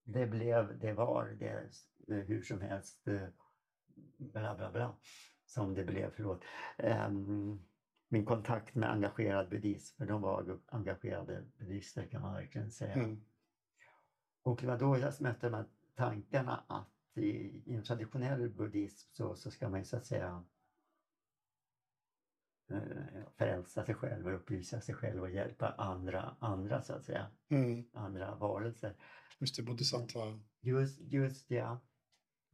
det 0.04 0.28
blev, 0.28 0.80
det 0.80 0.94
var 0.94 1.26
det 1.40 1.72
hur 2.08 2.42
som 2.42 2.62
helst 2.62 3.08
eh, 3.08 3.28
bla 4.18 4.56
bla 4.56 4.72
bla 4.72 4.96
som 5.46 5.74
det 5.74 5.84
blev, 5.84 6.12
förlåt. 6.16 6.44
Ehm, 6.78 7.60
min 8.12 8.26
kontakt 8.26 8.76
med 8.76 8.92
engagerad 8.92 9.50
buddhism, 9.50 9.98
för 9.98 10.06
de 10.06 10.22
var 10.22 10.60
engagerade 10.66 11.46
buddhister 11.58 12.08
kan 12.08 12.22
man 12.22 12.34
verkligen 12.34 12.72
säga. 12.72 12.94
Mm. 12.94 13.22
Och 14.44 14.62
det 14.62 14.68
var 14.68 14.78
då 14.78 14.98
jag 14.98 15.22
mötte 15.22 15.50
de 15.50 15.56
här 15.56 15.66
tankarna 15.96 16.64
att 16.68 17.18
i, 17.18 17.28
i 17.66 17.74
en 17.76 17.84
traditionell 17.84 18.50
buddhism 18.50 19.10
så, 19.12 19.36
så 19.36 19.52
ska 19.52 19.70
man 19.70 19.80
ju 19.80 19.86
så 19.86 19.98
att 19.98 20.06
säga 20.06 20.44
eh, 22.70 23.24
frälsa 23.38 23.86
sig 23.86 23.96
själv 23.96 24.28
och 24.28 24.36
upplysa 24.36 24.82
sig 24.82 24.96
själv 24.96 25.22
och 25.22 25.32
hjälpa 25.32 25.70
andra, 25.70 26.36
andra 26.40 26.82
så 26.82 26.94
att 26.94 27.06
säga, 27.06 27.28
Mm. 27.50 27.86
andra 27.94 28.36
varelser. 28.36 28.96
Just 29.40 29.56
det, 29.56 29.64
bodhisattva. 29.64 30.40
Just, 30.60 31.00
just 31.00 31.52
ja. 31.52 31.80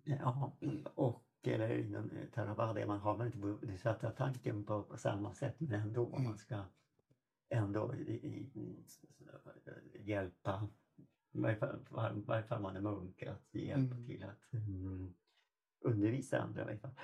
ja. 0.03 0.57
Och 0.95 1.26
eller 1.43 1.77
inom 1.77 2.11
Theravada 2.33 2.87
man 2.87 2.99
har 2.99 3.17
man 3.17 3.25
inte 3.27 3.37
bodhisattva 3.37 4.11
tanken 4.11 4.63
på, 4.65 4.83
på 4.83 4.97
samma 4.97 5.33
sätt 5.33 5.55
men 5.59 5.81
ändå 5.81 6.05
Mm. 6.05 6.23
man 6.23 6.37
ska 6.37 6.63
ändå 7.49 7.95
i, 7.95 8.49
i, 8.53 8.85
hjälpa 9.99 10.69
i 11.31 11.39
varje 11.39 11.55
fall, 11.55 12.43
fall 12.43 12.61
man 12.61 12.75
är 12.75 12.81
munk 12.81 13.23
att 13.23 13.53
hjälpa 13.53 13.95
Mm. 13.95 14.05
till 14.05 14.23
att 14.23 14.53
mm, 14.53 15.13
undervisa 15.79 16.39
andra 16.41 16.61
i 16.61 16.65
varje 16.65 16.79
fall. 16.79 16.95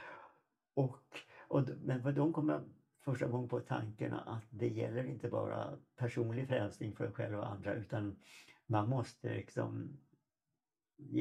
Och, 0.74 1.00
och, 1.48 1.70
men 1.82 2.16
de 2.16 2.34
kommer 2.34 2.64
första 3.00 3.28
gången 3.28 3.50
på 3.50 3.60
tanken 3.60 4.14
att 4.14 4.46
det 4.50 4.68
gäller 4.68 5.04
inte 5.04 5.30
bara 5.30 5.78
personlig 5.96 6.48
frälsning 6.48 6.96
för 6.96 7.06
sig 7.06 7.14
själv 7.14 7.38
och 7.38 7.52
andra 7.52 7.74
utan 7.74 8.20
man 8.66 8.90
måste 8.90 9.34
liksom 9.34 9.98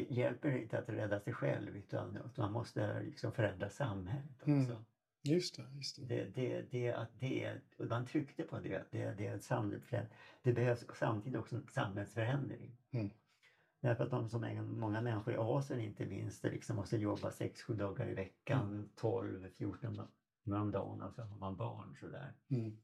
hjälper 0.08 0.56
inte 0.56 0.78
att 0.78 0.88
rädda 0.88 1.20
sig 1.20 1.32
själv 1.32 1.76
utan 1.76 2.16
att 2.16 2.36
man 2.36 2.52
måste 2.52 3.02
liksom 3.02 3.32
förändra 3.32 3.70
samhället 3.70 4.40
också. 4.40 4.50
Mm. 4.50 4.84
Just 5.24 5.56
det, 5.56 5.66
just 5.72 5.96
det. 5.96 6.06
Det, 6.06 6.24
det, 6.34 6.62
det, 6.70 6.92
att 6.92 7.20
det, 7.20 7.60
och 7.78 7.86
man 7.86 8.06
tryckte 8.06 8.42
på 8.42 8.58
det, 8.58 8.84
det, 8.90 9.14
det, 9.18 9.26
är 9.26 10.08
det 10.42 10.52
behövs 10.52 10.84
samtidigt 10.94 11.38
också 11.38 11.56
en 11.56 11.66
samhällsförändring. 11.68 12.76
Mm. 12.90 13.10
Därför 13.80 14.04
att 14.04 14.10
de 14.10 14.28
som 14.28 14.68
många 14.80 15.00
människor 15.00 15.34
i 15.34 15.36
Asien 15.36 15.80
inte 15.80 16.06
minst 16.06 16.44
liksom 16.44 16.76
måste 16.76 16.96
jobba 16.96 17.30
6-7 17.30 17.74
dagar 17.74 18.08
i 18.08 18.14
veckan, 18.14 18.88
12-14 18.96 20.06
timmar 20.44 20.60
om 20.60 20.70
dagen 20.70 21.02
och 21.02 21.14
så 21.14 21.22
har 21.22 21.36
man 21.36 21.56
barn 21.56 21.96
sådär. 22.00 22.32
Mm. 22.50 22.76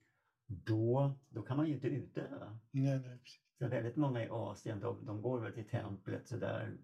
Då, 0.47 1.13
då 1.29 1.43
kan 1.43 1.57
man 1.57 1.67
ju 1.67 1.75
inte 1.75 1.89
utöva. 1.89 2.59
Nej, 2.71 3.01
nej, 3.01 3.19
precis. 3.19 3.48
Så 3.59 3.69
väldigt 3.69 3.97
många 3.97 4.25
i 4.25 4.29
Asien 4.31 4.81
de, 4.81 5.05
de 5.07 5.23
går 5.23 5.41
väl 5.41 5.53
till 5.53 5.69
templet 5.69 6.29
sådär 6.29 6.79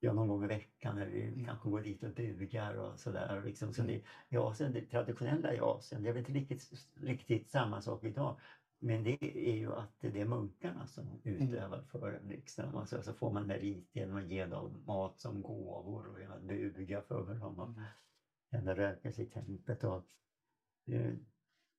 ja, 0.00 0.12
någon 0.12 0.28
gång 0.28 0.44
i 0.44 0.46
veckan 0.46 0.98
eller 0.98 1.12
Mm. 1.12 1.44
kanske 1.44 1.70
går 1.70 1.80
dit 1.80 2.02
och 2.02 2.14
bugar 2.14 2.74
och 2.74 2.98
sådär. 2.98 3.42
Liksom. 3.44 3.72
Så 3.72 3.82
Mm. 3.82 3.94
det, 3.94 4.36
i 4.36 4.38
Asien, 4.38 4.72
det 4.72 4.86
traditionella 4.86 5.54
i 5.54 5.60
Asien, 5.60 6.02
det 6.02 6.08
är 6.08 6.12
väl 6.12 6.20
inte 6.20 6.32
riktigt, 6.32 6.62
riktigt 7.00 7.50
samma 7.50 7.80
sak 7.80 8.04
idag. 8.04 8.40
Men 8.80 9.04
det 9.04 9.16
är 9.22 9.56
ju 9.56 9.72
att 9.72 9.98
det 10.00 10.20
är 10.20 10.24
munkarna 10.24 10.86
som 10.86 11.20
Mm. 11.24 11.42
utövar 11.42 11.82
för 11.82 12.12
en. 12.12 12.28
Liksom. 12.28 12.76
Alltså, 12.76 13.02
så 13.02 13.12
får 13.12 13.32
man 13.32 13.46
merit 13.46 13.90
genom 13.94 14.16
att 14.16 14.28
ge 14.30 14.46
dem 14.46 14.84
mat 14.86 15.20
som 15.20 15.42
gåvor 15.42 16.06
och 16.06 16.20
genom 16.20 16.36
att 16.36 16.42
buga 16.42 17.02
för 17.02 17.34
dem 17.34 17.58
och 17.58 17.76
röka 18.76 19.12
sig 19.12 19.24
i 19.26 19.30
templet. 19.30 19.84
Och, 19.84 20.06
eh, 20.88 21.12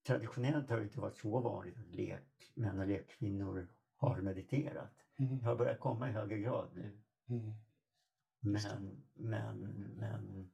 traditionellt 0.07 0.69
har 0.69 0.77
det 0.77 0.83
inte 0.83 0.99
varit 0.99 1.17
så 1.17 1.39
vanligt 1.39 1.77
att 1.77 1.95
lek, 1.95 2.51
män 2.55 2.79
och 2.79 2.87
lekkvinnor 2.87 3.67
har 3.95 4.21
mediterat. 4.21 4.93
Mm. 5.19 5.37
Det 5.39 5.45
har 5.45 5.55
börjat 5.55 5.79
komma 5.79 6.09
i 6.09 6.11
högre 6.11 6.39
grad 6.39 6.69
nu. 6.75 7.01
Mm. 7.29 7.53
Men, 8.39 9.03
men, 9.13 9.59
men, 9.97 10.49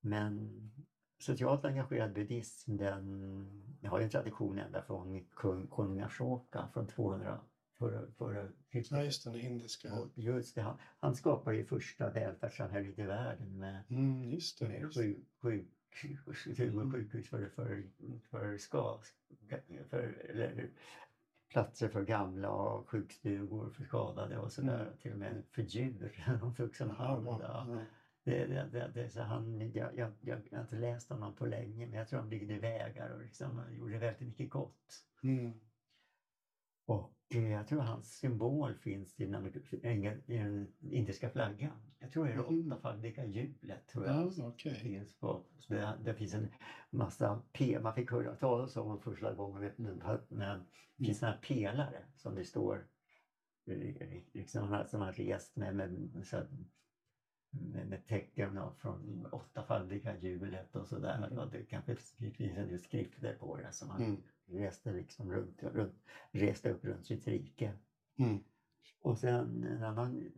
men 0.00 0.70
socialt 1.18 1.64
engagerad 1.64 2.12
buddhism 2.12 2.76
den 2.76 3.78
har 3.84 3.98
ju 3.98 4.04
en 4.04 4.10
tradition 4.10 4.58
ända 4.58 4.82
från 4.82 5.24
kung, 5.30 5.66
kung 5.66 6.00
Ashoka 6.00 6.68
från 6.72 6.86
200 6.86 7.40
före 7.78 8.10
före 8.18 8.52
Ja, 8.90 9.02
just 9.04 9.24
den 9.24 9.34
indiska. 9.34 10.08
Just 10.14 10.54
det, 10.54 10.62
han, 10.62 10.78
han 11.00 11.14
skapade 11.14 11.56
ju 11.56 11.64
första 11.64 12.10
välfärdssamhället 12.10 12.98
i 12.98 13.02
världen 13.02 13.58
med, 13.58 13.84
Mm, 13.90 14.38
det. 14.60 14.68
med 14.68 14.94
sjuk, 14.94 15.26
sjuk, 15.42 15.66
Sjukhus 15.92 17.28
för, 17.28 17.48
för, 17.48 17.82
för, 18.30 18.56
ska, 18.56 19.00
för 19.90 20.26
eller, 20.30 20.70
platser 21.48 21.88
för 21.88 22.04
gamla 22.04 22.50
och 22.50 22.88
sjukstugor 22.88 23.70
för 23.70 23.84
skadade 23.84 24.38
och 24.38 24.52
sådär. 24.52 24.82
Mm. 24.82 24.96
Till 24.96 25.12
och 25.12 25.18
med 25.18 25.44
för 25.50 25.62
djur. 25.62 26.24
De 26.40 26.54
tog 26.54 26.76
som 26.76 26.90
hand. 26.90 27.26
ja. 27.26 27.84
Det, 28.24 28.46
det, 28.46 28.90
det, 28.94 29.10
så 29.10 29.22
han, 29.22 29.70
jag, 29.74 29.98
jag, 29.98 30.12
jag, 30.20 30.36
har 30.52 30.60
inte 30.60 30.76
läst 30.76 31.10
honom 31.10 31.34
på 31.34 31.46
länge 31.46 31.86
men 31.86 31.98
jag 31.98 32.08
tror 32.08 32.20
han 32.20 32.28
byggde 32.28 32.58
vägar 32.58 33.10
och 33.10 33.20
liksom, 33.20 33.58
han 33.58 33.74
gjorde 33.74 33.98
väldigt 33.98 34.20
mycket 34.20 34.50
gott. 34.50 35.04
Mm. 35.22 35.60
Och 36.86 37.19
jag 37.34 37.66
tror 37.66 37.80
hans 37.80 38.18
symbol 38.18 38.74
finns 38.74 39.20
i 39.20 39.26
den, 39.26 40.72
indiska 40.80 41.30
flaggan. 41.30 41.92
Jag 41.98 42.10
tror 42.10 42.24
det 42.24 42.32
är 42.32 42.36
det 42.36 42.50
Mhm. 42.50 42.72
åttafaldiga 42.72 43.24
hjulet. 43.24 43.88
Tror 43.88 44.06
jag. 44.06 44.32
Ja, 44.38 44.46
okej. 44.46 44.74
finns 44.74 45.18
på. 45.18 45.46
Så 45.58 45.74
det, 45.74 45.98
det 46.04 46.14
finns 46.14 46.34
en 46.34 46.48
massa 46.90 47.42
P, 47.52 47.78
man 47.82 47.94
fick 47.94 48.10
höra 48.10 48.34
talas 48.36 48.76
om 48.76 49.00
första 49.00 49.34
gången 49.34 49.72
med 50.28 50.66
det 50.96 51.04
finns 51.04 51.18
såna 51.18 51.32
här 51.32 51.38
pelare 51.38 52.04
som 52.16 52.34
det 52.34 52.44
står 52.44 52.88
eh, 53.66 54.22
liksom 54.32 54.84
som 54.86 55.00
har 55.00 55.12
rest 55.12 55.56
med, 55.56 55.76
med, 55.76 55.92
med, 57.50 57.88
med 57.88 58.06
tecken 58.06 58.54
då, 58.54 58.74
från 58.78 59.26
åttafaldiga 59.32 60.16
hjulet 60.18 60.76
och 60.76 60.88
sådär. 60.88 61.16
Mm. 61.16 61.38
Och 61.38 61.50
det 61.50 61.64
kanske 61.64 61.96
finns 62.36 62.56
en 62.56 62.68
del 62.68 62.78
skrifter 62.80 63.34
på 63.34 63.56
det 63.56 63.72
som 63.72 63.90
han 63.90 64.02
Mm. 64.02 64.22
Reste 64.52 64.92
liksom 64.92 65.32
runt, 65.32 65.62
runt, 65.62 65.94
reste 66.32 66.70
upp 66.70 66.84
runt 66.84 67.06
sitt 67.06 67.26
rike. 67.26 67.78
Mm. 68.18 68.38
Och 69.02 69.18
sen 69.18 69.64
en 69.64 69.82
annan 69.82 70.32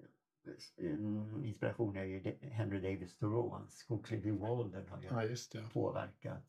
inspiration 1.44 1.96
är 1.96 2.04
ju 2.04 2.34
Henry 2.40 2.80
Davis 2.80 3.16
Thoreau, 3.16 3.50
hans 3.50 3.76
Skogsliv 3.76 4.26
i 4.26 4.30
Walden 4.30 4.88
har 4.88 5.00
ju 5.00 5.06
Ja, 5.54 5.68
påverkat 5.72 6.44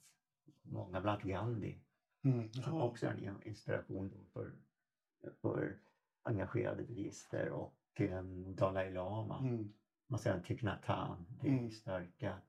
många, 0.61 1.01
bland 1.01 1.07
annat 1.09 1.23
Gandhi. 1.23 1.83
Mm. 2.23 2.53
Som 2.53 2.73
Ja. 2.75 2.83
också 2.83 3.05
är 3.07 3.11
en 3.11 3.41
inspiration 3.41 4.25
för, 4.33 4.55
för 5.41 5.79
engagerade 6.23 6.83
bilister 6.83 7.49
och 7.49 7.77
um, 7.99 8.55
Dalai 8.55 8.91
Lama. 8.93 9.39
Mm. 9.39 9.73
Och 10.09 10.19
sen 10.19 10.43
Thich 10.43 10.63
Nhat 10.63 10.85
Hanh, 10.85 11.25
det 11.41 11.47
är 11.47 11.51
Mm. 11.51 11.71
starka. 11.71 12.41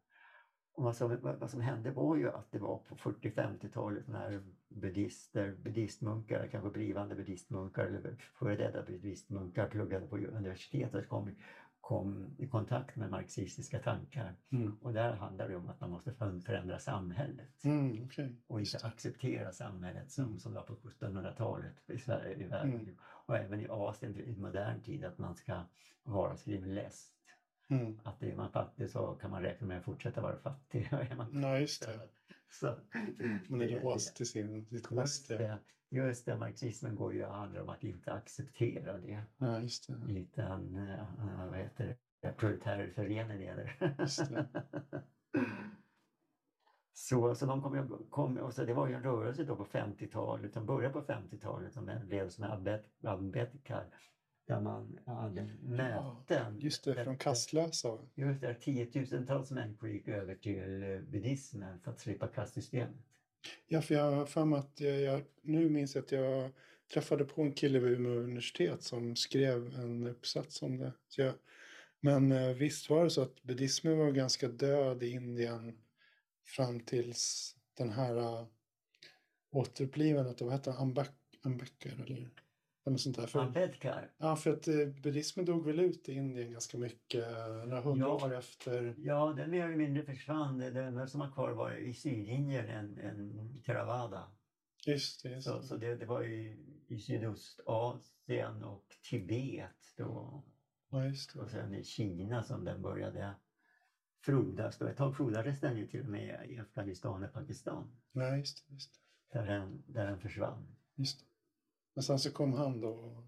Och 0.74 0.84
vad, 0.84 0.96
som, 0.96 1.18
vad 1.22 1.50
som 1.50 1.60
hände 1.60 1.90
var 1.90 2.16
ju 2.16 2.30
att 2.30 2.52
det 2.52 2.58
var 2.58 2.78
på 2.78 2.94
40-50-talet 2.96 4.06
när 4.08 4.42
buddhister, 4.74 5.54
buddhistmunkar, 5.62 6.48
kanske 6.50 6.70
blivande 6.70 7.14
buddhistmunkar 7.14 7.84
eller 7.86 8.16
före 8.38 8.56
detta 8.56 8.82
buddhistmunkar 8.82 9.68
pluggade 9.68 10.06
på 10.06 10.16
universitetet 10.18 11.08
kom, 11.08 11.30
kom 11.80 12.34
i 12.38 12.46
kontakt 12.48 12.96
med 12.96 13.10
marxistiska 13.10 13.78
tankar. 13.78 14.34
Mm. 14.52 14.76
Och 14.82 14.92
där 14.92 15.12
handlar 15.12 15.48
det 15.48 15.56
om 15.56 15.68
att 15.68 15.80
man 15.80 15.90
måste 15.90 16.12
för- 16.12 16.40
förändra 16.40 16.78
samhället 16.78 17.64
Mm. 17.64 18.04
Okej. 18.04 18.36
och 18.46 18.60
inte 18.60 18.78
acceptera 18.82 19.52
samhället 19.52 20.10
som, 20.10 20.38
som 20.38 20.54
var 20.54 20.62
på 20.62 20.74
1700-talet 20.74 21.90
i 21.90 21.98
Sverige, 21.98 22.44
i 22.44 22.48
världen. 22.48 22.80
Mm. 22.80 22.96
Och 23.00 23.36
även 23.36 23.60
i 23.60 23.68
Asien 23.68 24.16
i 24.20 24.36
modern 24.36 24.80
tid 24.82 25.04
att 25.04 25.18
man 25.18 25.34
ska 25.34 25.62
vara 26.02 26.36
sin 26.36 26.74
läst. 26.74 27.10
Mm. 27.68 28.00
Att 28.04 28.22
är 28.22 28.36
man 28.36 28.50
fattig 28.50 28.90
så 28.90 29.06
kan 29.14 29.30
man 29.30 29.42
räkna 29.42 29.66
med 29.66 29.78
att 29.78 29.84
fortsätta 29.84 30.20
vara 30.20 30.36
fattig. 30.36 30.88
är 30.92 31.16
man 31.16 31.42
Ja, 31.42 31.58
just 31.58 31.86
det. 31.86 32.08
Så, 32.54 32.66
Man 33.48 33.62
är 33.62 33.68
det- 33.68 33.82
låst 33.82 34.16
till 34.16 34.26
sin, 34.26 34.66
sitt 34.66 34.88
det, 35.28 35.58
just 35.90 36.26
det, 36.26 36.36
marxismen 36.36 36.94
går 36.96 37.14
ju 37.14 37.24
handlar 37.24 37.62
om 37.62 37.68
att 37.68 37.84
inte 37.84 38.12
acceptera 38.12 38.98
det. 38.98 39.22
Ja, 39.38 39.60
just 39.60 39.88
det. 39.88 40.12
Utan, 40.12 40.76
uh, 40.76 41.46
vad 41.50 41.58
heter 41.58 41.96
det, 42.22 42.32
proletärföreningen 42.32 43.48
eller? 43.48 43.96
Just 43.98 44.28
det. 44.30 44.46
Så, 46.96 47.34
så 47.34 47.46
de 47.46 47.62
kom, 47.62 48.06
kom 48.10 48.38
och 48.38 48.54
så 48.54 48.64
det 48.64 48.74
var 48.74 48.88
ju 48.88 48.94
en 48.94 49.02
rörelse 49.02 49.44
då 49.44 49.56
på 49.56 49.64
50-talet, 49.64 50.54
de 50.54 50.66
började 50.66 50.92
på 50.92 51.00
50-talet 51.00 51.72
som 51.72 51.90
blev 52.06 52.28
som 52.28 52.44
Abedkar 53.02 53.86
där 54.46 54.60
man 54.60 54.98
hade 55.06 55.50
möten. 55.62 56.60
Just 56.60 56.84
det, 56.84 57.04
från 57.04 57.18
kastlösa. 57.18 57.98
Just 58.14 58.40
det, 58.40 58.54
tiotusentals 58.54 59.50
människor 59.50 59.88
gick 59.88 60.08
över 60.08 60.34
till 60.34 60.82
eh, 60.82 61.00
buddhismen 61.00 61.80
för 61.80 61.90
att 61.90 62.00
slippa 62.00 62.28
kastsystemet. 62.28 62.96
Ja, 63.66 63.82
för 63.82 63.94
jag 63.94 64.10
har 64.10 64.26
för 64.26 64.44
mig 64.44 64.58
att 64.58 64.80
jag, 64.80 65.00
jag, 65.00 65.22
nu 65.42 65.70
minns 65.70 65.96
att 65.96 66.12
jag 66.12 66.50
träffade 66.92 67.24
på 67.24 67.42
en 67.42 67.52
kille 67.52 67.78
vid 67.78 67.92
Umeå 67.92 68.12
universitet 68.12 68.82
som 68.82 69.16
skrev 69.16 69.74
en 69.74 70.06
uppsats 70.06 70.62
om 70.62 70.78
det. 70.78 70.92
Jag, 71.16 71.34
men 72.00 72.32
eh, 72.32 72.54
visst 72.54 72.90
var 72.90 73.04
det 73.04 73.10
så 73.10 73.22
att 73.22 73.42
buddhismen 73.42 73.98
var 73.98 74.10
ganska 74.10 74.48
död 74.48 75.02
i 75.02 75.10
Indien 75.10 75.78
fram 76.44 76.80
tills 76.80 77.56
den 77.74 77.90
här 77.90 78.16
uh, 78.18 78.46
återupplivandet 79.50 80.42
av, 80.42 80.46
vad 80.46 80.56
hette 80.56 80.70
han, 80.70 80.94
Ambek- 80.94 81.38
Ambedkar 81.42 81.90
eller 81.90 82.30
något 82.90 83.00
sånt 83.00 83.16
där. 83.16 83.26
För, 83.26 83.38
Ambedkar, 83.40 84.10
ja, 84.18 84.36
för 84.36 84.52
att 84.52 84.68
eh, 84.68 84.86
buddhismen 85.02 85.44
dog 85.46 85.66
väl 85.66 85.80
ut 85.80 86.08
i 86.08 86.12
Indien 86.12 86.52
ganska 86.52 86.78
mycket, 86.78 87.32
eh, 87.32 87.48
några 87.66 87.80
hundra 87.80 88.06
Ja. 88.06 88.14
år 88.26 88.34
efter. 88.34 88.94
ja 88.98 89.32
den 89.36 89.50
mer 89.50 89.64
eller 89.66 89.76
mindre 89.76 90.02
försvann. 90.02 90.58
Det 90.58 90.84
enda 90.84 91.06
som 91.06 91.20
var 91.20 91.30
kvar 91.32 91.50
var 91.52 91.72
i 91.76 91.94
Sydindien 91.94 92.66
en, 92.68 92.98
en 92.98 93.62
Theravada. 93.62 94.30
Just 94.86 95.22
det, 95.22 95.28
just 95.28 95.46
Så, 95.46 95.56
det. 95.56 95.62
så 95.62 95.76
det, 95.76 95.96
det 95.96 96.06
var 96.06 96.24
i, 96.24 96.56
i 96.88 96.98
Sydostasien 96.98 98.64
och 98.64 98.86
Tibet 99.10 99.94
då. 99.96 100.44
Ja, 100.90 101.04
just 101.06 101.32
det. 101.34 101.40
Och 101.40 101.50
sen 101.50 101.74
i 101.74 101.84
Kina 101.84 102.42
som 102.42 102.64
den 102.64 102.82
började 102.82 103.34
frodas. 104.20 104.80
Ett 104.80 104.96
tag 104.96 105.16
frodades 105.16 105.60
den 105.60 105.76
ju 105.78 105.86
till 105.86 106.00
och 106.00 106.06
med 106.10 106.50
i 106.50 106.58
Afghanistan 106.58 107.24
och 107.24 107.32
Pakistan. 107.32 107.96
Ja, 108.12 108.36
just 108.36 108.68
det. 108.68 108.74
Just 108.74 108.94
det. 109.32 109.38
Där 109.38 109.46
den, 109.46 109.82
där 109.86 110.06
den 110.06 110.20
försvann. 110.20 110.76
Just. 110.94 111.24
Men 111.94 112.02
sen 112.02 112.18
så 112.18 112.30
kom 112.32 112.52
han 112.52 112.80
då 112.80 112.88
och 112.88 113.24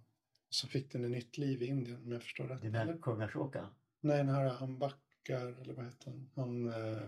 så 0.48 0.66
fick 0.68 0.92
den 0.92 1.04
ett 1.04 1.10
nytt 1.10 1.38
liv 1.38 1.62
i 1.62 1.66
Indien 1.66 2.02
om 2.04 2.12
jag 2.12 2.22
förstår 2.22 2.44
rätt. 2.44 2.60
Det 2.62 2.66
eller? 2.68 2.86
där 2.86 2.98
kung 2.98 3.20
Ashoka. 3.22 3.68
Nej, 4.00 4.16
den 4.16 4.28
här 4.28 4.62
Ambakar, 4.62 5.60
eller 5.62 5.74
vad 5.74 5.84
heter 5.84 6.10
han? 6.10 6.30
Han 6.34 6.68
eh, 6.68 7.02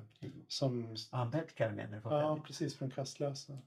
som... 0.48 0.96
Ambedkar 1.10 1.72
menar 1.72 1.96
du? 2.00 2.02
Ja, 2.08 2.40
precis, 2.46 2.74
från 2.76 2.90
Kastlösa. 2.90 3.58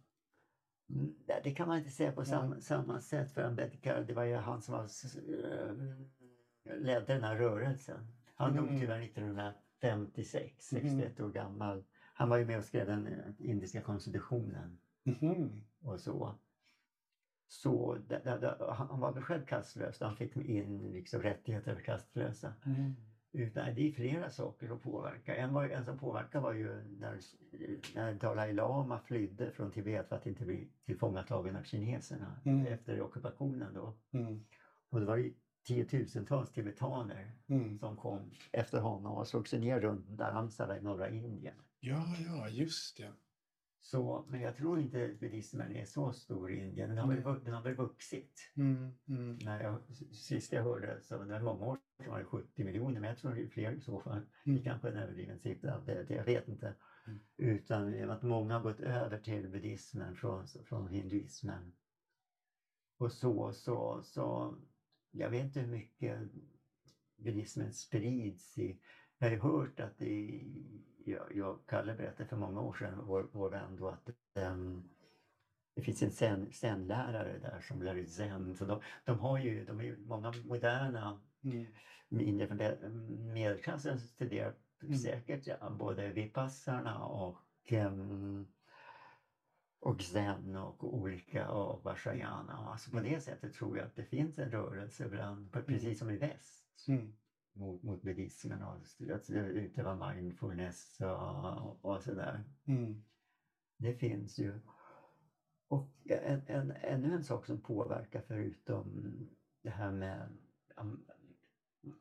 Mm, 0.90 1.16
Det 1.44 1.52
kan 1.52 1.68
man 1.68 1.78
inte 1.78 1.90
säga 1.92 2.12
på 2.12 2.24
Nej. 2.24 2.62
samma, 2.62 3.02
sätt 3.02 3.32
för 3.32 3.42
Ambedkar, 3.42 4.02
det 4.08 4.14
var 4.14 4.24
ju 4.24 4.36
han 4.36 4.62
som 4.62 4.74
var, 4.74 4.84
eh, 4.84 6.78
ledde 6.80 7.14
den 7.14 7.24
här 7.24 7.36
rörelsen. 7.38 8.08
Han 8.36 8.56
dog 8.56 8.68
Mm. 8.68 8.80
tyvärr 8.80 9.02
1956, 9.02 10.66
61 10.68 11.20
Mm. 11.20 11.30
år 11.30 11.34
gammal. 11.34 11.84
Han 12.14 12.30
var 12.30 12.38
ju 12.38 12.46
med 12.46 12.58
och 12.58 12.66
skrev 12.66 12.88
den 12.88 13.08
eh, 13.08 13.32
indiska 13.40 13.82
konstitutionen 13.82 14.78
Mhm. 15.04 15.64
och 15.82 16.00
så. 16.00 16.36
Så 17.52 17.98
det, 18.08 18.22
det, 18.24 18.38
det, 18.38 18.74
han 18.74 19.00
var 19.00 19.14
väl 19.14 19.24
själv 19.24 19.46
kastlös, 19.46 20.02
han 20.02 20.16
fick 20.16 20.36
in 20.36 20.92
liksom 20.92 21.22
rättigheter 21.22 21.76
för 21.76 21.82
kastlösa. 21.82 22.54
Mm. 22.66 22.96
Utan 23.32 23.76
det 23.76 23.88
är 23.88 23.92
flera 23.92 24.30
saker 24.30 24.68
som 24.68 24.80
påverkar. 24.80 25.36
En, 25.36 25.54
var, 25.54 25.70
en 25.70 25.86
som 25.86 25.98
påverkade 25.98 26.44
var 26.44 26.54
ju 26.54 26.84
när, 27.00 27.20
när 27.96 28.14
Dalai 28.14 28.54
Lama 28.54 29.00
flydde 29.00 29.52
från 29.52 29.72
Tibet 29.72 30.10
för 30.10 30.16
att 30.16 30.26
inte 30.26 30.46
bli 30.46 30.70
tillfångatagen 30.86 31.56
av 31.56 31.64
kineserna 31.64 32.42
Mm. 32.46 32.66
efter 32.68 33.02
ockupationen 33.02 33.74
då. 33.74 33.98
Mm. 34.12 34.46
Och 34.90 35.00
det 35.00 35.06
var 35.06 35.18
ju 35.18 35.34
tiotusentals 35.68 36.52
tibetaner 36.52 37.32
Mm. 37.48 37.78
som 37.78 37.98
kom 37.98 38.32
efter 38.52 38.80
honom 38.80 39.14
och 39.18 39.28
slog 39.28 39.48
sig 39.48 39.60
ner 39.60 39.80
runt 39.80 40.08
Dharamsala 40.08 40.78
i 40.78 40.82
norra 40.82 41.10
Indien. 41.10 41.56
Ja, 41.80 42.04
ja, 42.26 42.50
just 42.50 42.98
det. 42.98 43.12
Så, 43.84 44.26
men 44.30 44.42
jag 44.42 44.56
tror 44.56 44.80
inte 44.80 45.18
buddhismen 45.20 45.72
är 45.72 45.86
så 45.86 46.12
stor 46.14 46.52
i 46.52 46.60
Indien. 46.60 46.90
Den 46.90 46.98
har 46.98 47.08
väl, 47.16 47.44
den 47.44 47.54
har 47.54 47.62
väl 47.64 47.76
vuxit. 47.76 48.52
Mm. 48.56 48.92
Mm. 49.08 49.38
När 49.44 49.64
jag, 49.64 49.82
sist 50.16 50.52
jag 50.54 50.64
hörde, 50.64 51.02
så 51.02 51.18
det 51.24 51.40
var 51.40 51.40
många 51.40 51.66
år 51.66 51.78
sedan 51.98 52.12
var 52.12 52.20
det 52.20 52.26
70 52.26 52.64
miljoner, 52.64 53.00
men 53.00 53.10
jag 53.10 53.18
tror 53.18 53.34
det 53.36 53.42
är 53.44 53.48
fler 53.48 53.72
i 53.72 53.80
så 53.80 54.00
fall. 54.02 54.22
Det 54.46 54.52
Mm. 54.52 54.64
kanske 54.64 54.88
är 54.88 54.92
en 54.92 54.98
överdriven 54.98 55.40
siffra, 55.40 55.84
jag 56.10 56.26
vet 56.26 56.48
inte. 56.48 56.76
Mm. 57.08 57.20
Utan 57.38 58.10
att 58.10 58.24
många 58.24 58.54
har 58.54 58.62
gått 58.64 58.80
över 58.80 59.20
till 59.20 59.50
buddhismen 59.50 60.16
från, 60.16 60.48
från 60.48 60.88
hinduismen. 60.88 61.74
Och 62.98 63.12
så, 63.12 63.54
så, 63.54 64.02
så, 64.04 64.58
jag 65.12 65.30
vet 65.30 65.44
inte 65.46 65.60
hur 65.60 65.68
mycket 65.72 66.20
buddhismen 67.18 67.74
sprids 67.74 68.58
i, 68.58 68.80
jag 69.18 69.30
har 69.30 69.38
hört 69.38 69.80
att 69.80 69.98
det, 69.98 70.06
i- 70.10 70.88
jag, 71.06 71.36
jag 71.36 71.60
Kalle 71.68 71.96
berättade 71.96 72.30
för 72.30 72.38
många 72.38 72.62
år 72.62 72.74
sedan, 72.74 73.02
vår, 73.06 73.30
vår 73.32 73.50
vän 73.50 73.76
då, 73.76 73.88
att 73.88 74.10
ehm, 74.36 74.90
det 75.76 75.82
finns 75.82 76.04
en 76.04 76.12
zen, 76.12 76.52
zen-lärare 76.52 77.38
där 77.40 77.60
som 77.60 77.82
lär 77.82 77.96
ut 77.96 78.10
zen. 78.12 78.56
Så 78.56 78.66
de, 78.66 78.82
de 79.06 79.20
har 79.20 79.38
ju, 79.38 79.66
de 79.66 79.80
är 79.80 79.84
ju 79.84 79.98
många 79.98 80.34
moderna 80.46 81.22
Mm. 81.44 82.48
från 82.48 82.58
det- 82.58 82.90
medelklassen 83.34 84.00
studerar 84.00 84.56
Mm. 84.84 84.94
säkert 84.98 85.48
ja, 85.48 85.70
både 85.70 86.12
vipassarna 86.12 87.06
och, 87.06 87.38
um, 87.72 88.48
och 89.80 90.02
zen 90.02 90.56
och 90.56 90.94
olika 90.94 91.50
och 91.52 91.84
vajrayana. 91.84 92.54
Alltså 92.54 92.92
på 92.92 93.00
det 93.00 93.20
sättet 93.20 93.54
tror 93.54 93.78
jag 93.78 93.86
att 93.88 93.96
det 93.96 94.04
finns 94.06 94.38
en 94.40 94.52
rörelse 94.52 95.10
bland, 95.10 95.52
precis 95.52 96.00
som 96.00 96.10
i 96.10 96.18
väst, 96.18 96.88
Mm. 96.88 97.14
Mot, 97.54 97.84
mot 97.84 98.02
buddhismen 98.02 98.64
och 98.64 98.78
utöva 99.30 100.14
mindfulness 100.14 101.02
och, 101.02 101.86
och 101.86 102.04
sådär. 102.04 102.44
Mm. 102.66 103.04
Det 103.78 103.94
finns 103.94 104.40
ju. 104.40 104.60
Och 105.68 105.90
en, 106.06 106.42
en, 106.48 106.72
ännu 106.72 107.14
en 107.14 107.24
sak 107.24 107.46
som 107.46 107.62
påverkar 107.62 108.22
förutom 108.28 109.18
det 109.62 109.70
här 109.70 109.92
med 109.92 110.38
um, 110.76 111.06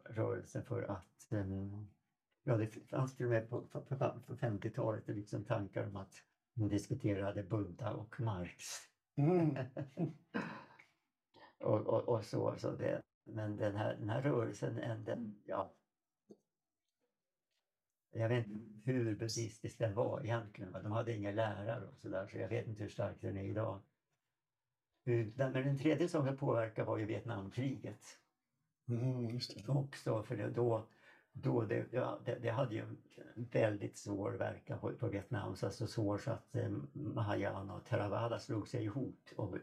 rörelsen 0.04 0.64
för 0.64 0.82
att 0.82 1.28
um, 1.30 1.90
ja, 2.44 2.56
det 2.56 2.66
fanns 2.66 3.16
till 3.16 3.26
och 3.26 3.32
med 3.32 3.48
på, 3.48 3.60
på, 3.60 3.80
på 3.80 3.96
på 4.26 4.36
50-talet 4.36 5.08
liksom 5.08 5.44
tankar 5.44 5.86
om 5.86 5.96
att 5.96 6.14
man 6.54 6.68
diskuterade 6.68 7.42
Buddha 7.42 7.92
och 7.92 8.20
Marx. 8.20 8.64
Mm. 9.16 9.56
och, 11.60 11.86
och, 11.86 12.08
och 12.08 12.24
så, 12.24 12.54
så 12.58 12.70
det, 12.70 13.02
men 13.34 13.56
den 13.56 13.76
här, 13.76 13.96
den 13.96 14.10
här 14.10 14.22
rörelsen, 14.22 14.78
en- 14.78 15.04
den, 15.04 15.42
ja. 15.44 15.74
Jag 18.12 18.28
vet 18.28 18.46
inte 18.46 18.90
hur 18.90 19.14
buddhistisk 19.16 19.78
den 19.78 19.94
var 19.94 20.24
egentligen. 20.24 20.72
De 20.72 20.92
hade 20.92 21.16
inga 21.16 21.30
lärare 21.30 21.86
och 21.86 21.98
sådär, 21.98 22.26
så 22.26 22.38
jag 22.38 22.48
vet 22.48 22.66
inte 22.66 22.82
hur 22.82 22.90
stark 22.90 23.20
den 23.20 23.36
är 23.36 23.44
idag. 23.44 23.82
Men 25.04 25.52
den 25.52 25.78
tredje 25.78 26.08
som 26.08 26.26
jag 26.26 26.38
påverkade 26.38 26.86
var 26.86 26.98
ju 26.98 27.06
Vietnamkriget 27.06 28.20
Mm. 28.90 29.38
Också, 29.68 30.22
för 30.22 30.36
det, 30.36 30.50
då, 30.50 30.88
då 31.32 31.62
det, 31.62 31.92
ja, 31.92 32.20
det, 32.24 32.34
det 32.34 32.50
hade 32.50 32.74
ju 32.74 32.80
en 32.80 32.98
väldigt 33.36 33.98
svår 33.98 34.32
verkan 34.32 34.80
på, 34.80 34.92
på 34.92 35.08
Vietnam, 35.08 35.56
så 35.56 35.66
alltså 35.66 35.86
svår 35.86 36.18
så 36.18 36.30
att 36.30 36.54
eh, 36.56 36.70
Mahayana 36.92 37.74
och 37.74 37.84
Theravada 37.84 38.38
slog 38.38 38.68
sig 38.68 38.84
ihop 38.84 39.28
och 39.36 39.58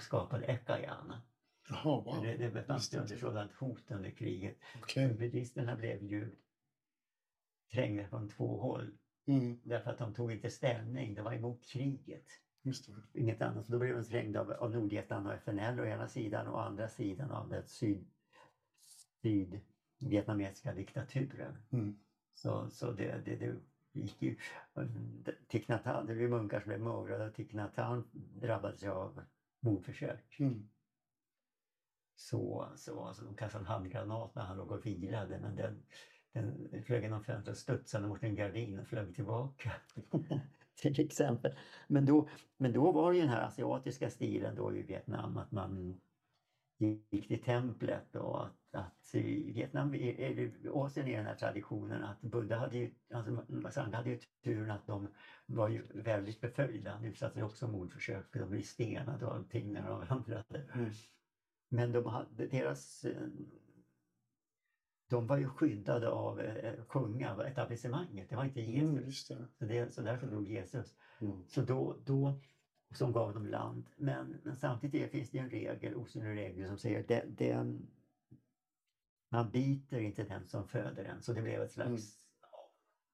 skapade 0.00 0.46
Ekayana. 0.46 1.22
Jaha, 1.68 2.00
wow. 2.00 2.22
Det, 2.22 2.36
det 2.36 2.50
ju 2.50 2.74
inte. 2.82 2.98
under 2.98 3.16
sådant 3.16 3.52
hot 3.52 3.90
under 3.90 4.10
kriget. 4.10 4.56
Okej. 4.82 5.14
Buddhisterna 5.14 5.76
blev 5.76 6.02
ju 6.02 6.36
trängda 7.72 8.06
från 8.08 8.28
två 8.28 8.60
håll 8.60 8.90
Mm. 9.26 9.58
därför 9.62 9.90
att 9.90 9.98
de 9.98 10.14
tog 10.14 10.32
inte 10.32 10.50
ställning, 10.50 11.14
de 11.14 11.22
var 11.22 11.32
emot 11.32 11.66
kriget. 11.66 12.26
Det. 12.62 13.20
Inget 13.20 13.42
annat. 13.42 13.68
Då 13.68 13.78
blev 13.78 13.94
de 13.96 14.04
trängda 14.04 14.40
av, 14.40 14.50
av 14.50 14.70
Nordvietnam 14.70 15.26
och 15.26 15.32
FNL 15.32 15.80
å 15.80 15.84
ena 15.84 16.08
sidan 16.08 16.46
och 16.46 16.54
å 16.54 16.58
andra 16.58 16.88
sidan 16.88 17.30
av 17.30 17.48
den 17.48 17.66
syd, 17.66 18.06
sydvietnamesiska 19.22 20.74
diktaturen. 20.74 21.56
Mm. 21.70 21.98
Så, 22.34 22.70
så 22.70 22.92
det, 22.92 23.24
det, 23.24 23.36
det 23.36 23.54
gick 23.92 24.22
ju... 24.22 24.36
Thich 25.48 25.68
Nhat 25.68 25.84
Hanh, 25.84 26.06
det 26.06 26.14
ju 26.14 26.28
munkar 26.28 26.60
som 26.60 26.68
blev 26.68 26.80
mördade 26.80 27.26
och 27.26 27.34
Thich 27.34 27.52
Nhat 27.52 27.76
Hanh 27.76 28.02
drabbades 28.12 28.84
av 28.84 29.22
mordförsök. 29.60 30.36
Mm. 30.38 30.68
Så, 32.14 32.68
så, 32.76 33.12
så 33.14 33.24
de 33.24 33.34
kastade 33.34 33.62
en 33.62 33.66
handgranat 33.66 34.34
när 34.34 34.42
han 34.42 34.56
låg 34.56 34.70
och 34.70 34.86
vilade 34.86 35.38
men 35.38 35.56
den, 35.56 35.82
den 36.32 36.82
flög 36.82 37.02
genom 37.02 37.24
fönstret, 37.24 37.58
studsade 37.58 38.08
mot 38.08 38.22
en 38.22 38.34
gardin 38.34 38.78
och 38.78 38.86
flög 38.86 39.14
tillbaka. 39.14 39.72
Till 40.82 41.00
exempel. 41.00 41.54
Men 41.88 42.06
då, 42.06 42.28
men 42.56 42.72
då 42.72 42.92
var 42.92 43.10
det 43.10 43.16
ju 43.16 43.22
den 43.22 43.30
här 43.30 43.46
asiatiska 43.46 44.10
stilen 44.10 44.54
då 44.54 44.76
i 44.76 44.82
Vietnam 44.82 45.36
att 45.36 45.52
man 45.52 46.00
gick 46.78 47.28
till 47.28 47.42
templet 47.42 48.16
och 48.16 48.46
att, 48.46 48.74
att 48.74 49.14
i 49.14 49.52
Vietnam, 49.52 49.94
Asien 50.74 51.08
är 51.08 51.16
den 51.16 51.26
här 51.26 51.34
traditionen 51.34 52.04
att 52.04 52.20
Buddha 52.20 52.56
hade 52.56 52.78
ju, 52.78 52.90
alltså 53.14 53.70
Sangha 53.70 53.96
hade 53.96 54.10
ju 54.10 54.18
turen 54.44 54.70
att 54.70 54.86
de 54.86 55.08
var 55.46 55.68
ju 55.68 55.86
väldigt 55.94 56.40
förföljda. 56.40 56.98
De 57.02 57.08
utsattes 57.08 57.42
också 57.42 57.68
mordförsök, 57.68 58.24
de 58.32 58.50
blev 58.50 58.62
stenade 58.62 59.26
och 59.26 59.34
allting 59.34 59.72
när 59.72 59.88
de 59.88 60.06
vandrade. 60.06 60.64
Mm. 61.72 61.90
Men 61.90 61.92
de 61.92 62.06
hade, 62.06 62.46
deras 62.46 63.04
eh, 63.04 63.28
de 65.08 65.26
var 65.26 65.36
ju 65.36 65.48
skyddade 65.48 66.08
av 66.08 66.40
eh, 66.40 66.84
kungar, 66.88 67.32
av 67.32 67.40
etablissemanget. 67.40 68.28
Det 68.28 68.36
var 68.36 68.44
inte 68.44 68.60
Jesus. 68.60 69.30
Mm, 69.30 69.42
det. 69.42 69.48
Så, 69.58 69.64
det, 69.64 69.94
så 69.94 70.02
därför 70.02 70.26
dog 70.26 70.48
Jesus. 70.48 70.96
Mm. 71.20 71.44
Så 71.48 71.62
då, 71.62 71.96
då 72.04 72.40
som 72.94 73.12
gav 73.12 73.34
dem 73.34 73.46
land. 73.46 73.90
Men, 73.96 74.40
men 74.42 74.56
samtidigt 74.56 75.10
finns 75.10 75.30
det 75.30 75.38
en 75.38 75.50
regel, 75.50 75.94
osynlig 75.94 76.36
regel 76.36 76.68
som 76.68 76.78
säger 76.78 77.04
det, 77.08 77.24
det, 77.28 77.78
man 79.28 79.50
biter 79.50 80.00
inte 80.00 80.24
den 80.24 80.46
som 80.46 80.68
föder 80.68 81.04
en. 81.04 81.22
Så 81.22 81.32
det 81.32 81.42
blev 81.42 81.62
ett 81.62 81.72
slags 81.72 82.18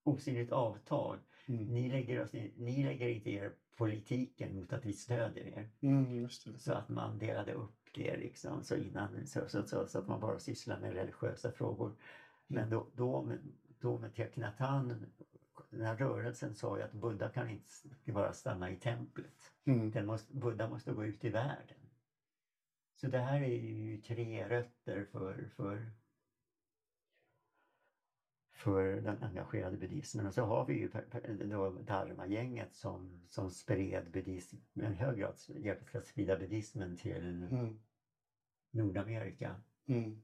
Mm. 0.08 0.16
osynligt 0.16 0.52
avtal. 0.52 1.18
Mm. 1.48 1.64
Ni 1.64 1.88
lägger, 1.88 2.22
oss, 2.22 2.32
ni 2.56 2.84
lägger 2.84 3.08
inte 3.08 3.30
er 3.30 3.52
politiken 3.76 4.56
mot 4.56 4.72
att 4.72 4.84
vi 4.84 4.92
stödjer 4.92 5.46
er. 5.46 5.70
Mm. 5.80 6.28
Så 6.58 6.72
att 6.72 6.88
man 6.88 7.18
delade 7.18 7.52
upp 7.52 7.87
det 7.98 8.16
liksom, 8.16 8.64
så, 8.64 8.76
innan, 8.76 9.26
så, 9.26 9.48
så, 9.48 9.62
så, 9.62 9.86
så 9.86 9.98
att 9.98 10.08
man 10.08 10.20
bara 10.20 10.38
sysslar 10.38 10.80
med 10.80 10.92
religiösa 10.92 11.52
frågor. 11.52 11.92
Men 12.46 12.70
då, 12.70 12.86
då, 12.94 13.22
med- 13.22 13.52
då 13.80 13.98
med 13.98 14.52
Hanh, 14.58 15.06
den 15.70 15.80
här 15.80 15.96
rörelsen 15.96 16.54
sa 16.54 16.76
ju 16.78 16.82
att 16.82 16.92
Buddha 16.92 17.28
kan 17.28 17.50
inte 17.50 17.70
bara 18.04 18.32
stanna 18.32 18.70
i 18.70 18.76
templet. 18.76 19.52
Mm. 19.64 19.90
Den 19.90 20.06
måste, 20.06 20.34
Buddha 20.34 20.68
måste 20.68 20.92
gå 20.92 21.04
ut 21.04 21.24
i 21.24 21.28
världen. 21.28 21.78
Så 23.00 23.06
det 23.06 23.18
här 23.18 23.40
är 23.42 23.56
ju 23.56 24.00
tre 24.00 24.48
rötter 24.48 25.04
för, 25.04 25.48
för, 25.56 25.92
för 28.52 29.00
den 29.00 29.22
engagerade 29.22 29.76
buddhismen. 29.76 30.26
Och 30.26 30.34
så 30.34 30.44
har 30.44 30.66
vi 30.66 30.74
ju 30.74 30.88
Dharma-gänget 31.86 32.74
som, 32.74 33.26
som 33.28 33.50
spred 33.50 34.10
buddhism, 34.10 34.56
i 34.74 34.80
hög 34.80 35.18
grad 35.18 35.34
hjälpte 35.48 35.98
att 35.98 36.06
sprida 36.06 36.38
buddhismen 36.38 36.96
till 36.96 37.48
Mm. 37.52 37.80
Nordamerika. 38.70 39.60
Mm. 39.88 40.22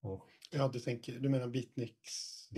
Och 0.00 0.28
Ja, 0.50 0.68
du, 0.72 0.80
tänker, 0.80 1.18
du 1.18 1.28
menar 1.28 1.48
beatniks? 1.48 2.48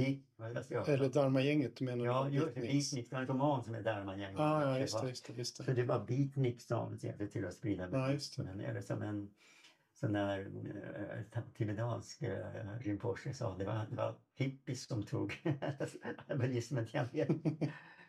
jag 0.69 0.89
Eller 0.89 1.09
Dharma-gänget, 1.09 1.77
du 1.77 1.85
menar 1.85 2.05
Ja, 2.05 2.29
just 2.29 2.47
det. 2.47 2.61
beatniks? 2.61 2.91
Beatniks, 2.93 3.11
narkoman 3.13 3.65
som 3.65 3.75
är 3.75 3.83
Dharma-gänget. 3.83 4.41
Ah, 4.41 4.63
ja, 4.63 4.75
Det 4.75 4.81
just 4.81 4.95
var- 4.95 5.03
det, 5.03 5.09
just 5.09 5.27
det. 5.27 5.33
Just 5.33 5.57
Så 5.57 5.63
det. 5.63 5.75
det 5.75 5.83
var 5.83 6.05
beatnik 6.07 6.63
som 6.63 6.97
hjälpte 7.03 7.29
till 7.29 7.45
att 7.47 7.55
sprida 7.55 7.83
Ja, 7.83 7.89
det. 7.99 8.07
buddhismen. 8.07 8.61
Eller 8.61 8.81
som 8.81 9.03
en 9.03 9.35
sån 9.93 10.13
där 10.13 10.39
eh, 11.35 11.43
tibetansk 11.55 12.23
eh, 12.23 12.79
Rinpoche 12.81 13.35
sa, 13.35 13.57
det 13.59 13.65
var, 13.65 13.87
det 13.91 13.97
var 13.97 14.15
hippies 14.35 14.87
som 14.87 15.03
tog 15.03 15.43
buddhismen 16.39 16.87
till 16.87 17.01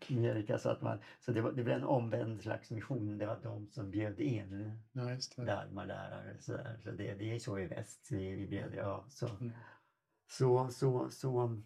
Amerika. 0.09 0.57
Så, 0.59 0.69
att 0.69 0.81
man, 0.81 0.99
så 1.19 1.31
det, 1.31 1.41
var, 1.41 1.51
det 1.51 1.63
blev 1.63 1.77
en 1.77 1.83
omvänd 1.83 2.41
slags 2.41 2.71
mission. 2.71 3.17
Det 3.17 3.25
var 3.25 3.39
de 3.43 3.67
som 3.71 3.91
bjöd 3.91 4.19
in 4.19 4.71
Ja, 4.91 5.11
just 5.11 5.35
det. 5.35 5.45
dharma-lärare. 5.45 6.37
Så, 6.39 6.51
där. 6.57 6.77
så 6.83 6.91
det, 6.91 7.13
det 7.13 7.35
är 7.35 7.39
så 7.39 7.59
i 7.59 7.65
väst. 7.65 8.07
Vi, 8.11 8.35
vi 8.35 8.47
bjöd, 8.47 8.73
ja, 8.75 9.05
så, 9.09 9.27
Mm. 9.29 9.51
så, 10.27 10.69
så, 10.69 11.09
så. 11.09 11.61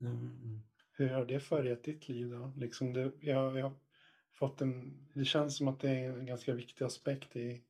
Mm. 0.00 0.62
Hur 0.92 1.08
har 1.08 1.24
det 1.26 1.40
färgat 1.40 1.84
ditt 1.84 2.08
liv 2.08 2.30
då? 2.30 2.52
Liksom 2.56 2.92
det, 2.92 3.12
jag, 3.20 3.58
jag 3.58 3.72
fått 4.32 4.60
en, 4.60 5.06
det 5.14 5.24
känns 5.24 5.56
som 5.56 5.68
att 5.68 5.80
det 5.80 5.90
är 5.90 6.12
en 6.12 6.26
ganska 6.26 6.54
viktig 6.54 6.84
aspekt 6.84 7.36
i, 7.36 7.64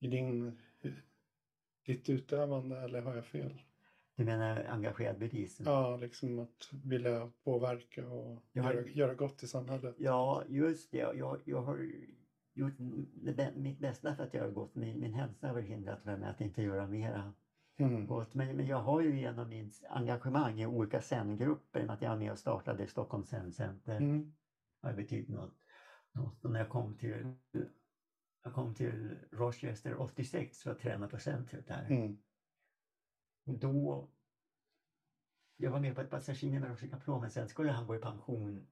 i 0.00 0.08
din, 0.08 0.58
ditt 1.86 2.08
utövande, 2.08 2.80
eller 2.80 3.02
har 3.02 3.14
jag 3.14 3.26
fel? 3.26 3.62
Du 4.16 4.24
menar 4.24 4.64
engagerad 4.64 5.18
buddhism? 5.18 5.62
Ja, 5.66 5.96
liksom 5.96 6.38
att 6.38 6.68
vilja 6.84 7.30
påverka 7.44 8.08
och 8.08 8.42
Jag 8.52 8.62
har- 8.62 8.72
göra, 8.74 8.88
göra 8.88 9.14
gott 9.14 9.42
i 9.42 9.46
samhället. 9.46 9.94
Ja, 9.98 10.44
just 10.48 10.90
det. 10.90 10.98
Jag, 10.98 11.40
jag 11.44 11.62
har 11.62 11.78
gjort 12.54 12.74
det, 13.36 13.52
mitt 13.56 13.78
bästa 13.78 14.14
för 14.14 14.22
att 14.24 14.34
göra 14.34 14.50
gott. 14.50 14.74
Min, 14.74 15.00
min 15.00 15.14
hälsa 15.14 15.46
har 15.46 15.54
väl 15.54 15.64
hindrat 15.64 16.04
mig 16.04 16.24
att 16.24 16.40
inte 16.40 16.62
göra 16.62 16.86
mera 16.86 17.32
Mm. 17.76 18.06
gott. 18.06 18.34
Men, 18.34 18.56
men 18.56 18.66
jag 18.66 18.76
har 18.82 19.00
ju 19.00 19.20
genom 19.20 19.48
mitt 19.48 19.84
engagemang 19.90 20.60
i 20.60 20.66
olika 20.66 21.00
zen-grupper, 21.00 21.80
i 21.80 21.82
och 21.82 21.86
med 21.86 21.94
att 21.94 22.02
jag 22.02 22.10
var 22.10 22.16
med 22.18 22.32
och 22.32 22.38
startade 22.38 22.86
Stockholms 22.86 23.28
Zen-center, 23.28 23.96
Mm. 23.96 24.32
har 24.82 24.90
det 24.90 24.96
betytt 24.96 25.28
något. 25.28 25.54
något. 26.12 26.44
Och 26.44 26.50
när 26.50 26.60
jag 26.60 26.68
kom 26.68 26.96
till, 26.96 27.34
jag 28.44 28.52
kom 28.52 28.74
till 28.74 29.16
Rochester 29.32 30.00
86 30.00 30.62
för 30.62 30.70
att 30.70 30.78
träna 30.78 31.08
på 31.08 31.18
centret 31.18 31.66
där. 31.66 31.86
Mm. 31.90 32.16
Då, 33.44 34.08
jag 35.56 35.70
var 35.70 35.80
med 35.80 35.94
på 35.94 36.00
ett 36.00 36.10
passagier 36.10 36.60
med 36.60 36.68
Roshi 36.70 36.90
Kaplan, 36.90 37.20
men 37.20 37.30
sen 37.30 37.48
skulle 37.48 37.70
han 37.72 37.86
gå 37.86 37.96
i 37.96 37.98
pension 37.98 38.66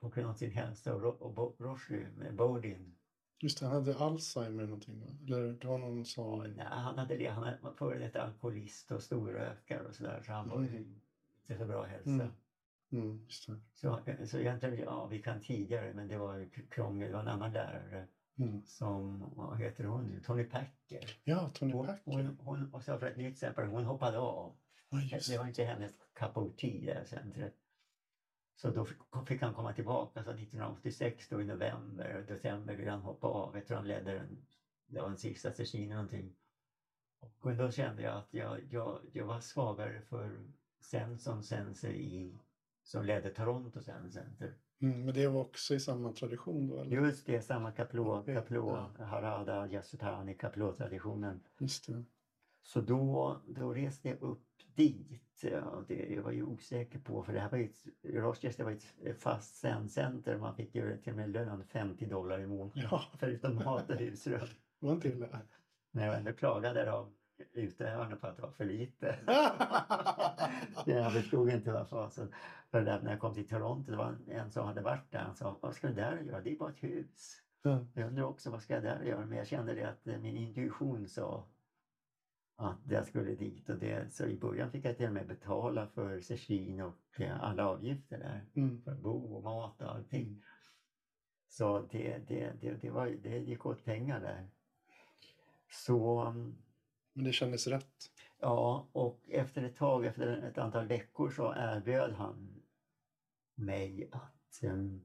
på 0.00 0.08
grund 0.08 0.28
av 0.28 0.34
sin 0.34 0.50
hälsa 0.50 0.94
och, 0.94 1.22
och 1.38 1.60
Roshi 1.60 2.06
med 2.16 2.36
Bodin. 2.36 2.98
Just 3.42 3.60
det, 3.60 3.66
han 3.66 3.74
hade 3.74 3.98
Alzheimer 3.98 4.64
någonting 4.64 5.00
va? 5.00 5.06
Eller 5.22 5.52
det 5.52 5.66
var 5.66 5.78
någon 5.78 5.98
Ja, 5.98 6.04
sån... 6.04 6.50
nej, 6.54 6.66
han 6.66 6.98
hade 6.98 7.16
det, 7.16 7.26
han 7.26 7.54
var 7.62 7.72
före 7.72 7.98
detta 7.98 8.22
alkoholist 8.22 8.92
och 8.92 9.02
storrökare 9.02 9.86
och 9.88 9.94
sådär 9.94 10.22
så 10.22 10.32
han 10.32 10.48
var 10.48 10.56
Mm. 10.56 10.74
inte 11.48 11.58
så 11.58 11.66
bra 11.66 11.84
hälsa. 11.84 12.10
Mm. 12.10 12.28
Mm. 12.92 13.26
Så, 13.28 14.00
så 14.26 14.38
egentligen, 14.38 14.78
ja 14.78 15.06
vi 15.06 15.22
kan 15.22 15.40
tidigare 15.40 15.94
men 15.94 16.08
det 16.08 16.18
var 16.18 16.36
ju 16.36 16.50
krångel, 16.70 17.08
det 17.08 17.14
var 17.14 17.22
en 17.22 17.28
annan 17.28 17.52
lärare 17.52 18.08
Mm. 18.38 18.62
som, 18.66 19.30
vad 19.36 19.58
heter 19.58 19.84
hon 19.84 20.22
Tony 20.26 20.44
Packer. 20.44 21.20
Ja, 21.24 21.50
Tony 21.54 21.72
Hon, 21.72 21.86
Packer. 21.86 22.02
hon, 22.04 22.38
hon, 22.40 22.74
och 22.74 22.82
så 22.82 22.98
för 22.98 23.06
ett 23.06 23.16
nytt 23.16 23.32
exempel, 23.32 23.66
hon 23.66 23.84
hoppade 23.84 24.18
av. 24.18 24.56
Just 25.12 25.28
Det 25.28 25.34
det. 25.34 25.38
var 25.38 25.46
inte 25.46 25.64
hennes 25.64 25.92
cup 26.12 26.36
of 26.36 26.56
tea 26.56 26.94
det 26.94 27.04
centret. 27.06 27.54
Så 28.56 28.70
då 28.70 28.84
fick, 29.26 29.42
han 29.42 29.54
komma 29.54 29.72
tillbaka 29.72 30.24
så 30.24 30.30
1986 30.30 31.28
då 31.28 31.40
i 31.40 31.44
november 31.44 32.16
och 32.16 32.24
december 32.26 32.74
ville 32.76 32.90
han 32.90 33.00
hoppa 33.02 33.26
av. 33.26 33.56
Jag 33.56 33.66
tror 33.66 33.76
han 33.76 33.88
ledde 33.88 34.12
den, 34.14 34.46
det 34.86 35.00
var 35.00 35.08
en 35.08 35.18
sista 35.18 35.52
session 35.52 35.88
någonting. 35.88 36.36
Och 37.40 37.56
då 37.56 37.70
kände 37.70 38.02
jag 38.02 38.16
att 38.16 38.34
jag, 38.34 38.60
jag, 38.70 39.00
jag 39.12 39.26
var 39.26 39.40
svagare 39.40 40.00
för 40.00 40.46
sen 40.80 41.18
som 41.18 41.42
sensei 41.42 41.96
i, 41.96 42.38
som 42.82 43.04
ledde 43.04 43.30
Toronto 43.30 43.82
Zen 43.82 44.12
Center. 44.12 44.54
Mm, 44.82 45.04
men 45.04 45.14
det 45.14 45.28
var 45.28 45.40
också 45.40 45.74
i 45.74 45.80
samma 45.80 46.12
tradition 46.12 46.68
då? 46.68 46.80
Eller? 46.80 46.96
Just 46.96 47.26
det, 47.26 47.42
samma 47.42 47.72
kaplå, 47.72 48.16
Okej, 48.16 48.34
kaplå 48.34 48.90
ja. 48.98 49.04
Harada, 49.04 49.68
Yasutani, 49.68 50.34
kaplå-traditionen. 50.34 51.40
Just 51.58 51.86
det. 51.86 52.04
Så 52.62 52.80
då, 52.80 53.36
då 53.46 53.74
reste 53.74 54.08
jag 54.08 54.20
upp 54.20 54.42
dit. 54.74 55.40
Ja, 55.42 55.84
det 55.88 55.94
jag 55.94 56.22
var 56.22 56.32
ju 56.32 56.42
osäker 56.42 56.98
på 56.98 57.22
för 57.22 57.32
det 57.32 57.40
här 57.40 57.50
var 57.50 57.58
ju 57.58 57.64
ett, 57.64 57.86
Rochester 58.02 58.64
var 58.64 58.70
ett 58.70 59.22
fast 59.22 59.56
zen-center. 59.56 60.38
Man 60.38 60.54
fick 60.56 60.74
ju 60.74 60.96
till 60.96 61.12
och 61.12 61.16
med 61.16 61.30
lön 61.30 61.64
50 61.64 62.06
dollar 62.06 62.40
i 62.40 62.46
månaden. 62.46 62.82
Ja. 62.90 63.02
Förutom 63.18 63.54
mat 63.54 63.90
och 63.90 63.96
husrum. 63.96 64.48
Det 64.80 64.86
var 64.86 64.92
inte 64.92 65.08
illa. 65.08 65.40
Men 65.90 66.04
jag 66.04 66.16
ändå 66.16 66.32
klagade 66.32 66.84
de 67.36 67.60
utövarna 67.60 68.16
på 68.16 68.26
att 68.26 68.36
det 68.36 68.42
var 68.42 68.50
för 68.50 68.64
lite. 68.64 69.18
jag 70.86 71.12
förstod 71.12 71.50
inte 71.50 71.72
vad 71.72 71.88
fasen. 71.88 72.34
För 72.70 72.82
där, 72.82 73.02
när 73.02 73.10
jag 73.10 73.20
kom 73.20 73.34
till 73.34 73.48
Toronto, 73.48 73.90
det 73.90 73.96
var 73.96 74.18
en, 74.28 74.50
som 74.50 74.66
hade 74.66 74.80
varit 74.80 75.10
där. 75.10 75.18
Han 75.18 75.34
sa, 75.34 75.58
vad 75.60 75.74
ska 75.74 75.86
du 75.86 75.94
där 75.94 76.20
göra? 76.20 76.40
Det 76.40 76.52
är 76.52 76.56
bara 76.56 76.70
ett 76.70 76.82
hus. 76.82 77.42
Ja. 77.62 77.86
Jag 77.94 78.06
undrar 78.06 78.24
också 78.24 78.50
vad 78.50 78.62
ska 78.62 78.74
jag 78.74 78.82
där 78.82 79.02
göra? 79.02 79.26
Men 79.26 79.38
jag 79.38 79.46
kände 79.46 79.74
det 79.74 79.88
att 79.88 80.06
eh, 80.06 80.18
min 80.18 80.36
intuition 80.36 81.08
sa 81.08 81.48
att 82.56 82.80
jag 82.90 83.06
skulle 83.06 83.34
dit. 83.34 83.68
Och 83.68 83.78
det, 83.78 84.12
så 84.12 84.24
i 84.24 84.38
början 84.38 84.70
fick 84.70 84.84
jag 84.84 84.96
till 84.96 85.06
och 85.06 85.12
med 85.12 85.26
betala 85.26 85.86
för 85.86 86.20
session 86.20 86.80
och 86.80 87.20
eh, 87.20 87.44
alla 87.44 87.68
avgifter 87.68 88.18
där. 88.18 88.44
Mm. 88.54 88.82
För 88.82 88.94
bo 88.94 89.36
och 89.36 89.42
mat 89.42 89.82
och 89.82 89.94
allting. 89.94 90.42
Så 91.48 91.88
det, 91.90 92.18
det, 92.28 92.52
det, 92.60 92.74
det, 92.74 92.90
var, 92.90 93.06
det 93.06 93.38
gick 93.38 93.66
åt 93.66 93.84
pengar 93.84 94.20
där. 94.20 94.48
Så 95.70 96.20
mm, 96.20 96.56
Men 97.16 97.24
det 97.24 97.32
kändes 97.32 97.66
rätt. 97.66 98.10
ja, 98.40 98.88
och 98.92 99.20
efter 99.28 99.62
ett 99.62 99.76
tag, 99.76 100.06
efter 100.06 100.26
ett 100.42 100.58
antal 100.58 100.86
veckor 100.86 101.30
så 101.30 101.54
erbjöd 101.56 102.12
han 102.12 102.62
mig 103.54 104.08
att, 104.12 104.62
em, 104.62 105.04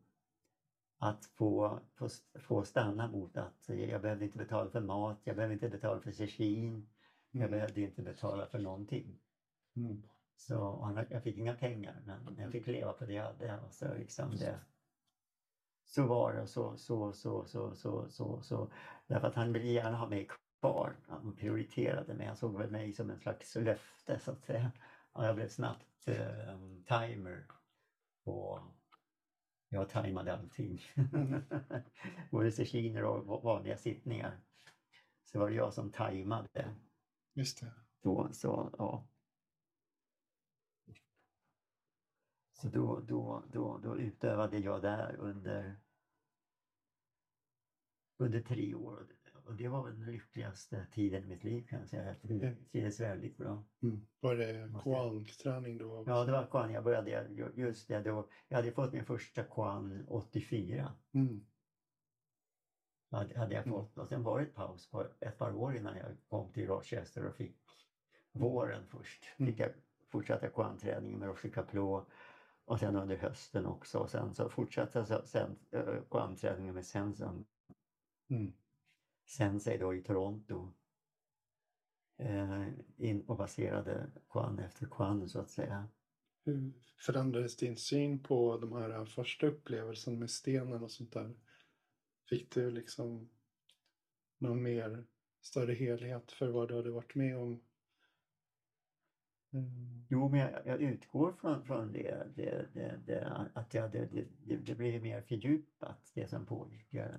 att 0.98 1.26
få, 1.26 1.80
få, 1.96 2.10
få 2.40 2.64
stanna 2.64 3.08
mot 3.08 3.38
att 3.38 3.70
jag 3.70 4.02
behövde 4.02 4.26
inte 4.26 4.38
betala 4.38 4.70
för 4.70 4.82
mat, 4.82 5.20
jag 5.24 5.36
behövde 5.36 5.54
inte 5.54 5.70
betala 5.70 6.02
för 6.02 6.12
session, 6.12 6.90
jag 7.32 7.42
Mm. 7.42 7.52
behövde 7.52 7.82
inte 7.82 8.02
betala 8.02 8.46
för 8.46 8.60
någonting. 8.60 9.20
Mm. 9.76 10.04
Så 10.36 10.82
han, 10.82 11.06
jag 11.10 11.24
fick 11.24 11.38
inga 11.38 11.54
pengar 11.56 12.02
men 12.06 12.38
jag 12.38 12.52
fick 12.52 12.68
leva 12.68 12.94
på 12.94 13.06
det 13.06 13.14
jag 13.14 13.24
hade. 13.24 13.60
Och 13.60 13.74
så, 13.74 13.94
liksom 13.94 14.32
det, 14.32 14.60
så 15.86 16.08
var 16.08 16.34
det 16.34 16.48
så, 16.48 16.78
så, 16.78 17.14
så, 17.14 17.46
så, 17.46 17.76
så, 17.76 18.10
så, 18.10 18.42
så. 18.42 18.72
Därför 19.08 19.28
att 19.28 19.36
han 19.36 19.54
ville 19.54 19.66
gärna 19.68 19.98
ha 19.98 20.08
mig 20.10 20.28
kvar. 20.62 20.96
Han 21.08 21.36
prioriterade 21.36 22.14
mig. 22.14 22.28
Han 22.28 22.36
såg 22.36 22.58
väl 22.58 22.72
mig 22.72 22.94
som 22.94 23.10
en 23.10 23.20
slags 23.20 23.56
löfte 23.56 24.20
så 24.20 24.32
att 24.32 24.46
säga. 24.46 24.72
Och 25.12 25.26
jag 25.26 25.36
blev 25.36 25.48
snabbt 25.48 26.08
eh, 26.08 26.60
timer 26.86 27.46
på 28.24 28.64
jag 29.70 29.90
tajmade 29.90 30.34
allting. 30.34 30.82
Både 32.32 32.52
sessioner 32.52 33.04
och 33.04 33.44
vanliga 33.44 33.78
sittningar. 33.78 34.40
Så 35.26 35.40
var 35.40 35.50
det 35.50 35.56
jag 35.56 35.74
som 35.74 35.92
tajmade 35.92 36.76
Just 37.34 37.62
det. 37.62 37.74
Då, 38.02 38.30
så, 38.34 38.70
ja. 38.78 39.08
Så 42.54 42.68
då, 42.68 43.00
då, 43.00 43.44
då, 43.52 43.78
då 43.78 43.98
utövade 43.98 44.58
jag 44.58 44.82
där 44.82 45.16
under, 45.16 45.80
under 48.18 48.42
tre 48.42 48.76
år. 48.76 49.08
Och 49.52 49.58
det 49.58 49.68
var 49.68 49.84
väl 49.84 50.00
den 50.00 50.06
lyckligaste 50.12 50.86
tiden 50.92 51.24
i 51.24 51.28
mitt 51.28 51.44
liv 51.44 51.66
kan 51.68 51.80
jag 51.80 51.88
säga. 51.90 52.06
Jag 52.06 52.22
trivdes 52.72 53.00
väldigt 53.00 53.38
bra. 53.38 53.64
Mm. 53.84 54.08
Var 54.20 54.36
det 54.36 54.74
kwank-träning 54.84 55.78
då? 55.78 55.98
också? 56.00 56.12
Ja, 56.12 56.26
det 56.26 56.32
var 56.32 56.46
Kwan. 56.46 56.72
Jag 56.72 56.84
började 56.84 57.10
ju- 57.30 57.52
just 57.56 57.88
det 57.88 58.00
då. 58.02 58.30
Jag 58.48 58.58
hade 58.58 58.72
fått 58.72 58.94
min 58.94 59.06
första 59.06 59.44
Kwan 59.44 60.06
84. 60.08 60.94
Mm. 61.14 61.46
Hade, 63.12 63.40
hade 63.40 63.56
jag 63.56 63.68
Mm. 63.68 63.80
fått. 63.80 63.98
Och 63.98 64.08
sen 64.08 64.24
var 64.24 64.40
det 64.40 64.46
ett 64.46 64.56
paus 64.56 64.90
på 64.90 65.06
ett 65.20 65.38
par 65.38 65.54
år 65.56 65.76
innan 65.76 65.98
jag 65.98 66.18
kom 66.30 66.52
till 66.52 66.68
Rochester 66.68 67.26
och 67.26 67.36
fick 67.36 67.58
våren 68.32 68.88
först. 68.88 69.26
Mm. 69.38 69.52
Fick 69.52 69.60
jag 69.60 69.72
fortsatta 70.12 70.48
Kwan-träningen 70.50 71.20
med 71.20 71.28
Rocher 71.28 71.50
Caplot. 71.50 72.08
Och 72.66 72.80
sen 72.80 72.96
under 72.96 73.18
hösten 73.18 73.66
också. 73.66 74.00
Och 74.00 74.10
sen 74.10 74.34
så 74.34 74.50
fortsatte 74.50 75.06
jag 75.10 75.28
sen 75.28 75.60
uh, 75.76 76.02
Kwan-träningen 76.10 76.74
med 76.74 76.86
Sensum. 76.86 77.46
Mm. 78.30 78.54
Sensei 79.26 79.78
då 79.78 79.96
i 79.96 80.02
Toronto. 80.02 80.74
Eh, 82.18 82.68
in 82.98 83.22
och 83.22 83.38
baserade 83.38 84.12
Kwan 84.30 84.60
efter 84.60 84.86
Kwan 84.86 85.30
så 85.30 85.40
att 85.40 85.50
säga. 85.50 85.88
Hur 86.44 86.74
förändrades 86.98 87.58
din 87.58 87.78
syn 87.78 88.24
på 88.24 88.58
de 88.58 88.74
här 88.74 89.06
första 89.06 89.48
upplevelserna 89.48 90.20
med 90.20 90.30
stenen 90.30 90.84
och 90.84 90.92
sånt 90.92 91.14
där? 91.14 91.36
Fick 92.30 92.54
du 92.54 92.72
liksom 92.72 93.30
någon 94.38 94.64
mer 94.64 95.06
större 95.42 95.74
helhet 95.74 96.32
för 96.32 96.48
vad 96.48 96.68
du 96.68 96.76
hade 96.76 96.92
varit 96.92 97.16
med 97.16 97.38
om? 97.38 97.64
Mm. 99.54 100.06
Jo, 100.10 100.30
men 100.30 100.40
jag, 100.40 100.52
jag 100.66 100.82
utgår 100.82 101.34
från, 101.42 101.66
från 101.66 101.92
det, 101.92 102.28
det, 102.36 102.68
det, 102.74 103.00
det 103.06 103.50
att 103.54 103.74
jag, 103.74 103.92
det, 103.92 104.10
det, 104.46 104.76
blir 104.76 105.02
mer 105.02 105.22
fördjupat 105.22 106.12
det 106.14 106.28
som 106.28 106.46
pågick. 106.46 106.88
Jag, 106.90 107.10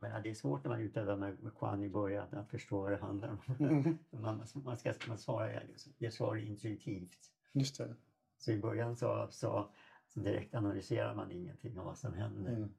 jag 0.00 0.08
menar, 0.08 0.22
det 0.22 0.30
är 0.30 0.34
svårt 0.34 0.64
när 0.64 0.70
man 0.70 0.80
utövar 0.80 1.16
med, 1.16 1.42
med 1.42 1.54
Kwan 1.54 1.82
i 1.82 1.88
början 1.88 2.34
att 2.34 2.50
förstå 2.50 2.80
vad 2.80 2.92
det 2.92 2.96
handlar 2.96 3.28
om. 3.28 3.66
Mm. 3.66 3.98
Man, 4.10 4.42
man, 4.54 4.76
ska, 4.76 4.94
man 5.08 5.18
svarar, 5.18 5.66
det 5.98 6.10
svarar 6.10 6.36
intuitivt. 6.36 7.32
Just 7.52 7.78
det. 7.78 7.96
Så 8.38 8.52
i 8.52 8.58
början 8.58 8.96
så, 8.96 9.26
så, 9.30 9.70
så 10.08 10.20
direkt 10.20 10.54
analyserar 10.54 11.14
man 11.14 11.32
ingenting 11.32 11.78
av 11.78 11.84
vad 11.84 11.98
som 11.98 12.14
händer. 12.14 12.52
Mm. 12.52 12.74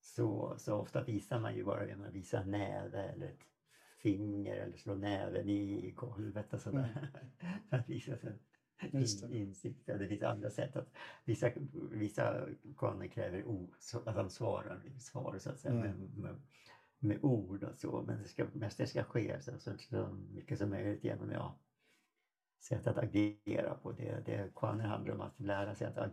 Så, 0.00 0.54
så 0.58 0.74
ofta 0.74 1.04
visar 1.04 1.40
man 1.40 1.54
ju 1.56 1.64
bara 1.64 1.86
genom 1.86 2.06
att 2.06 2.14
visa 2.14 2.38
en 2.38 2.50
näve 2.50 3.02
eller 3.02 3.26
ett 3.26 3.44
finger 3.98 4.56
eller 4.56 4.76
slå 4.76 4.94
näven 4.94 5.48
i 5.48 5.90
golvet 5.90 6.52
och 6.52 6.60
sådär. 6.60 7.08
För 7.70 7.76
att 7.76 7.88
visa 7.88 8.16
Mm. 8.16 8.38
Just 8.38 8.53
in, 8.82 9.06
insikt. 9.30 9.86
Det 9.86 10.08
finns 10.08 10.22
andra 10.22 10.50
sätt 10.50 10.76
att 10.76 10.88
vissa, 11.24 11.50
vissa 11.90 12.46
koner 12.76 13.06
kräver 13.06 13.44
så 13.78 13.98
att 13.98 14.16
de 14.16 14.30
svarar 14.30 14.82
svar 14.98 15.38
så 15.38 15.50
att 15.50 15.60
säga 15.60 15.74
Mm. 15.74 15.90
med, 15.90 16.18
med, 16.18 16.36
med 16.98 17.18
ord 17.24 17.64
och 17.64 17.78
så. 17.78 18.02
Men 18.06 18.22
det 18.22 18.28
ska, 18.28 18.46
mest 18.52 18.78
det 18.78 18.86
ska 18.86 19.04
ske 19.04 19.40
så, 19.40 19.58
så, 19.58 19.70
så 19.78 20.08
mycket 20.34 20.58
som 20.58 20.70
möjligt 20.70 21.04
genom 21.04 21.30
ja, 21.30 21.58
sätt 22.60 22.86
att 22.86 22.98
agera 22.98 23.74
på 23.74 23.92
det. 23.92 24.22
det 24.26 24.54
Kwaner 24.54 24.84
handlar 24.84 25.14
om 25.14 25.20
att 25.20 25.40
lära 25.40 25.74
sig 25.74 25.86
att, 25.86 26.12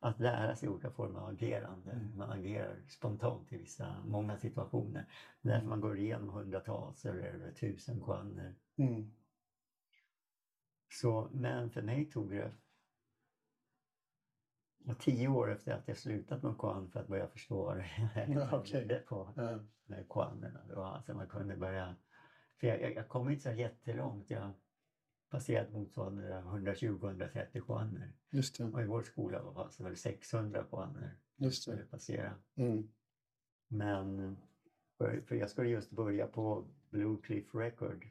att 0.00 0.20
lära 0.20 0.56
sig 0.56 0.68
olika 0.68 0.90
former 0.90 1.20
av 1.20 1.28
agerande. 1.28 1.90
Mm. 1.90 2.16
Man 2.16 2.30
agerar 2.30 2.76
spontant 2.88 3.52
i 3.52 3.56
vissa, 3.56 3.96
många 4.04 4.36
situationer. 4.36 5.06
Därför 5.42 5.66
man 5.66 5.80
går 5.80 5.98
igenom 5.98 6.28
hundratals 6.28 7.04
eller 7.04 7.52
tusen 7.52 8.00
kwaner. 8.00 8.54
Mm. 8.76 9.12
Så, 10.88 11.28
men 11.32 11.70
för 11.70 11.82
mig 11.82 12.10
tog 12.10 12.30
det 12.30 12.52
och 14.86 14.98
tio 14.98 15.28
år 15.28 15.52
efter 15.52 15.72
att 15.72 15.88
jag 15.88 15.96
slutat 15.96 16.42
med 16.42 16.58
kwan 16.58 16.90
för 16.90 17.00
att 17.00 17.08
börja 17.08 17.28
förstå 17.28 17.64
vad 17.64 17.76
det 17.76 17.86
Ja, 18.28 18.48
okej. 18.52 18.84
det 18.86 19.06
på 19.06 19.32
Ja. 19.36 19.58
med 19.86 20.08
kwanerna. 20.08 20.60
Då, 20.68 20.82
alltså 20.82 21.14
man 21.14 21.28
kunde 21.28 21.56
börja... 21.56 21.96
För 22.60 22.66
jag, 22.66 22.80
jag, 22.82 22.94
jag 22.94 23.08
kom 23.08 23.30
inte 23.30 23.42
så 23.42 23.50
jättelångt. 23.52 24.30
Jag 24.30 24.52
passerat 25.30 25.72
motsvarande 25.72 26.42
120-130 26.42 27.60
kwaner. 27.60 28.12
Just 28.30 28.58
det. 28.58 28.64
Och 28.64 28.82
i 28.82 28.86
vår 28.86 29.02
skola 29.02 29.42
var 29.42 29.64
alltså 29.64 29.82
väl 29.84 29.96
600 29.96 30.64
kwaner 30.64 31.16
Just 31.36 31.62
skulle 31.62 31.76
det. 31.76 31.86
passera. 31.86 32.34
Mm. 32.54 32.88
Men 33.68 34.36
för, 34.98 35.20
för 35.20 35.34
jag 35.34 35.50
skulle 35.50 35.68
just 35.68 35.90
börja 35.90 36.26
på 36.26 36.68
Blue 36.90 37.18
Cliff 37.22 37.54
Record. 37.54 38.06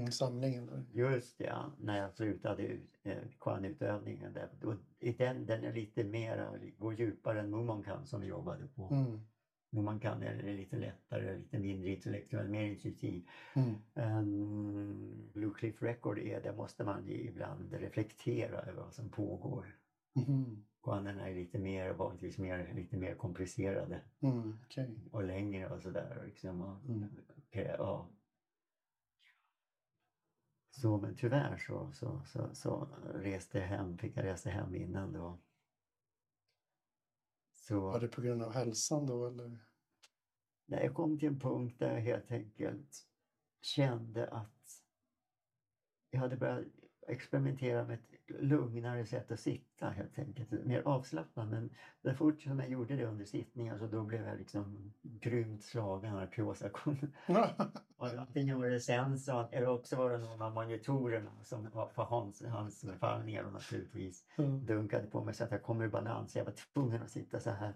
Mm. 0.00 0.12
Samlingen. 0.12 0.86
Just 0.92 1.40
ja, 1.40 1.72
när 1.80 1.98
jag 1.98 2.12
slutade 2.12 2.62
ut, 2.62 3.00
eh, 3.02 3.18
kwanutövningen. 3.38 4.32
Där. 4.32 4.48
Då, 4.60 4.74
i 4.98 5.12
den, 5.12 5.46
den 5.46 5.64
är 5.64 5.72
lite 5.72 6.04
mer, 6.04 6.50
går 6.78 6.94
djupare 6.94 7.40
än 7.40 7.50
Mumonkan 7.50 8.06
som 8.06 8.20
vi 8.20 8.26
jobbade 8.26 8.66
på. 8.74 8.88
Mm. 8.94 9.20
Mumonkan 9.70 10.22
är 10.22 10.42
lite 10.56 10.76
lättare, 10.76 11.38
lite 11.38 11.58
mindre 11.58 11.90
intellektuell, 11.90 12.48
mer 12.48 12.62
intuitiv. 12.64 13.28
Mm. 13.54 14.18
Um, 14.18 15.30
Blue 15.32 15.54
Cliff 15.54 15.82
Record 15.82 16.18
är, 16.18 16.42
där 16.42 16.52
måste 16.52 16.84
man 16.84 17.08
ibland 17.08 17.72
reflektera 17.72 18.60
över 18.60 18.82
vad 18.82 18.94
som 18.94 19.08
pågår. 19.08 19.76
Kwanerna 20.82 21.28
är 21.28 21.34
lite 21.34 21.58
mer, 21.58 21.92
vanligtvis 21.92 22.38
mer, 22.38 22.72
lite 22.74 22.96
mer 22.96 23.14
komplicerade 23.14 24.00
Mm. 24.20 24.58
Okej. 24.64 24.98
och 25.12 25.24
längre 25.24 25.68
och 25.68 25.82
sådär. 25.82 26.22
Liksom. 26.26 26.60
Och, 26.62 26.88
Mm. 26.90 27.08
ja. 27.52 28.08
Så 30.80 30.98
men 30.98 31.16
tyvärr 31.16 31.56
så, 31.56 31.92
så, 31.92 32.22
så, 32.26 32.54
så 32.54 32.88
reste 33.14 33.58
jag 33.58 33.66
hem, 33.66 33.98
fick 33.98 34.16
jag 34.16 34.24
resa 34.24 34.50
hem 34.50 34.74
innan 34.74 35.12
då. 35.12 35.38
Så 37.52 37.80
Var 37.80 38.00
det 38.00 38.08
på 38.08 38.20
grund 38.20 38.42
av 38.42 38.52
hälsan 38.52 39.06
då 39.06 39.26
eller? 39.26 39.58
när 40.66 40.80
jag 40.82 40.94
kom 40.94 41.18
till 41.18 41.28
en 41.28 41.40
punkt 41.40 41.78
där 41.78 41.94
jag 41.94 42.00
helt 42.00 42.30
enkelt 42.30 43.06
kände 43.60 44.28
att 44.28 44.82
jag 46.10 46.20
hade 46.20 46.36
börjat 46.36 46.64
experimentera 47.06 47.84
med 47.84 47.94
ett 47.94 48.15
lugnare 48.28 49.06
sätt 49.06 49.30
att 49.32 49.40
sitta 49.40 49.90
helt 49.90 50.18
enkelt. 50.18 50.50
Mer 50.50 50.82
avslappnat 50.84 51.48
men 51.48 51.70
så 52.02 52.14
fort 52.14 52.42
som 52.42 52.58
jag 52.58 52.68
gjorde 52.68 52.96
det 52.96 53.04
under 53.04 53.24
sittningar 53.24 53.78
så 53.78 53.86
då 53.86 54.02
blev 54.04 54.26
jag 54.26 54.38
liksom 54.38 54.92
grymt 55.02 55.62
slagen 55.64 56.14
av 56.14 56.22
artrosa. 56.22 56.70
Och 57.96 58.06
Antingen 58.06 58.60
var 58.60 58.66
det 58.68 58.80
Senson 58.80 59.46
eller 59.52 59.68
också 59.68 59.96
var 59.96 60.10
det 60.10 60.18
någon 60.18 60.42
av 60.42 60.54
monitorerna 60.54 61.30
som 61.42 61.70
var 61.70 61.88
för 61.88 62.02
hans, 62.02 62.42
hans 62.46 62.84
befallningar 62.84 63.44
och 63.44 63.52
naturligtvis 63.52 64.24
Mm. 64.38 64.66
dunkade 64.66 65.06
på 65.06 65.24
mig 65.24 65.34
så 65.34 65.44
att 65.44 65.50
jag 65.50 65.62
kom 65.62 65.80
ur 65.80 65.88
balans. 65.88 66.36
Jag 66.36 66.44
var 66.44 66.52
tvungen 66.74 67.02
att 67.02 67.10
sitta 67.10 67.40
så 67.40 67.50
här. 67.50 67.74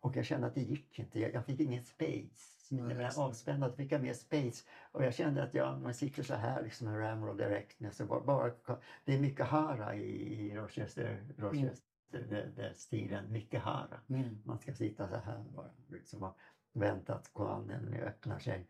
Och 0.00 0.16
jag 0.16 0.24
kände 0.24 0.46
att 0.46 0.54
det 0.54 0.60
gick 0.60 0.98
inte. 0.98 1.20
Jag, 1.20 1.34
jag 1.34 1.46
fick 1.46 1.60
ingen 1.60 1.82
space. 1.84 2.61
Det. 2.76 2.94
var 2.94 3.24
avspänd 3.24 3.62
då 3.62 3.72
fick 3.72 3.92
jag 3.92 4.02
mer 4.02 4.14
space. 4.14 4.64
Och 4.92 5.04
jag 5.04 5.14
kände 5.14 5.42
att 5.42 5.54
jag, 5.54 5.80
man 5.80 5.94
sitter 5.94 6.22
så 6.22 6.34
här 6.34 6.62
liksom 6.62 6.86
med 6.86 7.00
Ramroll 7.00 7.36
Directness 7.36 8.00
och 8.00 8.06
bara, 8.06 8.20
bara, 8.20 8.52
det 9.04 9.14
är 9.14 9.20
mycket 9.20 9.46
hara 9.46 9.94
i, 9.94 10.50
i 10.50 10.56
Rochester, 10.56 11.34
Rochester 11.36 11.84
det, 12.12 12.52
det 12.56 12.74
stilen. 12.74 13.32
Mycket 13.32 13.62
hara. 13.62 14.00
Mm. 14.08 14.42
Man 14.44 14.58
ska 14.58 14.74
sitta 14.74 15.08
så 15.08 15.16
här 15.16 15.44
bara 15.54 15.70
liksom 15.88 16.22
och 16.22 16.36
vänta 16.72 17.14
att 17.14 17.32
koanen 17.32 17.94
öppnar 17.94 18.38
sig. 18.38 18.68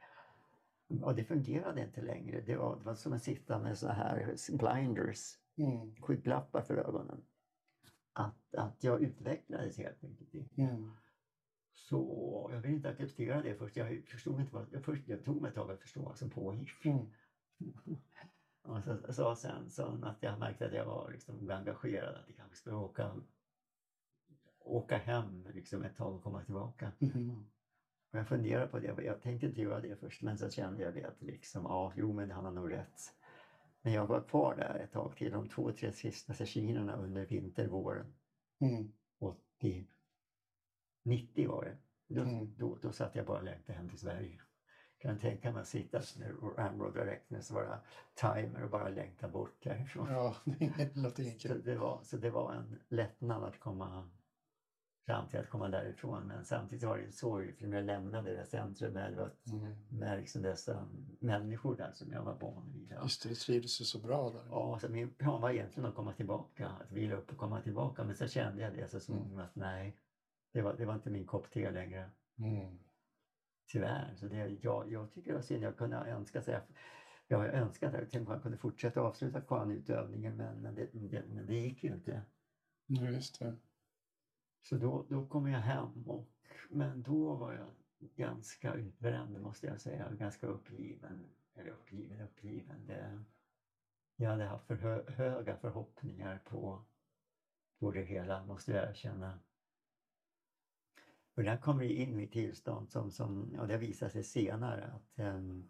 Och 1.03 1.15
det 1.15 1.25
fungerade 1.25 1.83
inte 1.83 2.03
längre. 2.03 2.41
Det 2.41 2.57
var, 2.57 2.77
det 2.77 2.85
var 2.85 2.95
som 2.95 3.13
att 3.13 3.23
sitta 3.23 3.59
med 3.59 3.79
så 3.79 3.89
här 3.89 4.35
blinders, 4.53 5.39
Mm. 5.57 5.97
skygglappar 6.03 6.63
för 6.63 6.77
ögonen. 6.77 7.25
Att, 8.13 8.55
att 8.55 8.85
jag 8.85 9.03
utvecklades 9.03 9.79
helt 9.79 10.05
enkelt. 10.05 10.59
Mm. 10.59 10.93
Så 11.75 12.49
jag 12.53 12.61
vill 12.61 12.71
inte 12.71 12.89
acceptera 12.89 13.43
det 13.43 13.55
först. 13.55 13.77
Jag 13.77 14.05
förstod 14.07 14.41
inte 14.41 14.55
vad, 14.55 14.67
jag, 14.73 14.85
först, 14.85 15.09
jag 15.09 15.25
tog 15.25 15.43
mig 15.43 15.49
ett 15.49 15.55
tag 15.55 15.71
att 15.71 15.81
förstå 15.81 16.03
vad 16.03 16.19
som 16.19 16.31
pågick. 16.31 16.85
Mm. 16.85 17.07
Och 18.63 18.85
så, 18.85 19.13
så 19.13 19.35
sen 19.37 19.71
så 19.71 19.99
att 20.03 20.17
jag 20.21 20.39
märkte 20.39 20.67
att 20.67 20.73
jag 20.73 20.85
var 20.85 21.11
liksom 21.11 21.51
engagerad, 21.51 22.15
att 22.15 22.29
jag 22.29 22.37
kanske 22.37 22.57
skulle 22.57 22.77
åka, 22.77 23.15
åka 24.59 24.97
hem 24.97 25.49
liksom 25.55 25.83
ett 25.83 25.97
tag 25.97 26.15
och 26.15 26.23
komma 26.23 26.45
tillbaka. 26.45 26.93
Mhm. 26.99 27.47
Och 28.13 28.19
jag 28.19 28.29
funderade 28.29 28.67
på 28.67 28.79
det, 28.79 29.03
jag 29.05 29.23
tänkte 29.23 29.47
inte 29.47 29.63
göra 29.63 29.81
det 29.81 30.01
först 30.01 30.23
men 30.23 30.39
så 30.39 30.51
kände 30.51 30.83
jag 30.83 30.95
det 30.95 31.05
att 31.05 31.23
liksom, 31.23 31.63
ja, 31.65 31.93
jo 31.97 32.13
men 32.13 32.31
han 32.31 32.45
har 32.45 32.53
nog 32.53 32.73
rätt. 32.73 33.01
Men 33.83 33.93
jag 33.93 34.07
var 34.07 34.21
kvar 34.21 34.57
där 34.57 34.75
ett 34.75 34.93
tag 34.93 35.17
till, 35.17 35.33
de 35.33 35.49
två, 35.49 35.73
tre 35.73 35.93
sista 35.93 36.35
sessionerna 36.35 36.97
under 36.97 37.27
vintervåren 37.27 38.15
Mm. 38.63 38.93
80, 39.19 39.87
90 41.03 41.49
var 41.49 41.65
det. 41.65 41.77
Då, 42.15 42.21
Mm. 42.23 42.55
då, 42.59 42.79
då 42.83 42.93
satt 42.93 43.15
jag 43.17 43.27
bara 43.27 43.39
och 43.39 43.45
längtade 43.45 43.79
hem 43.79 43.89
till 43.89 43.99
Sverige. 43.99 44.41
Kan 44.99 45.19
sitta 45.19 45.53
med 45.53 45.67
sitta 45.67 46.01
med 46.19 46.35
Ramrod 46.59 46.95
Directness, 46.95 47.51
vara 47.51 47.81
timer 48.15 48.63
och 48.65 48.71
bara 48.71 48.89
längta 48.89 49.29
bort 49.29 49.63
därifrån. 49.63 50.07
Ja, 50.11 50.37
det 50.77 50.97
låter 50.97 51.23
inget 51.23 51.41
Så 51.43 51.55
det, 51.55 51.77
var, 51.77 52.01
så 52.03 52.17
det 52.17 52.31
var 52.31 52.53
en 52.53 52.79
lättnad 52.89 53.45
att 53.45 53.61
komma 53.61 54.11
fram 55.07 55.29
till 55.29 55.39
att 55.41 55.49
komma 55.49 55.69
därifrån. 55.69 56.27
Men 56.27 56.45
samtidigt 56.45 56.85
var 56.85 56.99
det 56.99 57.05
en 57.05 57.13
sorg 57.13 57.53
för 57.53 57.67
när 57.67 57.77
jag 57.77 57.87
lämnade 57.87 58.37
det 58.37 58.47
centrum 58.47 58.93
med, 58.93 59.31
Mm. 59.53 59.77
med 59.89 60.19
liksom 60.19 60.43
dessa 60.43 60.89
människor 61.21 61.77
där 61.77 61.93
som 61.93 62.13
jag 62.13 62.23
var 62.23 62.35
van 62.35 62.73
vid. 62.73 62.95
Just 63.03 63.23
det, 63.23 63.29
du 63.29 63.35
trivdes 63.35 63.81
ju 63.81 63.85
så 63.85 63.99
bra 63.99 64.31
där. 64.31 64.43
Ja, 64.51 64.79
så 64.81 64.89
min 64.89 65.11
plan 65.15 65.41
var 65.41 65.51
egentligen 65.51 65.89
att 65.89 65.95
komma 65.95 66.13
tillbaka, 66.13 66.69
att 66.69 66.93
vila 66.93 67.17
upp 67.17 67.31
och 67.33 67.39
komma 67.39 67.61
tillbaka. 67.61 68.05
Men 68.05 68.17
så 68.17 68.29
kände 68.29 68.63
jag 68.63 68.75
det 68.75 68.89
så 68.91 69.01
småningom 69.01 69.39
att 69.39 69.57
nej, 69.57 69.97
det 70.53 70.63
var, 70.63 70.75
det 70.75 70.85
var 70.85 70.95
inte 70.95 71.11
min 71.11 71.27
kopp 71.27 71.51
te 71.51 71.71
längre. 71.71 72.11
Mm. 72.39 72.79
Tyvärr. 73.67 74.15
Så 74.17 74.27
det, 74.27 74.49
jag, 74.61 74.93
jag 74.93 75.13
tycker 75.13 75.31
det 75.31 75.35
var 75.35 75.43
synd. 75.43 75.65
Jag 75.65 75.77
kunde 75.77 75.97
önska 75.97 76.43
sig, 76.43 76.61
jag 77.27 77.39
har 77.39 77.49
önskat 77.49 77.95
att 77.95 78.15
jag 78.15 78.43
kunde 78.43 78.59
fortsätta 78.59 79.01
avsluta 79.01 79.41
kvarnutövningen 79.41 80.37
men, 80.37 80.63
men, 80.63 80.75
det, 80.75 80.89
det, 80.93 81.25
men 81.29 81.47
det 81.47 81.55
gick 81.55 81.85
ju 81.85 81.93
inte. 81.93 82.23
Ja, 82.87 83.11
just 83.11 83.39
det. 83.39 83.57
Så 84.63 84.77
då, 84.77 85.07
då 85.09 85.27
kom 85.27 85.49
jag 85.49 85.61
hem 85.61 86.09
och, 86.09 86.29
men 86.71 87.03
då 87.03 87.35
var 87.35 87.53
jag 87.53 87.71
ganska 88.17 88.75
utbränd 88.75 89.41
måste 89.41 89.67
jag 89.67 89.81
säga. 89.81 90.13
Ganska 90.19 90.47
uppgiven. 90.47 91.27
Eller 91.55 91.71
uppgiven, 91.71 92.21
uppgiven. 92.21 92.87
Det, 92.87 93.25
jag 94.17 94.31
hade 94.31 94.45
haft 94.45 94.67
för 94.67 94.75
hö, 94.75 95.11
höga 95.11 95.57
förhoppningar 95.57 96.41
på, 96.45 96.85
på 97.81 97.91
det 97.91 98.03
hela 98.03 98.45
måste 98.45 98.73
jag 98.73 98.91
erkänna. 98.91 99.39
Och 101.35 101.43
där 101.43 101.57
kom 101.57 101.79
vi 101.79 101.95
in 101.95 102.21
i 102.21 102.27
tillstånd 102.27 102.91
som, 102.91 103.11
som 103.11 103.57
och 103.59 103.69
det 103.69 103.79
visade 103.79 104.11
sig 104.11 104.25
senare 104.25 104.85
att 104.85 105.19
um, 105.19 105.69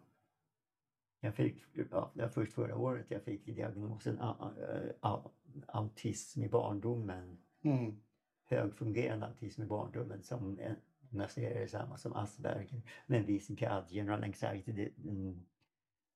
jag 1.19 1.35
fick, 1.35 1.63
ja, 1.91 2.11
det 2.13 2.21
var 2.21 2.29
först 2.29 2.53
förra 2.53 2.77
året 2.77 3.11
jag 3.11 3.23
fick 3.23 3.45
diagnosen 3.45 4.21
a, 4.21 4.53
a, 5.01 5.31
autism 5.67 6.43
i 6.43 6.49
barndomen. 6.49 7.37
Mm. 7.61 8.01
Högfungerande 8.45 9.25
autism 9.25 9.61
i 9.61 9.65
barndomen 9.65 10.23
som 10.23 10.59
en, 10.59 10.75
jag 11.09 11.31
ser 11.31 11.59
det 11.59 11.67
samma 11.67 11.97
som 11.97 12.13
Asperger 12.13 12.81
med 13.07 13.19
en 13.19 13.25
viss 13.25 13.51
CAD, 13.57 13.85
general 13.89 14.23
anxiety 14.23 14.89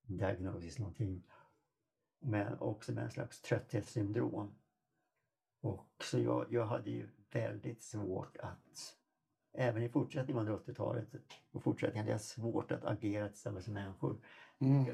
diagnosis 0.01 0.79
någonting. 0.79 1.23
Men 2.19 2.59
också 2.59 2.91
med 2.91 3.03
en 3.03 3.11
slags 3.11 3.41
trötthetssyndrom. 3.41 4.55
Och 5.61 6.03
så 6.03 6.19
jag, 6.19 6.45
jag 6.49 6.65
hade 6.65 6.89
ju 6.89 7.09
väldigt 7.31 7.83
svårt 7.83 8.37
att 8.37 8.97
även 9.57 9.83
i 9.83 9.89
fortsättningen 9.89 10.47
under 10.47 10.53
80-talet 10.53 11.07
och 11.51 11.63
fortsättningen 11.63 12.03
hade 12.03 12.11
jag 12.11 12.21
svårt 12.21 12.71
att 12.71 12.85
agera 12.85 13.27
tillsammans 13.29 13.67
med 13.67 13.83
människor. 13.83 14.17
Mm. 14.59 14.85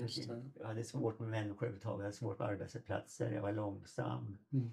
Jag 0.60 0.68
hade 0.68 0.84
svårt 0.84 1.20
med 1.20 1.30
människor 1.30 1.66
överhuvudtaget, 1.66 1.98
jag 1.98 2.04
hade 2.04 2.14
svårt 2.14 2.38
på 2.38 2.44
arbetsplatser, 2.44 3.32
jag 3.32 3.42
var 3.42 3.52
långsam 3.52 4.38
Mm. 4.54 4.72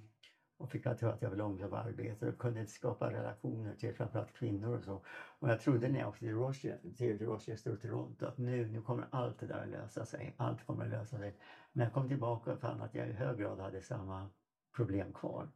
och 0.59 0.71
fick 0.71 0.87
alltid 0.87 1.03
höra 1.03 1.15
att 1.15 1.23
jag 1.23 1.31
var 1.31 1.37
långsam 1.37 1.71
på 1.71 1.77
arbete 1.77 2.29
och 2.29 2.39
kunde 2.39 2.61
inte 2.61 2.73
skapa 2.73 3.13
relationer 3.13 3.75
till 3.75 3.95
framförallt 3.95 4.33
kvinnor 4.33 4.77
och 4.77 4.85
så. 4.85 5.03
Och 5.39 5.49
jag 5.49 5.61
trodde 5.61 5.89
när 5.89 5.99
jag 6.01 6.09
åkte 6.09 6.21
till 6.21 6.35
Rochester, 6.35 6.91
till 6.97 7.19
Rochester 7.19 7.73
och 7.73 7.81
Toronto 7.81 8.27
att 8.27 8.39
nu, 8.39 8.69
nu 8.69 8.83
kommer 8.83 9.07
allt 9.11 9.39
det 9.41 9.47
där 9.47 9.63
att 9.63 9.69
lösa 9.69 10.05
sig. 10.07 10.35
Allt 10.37 10.67
kommer 10.67 10.85
att 10.85 10.91
lösa 10.91 11.19
sig. 11.19 11.37
Men 11.73 11.85
jag 11.85 11.93
kom 11.93 12.09
tillbaka 12.09 12.53
och 12.53 12.61
fann 12.61 12.81
att 12.83 12.95
jag 12.95 13.09
i 13.09 13.13
hög 13.13 13.39
grad 13.39 13.61
hade 13.61 13.83
samma 13.83 14.31
problem 14.77 15.13
kvar. 15.13 15.49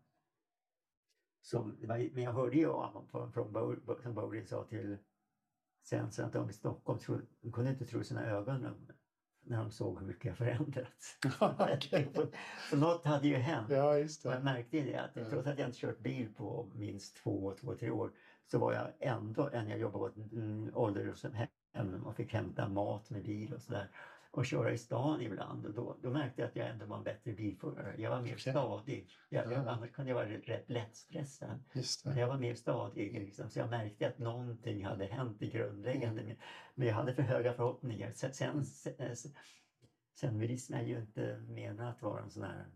Som, 1.45 1.77
men 1.81 2.23
jag 2.23 2.33
hörde 2.33 2.57
ju 2.57 2.67
om- 2.69 3.07
från, 3.11 3.33
från 3.33 3.53
som 4.03 4.15
Bowlin 4.15 4.47
sa 4.47 4.65
till 4.65 4.99
Sensen 5.83 6.27
att 6.27 6.33
de 6.33 6.51
i 6.51 6.53
Stockholm 6.53 6.99
tro, 6.99 7.21
de 7.41 7.53
kunde 7.53 7.71
inte 7.71 7.87
tro 7.87 8.05
sina 8.05 8.27
ögon 8.27 8.87
när 9.47 9.59
de 9.59 9.71
såg 9.71 9.99
hur 10.01 10.07
mycket 10.07 10.25
jag 10.25 10.37
förändrats. 10.37 11.19
Så 12.71 12.77
något 12.77 13.05
hade 13.05 13.29
ju 13.29 13.35
hänt. 13.35 13.71
Ja, 13.71 13.99
just 13.99 14.25
jag 14.25 14.45
märkte 14.45 14.81
det 14.81 14.97
att 14.97 15.17
Mm. 15.17 15.31
trots 15.31 15.47
att 15.47 15.59
jag 15.59 15.69
inte 15.69 15.79
kört 15.79 15.99
bil 15.99 16.35
på 16.35 16.71
minst 16.75 17.17
två, 17.17 17.55
två, 17.61 17.75
tre 17.75 17.91
år 17.91 18.13
så 18.51 18.59
var 18.59 18.73
jag 18.73 18.93
ändå, 19.01 19.49
än 19.53 19.69
jag 19.69 19.79
jobbade 19.79 19.99
på 19.99 20.21
ett 20.21 20.33
mm, 20.33 20.71
ålderdomshem 20.75 22.05
och 22.05 22.17
fick 22.17 22.33
hämta 22.33 22.69
mat 22.69 23.11
med 23.11 23.23
bil 23.23 23.55
och 23.55 23.63
sådär 23.63 23.91
och 24.37 24.47
köra 24.47 24.73
i 24.73 24.79
stan 24.79 25.21
ibland 25.21 25.67
och 25.67 25.75
då, 25.75 25.97
då 26.03 26.11
märkte 26.11 26.41
jag 26.41 26.49
att 26.49 26.57
jag 26.57 26.69
ändå 26.69 26.87
var 26.87 26.97
en 26.97 27.05
bättre 27.05 27.33
bilförare. 27.33 27.95
Jag 27.99 28.11
var 28.11 28.21
mer 28.21 28.35
Okej. 28.35 28.53
stadig. 28.53 29.11
Jag, 29.29 29.45
jag, 29.45 29.53
Ja. 29.53 29.71
annars 29.71 29.91
kunde 29.93 30.11
jag 30.11 30.15
vara 30.17 30.29
rätt 30.29 30.71
lättstressad. 30.71 31.65
Men 32.05 32.17
jag 32.19 32.29
var 32.29 32.39
mer 32.39 32.55
stadig 32.55 33.13
liksom, 33.13 33.51
så 33.51 33.59
jag 33.59 33.71
märkte 33.71 34.09
att 34.09 34.19
någonting 34.19 34.85
hade 34.85 35.05
hänt 35.05 35.43
i 35.43 35.51
grundläggande. 35.51 36.23
Men, 36.23 36.37
men 36.75 36.89
jag 36.89 36.95
hade 36.95 37.15
för 37.15 37.23
höga 37.23 37.53
förhoppningar. 37.53 38.11
Sen, 38.15 38.33
sen, 38.35 38.65
sen, 40.15 40.43
är 40.43 40.83
ju 40.83 40.99
inte 40.99 41.39
menat 41.49 41.97
att 41.97 42.03
vara 42.03 42.23
en 42.23 42.31
sån 42.31 42.43
här 42.43 42.67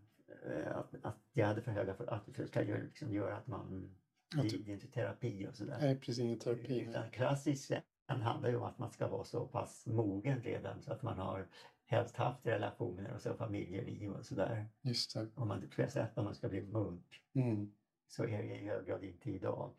eh, 0.47 0.77
att, 0.77 0.95
att 1.03 1.19
jag 1.33 1.47
hade 1.47 1.63
för 1.63 1.71
höga 1.71 1.95
för 1.95 2.07
att 2.07 2.35
det 2.37 2.47
ska 2.47 2.61
liksom 2.61 3.13
göra 3.13 3.37
att 3.37 3.47
man 3.47 3.95
det 4.37 4.55
är 4.55 4.71
inte 4.71 4.87
terapi 4.87 5.47
och 5.51 5.57
sådär. 5.57 5.79
Nej, 5.81 5.97
precis 5.97 6.19
ingen 6.19 6.39
terapi. 6.39 6.81
Utan 6.81 7.11
klassiskt 7.11 7.65
sett 8.09 8.21
handlar 8.23 8.49
ju 8.49 8.57
om 8.57 8.63
att 8.63 8.79
man 8.79 8.91
ska 8.91 9.09
vara 9.09 9.25
så 9.25 9.47
pass 9.47 9.87
mogen 9.87 10.43
redan 10.43 10.83
så 10.83 10.93
att 10.93 11.03
man 11.03 11.19
har 11.19 11.47
helst 11.85 12.17
haft 12.17 12.47
relationer 12.47 13.15
och 13.15 13.21
så 13.21 13.35
familjeliv 13.35 14.13
och 14.13 14.27
sådär. 14.27 14.69
Just 14.83 15.15
det. 15.15 15.29
Om 15.35 15.49
man 15.49 15.71
säger 15.75 16.01
att 16.01 16.17
man 16.17 16.35
ska 16.35 16.49
bli 16.49 16.63
munk 16.63 17.23
Mm. 17.35 17.73
så 18.07 18.25
är 18.25 18.43
det 18.43 18.61
i 18.61 18.69
hög 18.69 18.87
grad 18.87 19.05
inte 19.05 19.31
idag. 19.31 19.75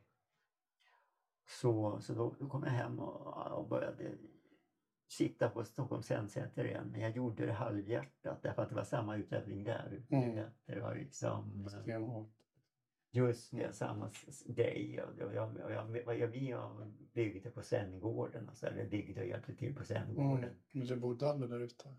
Så, 1.48 2.00
så 2.02 2.14
då, 2.14 2.36
då 2.40 2.50
kom 2.50 2.64
jag 2.64 2.72
hem 2.72 3.00
och, 3.00 3.52
och 3.52 3.68
började 3.68 4.18
sitta 5.08 5.50
på 5.50 5.64
Stockholms 5.64 6.06
Senscenter 6.06 6.66
igen. 6.66 6.90
Men 6.92 7.02
jag 7.02 7.12
gjorde 7.16 7.46
det 7.46 7.54
halvhjärtat 7.54 8.42
därför 8.44 8.62
att 8.62 8.70
det 8.70 8.76
var 8.76 8.84
samma 8.84 9.16
utövning 9.18 9.64
där. 9.64 10.04
Mm. 10.10 10.50
Det 10.66 10.80
var 10.80 10.96
liksom 10.96 11.70
Stenhårt. 11.70 12.39
Just 13.12 13.52
det, 13.52 13.58
Mm. 13.60 13.74
samma 13.74 14.08
s- 14.28 14.44
grej. 14.46 15.02
Och 15.04 15.14
jag, 15.18 15.34
jag, 15.34 15.58
och 15.58 15.72
jag, 15.72 16.06
var 16.06 16.14
jag 16.14 16.80
och 16.82 16.88
byggde 17.14 17.50
på 17.52 17.62
Sänngården. 17.62 18.50
Och 18.50 18.58
så, 18.58 18.66
eller 18.66 18.90
byggde 18.90 19.22
och 19.22 19.28
hjälpte 19.28 19.56
till 19.56 19.76
på 19.76 19.84
Sänngården. 19.84 20.44
Mm. 20.44 20.56
Men 20.72 20.88
du 20.88 20.96
bodde 20.96 21.30
aldrig 21.30 21.52
där 21.52 21.60
ute? 21.60 21.96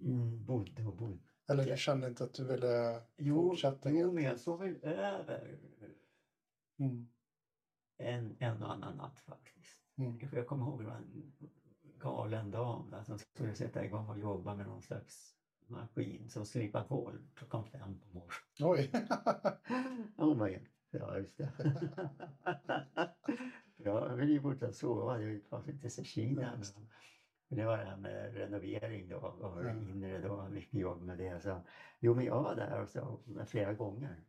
Mm, 0.00 0.44
bodde 0.44 0.84
och 0.86 0.96
bodde. 0.96 1.18
Eller 1.48 1.64
du 1.64 1.76
kände 1.76 2.06
inte 2.08 2.24
att 2.24 2.34
du 2.34 2.44
ville 2.44 3.02
Jo, 3.16 3.50
fortsätta? 3.50 3.90
jo 3.90 4.12
men 4.12 4.24
jag 4.24 4.40
sov 4.40 4.60
väl 4.60 4.76
över 4.84 5.58
Mm. 6.78 7.08
en, 7.98 8.36
en 8.40 8.62
och 8.62 8.72
annan 8.72 8.96
natt 8.96 9.18
faktiskt. 9.20 9.82
Mm. 9.98 10.18
Jag 10.32 10.46
kommer 10.46 10.66
ihåg 10.66 10.80
det 10.80 10.86
var 10.86 10.94
en 10.96 11.32
galen 11.98 12.50
dam 12.50 12.90
där 12.90 13.02
som 13.02 13.18
skulle 13.18 13.54
sätta 13.54 13.84
igång 13.84 14.08
och 14.08 14.18
jobba 14.18 14.54
med 14.56 14.66
någon 14.66 14.82
slags 14.82 15.36
maskin 15.68 16.28
som 16.28 16.46
slipade 16.46 16.86
golv 16.88 17.18
klockan 17.34 17.64
fem 17.64 18.00
på 18.00 18.06
morgonen. 18.18 18.32
Oj! 18.60 18.90
Var 20.38 20.48
helt... 20.48 20.70
Ja, 20.90 21.18
just 21.18 21.36
det. 21.36 21.52
jag 23.76 24.16
ville 24.16 24.32
ju 24.32 24.40
fortsätta 24.40 24.72
sova. 24.72 25.18
Det 25.18 25.40
var 25.48 25.70
inte 25.70 25.90
så 25.90 26.04
Kina. 26.04 26.62
Men 27.48 27.58
det 27.58 27.64
var 27.64 27.78
det 27.78 27.84
här 27.84 27.96
med 27.96 28.34
renovering 28.34 29.08
då 29.08 29.16
och 29.16 29.64
Ja. 29.64 29.70
inre 29.70 30.18
då. 30.18 30.48
Mycket 30.48 30.80
jobb 30.80 31.02
med 31.02 31.18
det. 31.18 31.40
Så, 31.40 31.60
jo, 32.00 32.14
men 32.14 32.24
jag 32.24 32.42
var 32.42 32.54
där 32.54 32.82
och 32.82 32.88
så, 32.88 33.20
flera 33.46 33.74
gånger. 33.74 34.24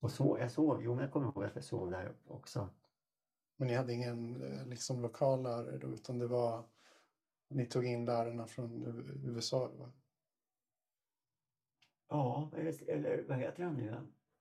Och 0.00 0.10
så, 0.10 0.36
jag 0.40 0.50
sov. 0.50 0.82
Jo, 0.82 0.94
men 0.94 1.04
jag 1.04 1.12
kommer 1.12 1.26
ihåg 1.26 1.44
att 1.44 1.54
jag 1.54 1.64
sov 1.64 1.90
där 1.90 2.14
också. 2.26 2.68
Men 3.56 3.68
ni 3.68 3.74
hade 3.74 3.92
ingen 3.92 4.42
eh, 4.42 4.66
liksom, 4.66 5.02
lokal 5.02 5.42
lärare 5.42 5.78
då, 5.78 5.88
utan 5.88 6.18
det 6.18 6.26
var... 6.26 6.64
Ni 7.48 7.66
tog 7.66 7.86
in 7.86 8.04
lärarna 8.04 8.46
från 8.46 8.84
USA? 9.24 9.70
Va? 9.78 9.92
Ja, 12.08 12.50
eller, 12.56 12.90
eller 12.90 13.24
vad 13.28 13.38
heter 13.38 13.64
han 13.64 13.74
nu? 13.74 13.96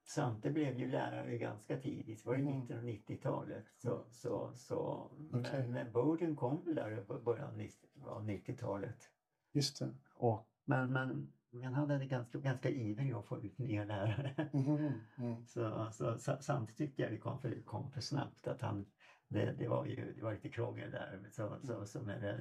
Sante 0.05 0.51
blev 0.51 0.79
ju 0.79 0.87
lärare 0.91 1.37
ganska 1.37 1.77
tidigt, 1.77 2.23
det 2.23 2.29
var 2.29 2.35
i 2.35 2.41
Mm. 2.41 2.59
mitten 2.59 2.77
av 2.77 2.83
90-talet. 2.83 3.65
Så, 3.77 4.05
så, 4.09 4.51
så, 4.55 5.11
Okej. 5.33 5.51
Men, 5.59 5.71
men 5.71 5.91
Bowden 5.91 6.35
kom 6.35 6.65
väl 6.65 6.75
där 6.75 6.91
i 6.99 7.23
början 7.23 7.47
av 7.47 7.57
90 7.57 7.87
av 8.05 8.29
90-talet. 8.29 9.09
Just 9.53 9.79
det. 9.79 9.93
Och, 10.15 10.47
men, 10.65 10.93
men, 10.93 11.33
men 11.51 11.73
han 11.73 11.89
hade 11.89 12.05
ganska, 12.05 12.37
ganska 12.39 12.69
ivrig 12.69 13.13
att 13.13 13.25
få 13.25 13.41
ut 13.43 13.57
nya 13.57 13.83
lärare. 13.85 14.49
Mhm. 14.53 14.91
Mm. 15.17 15.45
Så, 15.45 15.87
så, 15.91 16.17
sa- 16.17 16.41
samtidigt 16.41 16.77
tyckte 16.77 17.01
jag 17.01 17.11
det 17.11 17.17
kom 17.17 17.39
för, 17.41 17.61
kom 17.61 17.91
för 17.91 18.01
snabbt. 18.01 18.47
Att 18.47 18.61
han, 18.61 18.85
det, 19.27 19.51
det 19.59 19.67
var 19.67 19.85
ju 19.85 20.13
det 20.13 20.23
var 20.23 20.33
lite 20.33 20.49
krångel 20.49 20.91
där. 20.91 21.27
Så, 21.31 21.57
så, 21.63 21.85
så 21.85 22.01
med 22.01 22.39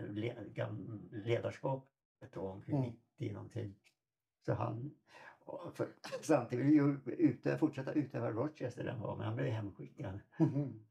ledarskapet 1.10 2.32
då, 2.32 2.40
omkring 2.48 2.76
Mm. 2.76 2.90
90 3.18 3.32
någonting. 3.34 3.74
Så 4.46 4.52
han, 4.52 4.94
för, 5.74 5.88
samtidigt 6.22 6.66
ville 6.66 6.98
ute, 7.06 7.58
fortsätta 7.58 7.92
utöva 7.92 8.30
Rochester 8.30 8.84
den 8.84 9.00
var, 9.00 9.16
men 9.16 9.26
han 9.26 9.36
blev 9.36 9.46
hemskickad 9.48 10.20
Mhm. 10.38 10.84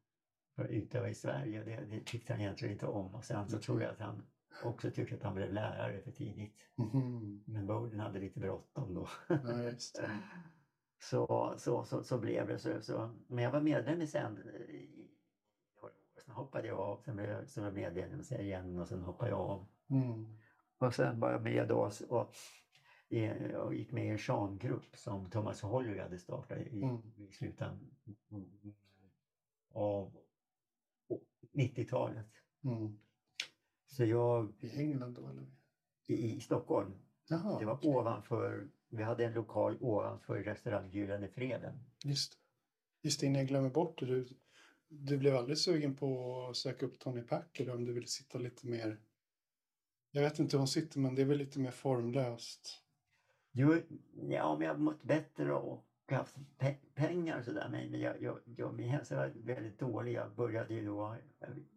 för 0.56 0.64
att 0.64 0.70
utöva 0.70 1.10
i 1.10 1.14
Sverige. 1.14 1.64
Det, 1.64 1.86
det 1.90 2.06
tyckte 2.06 2.34
han 2.34 2.42
egentligen 2.42 2.74
inte 2.74 2.88
om. 2.88 3.16
Och 3.16 3.24
sen 3.24 3.50
så 3.50 3.60
tror 3.60 3.82
jag 3.82 3.92
att 3.92 4.00
han 4.00 4.24
också 4.64 4.92
tyckte 4.92 5.16
att 5.16 5.24
han 5.24 5.36
blev 5.36 5.54
lärare 5.54 6.02
för 6.02 6.12
tidigt. 6.12 6.70
Mhm. 6.76 7.44
Men 7.48 7.68
Bowden 7.68 8.00
hade 8.00 8.20
lite 8.20 8.40
bråttom 8.40 8.94
då. 8.94 9.08
Ja. 9.28 9.38
Så, 11.04 11.54
så, 11.58 11.84
så, 11.84 12.04
så 12.04 12.18
blev 12.20 12.48
det. 12.48 12.60
Så, 12.60 12.82
så. 12.82 13.16
Men 13.28 13.44
jag 13.44 13.52
var 13.52 13.62
medlem 13.62 14.02
i 14.02 14.08
sen. 14.08 14.40
Sen 16.26 16.34
hoppade 16.34 16.68
jag 16.68 16.80
av. 16.80 17.02
Sen 17.02 17.16
blev 17.16 17.30
jag, 17.30 17.50
så 17.50 17.62
var 17.62 17.68
jag 17.68 17.74
medlem 17.74 18.22
igen 18.40 18.80
och 18.80 18.88
sen 18.88 19.02
hoppade 19.02 19.32
jag 19.32 19.40
av. 19.40 19.68
Mm. 19.90 20.38
Och 20.78 20.94
sen 20.96 21.20
var 21.20 21.32
jag 21.32 21.44
med 21.44 21.68
då. 21.68 21.92
Och 22.10 22.34
och 23.56 23.76
gick 23.76 23.92
med 23.92 24.06
i 24.06 24.10
en 24.10 24.18
shangrupp 24.18 24.98
som 24.98 25.30
Thomas 25.30 25.62
Holly 25.62 26.00
hade 26.00 26.20
startat 26.20 26.58
i, 26.58 26.84
Mm. 26.84 26.98
i 27.18 27.32
slutet 27.32 27.68
av 29.74 30.18
90-talet. 31.54 32.28
Mm. 32.64 33.00
Så 33.88 34.06
jag 34.06 34.54
I 34.60 34.80
England 34.80 35.14
då 35.14 35.28
eller? 35.30 35.46
i, 36.08 36.36
i 36.36 36.40
Stockholm, 36.40 36.94
Jaha, 37.28 37.60
det 37.60 37.66
var 37.66 37.74
okej. 37.74 37.90
ovanför, 37.90 38.70
vi 38.90 39.04
hade 39.04 39.26
en 39.26 39.34
lokal 39.34 39.78
ovanför 39.82 40.44
restaurang 40.44 40.90
Gyllene 40.90 41.28
Freden. 41.28 41.80
Just, 42.04 42.38
just 43.02 43.24
innan 43.24 43.40
jag 43.40 43.48
glömmer 43.48 43.70
bort 43.70 44.00
det. 44.00 44.06
Du, 44.06 44.28
du 44.88 45.18
blev 45.18 45.36
aldrig 45.36 45.58
sugen 45.58 45.96
på 45.96 46.42
att 46.50 46.58
söka 46.58 46.86
upp 46.86 47.00
Tony 47.00 47.22
Packer 47.22 47.70
om 47.70 47.86
du 47.86 47.94
ville 47.94 48.08
sitta 48.08 48.38
lite 48.38 48.68
mer... 48.68 49.00
Jag 50.12 50.22
vet 50.22 50.40
inte 50.40 50.56
hur 50.56 50.60
hon 50.60 50.68
sitter 50.68 51.00
men 51.00 51.16
det 51.16 51.22
är 51.22 51.26
väl 51.26 51.38
lite 51.38 51.60
mer 51.60 51.72
formlöst. 51.72 52.84
Jo, 53.52 53.76
ja, 54.30 54.46
om 54.46 54.62
jag 54.62 54.80
mått 54.80 55.04
bättre 55.04 55.54
och 55.54 55.86
haft 56.12 56.38
pe- 56.60 56.94
pengar 56.96 57.40
och 57.40 57.46
sådär. 57.46 57.70
Men 57.72 58.00
jag, 58.00 58.22
jag, 58.22 58.40
jag, 58.46 58.74
min 58.76 58.90
hälsa 58.90 59.16
var 59.16 59.34
väldigt 59.46 59.80
dålig. 59.80 60.14
Jag 60.14 60.36
började 60.36 60.74
ju 60.74 60.86
då 60.86 61.18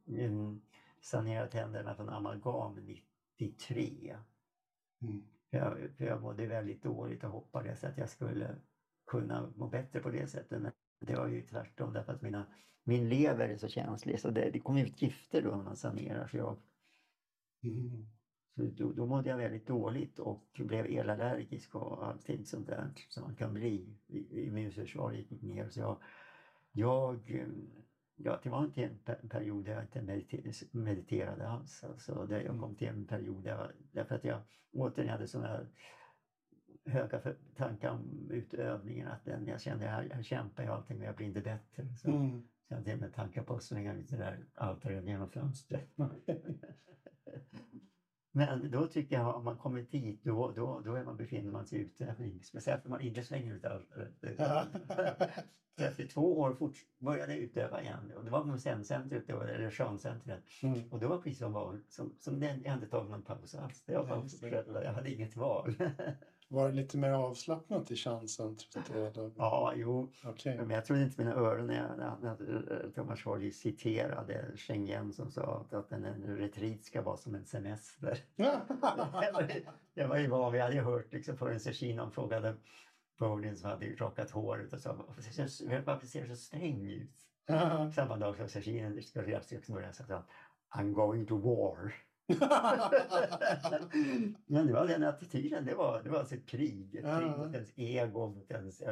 um, 0.06 0.62
sanera 1.00 1.46
tänderna 1.46 1.94
från 1.94 2.08
amalgam 2.08 2.74
93. 3.38 4.16
Mm. 5.02 5.22
För 5.50 5.58
jag, 5.58 5.96
för 5.96 6.04
jag 6.04 6.22
mådde 6.22 6.46
väldigt 6.46 6.82
dåligt 6.82 7.24
och 7.24 7.30
hoppades 7.30 7.84
att 7.84 7.98
jag 7.98 8.08
skulle 8.08 8.56
kunna 9.06 9.52
må 9.56 9.68
bättre 9.68 10.00
på 10.00 10.10
det 10.10 10.26
sättet. 10.26 10.62
Men 10.62 10.72
det 11.06 11.16
var 11.16 11.28
ju 11.28 11.42
tvärtom 11.42 11.92
därför 11.92 12.12
att 12.12 12.22
mina, 12.22 12.46
min 12.84 13.08
lever 13.08 13.48
är 13.48 13.56
så 13.56 13.68
känslig 13.68 14.20
så 14.20 14.30
det, 14.30 14.50
det 14.50 14.60
kom 14.60 14.76
ut 14.78 15.02
gifter 15.02 15.42
då 15.42 15.50
när 15.56 15.64
man 15.64 15.76
sanerar. 15.76 16.28
Så 16.28 16.36
jag, 16.36 16.56
Mm. 17.64 18.06
Så 18.56 18.62
då, 18.62 18.92
då 18.92 19.06
mådde 19.06 19.30
jag 19.30 19.36
väldigt 19.36 19.66
dåligt 19.66 20.18
och 20.18 20.46
blev 20.58 20.86
elallergisk 20.86 21.74
och 21.74 22.06
allting 22.06 22.44
sånt 22.44 22.66
där 22.66 22.92
som 23.08 23.22
man 23.22 23.34
kan 23.36 23.54
bli. 23.54 23.96
I- 24.06 24.46
Immunförsvaret 24.46 25.30
gick 25.30 25.42
ner. 25.42 25.68
Så 25.68 25.80
jag, 25.80 25.98
jag, 26.72 27.42
ja, 28.16 28.40
det 28.42 28.50
var 28.50 28.64
inte 28.64 28.82
en 28.84 28.98
pe- 29.04 29.28
period 29.28 29.64
där 29.64 29.72
jag 29.72 29.82
inte 29.82 30.02
mediter- 30.02 30.66
mediterade 30.76 31.48
alls. 31.48 31.84
Alltså, 31.84 32.26
där 32.26 32.40
jag 32.40 32.60
kom 32.60 32.74
till 32.76 32.88
en 32.88 33.06
period 33.06 33.44
där 33.44 33.50
jag, 33.50 33.70
därför 33.92 34.14
att 34.14 34.24
jag 34.24 34.40
återigen 34.72 35.12
hade 35.12 35.28
sådana 35.28 35.48
här 35.48 35.68
höga 36.86 37.20
tankar 37.56 37.90
om 37.90 38.30
utövningen. 38.30 39.08
Att 39.08 39.24
den, 39.24 39.46
jag 39.46 39.60
kände 39.60 39.86
här, 39.86 40.10
här 40.12 40.22
kämpar 40.22 40.62
jag 40.62 40.72
allting 40.74 40.98
men 40.98 41.06
jag 41.06 41.16
blir 41.16 41.26
inte 41.26 41.40
bättre. 41.40 41.96
Så 41.96 42.08
Mm. 42.10 42.42
jag 42.68 42.84
till 42.84 43.00
med 43.00 43.14
tankar 43.14 43.42
på 43.42 43.54
att 43.54 43.62
slänga 43.62 43.92
lite 43.92 44.16
där 44.16 44.46
altaret 44.54 45.04
genom 45.04 45.30
fönstret. 45.30 45.88
Men 48.36 48.70
då 48.70 48.86
tycker 48.86 49.16
jag, 49.16 49.36
om 49.36 49.44
man 49.44 49.56
kommer 49.56 49.82
dit, 49.82 50.24
då, 50.24 50.52
då, 50.56 50.80
då 50.84 50.94
är 50.94 51.04
man, 51.04 51.16
befinner 51.16 51.52
man 51.52 51.66
sig 51.66 51.78
utövning. 51.80 52.42
Speciellt 52.42 52.84
om 52.84 52.90
man 52.90 53.00
inte 53.00 53.22
slänger 53.22 53.54
ut 53.54 53.64
altaret. 53.64 54.14
Så 55.78 55.84
Efter 55.84 56.06
två 56.06 56.40
år 56.40 56.54
fort, 56.54 56.76
började 56.98 57.32
jag 57.32 57.42
utöva 57.42 57.82
igen. 57.82 58.12
Och 58.16 58.24
det 58.24 58.30
var 58.30 58.44
då, 59.28 59.40
eller 59.42 59.70
Shan-centret. 59.70 60.42
Mm. 60.62 60.92
Och 60.92 61.00
det 61.00 61.06
var 61.06 61.18
precis 61.18 61.38
som 61.38 61.52
var, 61.52 61.80
som, 61.88 62.16
som 62.20 62.40
den, 62.40 62.62
jag 62.62 62.72
tagit 62.86 63.10
någon 63.10 63.22
paus 63.22 63.54
alls. 63.54 63.84
Det 63.86 63.94
var 63.94 64.02
Ja, 64.02 64.08
bara 64.08 64.22
just 64.22 64.40
det. 64.40 64.50
fortsätta, 64.50 64.84
jag 64.84 64.92
hade 64.92 65.10
inget 65.14 65.36
val. 65.36 65.74
Var 66.48 66.68
det 66.68 66.74
lite 66.74 66.98
mer 66.98 67.10
avslappnat 67.10 67.90
i 67.90 67.96
eller? 67.96 69.32
ja, 69.36 69.72
jo. 69.76 70.12
Okej. 70.24 70.56
Men 70.56 70.70
jag 70.70 70.84
trodde 70.84 71.02
inte 71.02 71.24
mina 71.24 71.34
öron 71.34 71.66
när, 71.66 71.96
när, 71.96 72.16
när 72.20 72.90
Thomas 72.94 73.24
Hardy 73.24 73.52
citerade 73.52 74.56
Schengen 74.56 75.12
som 75.12 75.30
sa 75.30 75.60
att, 75.60 75.74
att 75.74 75.92
en, 75.92 76.04
en 76.04 76.36
retreat 76.36 76.84
ska 76.84 77.02
vara 77.02 77.16
som 77.16 77.34
en 77.34 77.44
semester. 77.44 78.18
det, 79.94 80.06
var, 80.06 80.18
ju 80.18 80.28
vad 80.28 80.52
vi 80.52 80.60
hade 80.60 80.80
hört 80.80 81.12
liksom 81.12 81.36
förrän 81.36 81.60
Cechinon 81.60 82.10
frågade 82.10 82.56
Bodin 83.18 83.56
som 83.56 83.70
hade 83.70 83.86
rakat 83.86 84.30
håret 84.30 84.72
och 84.72 84.80
sa 84.80 84.92
varför 84.92 85.22
ser, 86.06 86.20
du- 86.22 86.28
så 86.28 86.36
sträng 86.36 86.86
ut? 86.86 87.16
Samma 87.94 88.16
dag 88.16 88.36
som 88.36 88.48
Cechinon 88.48 89.02
skulle 89.02 89.26
resa 89.26 89.48
sig 89.48 89.58
och 89.58 89.94
sa 89.94 90.14
han 90.14 90.24
I'm 90.74 90.92
going 90.92 91.26
to 91.26 91.36
war. 91.36 91.94
Men 94.46 94.66
det 94.66 94.72
var 94.72 94.86
den 94.86 95.02
attityden, 95.02 95.64
det 95.64 95.74
var, 95.74 96.02
det 96.02 96.10
var 96.10 96.18
alltså 96.18 96.34
ett 96.34 96.46
krig. 96.46 96.94
Ett 96.94 97.02
krig 97.02 97.04
Ja. 97.04 97.36
mot 97.36 97.54
ens 97.54 97.72
ego, 97.76 98.28
mot 98.28 98.50
ens, 98.50 98.82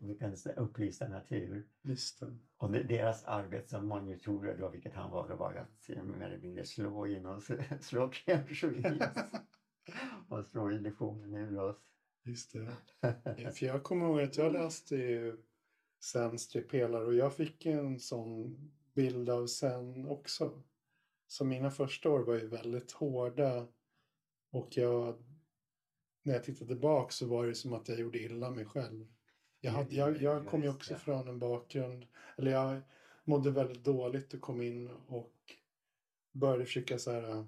mot 0.00 0.22
ens 0.22 0.46
upplysta 0.46 1.08
natur. 1.08 1.66
Just 1.82 2.20
det. 2.20 2.36
Och 2.56 2.70
deras 2.70 3.24
arbete 3.24 3.68
som 3.68 3.86
monitorer 3.86 4.58
då, 4.58 4.68
vilket 4.68 4.94
han 4.94 5.10
var, 5.10 5.28
det 5.28 5.34
var 5.34 5.54
att 5.54 5.88
mer 5.88 6.26
eller 6.26 6.38
mindre 6.38 6.64
slå 6.64 7.06
in 7.06 7.26
oss, 7.26 7.50
slå 7.80 8.04
och 10.28 10.46
slå 10.46 10.72
illusionen 10.72 11.34
ur 11.34 11.60
oss. 11.60 11.76
Just 12.24 12.52
det. 12.52 12.76
För 13.52 13.66
jag 13.66 13.82
kommer 13.82 14.06
ihåg 14.06 14.20
att 14.20 14.36
jag 14.36 14.52
läste 14.52 14.96
ju 14.96 15.36
Sens 16.04 16.48
tre 16.48 16.62
pelare 16.62 17.04
och 17.04 17.14
jag 17.14 17.34
fick 17.34 17.66
en 17.66 18.00
sån 18.00 18.56
bild 18.94 19.30
av 19.30 19.46
Sen 19.46 20.08
också. 20.08 20.62
Så 21.28 21.44
mina 21.44 21.70
första 21.70 22.10
år 22.10 22.20
var 22.20 22.34
ju 22.34 22.46
väldigt 22.46 22.92
hårda 22.92 23.66
och 24.50 24.76
jag, 24.76 25.22
när 26.22 26.34
jag 26.34 26.44
tittade 26.44 26.66
tillbaka 26.68 27.10
så 27.10 27.26
var 27.26 27.46
det 27.46 27.54
som 27.54 27.72
att 27.72 27.88
jag 27.88 27.98
gjorde 27.98 28.18
illa 28.18 28.50
mig 28.50 28.64
själv. 28.64 29.06
Jag, 29.60 29.72
hade, 29.72 29.94
jag, 29.94 30.22
jag 30.22 30.46
kom 30.46 30.62
ju 30.62 30.68
också 30.68 30.94
från 30.94 31.28
en 31.28 31.38
bakgrund, 31.38 32.06
eller 32.36 32.50
jag 32.50 32.80
mådde 33.24 33.50
väldigt 33.50 33.84
dåligt 33.84 34.34
och 34.34 34.40
kom 34.40 34.62
in 34.62 34.90
och 35.08 35.34
började 36.32 36.64
försöka 36.64 36.98
så 36.98 37.10
här 37.12 37.46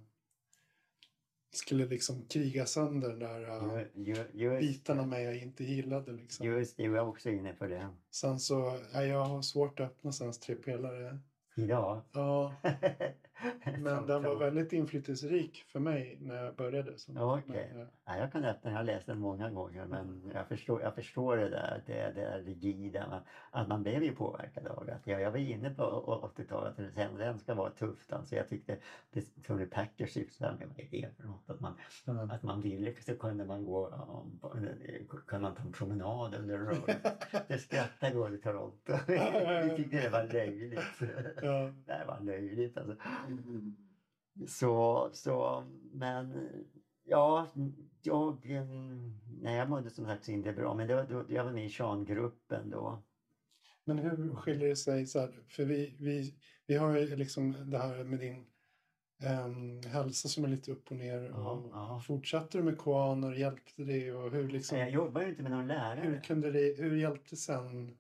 skulle 1.52 1.86
liksom 1.86 2.26
kriga 2.28 2.66
sönder 2.66 3.08
den 3.08 3.18
där 3.18 3.42
äh, 3.42 3.82
Ju- 3.94 4.14
ju- 4.14 4.24
Just, 4.32 4.60
bitarna 4.60 5.06
med 5.06 5.24
jag 5.24 5.36
inte 5.36 5.64
gillade 5.64 6.12
liksom. 6.12 6.46
just 6.46 6.76
det, 6.76 6.82
jag 6.82 6.90
var 6.92 7.00
också 7.00 7.30
inne 7.30 7.52
på 7.52 7.66
det. 7.66 7.88
Sen 8.10 8.40
så, 8.40 8.80
ja, 8.92 9.04
jag 9.04 9.24
har 9.24 9.42
svårt 9.42 9.80
att 9.80 9.86
öppna 9.90 10.12
Sens 10.12 10.38
tre 10.40 10.54
pelare. 10.54 11.18
Idag. 11.56 12.02
Ja, 12.12 12.54
men 13.64 13.96
Som- 13.96 14.06
den 14.06 14.22
var 14.22 14.30
som- 14.30 14.38
väldigt 14.38 14.72
inflytelserik 14.72 15.64
för 15.68 15.80
mig 15.80 16.16
när 16.20 16.44
jag 16.44 16.54
började. 16.54 16.98
Så, 16.98 17.12
Ja, 17.14 17.38
okej. 17.38 17.70
men, 17.74 17.86
Ja, 18.04 18.16
jag 18.16 18.32
kan 18.32 18.44
öppna, 18.44 18.70
jag 18.70 18.76
har 18.78 18.84
läst 18.84 19.06
den 19.06 19.18
många 19.18 19.50
gånger 19.50 19.86
men 19.86 20.30
jag 20.34 20.48
förstår, 20.48 20.82
jag 20.82 20.94
förstår 20.94 21.36
det 21.36 21.48
där, 21.48 21.82
det, 21.86 21.92
det 22.14 22.20
där 22.20 22.42
rigida, 22.42 23.22
att 23.50 23.68
man 23.68 23.82
blev 23.82 24.02
ju 24.02 24.12
påverkad 24.14 24.66
av 24.66 24.86
det. 24.86 24.98
Jag, 25.04 25.20
jag 25.20 25.30
var 25.30 25.38
inne 25.38 25.70
på 25.70 25.82
å- 25.82 26.30
80-talet, 26.36 26.78
att 26.78 26.96
den, 27.18 27.38
ska 27.38 27.54
vara 27.54 27.70
tufft. 27.70 28.12
Alltså 28.12 28.36
jag 28.36 28.48
tyckte 28.48 28.76
det 29.12 29.42
Tony 29.46 29.66
Packer 29.66 30.06
syftade 30.06 30.56
med, 30.58 30.68
vad 30.68 30.78
är 30.80 30.88
det 30.90 31.10
för 31.16 31.22
något? 31.28 31.50
Att 31.50 31.60
man, 31.60 31.74
ja. 32.06 32.28
att 32.32 32.42
man 32.42 32.60
ville 32.60 32.94
så 33.00 33.16
kunde 33.16 33.44
man 33.44 33.64
gå, 33.64 33.88
um, 33.88 34.40
kunde 35.26 35.42
man 35.42 35.54
ta 35.54 35.62
en 35.62 35.72
promenad 35.72 36.34
under 36.34 36.58
roll. 36.58 36.90
Det 37.48 37.58
skrattade 37.58 38.12
vi 38.12 38.18
åt 38.18 38.42
Toronto. 38.42 38.92
Vi 39.64 39.72
tyckte 39.76 39.96
det 40.00 40.08
var 40.08 40.32
löjligt. 40.32 40.80
Det 41.86 42.04
var 42.06 42.20
löjligt 42.20 42.76
alltså. 42.78 42.96
Så, 44.46 45.08
så, 45.12 45.64
men 45.92 46.48
ja, 47.04 47.48
jag, 48.02 48.46
nej 49.40 49.56
jag 49.56 49.70
mådde 49.70 49.90
som 49.90 50.04
sagt 50.06 50.28
inte 50.28 50.52
bra. 50.52 50.74
Men 50.74 50.88
det 50.88 50.94
var, 50.94 51.04
då, 51.04 51.24
jag 51.28 51.44
var 51.44 51.52
med 51.52 51.66
i 51.66 51.70
Sean-gruppen 51.70 52.70
då. 52.70 53.02
Men 53.84 53.98
hur 53.98 54.34
skiljer 54.34 54.68
det 54.68 54.76
sig? 54.76 55.06
Så 55.06 55.18
här, 55.20 55.44
för 55.48 55.64
vi, 55.64 55.96
vi, 55.98 56.34
vi 56.66 56.74
har 56.76 56.96
ju 56.96 57.16
liksom 57.16 57.70
det 57.70 57.78
här 57.78 58.04
med 58.04 58.18
din 58.18 58.46
um, 59.44 59.82
hälsa 59.82 60.28
som 60.28 60.44
är 60.44 60.48
lite 60.48 60.72
upp 60.72 60.90
och 60.90 60.96
ner. 60.96 61.22
Ja, 61.22 61.50
Och 61.50 61.70
ja. 61.72 62.02
Fortsatte 62.06 62.58
du 62.58 62.64
med 62.64 62.78
koaner? 62.78 63.32
Hjälpte 63.32 63.84
det? 63.84 64.12
Och 64.12 64.30
hur, 64.30 64.48
liksom, 64.48 64.78
jag 64.78 64.90
jobbar 64.90 65.22
ju 65.22 65.28
inte 65.28 65.42
med 65.42 65.52
någon 65.52 65.60
hur, 65.60 65.68
lärare. 65.68 66.20
kunde 66.24 66.50
det, 66.50 66.78
hur 66.78 66.96
hjälpte 66.96 67.36
sen, 67.36 67.98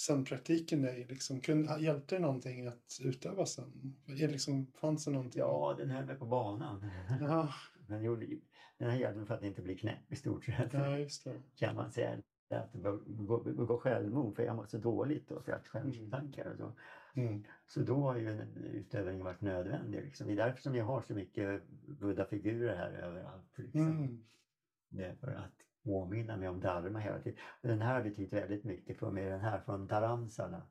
sen 0.00 0.24
praktiken 0.24 0.82
dig? 0.82 1.06
Liksom, 1.08 1.40
kunde, 1.40 1.80
hjälpte 1.80 2.14
det 2.14 2.20
någonting 2.20 2.66
att 2.66 2.98
utöva 3.00 3.44
det 4.06 4.26
Liksom, 4.26 4.66
fanns 4.66 5.04
det 5.04 5.10
någonting? 5.10 5.38
Ja, 5.38 5.74
den 5.78 5.90
höll 5.90 6.06
mig 6.06 6.16
på 6.16 6.26
banan. 6.26 6.90
Ja, 7.20 7.54
Den, 7.88 8.02
gjorde, 8.02 8.26
den 8.78 8.90
här 8.90 8.98
hjälpte 8.98 9.18
mig 9.18 9.26
för 9.26 9.34
att 9.34 9.42
inte 9.42 9.62
bli 9.62 9.76
knäpp 9.76 10.12
i 10.12 10.16
stort 10.16 10.44
sett. 10.44 10.72
ja 10.72 10.98
just 10.98 11.24
det. 11.24 11.42
Kan 11.56 11.76
man 11.76 11.92
säga. 11.92 12.18
Att 12.50 12.72
begå, 12.72 13.78
självmord 13.78 14.36
för 14.36 14.42
jag 14.42 14.56
mådde 14.56 14.68
så 14.68 14.78
dåligt 14.78 15.28
då. 15.28 15.42
Jag 15.46 15.52
hade 15.52 15.68
självmordstankar 15.68 16.50
och 16.50 16.56
så. 16.56 16.72
Mm. 17.14 17.44
Så 17.66 17.80
då 17.80 17.96
har 17.96 18.16
ju 18.16 18.28
en 18.28 18.56
utövning 18.56 19.24
varit 19.24 19.40
nödvändig. 19.40 20.02
Liksom. 20.04 20.26
Det 20.26 20.32
är 20.32 20.36
därför 20.36 20.62
som 20.62 20.74
jag 20.74 20.84
har 20.84 21.02
så 21.02 21.14
mycket 21.14 21.62
buddha-figurer 21.86 22.76
här 22.76 22.92
överallt. 22.92 23.58
Liksom. 23.58 23.80
Mm. 23.80 24.24
Det 24.88 25.04
är 25.04 25.14
för 25.14 25.32
att 25.32 25.69
påminna 25.84 26.36
mig 26.36 26.48
om 26.48 26.60
dharma 26.60 26.98
hela 26.98 27.18
tiden. 27.22 27.38
Den 27.62 27.82
här 27.82 28.02
betyder 28.02 28.40
väldigt 28.40 28.64
mycket 28.64 28.98
för 28.98 29.10
mig. 29.10 29.24
Den 29.30 29.40
här 29.40 29.60
från 29.60 29.86
Dharamsala. 29.86 30.62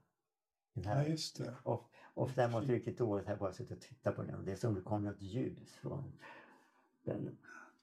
Den 0.73 0.83
Ja, 0.83 0.89
här. 0.89 1.05
just 1.05 1.37
det. 1.37 1.55
Och, 1.63 1.89
och 2.13 2.29
den 2.35 2.51
måste 2.51 2.73
riktigt 2.73 2.97
dåligt 2.97 3.27
här 3.27 3.37
bara 3.37 3.53
sitta 3.53 3.73
och 3.73 3.81
titta 3.81 4.11
på 4.11 4.23
den. 4.23 4.45
Det 4.45 4.51
är 4.51 4.55
som 4.55 4.75
det 4.75 4.81
kommer 4.81 5.11
något 5.11 5.21
ljus 5.21 5.73
från 5.75 6.19
den. 7.03 7.37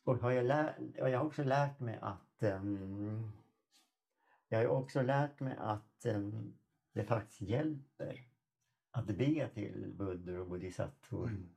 Och 0.05 0.17
har 0.17 0.31
jag, 0.31 0.45
lär, 0.47 0.93
jag 0.95 1.19
har 1.19 1.27
också 1.27 1.43
lärt 1.45 1.81
mig 1.81 1.99
att 2.03 2.43
ehm, 2.43 3.31
jag 4.49 4.59
har 4.59 4.67
också 4.67 5.03
lärt 5.03 5.41
mig 5.41 5.57
att 5.59 6.05
ehm, 6.07 6.55
det 6.93 7.05
faktiskt 7.05 7.41
hjälper 7.41 8.29
att 8.91 9.07
be 9.07 9.49
till 9.55 9.93
buddhor 9.97 10.39
och 10.39 10.49
bodhisattvor 10.49 11.29
Mm. 11.29 11.49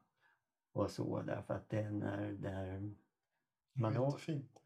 och 0.72 0.92
så 0.92 1.22
därför 1.22 1.54
att 1.54 1.70
det 1.70 1.80
är 1.80 1.92
när, 1.92 2.32
där 2.32 2.96
man 3.74 3.94
jättefint. 3.94 4.64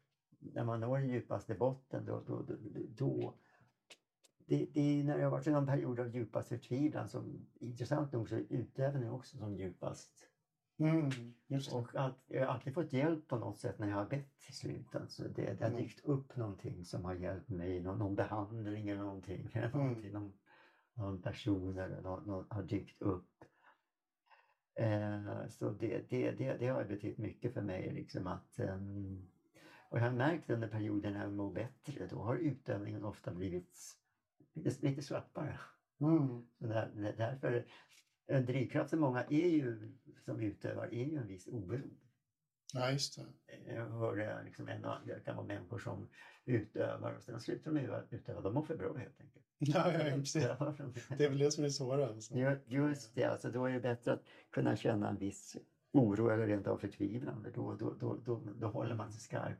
När 0.52 0.64
man 0.64 0.80
når 0.80 0.98
den 0.98 1.08
djupaste 1.08 1.54
botten 1.54 2.04
då, 2.04 2.20
då, 2.26 2.42
då, 2.42 2.54
då 2.88 3.38
det, 4.46 4.66
det 4.74 5.00
är 5.00 5.04
när 5.04 5.18
det 5.18 5.24
har 5.24 5.30
varit 5.30 5.46
en 5.46 5.66
period 5.66 6.00
av 6.00 6.08
djupast 6.14 6.48
förtvivlan 6.48 7.08
som 7.08 7.46
intressant 7.60 8.12
nog 8.12 8.28
så 8.28 8.34
är 8.34 8.46
utövningen 8.48 9.10
också 9.10 9.36
som 9.36 9.56
djupast. 9.56 10.30
Mm. 10.78 11.10
Och 11.72 11.94
allt, 11.94 12.18
jag 12.26 12.46
har 12.46 12.54
alltid 12.54 12.74
fått 12.74 12.92
hjälp 12.92 13.28
på 13.28 13.36
något 13.36 13.58
sätt 13.58 13.78
när 13.78 13.88
jag 13.88 13.96
har 13.96 14.06
bett 14.06 14.38
till 14.38 14.54
slut. 14.54 14.94
Alltså 14.94 15.22
det, 15.22 15.54
det 15.54 15.64
har 15.64 15.70
Mm. 15.70 15.82
dykt 15.82 16.04
upp 16.04 16.36
någonting 16.36 16.84
som 16.84 17.04
har 17.04 17.14
hjälpt 17.14 17.48
mig, 17.48 17.80
någon, 17.80 17.98
någon 17.98 18.14
behandling 18.14 18.88
eller 18.88 19.02
någonting. 19.02 19.50
Eller 19.52 19.68
Mm. 19.68 19.78
någonting 19.86 20.12
någon, 20.12 20.32
någon 20.94 21.22
person 21.22 21.78
eller 21.78 22.00
någon, 22.00 22.24
någon 22.26 22.46
har 22.50 22.62
dykt 22.62 23.02
upp. 23.02 23.44
Eh, 24.74 25.48
så 25.48 25.70
det, 25.70 26.10
det, 26.10 26.30
det, 26.30 26.56
det 26.56 26.66
har 26.66 26.84
betytt 26.84 27.18
mycket 27.18 27.54
för 27.54 27.62
mig. 27.62 27.92
Liksom 27.92 28.26
att, 28.26 28.58
ehm, 28.58 29.28
och 29.90 29.98
jag 29.98 30.02
har 30.04 30.10
märkt 30.10 30.50
under 30.50 30.68
perioder 30.68 31.10
när 31.10 31.22
jag 31.22 31.32
mår 31.32 31.52
bättre, 31.52 32.06
då 32.06 32.22
har 32.22 32.36
utövningen 32.36 33.04
ofta 33.04 33.30
blivit 33.34 33.78
lite, 34.54 34.86
lite 34.86 35.02
slappare. 35.02 35.58
Mm, 36.00 36.46
Så 36.58 36.66
där, 36.66 36.90
där- 36.94 37.14
därför, 37.16 37.64
en 38.26 38.44
drivkraft 38.46 38.90
för 38.90 38.96
många 38.96 39.22
är 39.24 39.48
ju, 39.48 39.92
som 40.24 40.40
utövar 40.40 40.86
är 40.94 41.04
ju 41.04 41.16
en 41.16 41.26
viss 41.26 41.48
oro. 41.48 41.80
ja, 42.74 42.90
just 42.90 43.16
det. 43.16 43.72
Jag 43.74 43.86
hörde 43.90 44.42
liksom 44.44 44.68
en 44.68 44.84
och 44.84 45.06
det 45.06 45.24
kan 45.24 45.36
vara 45.36 45.46
människor 45.46 45.78
som 45.78 46.08
utövar 46.44 47.12
och 47.16 47.22
sen 47.22 47.40
slutar 47.40 47.72
de 47.72 48.16
utöva, 48.16 48.40
de 48.40 48.54
mår 48.54 48.62
för 48.62 48.76
bra 48.76 48.96
helt 48.96 49.20
enkelt. 49.20 49.44
Ja, 49.58 49.92
ja, 49.92 49.98
precis. 50.16 50.44
Det 51.18 51.24
är 51.24 51.28
väl 51.28 51.38
det 51.38 51.50
som 51.50 51.64
är 51.64 51.68
svårare. 51.68 52.06
Alltså. 52.06 52.34
Ju- 52.34 52.60
Just 52.66 53.14
det, 53.14 53.24
alltså 53.24 53.50
då 53.50 53.66
är 53.66 53.72
det 53.72 53.80
bättre 53.80 54.12
att 54.12 54.22
kunna 54.50 54.76
känna 54.76 55.08
en 55.08 55.18
viss 55.18 55.56
oro 55.92 56.28
eller 56.28 56.46
rent 56.46 56.66
av 56.66 56.78
förtvivlan. 56.78 57.46
Då, 57.54 57.74
då, 57.74 57.94
då, 57.94 58.16
då, 58.16 58.52
då 58.56 58.66
håller 58.68 58.94
man 58.94 59.12
sig 59.12 59.20
skarp. 59.20 59.58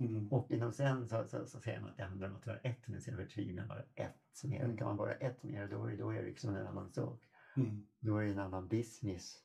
Mm. 0.00 0.28
Och 0.28 0.50
inom 0.50 0.72
sen 0.72 1.08
så, 1.08 1.24
så, 1.24 1.46
så 1.46 1.60
säger 1.60 1.80
man 1.80 1.90
att 1.90 1.96
det 1.96 2.02
handlar 2.04 2.28
om 2.28 2.36
att 2.36 2.46
vara 2.46 2.56
ett 2.58 2.88
med 2.88 3.02
sin 3.02 3.16
förtvivlan, 3.16 3.68
vara 3.68 3.82
ett 3.94 4.44
mer. 4.44 4.64
Mm. 4.64 4.76
Kan 4.76 4.86
man 4.86 4.96
vara 4.96 5.14
ett 5.14 5.42
mer 5.42 5.68
då, 5.68 5.84
är- 5.84 5.96
då 5.96 6.10
är 6.10 6.14
det 6.14 6.22
liksom 6.22 6.54
en 6.56 6.66
annan 6.66 6.90
sak. 6.90 7.22
Mm. 7.56 7.86
Då 8.00 8.16
är 8.16 8.24
det 8.24 8.30
en 8.32 8.38
annan 8.38 8.68
business. 8.68 9.38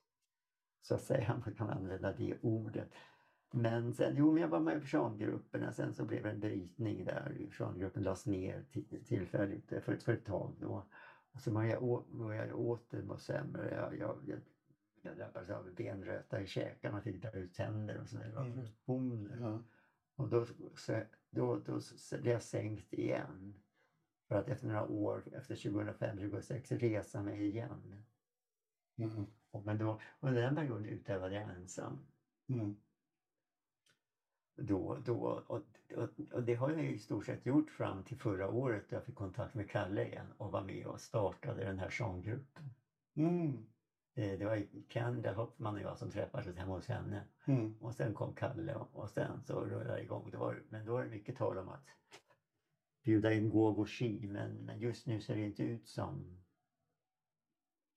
Så 0.81 0.95
att 0.95 1.01
säga, 1.01 1.41
man 1.45 1.53
kan 1.55 1.69
använda 1.69 2.13
det 2.13 2.37
ordet. 2.41 2.89
Men 3.51 3.93
sen, 3.93 4.13
jo, 4.17 4.31
men 4.31 4.41
jag 4.41 4.49
var 4.49 4.59
med 4.59 4.77
i 4.77 4.79
persongrupperna, 4.79 5.71
sen 5.73 5.93
så 5.93 6.05
blev 6.05 6.23
det 6.23 6.29
en 6.29 6.39
brytning 6.39 7.05
där. 7.05 7.35
Persongruppen 7.49 8.03
lades 8.03 8.25
ner 8.25 8.63
till, 8.71 9.05
tillfälligt 9.05 9.69
för, 9.69 9.97
för 9.99 10.13
ett 10.13 10.25
tag 10.25 10.55
då. 10.59 10.85
Och 11.31 11.41
så 11.41 11.51
började 11.51 11.73
jag, 11.73 11.83
å- 11.83 12.05
började 12.11 12.47
jag 12.47 12.59
åter 12.59 13.03
må 13.03 13.17
sämre. 13.17 13.71
Jag, 13.75 13.97
jag, 13.97 14.17
jag, 14.27 14.39
jag 15.01 15.17
drabbades 15.17 15.49
av 15.49 15.73
benröta 15.75 16.41
i 16.41 16.47
käkarna, 16.47 17.01
fick 17.01 17.21
dra 17.21 17.31
ut 17.31 17.53
tänder 17.53 18.01
och 18.01 18.07
sådär. 18.09 18.25
Det 18.27 18.35
var 18.35 18.45
Mm. 18.45 19.63
Och 20.15 20.29
då, 20.29 20.45
då, 21.29 21.59
då 21.59 21.79
blev 22.11 22.33
jag 22.33 22.43
sänkt 22.43 22.93
igen. 22.93 23.61
För 24.27 24.35
att 24.35 24.49
efter 24.49 24.67
några 24.67 24.87
år, 24.87 25.23
efter 25.33 25.55
2005-2006, 25.55 26.77
resa 26.77 27.21
mig 27.21 27.47
igen. 27.47 28.03
Mm. 28.97 29.25
Och 29.51 29.65
Men 29.65 29.77
då, 29.77 29.99
under 30.19 30.41
den 30.41 30.55
perioden 30.55 30.85
utövade 30.85 31.35
jag 31.35 31.49
ensam. 31.49 31.99
Mm. 32.47 32.75
Då, 34.55 34.97
då, 35.05 35.43
och, 35.47 35.61
och, 35.95 36.09
och 36.31 36.43
det 36.43 36.55
har 36.55 36.71
jag 36.71 36.85
i 36.85 36.99
stort 36.99 37.25
sett 37.25 37.45
gjort 37.45 37.71
fram 37.71 38.03
till 38.03 38.17
förra 38.17 38.49
året 38.49 38.89
då 38.89 38.95
jag 38.95 39.03
fick 39.03 39.15
kontakt 39.15 39.53
med 39.53 39.69
Kalle 39.69 40.05
igen 40.07 40.33
och 40.37 40.51
var 40.51 40.63
med 40.63 40.87
och 40.87 41.01
startade 41.01 41.63
den 41.63 41.79
här 41.79 41.89
sånggruppen. 41.89 42.69
Mm. 43.15 43.65
Eh, 44.15 44.37
Det 44.39 44.45
var 44.45 44.65
Kenda 44.89 45.33
Hoffman 45.33 45.75
och 45.75 45.81
jag 45.81 45.97
som 45.97 46.11
träffades 46.11 46.57
hemma 46.57 46.73
hos 46.73 46.87
henne. 46.87 47.23
Mm. 47.47 47.77
Och 47.79 47.93
sen 47.95 48.13
kom 48.13 48.33
Kalle 48.33 48.75
och, 48.75 48.95
och 48.95 49.09
sen 49.09 49.43
så 49.43 49.65
rullade 49.65 49.95
det 49.95 50.01
igång. 50.01 50.31
Det 50.31 50.37
var, 50.37 50.63
men 50.69 50.85
då 50.85 50.93
var 50.93 51.03
det 51.03 51.09
mycket 51.09 51.37
tal 51.37 51.57
om 51.57 51.69
att 51.69 51.85
bjuda 53.03 53.33
in 53.33 53.49
Gogo 53.49 53.85
Shi 53.85 54.27
men, 54.27 54.51
men 54.51 54.79
just 54.79 55.07
nu 55.07 55.21
ser 55.21 55.35
det 55.35 55.45
inte 55.45 55.63
ut 55.63 55.87
som, 55.87 56.41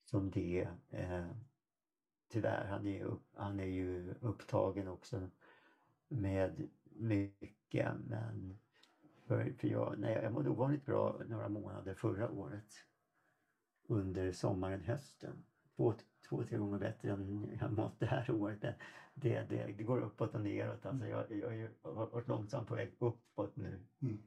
som 0.03 0.31
det. 0.31 0.67
Eh, 0.89 1.31
tyvärr, 2.27 2.65
han 2.65 2.87
är, 2.87 3.03
upp, 3.03 3.27
han 3.33 3.59
är 3.59 3.65
ju 3.65 4.13
upptagen 4.21 4.87
också 4.87 5.29
med 6.07 6.69
mycket 6.83 7.95
men 8.05 8.59
för, 9.25 9.53
för 9.53 9.67
jag, 9.67 9.95
nej, 9.99 10.13
jag 10.23 10.33
mådde 10.33 10.49
ovanligt 10.49 10.85
bra 10.85 11.21
några 11.27 11.49
månader 11.49 11.93
förra 11.95 12.31
året 12.31 12.73
under 13.87 14.31
sommaren, 14.31 14.83
hösten. 14.83 15.45
Två, 15.79 15.93
två 16.29 16.43
tre 16.43 16.57
gånger 16.57 16.79
bättre 16.79 17.11
än 17.11 17.57
jag 17.59 17.71
mått 17.71 17.99
det 17.99 18.05
här 18.05 18.31
året. 18.31 18.61
Det, 18.61 18.75
det, 19.13 19.45
det, 19.49 19.65
det 19.77 19.83
går 19.83 20.01
uppåt 20.01 20.35
och 20.35 20.41
neråt. 20.41 20.85
Alltså 20.85 21.07
jag, 21.07 21.31
jag, 21.31 21.69
har 21.81 22.07
varit 22.07 22.27
långsamt 22.27 22.67
på 22.67 22.75
väg 22.75 22.95
uppåt 22.99 23.55
nu. 23.55 23.85
Mm. 24.01 24.17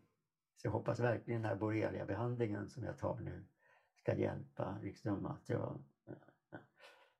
Så 0.56 0.66
jag 0.66 0.72
hoppas 0.72 1.00
verkligen 1.00 1.42
den 1.42 1.50
här 1.50 1.56
borrelia-behandlingen 1.56 2.68
som 2.68 2.84
jag 2.84 2.98
tar 2.98 3.20
nu 3.20 3.44
ska 3.96 4.14
hjälpa. 4.14 4.78
Liksom 4.82 5.26
att 5.26 5.48
jag, 5.48 5.84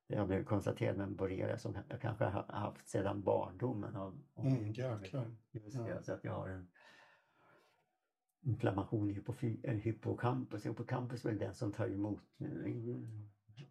jag 0.07 0.27
blev 0.27 0.45
konstaterad 0.45 0.97
med 0.97 1.07
en 1.07 1.17
borrelia 1.17 1.59
som 1.59 1.77
jag 1.89 2.01
kanske 2.01 2.25
har 2.25 2.43
haft 2.43 2.89
sedan 2.89 3.23
barndomen. 3.23 3.97
Av, 3.97 4.21
av 4.35 4.47
Mm, 4.47 4.73
jäklar. 4.73 5.37
Just 5.51 5.77
Ja. 5.77 5.83
det, 5.83 6.03
så 6.03 6.13
att 6.13 6.25
jag 6.25 6.33
har 6.33 6.49
en 6.49 6.69
inflammation 8.41 9.11
i 9.11 9.75
hippocampus. 9.77 10.67
Hippocampus 10.67 11.25
är 11.25 11.29
väl 11.29 11.39
den 11.39 11.55
som 11.55 11.73
tar 11.73 11.89
emot 11.89 12.23
eh, 12.39 12.49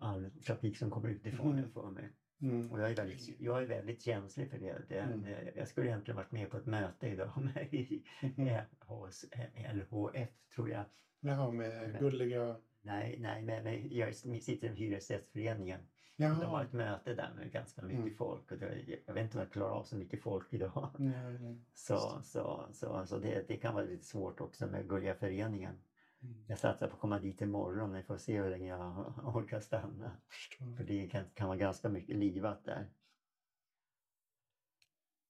all 0.02 0.32
trafik 0.46 0.78
som 0.78 0.90
kommer 0.92 1.10
utifrån 1.10 1.58
Mm. 1.58 1.72
för 1.72 1.90
mig. 1.92 2.10
Mm. 2.42 2.72
Och 2.72 2.80
jag 2.82 2.92
är 2.92 2.96
väldigt, 2.96 3.40
jag 3.40 3.62
är 3.64 3.68
väldigt 3.68 4.02
känslig 4.02 4.50
för 4.50 4.58
det. 4.58 4.82
det, 4.90 5.00
Mm. 5.00 5.26
jag 5.56 5.68
skulle 5.68 5.88
egentligen 5.88 6.16
varit 6.16 6.32
med 6.32 6.50
på 6.50 6.58
ett 6.58 6.66
möte 6.66 7.08
idag 7.08 7.32
med 7.56 7.74
i, 7.74 8.04
Mm. 8.22 8.48
eh, 8.48 8.62
hos 8.80 9.24
eh, 9.24 9.76
LHF 9.76 10.30
tror 10.56 10.70
jag. 10.70 10.84
Jaha, 11.20 11.52
med 11.52 12.00
gulliga... 12.00 12.56
Nej, 12.84 13.18
nej, 13.20 13.44
men 13.44 13.64
men 13.64 13.90
jag 13.98 14.16
sitter 14.16 14.68
i 14.68 14.70
en 14.70 14.76
hyresgästföreningen. 14.76 15.80
De 16.18 16.26
har 16.26 16.64
ett 16.64 16.74
möte 16.74 17.14
där 17.14 17.34
med 17.38 17.52
ganska 17.52 17.82
mycket 17.82 18.00
Mm. 18.02 18.16
folk. 18.16 18.52
Och 18.52 18.58
det, 18.58 19.00
jag 19.06 19.14
vet 19.14 19.24
inte 19.24 19.38
om 19.38 19.44
jag 19.44 19.52
klarar 19.54 19.70
av 19.72 19.84
så 19.84 19.96
mycket 19.98 20.22
folk 20.22 20.54
idag. 20.54 20.90
Nej, 21.00 21.40
nej. 21.40 21.62
Så, 21.74 22.22
så, 22.24 22.66
så 22.72 22.94
alltså 22.94 23.20
det, 23.20 23.48
det 23.48 23.58
kan 23.58 23.74
vara 23.74 23.86
lite 23.86 24.06
svårt 24.06 24.42
också 24.42 24.68
med 24.68 24.90
Gulliga 24.90 25.16
föreningen. 25.16 25.76
Mm. 26.24 26.46
Jag 26.48 26.60
satsar 26.60 26.88
på 26.88 26.94
att 26.94 27.00
komma 27.00 27.20
dit 27.20 27.42
imorgon. 27.42 27.94
Vi 27.94 28.04
får 28.04 28.18
se 28.18 28.42
hur 28.42 28.50
länge 28.50 28.70
jag 28.70 29.14
orkar 29.36 29.60
stanna. 29.60 30.18
Förstår. 30.30 30.76
För 30.76 30.84
det 30.84 31.08
kan, 31.08 31.26
kan 31.34 31.48
vara 31.48 31.58
ganska 31.58 31.90
mycket 31.90 32.16
livat 32.16 32.66
där. 32.66 32.90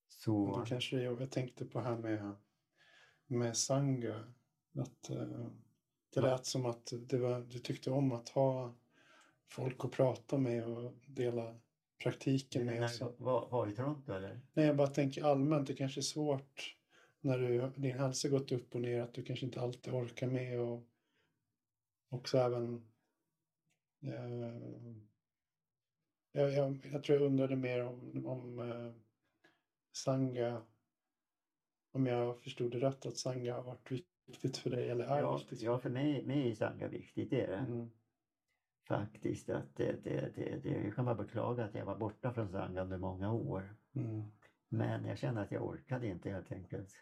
Så 0.07 0.65
kanske 0.67 0.97
det, 0.97 1.03
jag 1.03 1.31
tänkte 1.31 1.65
på 1.65 1.79
här 1.79 1.97
med, 1.97 2.35
med 3.27 3.57
Sangha. 3.57 4.33
Att, 4.79 5.09
eh, 5.09 5.47
det 6.13 6.21
lät 6.21 6.45
som 6.45 6.65
att 6.65 6.93
det 7.01 7.17
var, 7.17 7.39
du 7.39 7.59
tyckte 7.59 7.91
om 7.91 8.11
att 8.11 8.29
ha 8.29 8.75
folk 9.47 9.85
att 9.85 9.91
prata 9.91 10.37
med 10.37 10.67
och 10.67 10.93
dela 11.05 11.59
praktiken 12.03 12.65
med. 12.65 12.81
när, 12.81 13.23
var, 13.23 13.49
var 13.49 13.67
i 13.67 13.75
Toronto 13.75 14.13
eller? 14.13 14.41
Nej, 14.53 14.65
jag 14.65 14.77
bara 14.77 14.87
tänker 14.87 15.23
allmänt, 15.23 15.67
det 15.67 15.73
kanske 15.73 15.99
är 15.99 16.03
svårt 16.03 16.75
när 17.21 17.37
du, 17.37 17.71
din 17.75 17.97
hälsa 17.97 18.29
gått 18.29 18.51
upp 18.51 18.75
och 18.75 18.81
ner 18.81 19.01
att 19.01 19.13
du 19.13 19.23
kanske 19.23 19.45
inte 19.45 19.61
alltid 19.61 19.93
orkar 19.93 20.27
med 20.27 20.59
och 20.59 20.87
också 22.09 22.37
även 22.37 22.91
eh, 24.03 24.95
jag, 26.31 26.51
jag, 26.51 26.89
jag 26.91 27.03
tror 27.03 27.17
jag 27.19 27.25
undrade 27.25 27.55
mer 27.55 27.85
om, 27.85 28.25
om 28.25 28.59
eh, 28.59 28.91
Sangha 29.91 30.61
om 31.91 32.05
jag 32.05 32.39
förstod 32.39 32.71
det 32.71 32.79
rätt 32.79 33.05
att 33.05 33.17
Sangha 33.17 33.53
har 33.53 33.63
varit 33.63 33.91
viktigt 33.91 34.57
för 34.57 34.69
dig 34.69 34.89
eller 34.89 35.05
är 35.05 35.19
Ja, 35.19 35.37
viktigt 35.37 35.61
ja, 35.61 35.79
för 35.79 35.89
mig, 35.89 36.25
mig 36.25 36.51
är 36.51 36.55
Sangha 36.55 36.87
viktigt. 36.87 37.29
Det 37.29 37.41
är 37.41 37.47
det. 37.47 37.55
Mm. 37.55 37.89
Faktiskt. 38.87 39.49
Att 39.49 39.75
det, 39.75 40.03
det, 40.03 40.31
det, 40.35 40.59
det, 40.63 40.69
jag 40.69 40.95
kan 40.95 41.05
bara 41.05 41.15
beklaga 41.15 41.65
att 41.65 41.75
jag 41.75 41.85
var 41.85 41.97
borta 41.97 42.33
från 42.33 42.49
Sangha 42.49 42.81
under 42.81 42.97
många 42.97 43.33
år. 43.33 43.75
Mm. 43.95 44.31
Men 44.69 45.05
jag 45.05 45.17
kände 45.17 45.41
att 45.41 45.51
jag 45.51 45.63
orkade 45.63 46.07
inte 46.07 46.29
helt 46.29 46.51
enkelt. 46.51 46.93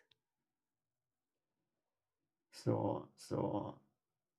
Så, 2.51 3.05
så. 3.15 3.73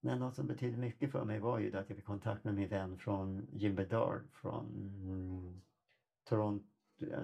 Men 0.00 0.18
något 0.18 0.34
som 0.34 0.46
betydde 0.46 0.76
mycket 0.76 1.12
för 1.12 1.24
mig 1.24 1.38
var 1.38 1.58
ju 1.58 1.76
att 1.76 1.88
jag 1.88 1.96
fick 1.96 2.04
kontakt 2.06 2.44
med 2.44 2.54
min 2.54 2.68
vän 2.68 2.98
från 2.98 3.46
Jim 3.52 3.74
Bedard 3.74 4.22
från 4.32 5.62
Toronto, 6.24 6.64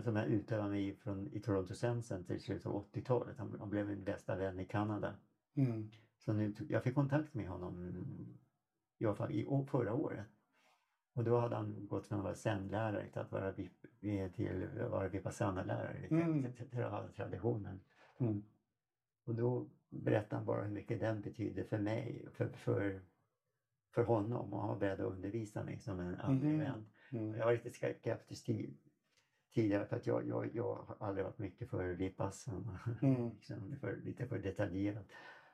som 0.03 0.17
jag 0.17 0.27
utövade 0.27 0.71
mig 0.71 0.97
från, 0.97 1.29
i 1.33 1.41
Toronto 1.41 1.75
Zen 1.75 2.03
Center 2.03 2.35
i 2.35 2.41
slutet 2.41 2.67
av 2.67 2.87
80-talet. 2.93 3.39
Han, 3.39 3.57
han 3.59 3.71
blev 3.71 3.87
min 3.87 4.05
bästa 4.05 4.37
vän 4.37 4.61
i 4.61 4.65
Kanada. 4.65 5.15
Mm. 5.55 5.91
Så 6.19 6.33
nu, 6.33 6.55
jag 6.69 6.83
fick 6.83 6.95
kontakt 6.95 7.35
med 7.35 7.49
honom 7.49 7.93
i, 8.99 9.07
alla 9.07 9.15
fall 9.15 9.33
i 9.33 9.67
förra 9.71 9.95
året. 9.95 10.27
Och 11.13 11.25
då 11.25 11.41
hade 11.41 11.57
han 11.57 11.87
gått 11.87 12.07
från 12.07 12.19
att 12.19 12.25
vara 12.25 12.35
zen-lärare 12.35 13.09
till 13.11 13.21
att 13.21 13.33
vara, 13.33 13.53
till 14.33 14.69
vara 14.91 15.09
vipassana-lärare, 15.09 16.07
Mm. 16.11 16.43
till, 16.43 16.53
till, 16.53 16.71
till 16.71 16.83
ha 16.83 17.09
traditionen. 17.09 17.81
Mm. 18.19 18.43
Och 19.25 19.35
då 19.35 19.67
berättade 19.91 20.37
han 20.37 20.47
bara 20.47 20.63
hur 20.65 20.75
mycket 20.75 21.01
den 21.01 21.21
betyder 21.21 21.65
för 21.65 21.79
mig, 21.79 22.29
för, 22.33 22.49
för, 22.49 23.03
för 23.95 24.03
honom. 24.05 24.53
Och 24.53 24.61
han 24.61 24.69
var 24.69 24.77
beredd 24.77 25.01
att 25.01 25.13
undervisa 25.13 25.65
mig 25.65 25.79
som 25.81 26.01
en 26.01 26.15
andlig 26.21 26.49
Mhm. 26.51 26.59
vän. 26.59 26.87
Mm. 27.13 27.35
Jag 27.35 27.45
var 27.47 27.53
lite 27.53 27.71
skeptisk 27.71 28.45
till, 28.45 28.77
tidigare 29.55 29.87
för 29.87 29.97
att 29.97 30.07
jag, 30.07 30.27
jag, 30.29 30.55
jag 30.55 30.75
har 30.75 30.97
aldrig 31.01 31.25
varit 31.25 31.39
mycket 31.39 31.71
för 31.71 31.93
Vipassana. 31.93 32.81
Mm. 33.03 33.31
liksom, 33.35 33.77
för, 33.81 33.97
lite 33.97 34.27
för 34.27 34.39
detaljerat. 34.39 35.07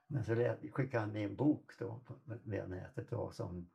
Men 0.07 0.25
så 0.25 0.35
skickade 0.73 0.99
han 1.05 1.13
med 1.13 1.25
en 1.25 1.37
bok 1.37 1.79
då 1.79 2.01
på, 2.05 2.15
via 2.45 2.67
nätet 2.67 3.09
då, 3.11 3.31
som 3.31 3.69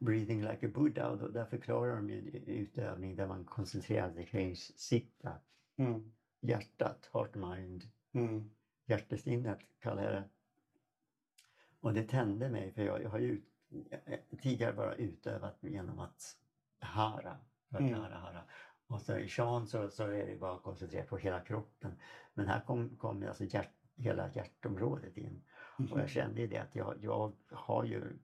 Breathing 0.00 0.40
like 0.42 0.66
a 0.66 0.70
Buddha 0.74 1.10
och 1.10 1.18
då, 1.18 1.28
där 1.28 1.44
förklarar 1.44 1.96
de 1.96 2.10
en 2.10 2.26
utövning 2.46 3.16
där 3.16 3.26
man 3.26 3.44
koncentrerar 3.44 4.10
sig 4.10 4.26
kring 4.26 4.56
sitta, 4.56 5.40
Mm. 5.76 6.12
hjärtat, 6.40 7.10
heart 7.12 7.34
mind, 7.34 7.84
Mm. 8.12 8.50
Hjärtesinnet 8.88 9.58
kallar 9.80 10.02
jag 10.02 10.12
det. 10.12 10.24
Och 11.80 11.94
det 11.94 12.02
tände 12.02 12.48
mig 12.48 12.72
för 12.72 12.82
jag, 12.82 13.02
jag 13.02 13.10
har 13.10 13.18
ju 13.18 13.32
ut, 13.32 13.44
tidigare 14.42 14.72
bara 14.72 14.94
utövat 14.94 15.58
genom 15.60 15.98
att 15.98 16.36
hara, 16.80 17.36
att 17.70 17.80
Mm. 17.80 17.94
hara, 18.00 18.14
hara. 18.18 18.42
Och 18.86 19.00
så 19.00 19.16
i 19.18 19.28
shan 19.28 19.66
så, 19.66 19.90
så 19.90 20.04
är 20.04 20.26
det 20.26 20.36
bara 20.40 20.54
att 20.54 20.62
koncentrera 20.62 21.04
på 21.06 21.16
hela 21.16 21.40
kroppen. 21.40 21.98
Men 22.34 22.48
här 22.48 22.60
kom, 22.60 22.96
kom 22.96 23.22
alltså 23.28 23.44
hjärt, 23.44 23.70
hela 23.96 24.30
hjärtområdet 24.32 25.16
in. 25.16 25.42
Och 25.90 26.00
jag 26.00 26.08
kände 26.08 26.40
ju 26.40 26.46
det 26.46 26.58
att 26.58 26.74
jag, 26.74 26.98
jag 27.02 27.32
har 27.50 27.84
ju 27.84 28.18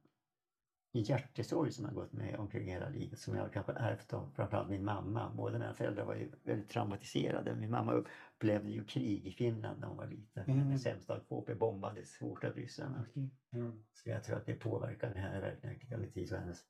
hjärtesorg 1.01 1.73
som 1.73 1.85
har 1.85 1.93
gått 1.93 2.13
med 2.13 2.37
omkring 2.39 2.69
hela 2.69 2.89
livet 2.89 3.19
som 3.19 3.37
jag 3.37 3.53
kanske 3.53 3.73
ärvt 3.73 4.13
av 4.13 4.31
framförallt 4.37 4.71
min 4.71 4.85
mamma. 4.85 5.33
Båda 5.37 5.59
mina 5.59 5.75
föräldrar 5.75 6.05
var 6.05 6.15
ju 6.15 6.31
väldigt 6.45 6.69
traumatiserade. 6.69 7.55
Min 7.55 7.71
mamma 7.71 7.93
upplevde 7.93 8.71
ju 8.71 8.85
krig 8.85 9.27
i 9.27 9.31
Finland 9.31 9.81
när 9.81 9.89
hon 9.89 9.97
var 9.97 10.07
liten. 10.07 10.45
Mm. 10.45 10.59
Hennes 10.59 10.83
sämsta 10.83 11.21
KP 11.21 11.55
bombades 11.55 12.21
hårt 12.21 12.45
av 12.45 12.53
ryssarna. 12.53 13.07
Mm. 13.53 13.85
Så 13.93 14.11
jag 14.11 14.25
tror 14.25 14.37
att 14.37 14.47
det 14.47 14.55
påverkade 14.55 15.19
henne 15.19 15.41
verkligen 15.41 16.41
hennes 16.41 16.65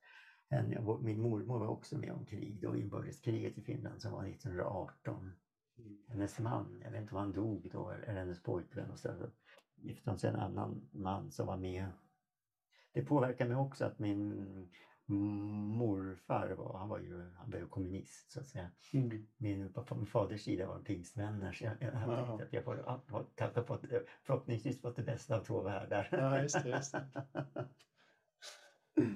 henne, 0.50 0.78
och 0.78 1.02
min 1.02 1.20
mormor 1.20 1.58
var 1.58 1.66
också 1.66 1.98
med 1.98 2.12
om 2.12 2.26
krig, 2.26 2.60
då 2.62 2.76
inbördeskriget 2.76 3.58
i 3.58 3.62
Finland 3.62 4.02
som 4.02 4.12
var 4.12 4.26
1918. 4.26 5.32
Hennes 6.08 6.38
man, 6.38 6.80
jag 6.84 6.90
vet 6.90 7.00
inte 7.00 7.14
om 7.14 7.20
han 7.20 7.32
dog 7.32 7.68
då, 7.72 7.90
eller 7.90 8.20
hennes 8.20 8.42
pojkvän 8.42 8.90
och 8.90 8.98
så 8.98 9.08
gifte 9.76 10.10
hon 10.10 10.18
sig 10.18 10.30
en 10.30 10.36
annan 10.36 10.88
man 10.92 11.30
som 11.30 11.46
var 11.46 11.56
med. 11.56 11.88
Det 12.94 13.02
påverkade 13.02 13.50
mig 13.50 13.58
också 13.58 13.84
att 13.84 13.98
min 13.98 14.68
morfar 15.06 16.50
var, 16.50 16.78
han 16.78 16.88
var 16.88 16.98
ju, 16.98 17.30
han 17.36 17.50
var 17.50 17.58
ju 17.58 17.66
kommunist 17.66 18.32
så 18.32 18.40
att 18.40 18.46
säga. 18.46 18.70
Mm. 18.92 19.26
Min, 19.36 19.72
på 19.72 19.94
min 19.94 20.06
faders 20.06 20.42
sida 20.44 20.66
var 20.66 20.78
pingstvänner 20.78 21.52
så 21.52 21.64
jag, 21.64 21.72
jag, 21.80 21.94
Ja. 21.94 22.26
tänkte 22.26 22.44
att 22.44 22.52
jag 22.52 22.64
får, 22.64 22.76
har 23.08 23.26
kanske 23.34 23.62
fått, 23.62 23.84
förhoppningsvis 24.22 24.80
fått 24.80 24.96
det 24.96 25.02
bästa 25.02 25.36
av 25.36 25.44
två 25.44 25.62
världar. 25.62 26.08
Ja, 26.12 26.42
just 26.42 26.62
det, 26.62 26.68
just 26.68 26.92
det. 26.92 27.06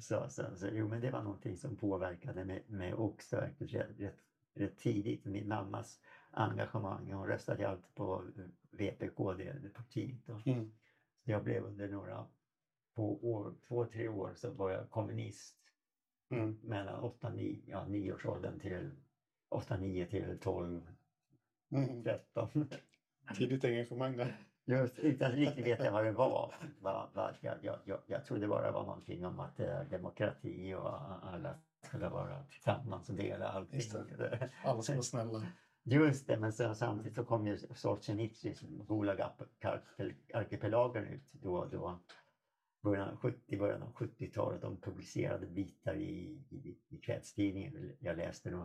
Så, 0.00 0.28
så, 0.28 0.56
så, 0.56 0.68
jo, 0.72 0.88
men 0.88 1.00
det 1.00 1.10
var 1.10 1.22
någonting 1.22 1.56
som 1.56 1.76
påverkade 1.76 2.44
mig, 2.44 2.64
mig 2.68 2.94
också 2.94 3.36
rätt, 3.36 3.62
rätt, 3.98 4.16
rätt 4.54 4.78
tidigt. 4.78 5.24
Min 5.24 5.48
mammas 5.48 6.00
engagemang. 6.30 7.12
Hon 7.12 7.26
röstade 7.26 7.68
alltid 7.68 7.94
på 7.94 8.24
VPK, 8.70 9.32
det, 9.32 9.52
det 9.62 9.68
partiet. 9.68 10.26
Då. 10.26 10.42
Mm. 10.46 10.77
Jag 11.28 11.44
blev 11.44 11.64
under 11.64 11.88
några 11.88 12.26
få 12.96 13.18
år, 13.22 13.54
två, 13.68 13.84
tre 13.86 14.08
år 14.08 14.34
så 14.34 14.50
var 14.50 14.70
jag 14.70 14.90
kommunist 14.90 15.54
Mm. 16.30 16.58
mellan 16.62 17.00
8, 17.00 17.30
9, 17.30 17.62
ja, 17.66 17.84
9 17.86 18.12
årsåldern 18.12 18.60
till 18.60 18.90
8, 19.48 19.76
9 19.76 20.06
till 20.06 20.38
12, 20.42 20.92
Mm. 21.72 22.04
13. 22.04 22.68
Tidigt 23.36 23.64
engagemang 23.64 24.16
där. 24.16 24.36
Just 24.64 24.98
utan 24.98 25.32
riktigt 25.32 25.66
veta 25.66 25.90
vad 25.90 26.04
det 26.04 26.12
var. 26.12 26.54
Va, 26.80 27.10
va, 27.14 27.34
jag, 27.40 27.54
jag, 27.62 27.78
jag, 27.84 28.00
jag 28.06 28.24
trodde 28.24 28.48
bara 28.48 28.66
det 28.66 28.72
var 28.72 28.84
någonting 28.84 29.26
om 29.26 29.40
att 29.40 29.56
det 29.56 29.66
är 29.66 29.84
demokrati 29.84 30.74
och 30.74 31.00
alla 31.26 31.54
skulle 31.86 32.08
vara 32.08 32.42
tillsammans 32.44 33.08
och 33.08 33.14
dela 33.14 33.48
allting. 33.48 33.80
Alla 34.64 34.82
ska 34.82 34.92
vara 34.92 35.02
snälla. 35.02 35.46
Just 35.84 36.26
det, 36.26 36.38
men 36.38 36.52
så, 36.52 36.74
samtidigt 36.74 37.14
så 37.14 37.24
kom 37.24 37.46
ju 37.46 37.56
Solzjenitsyns 37.56 38.60
Gulag-arkipelagen 38.88 41.04
ut 41.04 41.32
då, 41.32 41.64
då 41.64 42.00
början 42.82 43.08
av 43.08 43.16
70, 43.16 43.58
början 43.58 43.82
av 43.82 43.92
70-talet. 43.92 44.62
De 44.62 44.80
publicerade 44.80 45.46
bitar 45.46 45.94
i, 45.94 46.42
i, 46.50 46.76
i 46.88 46.98
kvällstidningen 46.98 47.92
jag 48.00 48.16
läste 48.16 48.50
då. 48.50 48.58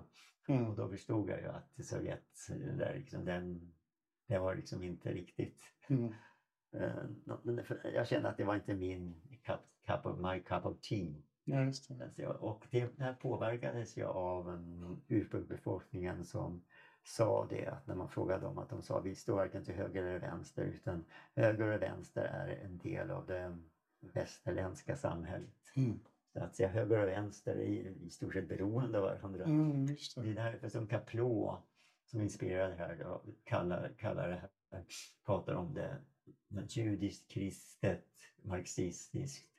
Och 0.47 0.49
Mm. 0.49 0.75
då 0.75 0.89
förstod 0.89 1.29
jag 1.29 1.39
ju 1.41 1.47
att 1.47 1.85
Sovjet, 1.85 2.23
den, 2.49 2.77
där, 2.77 2.95
liksom, 2.95 3.25
den, 3.25 3.73
det 4.27 4.37
var 4.37 4.55
liksom 4.55 4.83
inte 4.83 5.13
riktigt 5.13 5.61
Mm. 5.87 6.13
för- 7.63 7.91
jag 7.95 8.07
kände 8.07 8.29
att 8.29 8.37
det 8.37 8.43
var 8.43 8.55
inte 8.55 8.73
min 8.73 9.21
cup, 9.43 9.59
cup 9.85 10.05
of, 10.05 10.19
my 10.19 10.39
cup 10.39 10.65
of 10.65 10.81
tea. 10.81 11.13
Ja, 11.45 11.71
det. 12.15 12.27
Och 12.27 12.67
det 12.71 12.99
här 12.99 13.13
påverkades 13.13 13.97
ju 13.97 14.03
av 14.05 14.47
um, 14.49 15.01
ursprungsbefolkningen 15.07 16.25
som 16.25 16.63
sa 17.03 17.47
det 17.49 17.67
att 17.67 17.87
när 17.87 17.95
man 17.95 18.09
frågade 18.09 18.45
dem 18.45 18.57
att 18.57 18.69
de 18.69 18.81
sa 18.81 18.99
vi 18.99 19.15
står 19.15 19.35
varken 19.35 19.65
till 19.65 19.73
höger 19.73 20.03
eller 20.03 20.19
vänster 20.19 20.63
utan 20.63 21.05
höger 21.35 21.67
och 21.67 21.81
vänster 21.81 22.23
är 22.23 22.65
en 22.65 22.77
del 22.77 23.11
av 23.11 23.25
det 23.25 23.57
västerländska 23.99 24.95
samhället. 24.95 25.71
Mm. 25.75 25.99
Så 26.33 26.39
att 26.39 26.55
säga 26.55 26.69
höger 26.69 27.01
och 27.01 27.07
vänster 27.07 27.55
är 27.55 27.61
i, 27.61 28.09
stort 28.09 28.33
sett 28.33 28.47
beroende 28.49 28.97
av 28.97 29.03
varandra. 29.03 29.43
Mm, 29.43 29.85
Det 29.85 29.95
det. 30.15 30.29
är 30.29 30.33
därför 30.33 30.69
som 30.69 30.87
Kaplå 30.87 31.63
som 32.05 32.21
inspirerar 32.21 32.69
det 32.69 32.75
här 32.75 32.95
då, 32.95 33.21
kallar, 33.43 33.93
kallar 33.97 34.29
det 34.29 34.35
här, 34.35 34.85
pratar 35.25 35.53
om 35.53 35.73
det 35.73 35.97
judiskt, 36.67 37.31
kristet, 37.31 38.07
marxistiskt, 38.41 39.49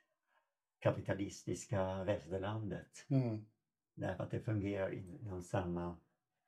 kapitalistiska 0.79 2.03
västerlandet. 2.03 3.05
Mm. 3.09 3.45
Därför 3.95 4.23
att 4.23 4.31
det 4.31 4.39
fungerar 4.39 4.93
inom 4.93 5.41
samma, 5.41 5.97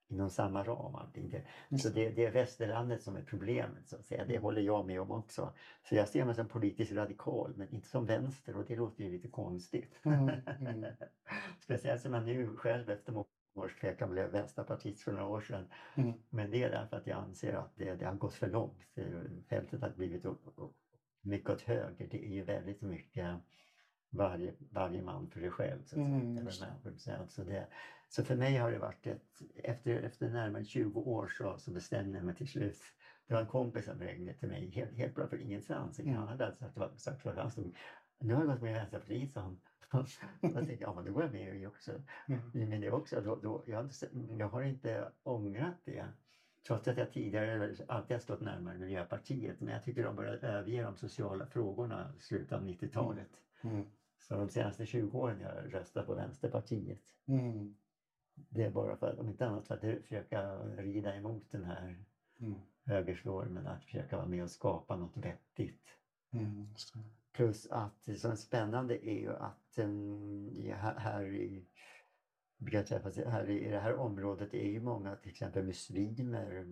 inom 0.07 0.29
samma 0.29 0.63
ram. 0.63 0.95
Allting. 0.95 1.29
Det, 1.29 1.41
Just 1.69 1.83
så 1.83 1.89
det, 1.89 2.09
det 2.09 2.25
är 2.25 2.31
västerlandet 2.31 3.03
som 3.03 3.15
är 3.15 3.21
problemet 3.21 3.87
så 3.87 3.95
att 3.95 4.05
säga. 4.05 4.25
Det 4.25 4.37
håller 4.39 4.61
jag 4.61 4.85
med 4.85 5.01
om 5.01 5.11
också. 5.11 5.53
Så 5.89 5.95
jag 5.95 6.07
ser 6.07 6.25
mig 6.25 6.35
som 6.35 6.47
politiskt 6.47 6.91
radikal 6.91 7.53
men 7.55 7.69
inte 7.69 7.87
som 7.87 8.05
vänster 8.05 8.55
och 8.57 8.65
det 8.67 8.75
låter 8.75 9.03
ju 9.03 9.11
lite 9.11 9.27
konstigt. 9.27 9.99
Mm, 10.03 10.29
mm. 10.59 10.85
Speciellt 11.59 12.01
som 12.01 12.13
jag 12.13 12.25
nu 12.25 12.55
själv 12.55 12.89
efter 12.89 13.11
många 13.11 13.25
års 13.55 13.75
tvekan 13.79 14.09
blev 14.09 14.29
vänsterpartist 14.31 15.01
för 15.03 15.11
några 15.11 15.27
år 15.27 15.41
sedan. 15.41 15.65
Mm. 15.95 16.13
Men 16.29 16.51
det 16.51 16.63
är 16.63 16.69
därför 16.69 16.97
att 16.97 17.07
jag 17.07 17.17
anser 17.17 17.53
att 17.53 17.71
det, 17.75 17.95
det 17.95 18.05
har 18.05 18.13
gått 18.13 18.33
för 18.33 18.47
långt. 18.47 18.77
Fältet 19.49 19.81
har 19.81 19.89
blivit 19.89 20.25
o- 20.25 20.37
o- 20.55 20.73
mycket 21.21 21.49
åt 21.49 21.61
höger. 21.61 22.07
Det 22.11 22.25
är 22.25 22.29
ju 22.33 22.43
väldigt 22.43 22.81
mycket 22.81 23.35
varje, 24.09 24.53
varje 24.71 25.01
man 25.01 25.29
för 25.29 25.39
sig 25.39 25.51
själv. 25.51 25.83
Så, 25.85 25.99
att 25.99 26.05
säga. 26.05 26.05
Mm, 26.05 26.97
så, 26.97 27.11
att- 27.11 27.31
så, 27.31 27.43
det, 27.43 27.67
så 28.09 28.23
för 28.23 28.35
mig 28.35 28.57
har 28.57 28.71
det 28.71 28.79
varit 28.79 29.07
ett, 29.07 29.41
efter, 29.55 29.95
efter 29.95 30.29
närmare 30.29 30.63
20 30.63 30.99
år 30.99 31.27
så, 31.27 31.57
så 31.57 31.71
bestämde 31.71 32.17
jag 32.17 32.25
mig 32.25 32.35
till 32.35 32.47
slut. 32.47 32.81
Det 33.27 33.33
var 33.33 33.41
en 33.41 33.47
kompis 33.47 33.85
som 33.85 33.99
ringde 33.99 34.33
till 34.33 34.47
mig 34.47 34.69
helt, 34.71 34.97
helt 34.97 35.15
bra 35.15 35.27
för 35.27 35.37
ingenstans 35.37 35.99
i 35.99 36.03
Mm. 36.03 36.15
Kanada. 36.15 36.51
Så 36.51 36.65
att 36.65 36.73
det 36.73 36.79
var, 36.79 36.91
sagt 36.95 37.21
för 37.21 37.29
att 37.29 37.37
han 37.37 37.51
stod, 37.51 37.75
nu 38.19 38.33
har 38.33 38.41
jag 38.41 38.49
gått 38.49 38.61
med 38.61 38.71
i 38.71 38.73
Vänsterpartiet, 38.73 39.31
sa 39.31 39.41
han. 39.41 39.59
jag 40.41 40.53
tänkte, 40.53 40.77
ja 40.79 40.93
men 40.93 41.05
då 41.05 41.11
går 41.13 41.23
jag 41.23 41.31
med 41.31 41.61
i 41.61 41.65
också. 41.65 41.91
Mm. 42.27 42.69
Men 42.69 42.81
det 42.81 42.91
också, 42.91 43.21
då, 43.21 43.35
då, 43.35 43.63
jag, 43.67 43.77
har 43.77 43.83
inte, 43.83 44.09
jag 44.37 44.49
har 44.49 44.61
inte 44.61 45.11
ångrat 45.23 45.81
det. 45.85 46.05
Trots 46.67 46.87
att 46.87 46.97
jag 46.97 47.11
tidigare 47.11 47.75
alltid 47.87 48.15
har 48.15 48.19
stått 48.19 48.41
närmare 48.41 48.77
Miljöpartiet. 48.77 49.59
Men 49.59 49.73
jag 49.73 49.83
tycker 49.83 50.03
de 50.03 50.15
började 50.15 50.47
överge 50.47 50.83
de 50.83 50.95
sociala 50.95 51.45
frågorna 51.45 52.13
i 52.17 52.19
slutet 52.19 52.51
av 52.51 52.63
90-talet. 52.67 53.29
Mm. 53.63 53.85
Så 54.19 54.35
de 54.35 54.49
senaste 54.49 54.85
20 54.85 55.19
åren 55.19 55.43
har 55.43 55.53
jag 55.55 55.73
röstat 55.73 56.05
på 56.05 56.15
Vänsterpartiet. 56.15 57.01
Mm. 57.27 57.75
Det 58.49 58.63
är 58.63 58.71
bara 58.71 58.97
för 58.97 59.07
att, 59.07 59.19
om 59.19 59.29
inte 59.29 59.47
annat 59.47 59.67
för 59.67 59.75
att 59.75 60.01
försöka 60.03 60.57
rida 60.57 61.15
emot 61.15 61.51
den 61.51 61.63
här 61.63 62.05
Mm. 62.39 62.59
högerstormen. 62.85 63.67
Att 63.67 63.83
försöka 63.83 64.17
vara 64.17 64.27
med 64.27 64.43
och 64.43 64.49
skapa 64.51 64.95
något 64.95 65.17
vettigt. 65.17 65.97
Mm. 66.31 66.67
Plus 67.33 67.67
att 67.71 68.03
det 68.05 68.15
som 68.15 68.31
är 68.31 68.35
spännande 68.35 69.07
är 69.09 69.19
ju 69.19 69.29
att 69.33 69.77
um, 69.77 70.49
i- 70.49 70.71
här, 70.77 71.25
i 71.35 71.67
brukar 72.57 72.83
träffas 72.83 73.17
här 73.17 73.49
i, 73.49 73.65
i 73.67 73.71
det 73.71 73.79
här 73.79 73.95
området 73.95 74.53
är 74.53 74.67
ju 74.67 74.79
många 74.81 75.15
till 75.15 75.29
exempel 75.29 75.63
muslimer 75.65 76.65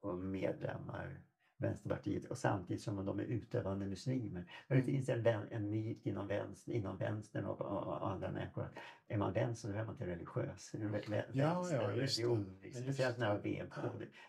och 0.00 0.18
medlemmar 0.18 1.22
Vänsterpartiet 1.62 2.24
och 2.24 2.38
samtidigt 2.38 2.82
som 2.82 3.04
de 3.04 3.18
är 3.20 3.24
utövande 3.24 3.86
muslimer. 3.86 4.44
Men 4.68 4.78
det 4.78 4.84
finns 4.84 5.08
en, 5.08 5.26
en 5.26 5.70
myt 5.70 6.06
inom, 6.06 6.26
vänster, 6.26 6.72
inom 6.72 6.96
vänstern 6.96 7.44
och, 7.44 7.60
och, 7.60 7.86
och 7.86 8.10
andra 8.10 8.30
människor 8.32 8.62
att 8.62 8.72
är 9.08 9.18
man 9.18 9.32
vänster 9.32 9.68
så 9.72 9.74
är 9.78 9.84
man 9.84 9.94
inte 9.94 10.06
religiös. 10.06 10.74
Vä- 10.74 11.04
vä- 11.04 11.24
Ja, 11.32 11.54
vänster, 11.54 11.82
ja, 11.82 11.92
just 11.92 12.18
religion, 12.18 12.60
Just 12.62 12.82
Speciellt 12.82 13.18
när 13.18 13.34
det. 13.34 13.40
VPK, 13.40 13.78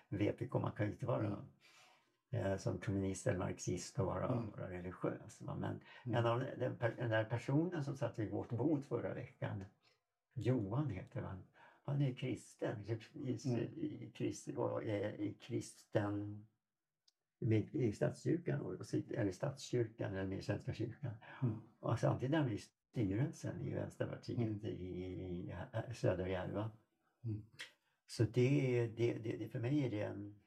VPK, 0.10 0.54
man 0.60 0.72
kan 0.72 0.86
ju 0.86 0.92
inte 0.92 1.06
vara 1.06 1.26
Mm. 1.28 1.40
eh, 2.52 2.58
som 2.58 2.78
kommunist 2.78 3.28
eller 3.28 3.40
marxist 3.40 4.00
och 4.00 4.06
vara, 4.06 4.28
Mm. 4.28 4.50
vara 4.50 4.70
religiös. 4.70 5.42
va. 5.42 5.56
Men 5.56 5.80
Mm. 6.06 6.18
en 6.18 6.26
av 6.26 6.40
den, 6.40 6.78
den 6.98 7.10
där 7.10 7.24
personen 7.24 7.84
som 7.84 7.96
satt 7.96 8.20
vid 8.20 8.32
vårt 8.32 8.50
bord 8.50 8.84
förra 8.86 9.14
veckan, 9.14 9.64
Johan 10.34 10.90
heter 10.90 11.22
han, 11.22 11.44
han 11.86 12.02
är 12.02 12.14
kristen, 12.14 12.76
i, 12.88 12.92
i, 13.14 13.38
Mm. 13.46 13.60
i, 13.60 14.12
krist, 14.16 14.48
och 14.48 14.84
är 14.84 15.22
i 15.22 15.34
kristen 15.34 16.46
med, 17.46 17.76
i 17.76 17.94
statskyrkan, 17.94 18.62
och, 18.62 18.94
eller 18.94 19.32
statskyrkan 19.32 20.14
eller 20.14 20.28
med 20.28 20.44
Svenska 20.44 20.74
kyrkan. 20.74 21.12
Mm. 21.42 21.56
Och 21.80 22.00
samtidigt 22.00 22.34
är 22.34 22.38
han 22.40 22.52
i 22.52 22.58
styrelsen 22.58 23.62
i 23.62 23.74
Vänsterpartiet 23.74 24.38
Mm. 24.40 24.66
i, 24.66 24.70
i 24.70 25.54
i 25.92 25.94
södra 25.94 26.30
Järva. 26.30 26.72
Mm. 27.26 27.46
Så 28.08 28.24
det, 28.24 28.88
det, 28.88 29.14
det, 29.14 29.38
det, 29.38 29.48
för 29.50 29.60
mig 29.60 29.86
är 29.86 29.90
det 29.90 30.02
en... 30.02 30.40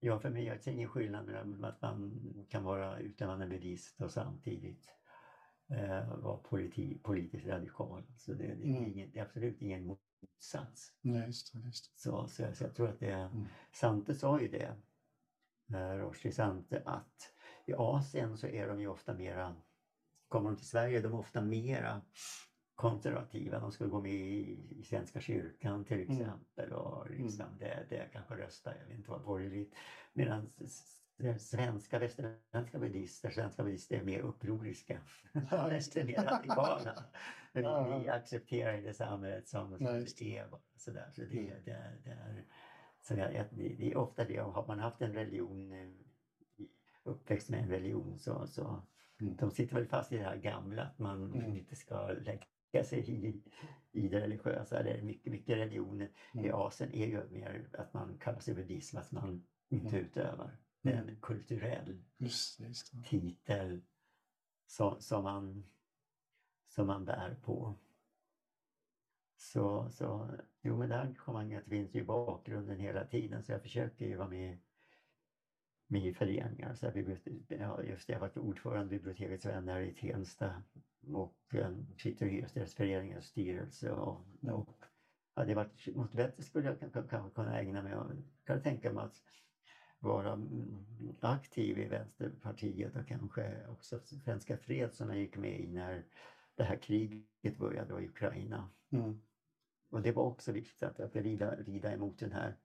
Ja, 0.00 0.18
för 0.18 0.30
mig 0.30 0.48
är 0.48 0.60
det 0.64 0.70
ingen 0.70 0.88
skillnad 0.88 1.26
mellan 1.26 1.64
att 1.64 1.82
man 1.82 2.20
kan 2.50 2.64
vara 2.64 2.98
utövande 2.98 3.46
budist 3.46 4.00
och 4.00 4.10
samtidigt 4.10 4.88
eh, 5.70 6.18
vara 6.18 6.36
politi, 6.36 6.98
politiskt 7.02 7.46
radikal. 7.46 8.02
Så 8.16 8.32
det, 8.32 8.46
det, 8.46 8.52
är 8.52 8.76
Mm. 8.76 8.84
ingen, 8.84 9.10
det 9.12 9.18
är 9.18 9.22
absolut 9.24 9.62
ingen 9.62 9.86
motsats. 9.86 10.92
Nej, 11.00 11.26
just. 11.26 11.54
Just. 11.54 11.98
Så, 12.00 12.28
så, 12.28 12.42
jag, 12.42 12.56
så 12.56 12.64
jag 12.64 12.74
tror 12.74 12.88
att 12.88 13.00
det 13.00 13.10
är... 13.10 13.26
Mm. 13.26 13.44
Sante 13.72 14.14
sa 14.14 14.40
ju 14.40 14.48
det, 14.48 14.76
Roshi 15.72 16.32
Sante, 16.32 16.82
att 16.86 17.32
i 17.66 17.74
Asien 17.74 18.36
så 18.36 18.46
är 18.46 18.68
de 18.68 18.80
ju 18.80 18.88
ofta 18.88 19.14
mera, 19.14 19.56
kommer 20.28 20.50
de 20.50 20.56
till 20.56 20.68
Sverige, 20.68 21.00
de 21.00 21.12
är 21.12 21.18
ofta 21.18 21.40
mera 21.40 22.02
konservativa. 22.74 23.60
De 23.60 23.72
skulle 23.72 23.90
gå 23.90 24.00
med 24.00 24.12
i, 24.12 24.78
i 24.80 24.82
Svenska 24.82 25.20
kyrkan 25.20 25.84
till 25.84 26.00
Mm. 26.00 26.12
exempel 26.20 26.72
och 26.72 27.10
liksom 27.10 27.46
det, 27.58 27.86
det 27.88 28.08
kanske 28.12 28.34
rösta, 28.36 28.78
jag 28.78 28.86
vet 28.86 28.96
inte 28.96 29.10
vad 29.10 29.22
borgerligt. 29.24 29.74
Medan 30.12 30.50
svenska, 31.38 31.98
västerländska 31.98 32.78
buddister, 32.78 33.30
svenska 33.30 33.64
buddister 33.64 33.96
är 33.98 34.02
mer 34.04 34.20
upproriska. 34.20 35.00
Ja, 35.50 35.68
det 35.68 35.96
är 35.96 36.04
mer 36.04 36.22
radikala. 36.24 37.04
Vi, 37.52 37.62
vi 38.02 38.08
accepterar 38.08 38.82
det 38.82 38.94
samhället 38.94 39.48
som, 39.48 39.78
det 40.18 40.38
är 40.38 40.48
bara. 40.48 40.60
Sådär. 40.76 41.10
Så 41.12 41.20
det, 41.20 41.38
Mm. 41.38 41.64
det, 41.64 42.00
det 42.04 42.10
är, 42.10 42.44
så 43.08 43.14
jag, 43.14 43.34
jag- 43.34 43.46
det, 43.50 43.90
är 43.92 43.96
ofta 43.96 44.24
det, 44.24 44.36
har 44.36 44.66
man 44.66 44.78
haft 44.78 45.02
en 45.02 45.12
religion, 45.12 45.72
eh, 45.72 45.88
i- 46.56 46.70
uppväxt 47.02 47.48
med 47.50 47.60
en 47.62 47.68
religion 47.68 48.18
så, 48.18 48.46
så 48.46 48.82
Mm. 49.20 49.36
de 49.36 49.50
sitter 49.50 49.74
väl 49.74 49.86
fast 49.86 50.12
i 50.12 50.16
det 50.16 50.24
här 50.24 50.36
gamla 50.36 50.82
att 50.82 50.98
man 50.98 51.34
Mm. 51.34 51.56
inte 51.56 51.76
ska 51.76 52.08
lägga 52.08 52.84
sig 52.84 53.10
i, 53.10 53.42
i 53.92 54.08
det 54.08 54.20
religiösa. 54.20 54.82
Det 54.82 54.90
är 54.90 55.02
mycket, 55.02 55.32
mycket 55.32 55.56
religioner 55.56 56.10
i 56.34 56.38
Mm. 56.38 56.54
Asien 56.54 56.92
är 56.92 57.06
ju 57.06 57.28
mer 57.30 57.68
att 57.78 57.94
man 57.94 58.18
kallar 58.18 58.38
sig 58.40 58.54
buddhism, 58.54 58.96
att 58.98 59.12
man 59.12 59.46
inte 59.68 59.88
Mm. 59.96 60.04
utövar. 60.04 60.56
Det 60.82 60.90
är 60.92 60.96
Mm. 60.96 61.08
en 61.08 61.20
kulturell 61.20 62.02
Just. 62.18 62.60
Just 62.60 63.04
titel 63.04 63.80
som, 64.66 65.00
som, 65.00 65.24
man, 65.24 65.64
som 66.68 66.86
man 66.86 67.04
bär 67.04 67.36
på. 67.42 67.74
Så, 69.44 69.90
så 69.90 70.30
jo 70.62 70.76
men 70.76 70.88
det 70.88 70.94
här 70.94 71.04
engagemanget 71.04 71.64
finns 71.68 71.94
ju 71.94 72.00
i 72.00 72.04
bakgrunden 72.04 72.80
hela 72.80 73.04
tiden 73.04 73.42
så 73.42 73.52
jag 73.52 73.62
försöker 73.62 74.06
ju 74.06 74.16
vara 74.16 74.28
med, 74.28 74.58
med 75.86 76.06
i 76.06 76.14
föreningar. 76.14 76.74
Så 76.74 76.86
jag, 76.86 76.96
just 76.98 77.24
det, 77.48 78.12
jag 78.12 78.14
har 78.14 78.20
varit 78.20 78.36
ordförande 78.36 78.94
i 78.94 78.98
Bibliotekets 78.98 79.46
vänner 79.46 79.80
i 79.80 79.94
Tensta 79.94 80.62
och 81.12 81.38
ehm, 81.52 81.86
sitter 81.98 82.26
i 82.26 82.28
Hyresgästföreningens 82.28 83.26
styrelse. 83.26 83.90
Och, 83.92 84.26
och 84.42 84.84
hade 85.34 85.50
jag 85.50 85.56
varit 85.56 85.96
något 85.96 86.12
bättre 86.12 86.42
skulle 86.42 86.68
jag 86.68 86.92
kanske 86.92 87.30
kunna 87.34 87.60
ägna 87.60 87.82
mig 87.82 87.96
åt, 87.96 88.12
kan 88.44 88.62
tänka 88.62 88.92
mig 88.92 89.04
att 89.04 89.22
vara 89.98 90.32
mm, 90.32 90.84
aktiv 91.20 91.78
i 91.78 91.88
Vänsterpartiet 91.88 92.96
och 92.96 93.08
kanske 93.08 93.66
också 93.68 94.00
Svenska 94.00 94.56
Fred 94.56 94.94
som 94.94 95.08
jag 95.08 95.18
gick 95.18 95.36
med 95.36 95.60
i 95.60 95.66
när 95.66 96.04
det 96.54 96.64
här 96.64 96.76
kriget 96.76 97.58
började 97.58 98.02
i 98.02 98.08
Ukraina. 98.08 98.70
Mm. 98.90 99.20
Och 99.90 100.02
det 100.02 100.12
var 100.12 100.22
också 100.22 100.52
viktigt 100.52 100.82
att, 100.82 101.00
att 101.00 101.16
rida, 101.16 101.56
rida 101.56 101.92
emot 101.92 102.18
den 102.18 102.32
här 102.32 102.56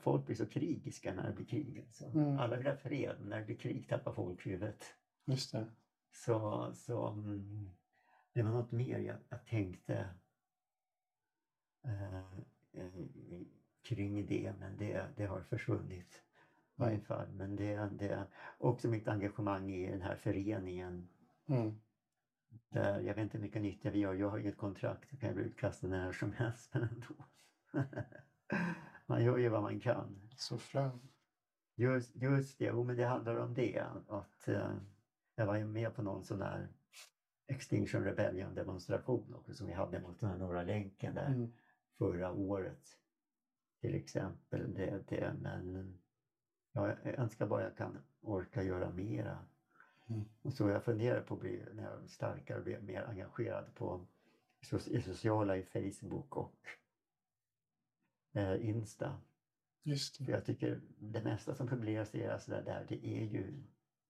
Folk 0.00 0.26
blir 0.26 0.36
så 0.36 0.46
krigiska 0.46 1.14
när 1.14 1.26
det 1.26 1.32
blir 1.32 1.46
krig. 1.46 1.86
Så. 1.90 2.06
Mm. 2.06 2.38
Alla 2.38 2.56
vill 2.56 2.66
ha 2.66 2.76
fred, 2.76 3.16
när 3.20 3.38
det 3.38 3.44
blir 3.46 3.56
krig 3.56 3.88
tappar 3.88 4.12
folk 4.12 4.46
huvudet. 4.46 4.84
Just 5.24 5.52
det. 5.52 5.66
Så, 6.10 6.70
så 6.74 7.06
mm, 7.08 7.70
det 8.32 8.42
var 8.42 8.50
något 8.50 8.72
mer 8.72 8.98
jag, 8.98 9.16
jag 9.28 9.46
tänkte 9.46 10.08
eh, 11.84 12.16
eh, 12.72 12.90
kring 13.82 14.26
det, 14.26 14.54
men 14.58 14.76
det, 14.76 15.06
det 15.16 15.26
har 15.26 15.40
försvunnit. 15.40 16.22
I 16.76 16.80
varje 16.80 16.94
Mm. 16.94 17.04
fall. 17.04 17.32
Men 17.32 17.56
det, 17.56 17.90
det 17.92 18.26
också 18.58 18.88
mitt 18.88 19.08
engagemang 19.08 19.70
i 19.70 19.90
den 19.90 20.02
här 20.02 20.16
föreningen. 20.16 21.08
Mm. 21.46 21.80
Där, 22.68 23.00
jag 23.00 23.14
vet 23.14 23.22
inte 23.22 23.38
hur 23.38 23.44
mycket 23.44 23.62
nytta 23.62 23.90
vi 23.90 23.98
gör. 23.98 24.14
Jag 24.14 24.30
har 24.30 24.38
inget 24.38 24.56
kontrakt. 24.56 25.08
Jag 25.10 25.20
kan 25.20 25.34
bli 25.34 25.44
utkastad 25.44 25.86
när 25.86 26.12
som 26.12 26.32
helst. 26.32 26.70
Men 26.74 26.82
ändå. 26.82 27.24
man 29.06 29.24
gör 29.24 29.38
ju 29.38 29.48
vad 29.48 29.62
man 29.62 29.80
kan. 29.80 30.28
Så 30.36 30.58
fram. 30.58 31.08
Just, 31.76 32.16
just 32.16 32.58
det, 32.58 32.64
jo, 32.64 32.84
men 32.84 32.96
det 32.96 33.04
handlar 33.04 33.36
om 33.36 33.54
det. 33.54 33.86
Att, 34.08 34.48
eh, 34.48 34.76
jag 35.34 35.46
var 35.46 35.56
ju 35.56 35.64
med 35.64 35.94
på 35.94 36.02
någon 36.02 36.24
sån 36.24 36.38
där 36.38 36.68
Extinction 37.48 38.04
Rebellion 38.04 38.54
demonstration 38.54 39.34
också 39.34 39.54
som 39.54 39.66
vi 39.66 39.72
hade 39.72 40.00
mot 40.00 40.20
den 40.20 40.30
här 40.30 40.38
Norra 40.38 40.62
länken 40.62 41.14
där 41.14 41.26
Mm. 41.26 41.52
förra 41.98 42.32
året. 42.32 42.88
Till 43.80 43.94
exempel. 43.94 44.74
Det, 44.74 45.04
det, 45.08 45.34
men 45.40 45.98
ja, 46.72 46.88
jag 46.88 47.18
önskar 47.18 47.46
bara 47.46 47.62
jag 47.62 47.76
kan 47.76 47.98
orka 48.20 48.62
göra 48.62 48.90
mera. 48.92 49.46
Mm. 50.08 50.24
Och 50.42 50.52
så 50.52 50.68
jag 50.68 50.84
funderar 50.84 51.22
på 51.22 51.34
att 51.34 51.40
bli, 51.40 51.64
när 51.72 51.82
jag 51.82 52.02
är 52.02 52.06
starkare, 52.06 52.60
bli 52.62 52.80
mer 52.80 53.02
engagerad 53.02 53.74
på 53.74 54.06
i 54.90 55.02
sociala 55.02 55.56
i 55.56 55.62
Facebook 55.62 56.36
och 56.36 56.60
eh, 58.34 58.68
Insta. 58.68 59.20
Just 59.82 60.16
För 60.16 60.24
det. 60.24 60.32
jag 60.32 60.44
tycker 60.44 60.80
det 60.98 61.24
mesta 61.24 61.54
som 61.54 61.68
publiceras 61.68 62.46
där, 62.46 62.62
där 62.62 62.86
det 62.88 63.06
är 63.06 63.24
ju 63.24 63.62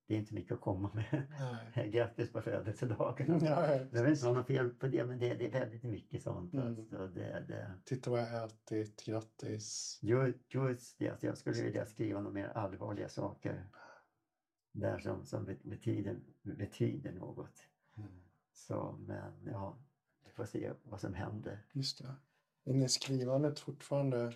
det 0.07 0.15
är 0.15 0.19
inte 0.19 0.35
mycket 0.35 0.53
att 0.53 0.61
komma 0.61 0.91
med. 0.95 1.27
Nej. 1.75 1.91
Grattis 1.93 2.33
på 2.33 2.41
födelsedagen. 2.41 3.41
Jag 3.45 4.03
vet 4.03 4.09
inte 4.19 4.33
något 4.33 4.47
fel 4.47 4.71
på 4.71 4.87
det 4.87 5.05
men 5.05 5.19
det, 5.19 5.35
det 5.35 5.47
är 5.47 5.61
väldigt 5.61 5.83
mycket 5.83 6.23
sånt. 6.23 6.55
Mm. 6.55 6.67
Alltså, 6.67 7.07
det, 7.07 7.45
det, 7.49 7.73
Titta 7.85 8.11
vad 8.11 8.21
jag 8.21 8.45
ätit. 8.45 9.05
Grattis. 9.07 9.99
ju- 10.03 10.39
just 10.49 10.99
det, 10.99 11.09
alltså 11.09 11.27
jag 11.27 11.39
skulle 11.39 11.63
vilja 11.63 11.87
skriva 11.87 12.21
några 12.21 12.35
mer 12.35 12.49
allvarliga 12.49 13.09
saker. 13.09 13.67
Där 14.77 14.99
som, 14.99 15.27
som 15.27 15.45
bet- 15.45 15.63
betyder, 15.63 16.21
betyder 16.43 17.13
något. 17.13 17.69
Mm. 17.97 18.09
Så, 18.53 18.99
men 19.07 19.33
ja, 19.47 19.79
vi 20.25 20.31
får 20.31 20.45
se 20.45 20.73
vad 20.83 21.01
som 21.01 21.15
händer. 21.15 21.67
Just 21.73 21.99
det. 21.99 22.15
Är 22.65 22.89
skrivandet 22.89 23.59
fortfarande 23.59 24.33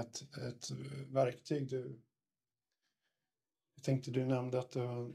ett, 0.00 0.36
ett 0.36 0.70
verktyg 1.08 1.70
du... 1.70 2.00
Jag 3.74 3.84
tänkte 3.84 4.10
du 4.10 4.26
nämnde 4.26 4.58
att 4.58 4.70
du 4.70 4.80
har 4.80 5.12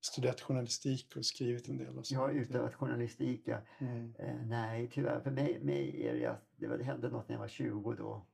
studerat 0.00 0.40
journalistik 0.40 1.16
och 1.16 1.26
skrivit 1.26 1.68
en 1.68 1.76
del. 1.76 1.98
Och 1.98 2.04
Jag 2.10 2.20
har 2.20 2.30
utövat 2.30 2.74
journalistik. 2.74 3.42
Ja. 3.44 3.60
Mm. 3.78 4.14
Eh, 4.18 4.46
nej, 4.46 4.90
tyvärr. 4.92 5.20
För 5.20 5.30
mig, 5.30 5.60
mig 5.64 6.06
är 6.06 6.14
det 6.14 6.26
att 6.26 6.48
det, 6.56 6.76
det 6.76 6.84
hände 6.84 7.10
något 7.10 7.28
när 7.28 7.34
jag 7.34 7.40
var 7.40 7.48
20 7.48 7.94
då. 7.94 8.26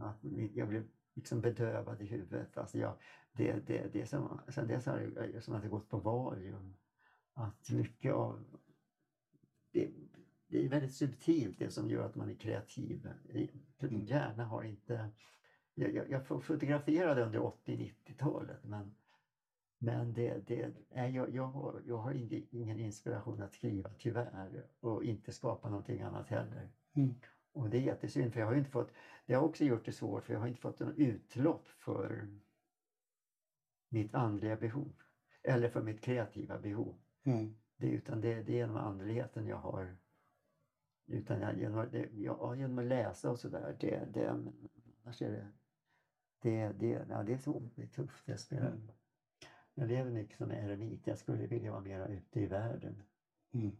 Att 0.00 0.18
jag 0.54 0.68
blev 0.68 0.88
liksom 1.16 1.40
bedövad 1.40 2.02
i 2.02 2.06
huvudet. 2.06 2.56
Alltså 2.56 2.78
jag, 2.78 2.94
det, 3.32 3.52
det, 3.66 3.92
det 3.92 4.06
som, 4.06 4.40
sen 4.48 4.68
dess 4.68 4.86
har 4.86 5.28
jag 5.34 5.42
som 5.42 5.54
att 5.54 5.62
jag 5.62 5.70
gått 5.70 5.88
på 5.88 5.98
Valium. 5.98 6.76
Att 7.32 7.70
mycket 7.70 8.12
av... 8.12 8.44
Det, 9.72 9.90
det 10.48 10.64
är 10.64 10.68
väldigt 10.68 10.94
subtilt 10.94 11.58
det 11.58 11.70
som 11.70 11.90
gör 11.90 12.06
att 12.06 12.14
man 12.14 12.30
är 12.30 12.34
kreativ. 12.34 13.08
Mm. 13.78 14.04
Hjärna 14.04 14.44
har 14.44 14.62
inte... 14.62 15.10
Jag, 15.74 15.94
jag, 15.94 16.10
jag 16.10 16.26
fotograferade 16.26 17.24
under 17.24 17.38
80-90-talet 17.38 18.64
men, 18.64 18.94
men 19.78 20.12
det, 20.12 20.48
det, 20.48 20.74
nej, 20.90 21.14
jag, 21.14 21.34
jag, 21.34 21.46
har, 21.46 21.82
jag 21.86 21.96
har 21.96 22.14
ingen, 22.14 22.46
ingen 22.50 22.78
inspiration 22.78 23.42
att 23.42 23.52
skriva 23.52 23.90
tyvärr 23.98 24.66
och 24.80 25.04
inte 25.04 25.32
skapa 25.32 25.68
någonting 25.68 26.02
annat 26.02 26.28
heller. 26.28 26.70
Mm. 26.94 27.14
Och 27.56 27.70
det 27.70 27.76
är 27.78 27.82
jättesynd 27.82 28.32
för 28.32 28.40
jag 28.40 28.46
har 28.46 28.54
inte 28.54 28.70
fått, 28.70 28.92
det 29.26 29.34
har 29.34 29.42
också 29.42 29.64
gjort 29.64 29.84
det 29.84 29.92
svårt 29.92 30.24
för 30.24 30.32
jag 30.32 30.40
har 30.40 30.46
inte 30.48 30.60
fått 30.60 30.80
något 30.80 30.98
utlopp 30.98 31.68
för 31.68 32.28
mitt 33.88 34.14
andliga 34.14 34.56
behov. 34.56 34.92
Eller 35.42 35.68
för 35.68 35.82
mitt 35.82 36.00
kreativa 36.00 36.58
behov. 36.58 36.94
Mm. 37.24 37.54
Det, 37.76 37.86
utan 37.88 38.20
det, 38.20 38.42
det 38.42 38.52
är 38.52 38.56
genom 38.56 38.76
andligheten 38.76 39.46
jag 39.46 39.56
har 39.56 39.96
utan 41.06 41.40
jag, 41.40 41.58
genom, 41.58 41.88
det, 41.92 42.08
ja, 42.12 42.54
genom 42.54 42.78
att 42.78 42.84
läsa 42.84 43.30
och 43.30 43.38
sådär. 43.38 43.76
Det, 43.80 44.04
det, 44.12 44.28
annars 45.04 45.22
är 45.22 45.30
det, 45.30 45.52
det, 46.42 46.72
det, 46.72 47.06
ja, 47.10 47.22
det 47.22 47.32
är 47.32 47.38
så 47.38 47.62
det 47.74 47.82
är 47.82 47.86
tufft. 47.86 48.28
Jag, 48.28 48.40
spelar, 48.40 48.70
Mm. 48.70 48.90
jag 49.74 49.88
lever 49.88 50.10
mycket 50.10 50.38
som 50.38 50.50
eremit. 50.50 51.06
Jag 51.06 51.18
skulle 51.18 51.46
vilja 51.46 51.70
vara 51.70 51.80
mera 51.80 52.08
ute 52.08 52.40
i 52.40 52.46
världen. 52.46 53.02
Mm. 53.52 53.76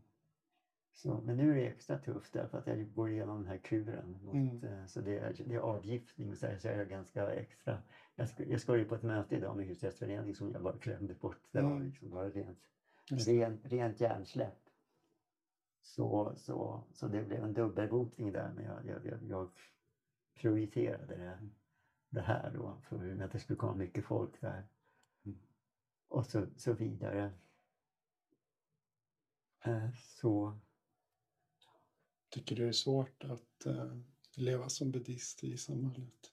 Så, 0.97 1.21
men 1.21 1.37
nu 1.37 1.51
är 1.51 1.55
det 1.55 1.67
extra 1.67 1.99
tufft 1.99 2.33
därför 2.33 2.59
att 2.59 2.67
jag 2.67 2.93
går 2.95 3.11
igenom 3.11 3.37
den 3.39 3.47
här 3.47 3.59
kuren. 3.59 4.19
Mot, 4.23 4.35
Mm. 4.35 4.65
eh, 4.65 4.87
Så 4.87 5.01
det 5.01 5.19
är, 5.19 5.33
det 5.47 5.55
är 5.55 5.59
avgiftning 5.59 6.37
så, 6.37 6.47
här, 6.47 6.59
så 6.59 6.69
är 6.69 6.79
jag 6.79 6.89
ganska 6.89 7.31
extra. 7.35 7.83
Jag 8.15 8.29
ska, 8.29 8.45
jag 8.45 8.61
ska 8.61 8.77
ju 8.77 8.85
på 8.85 8.95
ett 8.95 9.03
möte 9.03 9.37
idag 9.37 9.57
med 9.57 9.65
Hyresgästföreningen 9.67 10.35
som 10.35 10.51
jag 10.53 10.63
bara 10.63 10.79
klämde 10.79 11.15
bort. 11.15 11.41
Det 11.53 11.63
var 11.63 11.71
Mm. 11.71 11.87
liksom 11.87 12.11
bara 12.11 12.31
rent, 12.31 12.59
det. 13.11 13.49
rent, 13.65 14.01
hjärnsläpp. 14.01 14.59
Så, 15.81 16.33
så, 16.37 16.85
så 16.93 17.09
det 17.09 17.23
blev 17.25 17.45
en 17.45 17.55
dubbelbokning 17.55 18.33
där 18.33 18.53
men 18.53 18.65
jag, 18.65 18.87
jag, 18.87 19.07
jag, 19.07 19.23
jag 19.23 19.51
prioriterade 20.41 21.17
det, 21.17 21.49
det 22.11 22.21
här 22.21 22.51
då 22.55 22.81
för 22.81 23.23
att 23.23 23.33
det 23.33 23.39
skulle 23.39 23.57
komma 23.57 23.75
mycket 23.75 24.05
folk 24.05 24.41
där. 24.41 24.69
Mm. 25.25 25.39
Och 26.09 26.27
så, 26.27 26.47
så 26.57 26.73
vidare. 26.73 27.33
Eh, 29.65 29.91
Så 29.93 30.59
Tycker 32.37 32.57
du 32.57 32.63
det 32.63 32.69
är 32.69 32.73
svårt 32.73 33.25
att 33.25 33.67
eh, 33.67 33.97
leva 34.37 34.69
som 34.69 34.91
buddhist 34.91 35.45
i 35.45 35.57
samhället? 35.57 36.33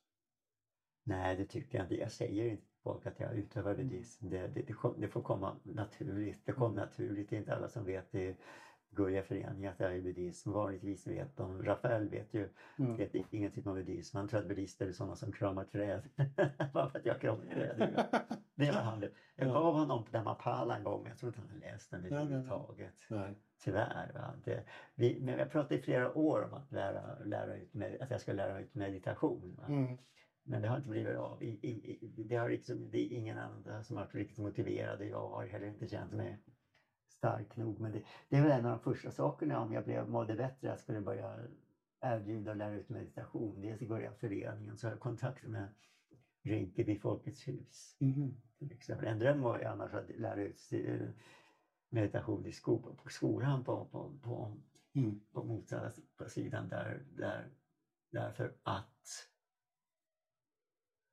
nej, 1.03 1.35
det 1.35 1.45
tycker 1.45 1.77
jag 1.77 1.85
inte. 1.85 1.95
Jag 1.95 2.11
säger 2.11 2.45
inte 2.45 2.63
till 2.63 2.79
folk 2.83 3.05
att 3.05 3.19
jag 3.19 3.33
utövar 3.35 3.75
buddhism. 3.75 4.29
Det, 4.29 4.47
det, 4.47 4.61
det, 4.61 4.75
det 4.97 5.07
får 5.07 5.21
komma 5.21 5.59
naturligt. 5.63 6.45
Det 6.45 6.51
kom 6.51 6.75
naturligt. 6.75 7.29
Det 7.29 7.35
är 7.35 7.37
inte 7.37 7.55
alla 7.55 7.67
som 7.67 7.85
vet 7.85 8.11
det. 8.11 8.37
Gurja 8.89 9.23
förening 9.23 9.65
att 9.65 9.79
jag 9.79 9.95
är 9.95 10.01
buddhism. 10.01 10.51
Vanligtvis 10.51 11.07
vet 11.07 11.35
de. 11.37 11.63
Rafael 11.63 12.09
vet 12.09 12.33
ju 12.33 12.49
Mm. 12.79 12.97
vet 12.97 13.15
ingenting 13.31 13.67
om 13.67 13.75
buddhism. 13.75 14.17
Han 14.17 14.27
tror 14.27 14.39
att 14.39 14.47
buddister 14.47 14.87
är 14.87 14.91
sådana 14.91 15.15
som 15.15 15.31
kramar 15.31 15.63
träd. 15.65 16.09
Bara 16.73 16.89
för 16.89 16.99
att 16.99 17.05
jag 17.05 17.21
kramar 17.21 17.45
träd. 17.45 18.05
Det 18.55 18.71
var 18.71 18.81
han. 18.81 19.01
Jag 19.35 19.47
Ja. 19.47 19.53
gav 19.53 19.73
honom 19.73 20.05
Dhammapada 20.11 20.77
en 20.77 20.83
gång. 20.83 21.07
Jag 21.07 21.17
tror 21.17 21.29
inte 21.29 21.41
han 21.41 21.49
har 21.49 21.57
läst 21.57 21.91
den 21.91 22.01
Nej, 22.01 22.11
nej, 22.11 22.19
nej. 22.19 22.25
överhuvudtaget. 22.27 22.93
Nej. 23.09 23.35
Tyvärr. 23.63 24.11
Va? 24.13 24.33
Det, 24.45 24.63
vi, 24.95 25.19
men 25.21 25.39
jag 25.39 25.51
pratade 25.51 25.75
i 25.75 25.81
flera 25.81 26.17
år 26.17 26.43
om 26.43 26.53
att, 26.53 26.71
lära, 26.71 27.23
lära 27.23 27.55
ut, 27.55 27.73
med, 27.73 28.01
att 28.01 28.11
jag 28.11 28.21
ska 28.21 28.33
lära 28.33 28.59
ut 28.59 28.75
meditation. 28.75 29.59
Mm. 29.67 29.97
Men 30.43 30.61
det 30.61 30.67
har 30.67 30.77
inte 30.77 30.89
blivit 30.89 31.17
av. 31.17 31.43
I, 31.43 31.47
i, 31.47 32.23
det, 32.23 32.35
har 32.35 32.49
liksom, 32.49 32.91
det 32.91 32.97
är 32.97 33.17
ingen 33.17 33.37
annan 33.37 33.83
som 33.83 33.97
har 33.97 34.03
varit 34.03 34.15
riktigt 34.15 34.37
motiverad 34.37 34.99
och 34.99 35.05
jag 35.05 35.29
har 35.29 35.45
heller 35.45 35.67
inte 35.67 35.87
känt 35.87 36.13
mig 36.13 36.39
stark 37.07 37.55
nog. 37.55 37.79
Men 37.79 37.91
det, 37.91 38.01
det 38.29 38.37
är 38.37 38.41
väl 38.41 38.51
en 38.51 38.65
av 38.65 38.71
de 38.71 38.79
första 38.79 39.11
sakerna 39.11 39.59
om 39.59 39.73
jag 39.73 39.83
blev, 39.83 40.09
mådde 40.09 40.35
bättre, 40.35 40.67
jag 40.67 40.79
skulle 40.79 41.01
börja 41.01 41.39
erbjuda 42.01 42.51
och 42.51 42.57
lära 42.57 42.73
ut 42.73 42.89
meditation. 42.89 43.61
Dels 43.61 43.81
i 43.81 43.87
början 43.87 44.15
föreningen 44.15 44.77
så 44.77 44.87
har 44.87 44.91
jag 44.91 44.99
kontakt 44.99 45.47
med 45.47 45.67
Rinkeby 46.43 46.99
Folkets 46.99 47.47
hus. 47.47 47.97
Mhm. 47.99 48.41
Till 48.59 48.71
exempel. 48.71 49.07
En 49.07 49.19
dröm 49.19 49.41
var 49.41 49.59
ju 49.59 49.65
annars 49.65 49.93
att 49.93 50.09
lära 50.09 50.43
ut 50.43 50.59
eh, 50.71 51.07
meditation 51.93 52.45
i 52.45 52.51
sko, 52.51 52.95
på 52.95 53.09
skolan 53.09 53.63
på, 53.63 53.85
på, 53.85 54.19
på, 54.21 54.57
Mm. 54.95 55.19
på 55.31 55.43
motsatta 55.43 56.27
sidan 56.27 56.69
där, 56.69 57.03
där, 57.11 57.49
därför 58.11 58.53
att 58.63 59.29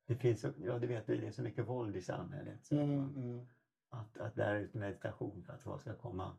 det 0.07 0.15
finns, 0.15 0.45
ja 0.57 0.77
du 0.79 0.87
vet 0.87 1.07
det 1.07 1.27
är 1.27 1.31
så 1.31 1.41
mycket 1.41 1.67
våld 1.67 1.95
i 1.95 2.01
samhället. 2.01 2.65
Så 2.65 2.75
Mm. 2.75 3.15
Mm. 3.15 3.47
att, 3.89 4.17
att 4.17 4.37
lära 4.37 4.59
ut 4.59 4.73
meditation 4.73 5.43
för 5.43 5.53
att 5.53 5.61
folk 5.61 5.81
ska 5.81 5.95
komma, 5.95 6.37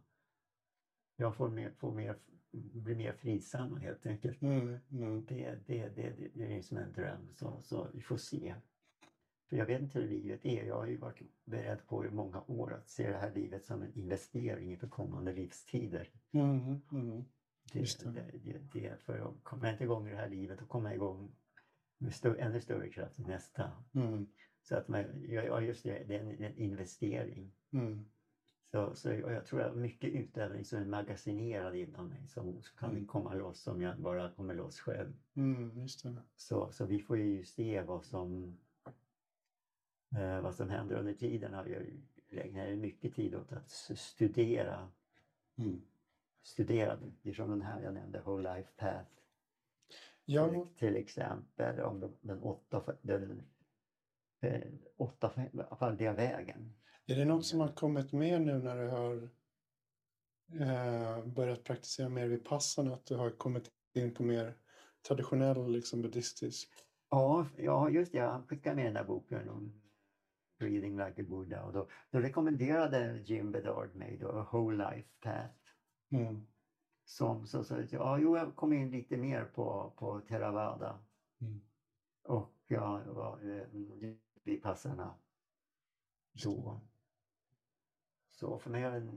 jag 1.16 1.36
får 1.36 1.48
mer, 1.48 1.70
får 1.70 1.92
mer, 1.92 2.16
bli 2.52 2.94
mer 2.94 3.12
fridsamma 3.12 3.78
helt 3.78 4.06
enkelt. 4.06 4.42
Mm. 4.42 4.78
Mm. 4.90 5.24
Det, 5.24 5.58
det, 5.66 5.88
det, 5.88 6.10
det, 6.10 6.28
det 6.34 6.56
är 6.56 6.62
som 6.62 6.76
en 6.76 6.92
dröm 6.92 7.32
så, 7.34 7.62
så 7.62 7.88
vi 7.92 8.00
får 8.00 8.16
se. 8.16 8.54
För 9.52 9.56
jag 9.56 9.66
vet 9.66 9.80
inte 9.80 9.98
hur 9.98 10.08
livet 10.08 10.44
är. 10.44 10.64
Jag 10.64 10.74
har 10.76 10.86
ju 10.86 10.96
varit 10.96 11.20
beredd 11.44 11.86
på 11.86 12.06
i 12.06 12.10
många 12.10 12.42
år 12.46 12.74
att 12.74 12.88
se 12.88 13.10
det 13.10 13.18
här 13.18 13.34
livet 13.34 13.64
som 13.64 13.82
en 13.82 13.92
investering 13.98 14.70
inför 14.70 14.88
kommande 14.88 15.32
livstider. 15.32 16.08
Mm. 16.32 16.80
Mm. 16.92 17.24
Det, 17.72 18.04
det. 18.04 18.30
det, 18.44 18.58
det, 18.72 19.00
för 19.02 19.18
att 19.18 19.44
komma 19.44 19.70
inte 19.70 19.84
igång 19.84 20.08
i 20.08 20.10
det 20.10 20.16
här 20.16 20.28
livet 20.28 20.62
och 20.62 20.68
komma 20.68 20.94
igång 20.94 21.34
med 21.98 22.14
stö, 22.14 22.34
ännu 22.38 22.60
större 22.60 22.88
kraft 22.88 23.18
i 23.18 23.22
nästa. 23.22 23.70
Mm. 23.94 24.26
Så 24.62 24.76
att 24.76 24.88
man, 24.88 25.04
ja, 25.28 25.60
just 25.60 25.84
det, 25.84 26.04
det 26.08 26.16
är 26.16 26.20
en, 26.20 26.44
en 26.44 26.56
investering. 26.56 27.52
Mm. 27.72 28.04
Så, 28.70 28.94
så 28.94 29.08
jag, 29.08 29.32
jag 29.32 29.46
tror 29.46 29.62
att 29.62 29.76
mycket 29.76 30.10
utövning 30.10 30.64
som 30.64 30.78
är 30.78 30.84
magasinerad 30.84 31.76
inom 31.76 32.08
mig 32.08 32.28
som 32.28 32.62
så 32.62 32.76
kan 32.76 32.90
Mm. 32.90 33.06
komma 33.06 33.34
loss 33.34 33.66
om 33.66 33.82
jag 33.82 34.00
bara 34.00 34.30
kommer 34.30 34.54
loss 34.54 34.80
själv. 34.80 35.12
Mm. 35.36 35.86
Så, 36.36 36.72
så 36.72 36.86
vi 36.86 36.98
får 36.98 37.18
ju 37.18 37.44
se 37.44 37.82
vad 37.82 38.04
som, 38.04 38.58
vad 40.42 40.54
som 40.54 40.70
händer 40.70 40.96
under 40.96 41.14
tiden. 41.14 41.54
Har 41.54 41.66
jag 41.66 42.46
ägnat 42.46 42.78
mycket 42.78 43.14
tid 43.14 43.34
åt 43.34 43.52
att 43.52 43.70
studera, 43.98 44.88
Mm. 45.58 45.82
studera 46.42 46.96
böcker 46.96 47.32
som 47.32 47.50
den 47.50 47.62
här 47.62 47.82
jag 47.82 47.94
nämnde, 47.94 48.20
Whole 48.20 48.54
Life 48.54 48.70
Path. 48.76 49.10
Ja, 50.24 50.48
Till, 50.48 50.66
till 50.78 50.96
exempel 50.96 51.80
om 51.80 52.00
den, 52.00 52.16
den 52.20 52.38
åtta, 52.42 52.96
den, 53.02 53.42
eh, 54.40 54.72
åtta, 54.96 55.32
i 55.52 55.58
alla 55.58 55.76
fall 55.76 55.96
det 55.96 56.12
vägen. 56.12 56.74
är 57.06 57.16
det 57.16 57.24
något 57.24 57.46
som 57.46 57.60
har 57.60 57.68
kommit 57.68 58.12
med 58.12 58.42
nu 58.42 58.58
när 58.58 58.76
du 58.76 58.88
har 58.88 59.28
eh, 60.60 61.26
börjat 61.26 61.64
praktisera 61.64 62.08
mer 62.08 62.28
vid 62.28 62.44
passen? 62.44 62.92
Att 62.92 63.06
du 63.06 63.16
har 63.16 63.30
kommit 63.30 63.70
in 63.94 64.14
på 64.14 64.22
mer 64.22 64.54
traditionell 65.08 65.72
liksom 65.72 66.02
buddhistisk? 66.02 66.68
Ja, 67.10 67.46
ja 67.58 67.90
just 67.90 68.12
det. 68.12 68.18
Jag 68.18 68.48
skickade 68.48 68.76
med 68.76 68.84
den 68.84 68.94
där 68.94 69.04
boken 69.04 69.48
om 69.48 69.81
Breathing 70.62 70.96
like 70.96 71.22
a 71.22 71.24
Buddha 71.28 71.62
och 71.64 71.72
då, 71.72 71.88
då 72.10 72.18
rekommenderade 72.20 73.18
Jim 73.24 73.52
Bedard 73.52 73.94
mig 73.94 74.18
då 74.20 74.28
A 74.28 74.46
Whole 74.52 74.90
Life 74.90 75.08
Path. 75.20 75.54
Mm. 76.10 76.46
Som, 77.04 77.46
så, 77.46 77.64
så, 77.64 77.82
ja, 77.90 78.18
jo, 78.18 78.36
jag 78.36 78.56
kom 78.56 78.72
in 78.72 78.90
lite 78.90 79.16
mer 79.16 79.44
på, 79.44 79.94
på 79.96 80.20
Theravada 80.20 80.98
Mm. 81.40 81.60
och 82.22 82.54
ja, 82.66 83.02
var 83.06 83.58
eh, 83.58 83.66
vid 84.44 84.62
passarna 84.62 85.14
Just 86.32 86.44
det. 86.44 86.50
då. 86.62 86.80
Så 88.30 88.58
för 88.58 88.70
mig 88.70 88.82
är 88.82 88.90
den, 88.90 89.16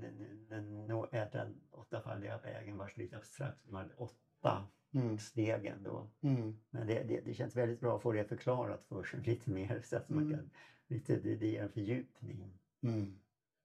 den, 0.49 0.87
den, 0.87 1.61
åttafaldiga 1.71 2.37
vägen 2.37 2.77
vars 2.77 2.97
lite 2.97 3.17
abstrakt, 3.17 3.59
de 3.63 3.75
här 3.75 3.91
åtta 3.97 4.67
Mm. 4.93 5.17
stegen 5.19 5.83
då. 5.83 6.11
Mm. 6.21 6.59
Men 6.69 6.87
det, 6.87 7.03
det, 7.03 7.21
det 7.21 7.33
känns 7.33 7.55
väldigt 7.55 7.79
bra 7.79 7.95
att 7.95 8.01
få 8.01 8.11
det 8.11 8.25
förklarat 8.25 8.85
för 8.85 9.03
sig 9.03 9.19
lite 9.21 9.51
mer 9.51 9.81
så 9.81 9.97
att 9.97 10.09
man 10.09 10.23
Mm. 10.23 10.37
kan, 10.37 10.49
lite, 10.87 11.19
det, 11.19 11.35
det 11.35 11.47
ger 11.47 11.63
en 11.63 11.71
fördjupning 11.71 12.59
Mm. 12.81 13.19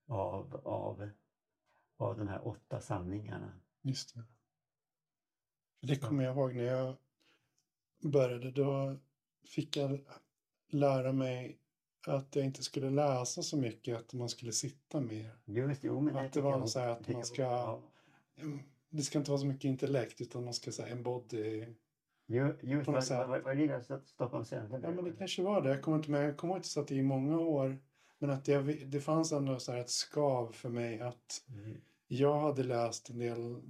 av, 0.06 0.56
av, 0.64 1.10
av 1.96 2.18
de 2.18 2.28
här 2.28 2.48
åtta 2.48 2.80
sanningarna. 2.80 3.60
Just 3.82 4.14
det. 4.14 4.24
Det 5.86 5.96
kommer 5.96 6.24
jag 6.24 6.36
ihåg 6.36 6.54
när 6.54 6.64
jag 6.64 6.96
började. 8.02 8.50
Då 8.50 8.96
fick 9.44 9.76
jag 9.76 10.00
lära 10.68 11.12
mig 11.12 11.58
att 12.06 12.36
jag 12.36 12.44
inte 12.44 12.62
skulle 12.62 12.90
läsa 12.90 13.42
så 13.42 13.56
mycket, 13.56 13.98
att 13.98 14.12
man 14.12 14.28
skulle 14.28 14.52
sitta 14.52 15.00
mer. 15.00 15.38
Just 15.44 15.84
jo, 15.84 16.00
men 16.00 16.16
Att 16.16 16.32
det 16.32 16.40
var 16.40 16.66
så 16.66 16.78
här 16.78 16.88
att 16.88 17.08
man 17.08 17.24
ska-. 17.24 17.82
Mm, 18.36 18.58
Det 18.88 19.02
ska 19.02 19.18
inte 19.18 19.30
vara 19.30 19.40
så 19.40 19.46
mycket 19.46 19.64
intellekt 19.64 20.20
utan 20.20 20.44
man 20.44 20.54
ska 20.54 20.72
säga 20.72 20.88
embody. 20.88 21.66
Ju- 22.30 22.56
Just 22.62 22.86
På 22.86 22.92
något 22.92 23.04
sätt. 23.04 23.28
vad 23.44 23.56
ligger 23.56 23.80
Sto- 23.80 24.04
Stockholms 24.04 24.48
centrum? 24.48 24.80
Ja 24.84 24.90
men 24.90 25.04
det 25.04 25.12
kanske 25.12 25.42
var 25.42 25.62
det. 25.62 25.68
Jag 25.68 25.82
kommer 25.82 25.96
inte 25.96 26.10
med. 26.10 26.24
Jag 26.24 26.36
kommer 26.36 26.56
inte 26.56 26.68
så 26.68 26.80
att 26.80 26.88
det 26.88 26.94
i 26.94 27.02
många 27.02 27.38
år. 27.38 27.78
Men 28.18 28.30
att 28.30 28.44
det, 28.44 28.62
det 28.84 29.00
fanns 29.00 29.32
ändå 29.32 29.58
så 29.58 29.72
här 29.72 29.78
ett 29.80 29.90
skav 29.90 30.52
för 30.52 30.68
mig 30.68 31.00
att 31.00 31.44
Mm. 31.48 31.80
jag 32.06 32.40
hade 32.40 32.62
läst 32.62 33.10
en 33.10 33.18
del 33.18 33.60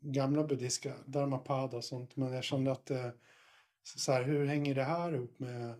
gamla 0.00 0.44
buddhistiska 0.44 0.94
dharmapada 1.06 1.76
och 1.76 1.84
sånt. 1.84 2.16
Men 2.16 2.32
jag 2.32 2.44
kände 2.44 2.72
att 2.72 2.86
det, 2.86 3.12
så 3.82 4.12
här, 4.12 4.22
hur 4.24 4.46
hänger 4.46 4.74
det 4.74 4.84
här 4.84 5.14
ihop 5.14 5.38
med 5.38 5.74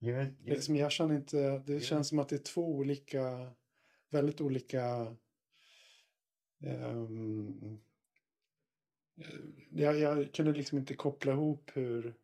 Just, 0.00 0.30
just, 0.30 0.48
Liksom, 0.48 0.76
jag 0.76 0.92
känner 0.92 1.14
inte, 1.14 1.58
det 1.58 1.74
Ja. 1.74 1.80
känns 1.80 2.08
som 2.08 2.18
att 2.18 2.28
det 2.28 2.36
är 2.36 2.42
två 2.54 2.68
olika, 2.74 3.50
väldigt 4.10 4.40
olika 4.40 5.16
ehm, 6.60 7.78
Eh, 9.18 9.40
jag, 9.70 9.98
jag 9.98 10.32
kunde 10.32 10.52
liksom 10.52 10.78
inte 10.78 10.94
koppla 10.94 11.32
ihop 11.32 11.70
hur 11.74 12.14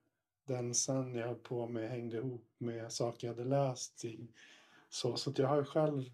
den 0.47 0.75
sen 0.75 1.15
jag 1.15 1.27
höll 1.27 1.37
på 1.37 1.69
med 1.69 1.91
hängde 1.91 2.17
ihop 2.17 2.47
med 2.59 2.93
saker 2.93 3.27
jag 3.27 3.35
hade 3.35 3.49
läst. 3.49 4.05
I, 4.05 4.29
så, 4.89 5.17
så 5.17 5.31
att 5.31 5.39
jag 5.39 5.49
har 5.49 5.65
själv 5.65 6.11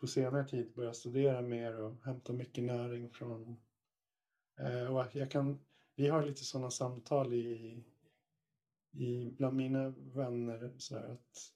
på 0.00 0.06
senare 0.06 0.48
tid 0.48 0.72
börjat 0.74 0.96
studera 0.96 1.42
mer 1.42 1.80
och 1.80 2.04
hämta 2.04 2.32
mycket 2.32 2.64
näring 2.64 3.10
från 3.10 3.56
eh, 4.58 4.96
och 4.96 5.06
jag 5.12 5.30
kan, 5.30 5.58
vi 5.96 6.08
har 6.08 6.26
lite 6.26 6.44
sådana 6.44 6.70
samtal 6.70 7.32
i, 7.32 7.78
i 8.92 9.30
bland 9.30 9.56
mina 9.56 9.88
vänner 9.88 10.74
så 10.78 10.94
här 10.98 11.08
att, 11.08 11.52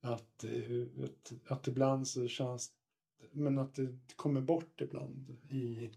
att, 0.00 0.44
eh, 0.44 1.04
att, 1.04 1.32
att 1.46 1.68
ibland 1.68 2.08
så 2.08 2.28
känns 2.28 2.72
men 3.32 3.58
att 3.58 3.74
det 3.74 4.16
kommer 4.16 4.40
bort 4.40 4.80
ibland 4.80 5.36
i, 5.50 5.90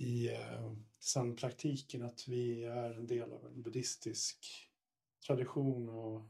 i 0.00 0.28
eh, 0.34 0.72
sen 0.98 1.36
praktiken 1.36 2.02
att 2.02 2.28
vi 2.28 2.64
är 2.64 2.90
en 2.92 3.06
del 3.06 3.32
av 3.32 3.46
en 3.46 3.62
buddhistisk 3.62 4.46
tradition 5.26 5.88
och 5.88 6.22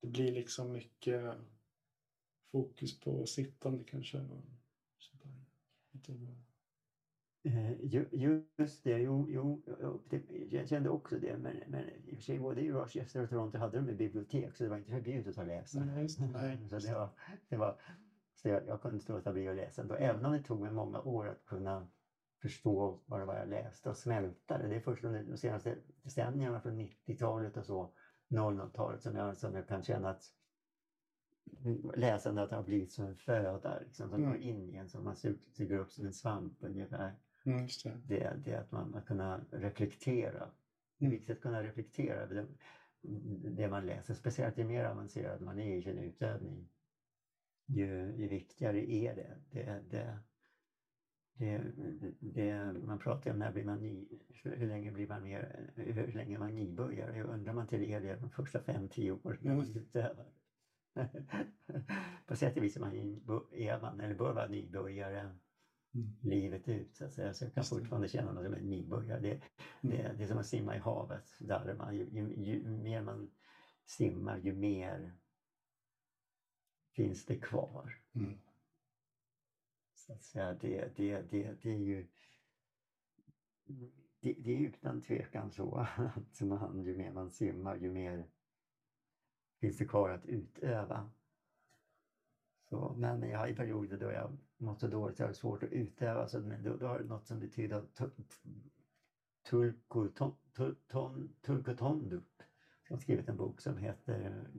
det 0.00 0.08
blir 0.08 0.32
liksom 0.32 0.72
mycket 0.72 1.34
fokus 2.52 3.00
på 3.00 3.26
sittande 3.26 3.84
kanske. 3.84 4.18
Eh, 7.44 7.72
ju- 7.84 8.08
Just 8.58 8.84
det, 8.84 8.98
jo, 8.98 9.26
jo, 9.30 9.62
det, 10.10 10.22
jag 10.50 10.68
kände 10.68 10.90
också 10.90 11.18
det. 11.18 11.38
Men, 11.38 11.56
men 11.68 11.84
i 11.88 12.12
och 12.12 12.16
för 12.16 12.22
sig 12.22 12.38
både 12.38 12.60
i 12.60 12.70
Rochester 12.72 13.22
och 13.22 13.30
Toronto 13.30 13.58
hade 13.58 13.76
de 13.80 13.88
ett 13.88 13.98
bibliotek 13.98 14.56
så 14.56 14.62
det 14.64 14.70
var 14.70 14.76
inte 14.78 14.90
förbjudet 14.90 15.38
att 15.38 15.46
läsa. 15.46 15.84
Nej, 15.84 16.02
just 16.02 16.18
det. 16.18 16.26
Nej, 16.26 16.58
så 16.68 16.74
just 16.74 16.86
det 16.86 16.94
var, 16.94 17.08
det 17.48 17.56
var, 17.56 17.80
så 18.34 18.48
jag, 18.48 18.66
jag 18.66 18.82
kunde 18.82 18.96
inte 18.96 19.12
låta 19.12 19.32
bli 19.32 19.48
att 19.48 19.56
läsa 19.56 19.82
ändå. 19.82 19.94
Även 19.94 20.24
om 20.26 20.32
det 20.32 20.42
tog 20.42 20.60
mig 20.60 20.72
många 20.72 21.00
år 21.00 21.28
att 21.28 21.44
kunna 21.46 21.86
förstå 22.42 23.00
vad 23.06 23.20
det 23.20 23.24
var 23.24 23.36
jag 23.36 23.48
läste 23.48 23.90
och 23.90 23.96
smälta 23.96 24.58
det. 24.58 24.68
Det 24.68 24.76
är 24.76 24.80
först 24.80 25.04
under 25.04 25.22
de 25.22 25.36
senaste 25.36 25.78
decennierna 26.02 26.60
från 26.60 26.80
90-talet 26.80 27.56
och 27.56 27.66
så, 27.66 27.94
00-talet 28.30 29.02
som 29.02 29.16
jag, 29.16 29.36
som 29.36 29.54
jag 29.54 29.68
kan 29.68 29.82
känna 29.82 30.10
att 30.10 30.22
läsandet 31.94 32.50
har 32.50 32.62
blivit 32.62 32.92
som 32.92 33.04
en 33.04 33.16
föda 33.16 33.78
liksom, 33.78 34.10
som 34.10 34.20
Mm. 34.20 34.32
går 34.32 34.40
in 34.40 34.70
i 34.70 34.76
en 34.76 34.88
som 34.88 35.04
man 35.04 35.16
suger 35.16 35.78
upp 35.78 35.90
som 35.92 36.06
en 36.06 36.12
svamp 36.12 36.56
ungefär. 36.60 37.16
Mm, 37.44 37.66
det. 37.84 38.00
Det, 38.04 38.36
det 38.44 38.52
är 38.52 38.60
att 38.60 38.72
man, 38.72 38.90
man 38.90 39.02
kunna 39.02 39.44
reflektera. 39.50 40.50
Det 40.98 41.06
är 41.06 41.10
viktigt 41.10 41.36
att 41.36 41.42
kunna 41.42 41.62
reflektera 41.62 42.20
över 42.20 42.34
det, 42.34 42.46
det 43.50 43.68
man 43.68 43.86
läser. 43.86 44.14
Speciellt 44.14 44.58
ju 44.58 44.64
mer 44.64 44.84
avancerad 44.84 45.40
man 45.40 45.58
är 45.58 45.76
i 45.76 45.82
sin 45.82 45.98
utövning. 45.98 46.68
Ju, 47.66 48.14
ju 48.16 48.28
viktigare 48.28 48.92
är 48.92 49.14
det. 49.14 49.36
det, 49.50 49.82
det 49.90 50.18
det, 51.34 51.62
det, 52.20 52.72
man 52.72 52.98
pratar 52.98 53.30
ju 53.30 53.32
om 53.32 53.38
när 53.38 53.52
blir 53.52 53.64
man 53.64 53.80
ny, 53.80 54.08
hur 54.44 54.66
länge 54.68 54.92
blir 54.92 55.06
man 55.06 55.22
mer, 55.22 55.70
hur 55.76 56.12
länge 56.12 56.38
man 56.38 56.54
nybörjare? 56.54 57.16
Jag 57.16 57.26
undrar 57.26 57.52
man 57.52 57.66
till 57.66 57.82
er 57.82 58.00
det 58.00 58.16
de 58.16 58.30
första 58.30 58.60
fem, 58.60 58.88
tio 58.88 59.12
åren. 59.12 59.66
På 62.26 62.36
sätt 62.36 62.56
och 62.56 62.62
vis 62.62 62.76
är 62.76 62.80
man, 62.80 62.94
är 63.52 63.80
man 63.80 64.00
eller 64.00 64.14
bör 64.14 64.34
vara 64.34 64.48
nybörjare 64.48 65.38
Mm. 65.94 66.12
livet 66.22 66.68
ut 66.68 66.96
så 66.96 67.04
att 67.04 67.12
säga. 67.12 67.34
Så 67.34 67.44
jag 67.44 67.54
kan 67.54 67.62
det. 67.62 67.68
fortfarande 67.68 68.08
känna 68.08 68.32
mig 68.32 68.44
som 68.44 68.54
en 68.54 68.70
nybörjare. 68.70 69.20
Det, 69.20 69.40
det, 69.80 70.02
Mm. 70.02 70.16
det 70.18 70.24
är 70.24 70.28
som 70.28 70.38
att 70.38 70.46
simma 70.46 70.76
i 70.76 70.78
havet. 70.78 71.24
Där 71.40 71.64
är 71.68 71.74
man, 71.74 71.96
ju, 71.96 72.08
ju, 72.10 72.44
ju 72.44 72.68
mer 72.68 73.02
man 73.02 73.30
simmar 73.86 74.38
ju 74.38 74.52
mer 74.52 75.18
finns 76.96 77.26
det 77.26 77.36
kvar. 77.36 77.98
Mm. 78.14 78.38
Så 80.06 80.12
att 80.12 80.22
säga, 80.22 80.54
det, 80.54 80.96
det, 80.96 81.22
det, 81.30 81.62
det 81.62 81.70
är 81.70 81.78
ju 81.78 82.08
det, 84.20 84.32
det 84.32 84.52
är 84.54 84.58
utan 84.60 85.00
tvekan 85.00 85.50
så 85.50 85.74
att 85.96 86.40
man, 86.40 86.84
ju 86.84 86.96
mer 86.96 87.12
man 87.12 87.30
simmar 87.30 87.76
ju 87.76 87.92
mer 87.92 88.30
finns 89.60 89.78
det 89.78 89.84
kvar 89.84 90.10
att 90.10 90.26
utöva. 90.26 91.10
Så, 92.68 92.94
men 92.98 93.22
jag 93.22 93.38
har 93.38 93.48
i 93.48 93.54
perioder 93.56 93.98
då 93.98 94.12
jag 94.12 94.38
mått 94.56 94.80
så 94.80 94.88
dåligt 94.88 95.18
jag 95.18 95.26
har 95.26 95.32
svårt 95.32 95.62
att 95.62 95.72
utöva 95.72 96.28
så 96.28 96.40
men 96.40 96.62
då, 96.62 96.76
då 96.76 96.86
har 96.86 96.98
det 96.98 97.04
något 97.04 97.26
som 97.26 97.40
betyder 97.40 97.86
tu- 99.42 99.74
Turkotondup 101.40 102.42
som 102.86 102.94
har 102.94 103.00
skrivit 103.00 103.28
en 103.28 103.36
bok 103.36 103.60
som 103.60 103.76
heter 103.76 104.50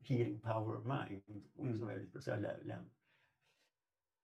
Healing 0.00 0.40
Power 0.40 0.76
of 0.76 0.84
Mind. 0.84 1.48
Som 1.78 1.88
är 1.88 1.98
lite 1.98 2.20
så 2.20 2.30
här 2.30 2.40
lä- 2.40 2.62
lä- 2.62 2.84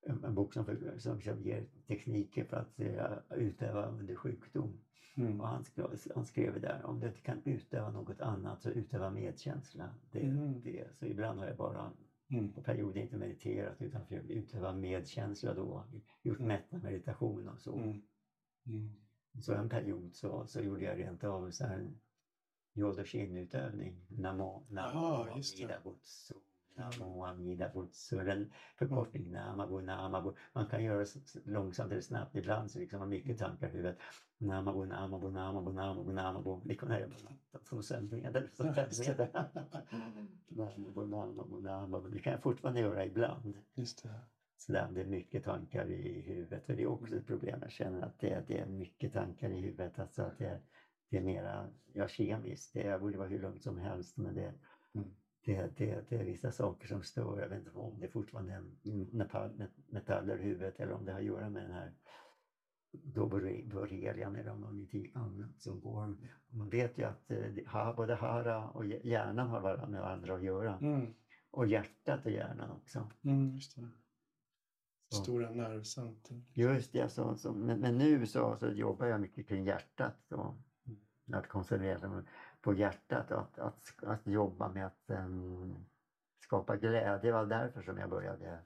en, 0.03 0.25
en 0.25 0.35
bok 0.35 0.55
som, 0.55 0.65
för, 0.65 0.99
som, 0.99 1.21
som 1.21 1.43
ger 1.43 1.67
tekniker 1.87 2.45
för 2.45 2.57
att 2.57 2.81
eh, 2.81 3.39
utöva 3.39 3.87
under 3.87 4.15
sjukdom. 4.15 4.81
Mm. 5.17 5.41
Och 5.41 5.49
han, 5.49 5.65
skrev, 5.65 5.87
han 6.15 6.27
skrev 6.27 6.61
där, 6.61 6.85
om 6.85 7.01
du 7.01 7.07
inte 7.07 7.21
kan 7.21 7.43
utöva 7.45 7.91
något 7.91 8.21
annat 8.21 8.63
så 8.63 8.71
utöva 8.71 9.11
medkänsla. 9.11 9.95
Det, 10.13 10.21
Mm. 10.21 10.61
det, 10.63 10.97
så 10.99 11.07
ibland 11.07 11.39
har 11.39 11.47
jag 11.47 11.57
bara 11.57 11.93
Mm. 12.33 12.53
på 12.53 12.63
perioder 12.63 13.01
inte 13.01 13.17
mediterat 13.17 13.83
utan 13.83 14.03
försökt 14.07 14.31
utöva 14.31 14.73
medkänsla 14.73 15.55
då. 15.55 15.85
Gjort 16.23 16.39
mätta 16.39 16.79
meditation 16.79 17.49
och 17.49 17.61
så. 17.61 17.77
Mm. 17.77 18.03
Mm. 18.67 18.91
Så 19.41 19.55
en 19.55 19.69
period 19.69 20.15
så, 20.15 20.47
så 20.47 20.61
gjorde 20.61 20.85
jag 20.85 20.99
rent 20.99 21.25
av 21.25 21.51
så 21.51 21.67
här 21.67 21.91
Yodoshin-utövning. 22.75 24.07
Namo, 24.09 24.67
namo 24.71 24.99
Ah, 24.99 25.41
Namo 26.75 27.25
Amida 27.25 27.69
Butsu. 27.75 28.25
Den 28.25 28.53
förkortning 28.79 29.31
Namabu 29.33 29.81
Namabu. 29.81 30.35
Man 30.53 30.67
kan 30.67 30.85
göra 30.85 31.07
långsamt 31.45 31.93
eller 31.93 32.01
snabbt 32.01 32.37
ibland 32.37 32.71
så 32.71 32.79
liksom 32.79 33.01
har 33.01 33.07
mycket 33.07 33.39
tankar 33.39 33.69
i 33.69 33.71
huvudet. 33.71 33.99
Namabu 34.39 34.85
Namabu 34.85 35.31
Namabu 35.31 35.73
Namabu 35.73 36.13
Namabu. 36.13 36.61
Det 36.65 36.75
kunde 36.75 37.01
jag 37.01 37.11
som 37.67 37.83
sömnmedel. 37.83 38.49
Som 38.53 38.67
Ja, 38.67 38.83
just 38.85 39.07
det. 39.17 39.29
kan 42.21 42.33
jag 42.33 42.43
fortfarande 42.43 42.81
göra 42.81 43.07
ibland. 43.07 43.59
Just 43.75 44.03
det. 44.03 44.21
Så 44.57 44.73
där, 44.73 44.89
det 44.93 45.01
är 45.01 45.07
mycket 45.07 45.45
tankar 45.45 45.91
i 45.91 46.21
huvudet 46.21 46.69
och 46.69 46.77
det 46.77 46.83
är 46.83 46.87
också 46.87 47.17
ett 47.17 47.27
problem. 47.27 47.59
Jag 47.63 47.71
känner 47.73 48.03
att 48.03 48.19
det, 48.19 48.45
det 48.49 48.59
är 48.59 48.67
mycket 48.67 49.13
tankar 49.13 49.51
i 49.51 49.61
huvudet. 49.61 49.99
Alltså 49.99 50.23
att 50.23 50.39
det, 50.39 50.61
det 51.11 51.17
är 51.17 51.23
mera 51.23 51.69
ja, 51.93 52.09
kemiskt. 52.09 52.75
Det 52.75 53.01
borde 53.01 53.19
vara 53.19 53.29
hur 53.29 53.39
lugnt 53.41 53.63
som 53.63 53.79
helst 53.79 54.17
men 54.17 54.35
det, 54.35 54.55
Mm. 54.95 55.11
Det, 55.45 55.79
det, 55.79 56.05
det 56.09 56.17
är 56.17 56.25
vissa 56.25 56.53
saker 56.53 56.89
som 56.89 57.03
stör. 57.03 57.41
Jag 57.41 57.49
vet 57.49 57.59
inte 57.59 57.71
om 57.71 58.01
det 58.01 58.09
fortfarande 58.09 58.53
är 58.53 58.63
metall, 59.17 59.69
metaller 59.89 60.39
i 60.39 60.43
huvudet 60.43 60.81
eller 60.81 60.93
om 60.93 61.05
det 61.05 61.13
har 61.13 61.19
att 61.19 61.25
göra 61.25 61.51
med 61.51 61.63
den 61.63 61.73
här 61.73 61.93
då 62.93 63.27
borrelian 63.27 64.37
eller 64.37 64.51
om 64.51 64.61
någonting 64.61 65.13
annat 65.15 65.61
som 65.61 65.81
går. 65.81 66.17
Man 66.49 66.69
vet 66.69 66.99
ju 66.99 67.05
att 67.05 67.31
eh, 67.31 67.95
både 67.97 68.15
hara 68.15 68.69
och 68.71 68.85
hj- 68.85 69.07
hjärnan 69.07 69.49
har 69.49 69.61
varandra 69.61 69.87
med 69.89 70.01
varandra 70.01 70.35
att 70.35 70.43
göra. 70.43 70.79
Mm. 70.79 71.15
Och 71.51 71.67
hjärtat 71.67 72.27
och 72.27 72.33
hjärnan 72.33 72.71
också. 72.71 73.11
Mm. 73.25 73.61
Stora 75.13 75.51
nervcenter. 75.51 76.43
Just 76.53 76.93
det, 76.93 77.09
så, 77.09 77.37
så, 77.37 77.53
men, 77.53 77.81
men 77.81 77.99
nu 77.99 78.27
så, 78.27 78.57
så 78.57 78.69
jobbar 78.69 79.07
jag 79.07 79.21
mycket 79.21 79.49
kring 79.49 79.65
hjärtat. 79.65 80.17
Så, 80.29 80.63
att 81.33 81.49
koncentrera 81.49 82.09
mig 82.09 82.25
på 82.63 82.75
hjärtat 82.75 83.31
att, 83.31 83.59
att, 83.59 84.05
att 84.05 84.27
jobba 84.27 84.69
med 84.73 84.87
att 84.87 85.11
em, 85.11 85.87
skapa 86.39 86.77
glädje. 86.77 87.19
Det 87.23 87.33
var 87.33 87.47
därför 87.47 87.83
som 87.83 87.99
jag 87.99 88.11
började 88.11 88.59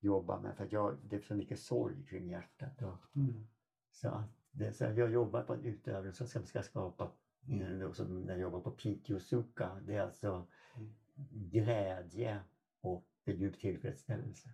jobba 0.00 0.40
med, 0.40 0.56
för 0.56 0.64
att 0.64 0.72
jag, 0.72 0.98
det 1.04 1.16
är 1.16 1.20
så 1.20 1.34
mycket 1.34 1.58
sorg 1.58 2.06
kring 2.06 2.28
hjärtat. 2.28 2.82
Och, 2.82 3.16
Mm. 3.16 3.48
så 3.90 4.08
att 4.08 4.30
det, 4.50 4.72
så 4.72 4.84
jag 4.84 5.10
jobbar 5.12 5.42
på 5.42 5.54
en 5.54 5.64
utövning 5.64 6.12
som 6.12 6.26
ska, 6.26 6.42
ska 6.42 6.62
skapa, 6.62 7.12
Mm. 7.48 7.94
som 7.94 8.20
när 8.20 8.32
jag 8.32 8.40
jobbar 8.40 8.60
på 8.60 8.70
Pikiosuka, 8.70 9.80
det 9.86 9.94
är 9.96 10.02
alltså 10.02 10.46
Mm. 10.76 10.92
glädje 11.50 12.40
och 12.80 13.08
djup 13.26 13.58
tillfredsställelse. 13.60 14.50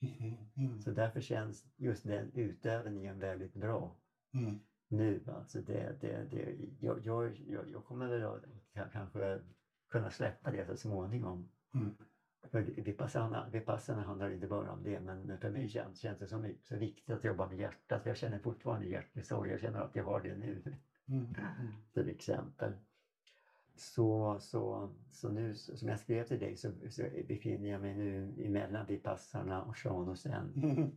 Mm. 0.00 0.34
Mm. 0.56 0.80
Så 0.80 0.90
därför 0.90 1.20
känns 1.20 1.66
just 1.76 2.04
den 2.04 2.30
utövningen 2.32 3.18
väldigt 3.18 3.54
bra 3.54 3.96
Mm. 4.34 4.60
Nu. 4.88 5.20
Alltså 5.26 5.60
det, 5.60 5.96
det, 6.00 6.26
det, 6.30 6.56
jag, 6.80 7.06
jag, 7.06 7.36
jag, 7.72 7.84
kommer 7.84 8.08
väl 8.08 8.24
att 8.24 8.92
kanske 8.92 9.40
kunna 9.90 10.10
släppa 10.10 10.50
det 10.50 10.66
så 10.66 10.76
småningom. 10.76 11.48
Mm. 11.74 11.94
För 12.50 12.60
Vipassana, 12.62 13.48
Vipassana 13.52 14.02
handlar 14.02 14.30
inte 14.30 14.46
bara 14.46 14.72
om 14.72 14.82
det 14.82 15.00
men 15.00 15.38
för 15.38 15.50
mig 15.50 15.68
känns, 15.68 15.98
känns 15.98 16.18
det 16.18 16.26
som 16.26 16.54
så 16.62 16.76
viktigt 16.76 17.10
att 17.10 17.24
jobba 17.24 17.48
med 17.48 17.58
hjärtat. 17.58 18.06
Jag 18.06 18.16
känner 18.16 18.38
fortfarande 18.38 18.86
hjärtlig 18.86 19.26
sorg. 19.26 19.50
Jag 19.50 19.60
känner 19.60 19.80
att 19.80 19.96
jag 19.96 20.04
har 20.04 20.20
det 20.20 20.36
nu 20.36 20.62
Mm. 21.08 21.34
Till 21.94 22.08
exempel. 22.08 22.72
Så, 23.74 24.38
så, 24.40 24.90
så 25.10 25.28
nu 25.28 25.54
som 25.54 25.88
jag 25.88 26.00
skrev 26.00 26.24
till 26.24 26.38
dig 26.38 26.56
så, 26.56 26.72
så 26.88 27.02
befinner 27.28 27.70
jag 27.70 27.80
mig 27.80 27.94
nu 27.94 28.34
emellan 28.38 28.86
Vipassana 28.86 29.62
och 29.62 29.76
Shanosen. 29.76 30.52
Mm. 30.56 30.96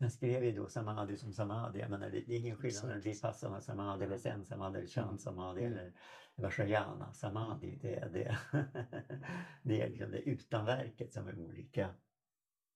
Den 0.00 0.10
skrev 0.10 0.44
ju 0.44 0.52
då 0.52 0.68
samadhi 0.68 1.16
som 1.16 1.32
samadhi. 1.32 1.80
Jag 1.80 1.90
menar, 1.90 2.10
det 2.10 2.18
är 2.18 2.30
ingen 2.38 2.56
skillnad 2.56 2.84
mellan 2.84 3.00
vipassana 3.00 3.60
samadhi 3.60 4.04
eller 4.04 4.18
zen 4.18 4.44
samadhi 4.44 4.78
eller 4.78 4.88
shan 4.88 5.18
samadhi 5.18 5.64
Mm. 5.64 5.72
eller 5.72 5.92
vajrayana 6.36 7.12
samadhi. 7.12 7.78
Det, 7.82 7.94
är- 7.96 8.08
det, 8.08 8.38
det 9.62 9.82
är 9.82 9.88
liksom 9.88 10.10
det 10.10 10.18
utanverket 10.18 11.12
som 11.12 11.28
är 11.28 11.38
olika. 11.38 11.94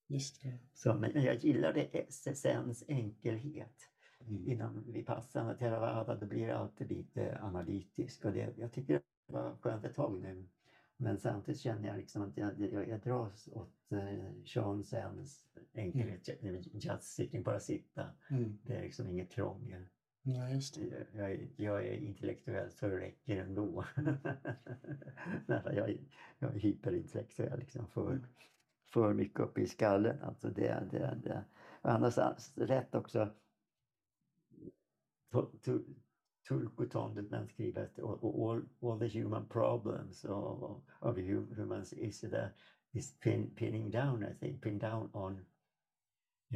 Just 0.08 0.42
det. 0.42 0.58
Så, 0.72 0.94
men 0.94 1.22
jag 1.22 1.36
gillar 1.36 1.72
det 1.72 2.12
zens 2.34 2.84
enkelhet. 2.88 3.90
Mm. 4.20 4.48
Inom 4.48 4.92
vipassana 4.92 5.54
theravada 5.54 6.14
då 6.16 6.26
blir 6.26 6.46
det 6.46 6.56
alltid 6.58 6.88
lite 6.88 7.38
analytiskt 7.42 8.24
och 8.24 8.32
det, 8.32 8.54
jag 8.58 8.72
tycker 8.72 8.94
det 8.94 9.32
var 9.32 9.56
skönt 9.60 9.84
ett 9.84 9.94
tag 9.94 10.20
nu. 10.20 10.48
Men 10.96 11.18
samtidigt 11.18 11.60
känner 11.60 11.88
jag 11.88 11.96
liksom 11.96 12.22
att 12.22 12.36
jag, 12.36 12.60
jag, 12.60 12.88
jag 12.88 13.00
dras 13.00 13.48
åt 13.52 13.92
eh, 13.92 14.42
Sean 14.44 14.84
Sens 14.84 15.44
enkelhet, 15.74 16.28
just 16.72 17.02
sitting, 17.14 17.42
bara 17.42 17.60
sitta. 17.60 18.06
Mm. 18.30 18.58
Det 18.62 18.76
är 18.76 18.82
liksom 18.82 19.08
inget 19.08 19.30
krångel. 19.30 19.86
Nej, 20.22 20.54
just 20.54 20.74
det. 20.74 21.06
Jag, 21.12 21.32
är- 21.32 21.48
jag 21.56 21.86
är 21.86 21.92
intellektuell 21.92 22.70
så 22.70 22.88
det 22.88 23.00
räcker 23.00 23.36
ändå. 23.40 23.84
Jag, 25.46 25.98
jag 26.38 26.54
är 26.54 26.58
hyperintellektuell 26.58 27.58
liksom 27.58 27.86
för, 27.86 28.10
Mm. 28.10 28.24
för 28.92 29.14
mycket 29.14 29.40
uppe 29.40 29.60
i 29.60 29.66
skallen. 29.66 30.22
Alltså 30.22 30.50
det, 30.50 30.88
det, 30.90 31.20
det. 31.24 31.44
Annars 31.82 32.18
rätt 32.56 32.94
också. 32.94 33.30
Tu- 35.32 35.58
tu- 35.62 35.84
Men 37.30 37.48
skrivet 37.48 37.98
och, 37.98 38.24
och 38.24 38.52
all, 38.52 38.68
all 38.82 38.98
the 38.98 39.20
human 39.20 39.48
problems 39.48 40.24
of, 40.24 40.82
of 41.00 41.16
hu- 41.16 41.54
humans 41.54 41.92
is, 41.92 42.20
the, 42.20 42.50
is 42.92 43.18
pin, 43.18 43.54
pinning 43.54 43.90
down 43.90 44.22
I 44.22 44.34
think, 44.40 44.62
pin 44.62 44.78
down 44.78 45.10
on 45.12 45.46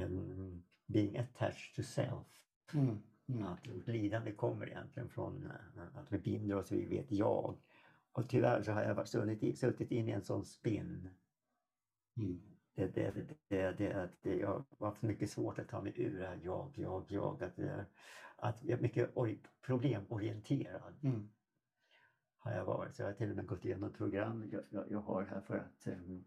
um, 0.01 0.62
being 0.86 1.16
attached 1.16 1.77
to 1.77 1.82
self. 1.82 2.27
Mm. 2.74 3.02
Mm. 3.28 3.47
Att 3.47 3.66
vårt 3.66 3.86
lidande 3.86 4.32
kommer 4.32 4.66
egentligen 4.66 5.09
från 5.09 5.44
eh, 5.44 5.82
att 5.94 6.12
vi 6.12 6.19
binder 6.19 6.56
oss 6.56 6.73
vid 6.73 6.89
vet 6.89 7.12
jag. 7.12 7.59
Och 8.12 8.28
tyvärr 8.28 8.62
så 8.62 8.73
har 8.73 8.82
jag 8.82 8.94
varit 8.94 9.09
suttit, 9.09 9.59
suttit 9.59 9.90
in 9.90 10.09
i 10.09 10.12
en 10.12 10.23
sån 10.23 10.44
spinn. 10.44 11.10
Mm. 12.16 12.40
Det, 12.74 12.94
det, 12.94 13.10
det, 13.10 13.35
det, 13.48 13.73
det, 13.73 14.09
det, 14.23 14.36
jag 14.36 14.65
har 14.78 14.86
haft 14.86 15.02
mycket 15.02 15.31
svårt 15.31 15.59
att 15.59 15.69
ta 15.69 15.82
mig 15.82 15.93
ur 15.97 16.19
det 16.19 16.27
här 16.27 16.40
jag, 16.43 16.73
jag, 16.74 17.05
jag. 17.09 17.43
Att, 17.43 17.56
det, 17.56 17.86
att 18.39 18.65
jag 18.65 18.78
är 18.78 18.82
mycket 18.82 19.15
ori- 19.15 19.47
problemorienterad 19.62 20.94
Mm. 21.02 21.28
har 22.39 22.52
jag 22.52 22.65
varit. 22.65 22.97
Så 22.97 23.02
jag 23.02 23.06
har 23.06 23.15
till 23.15 23.31
och 23.31 23.36
med 23.36 23.47
gått 23.47 23.65
igenom 23.65 23.93
program 23.93 24.48
jag, 24.52 24.62
jag, 24.70 24.85
jag 24.90 25.01
har 25.01 25.24
här 25.24 25.40
för 25.40 25.59
att 25.59 25.86
um, 25.86 26.24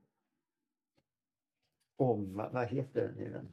om, 1.96 2.34
vad 2.54 2.68
heter 2.68 3.08
det 3.08 3.16
nu? 3.16 3.48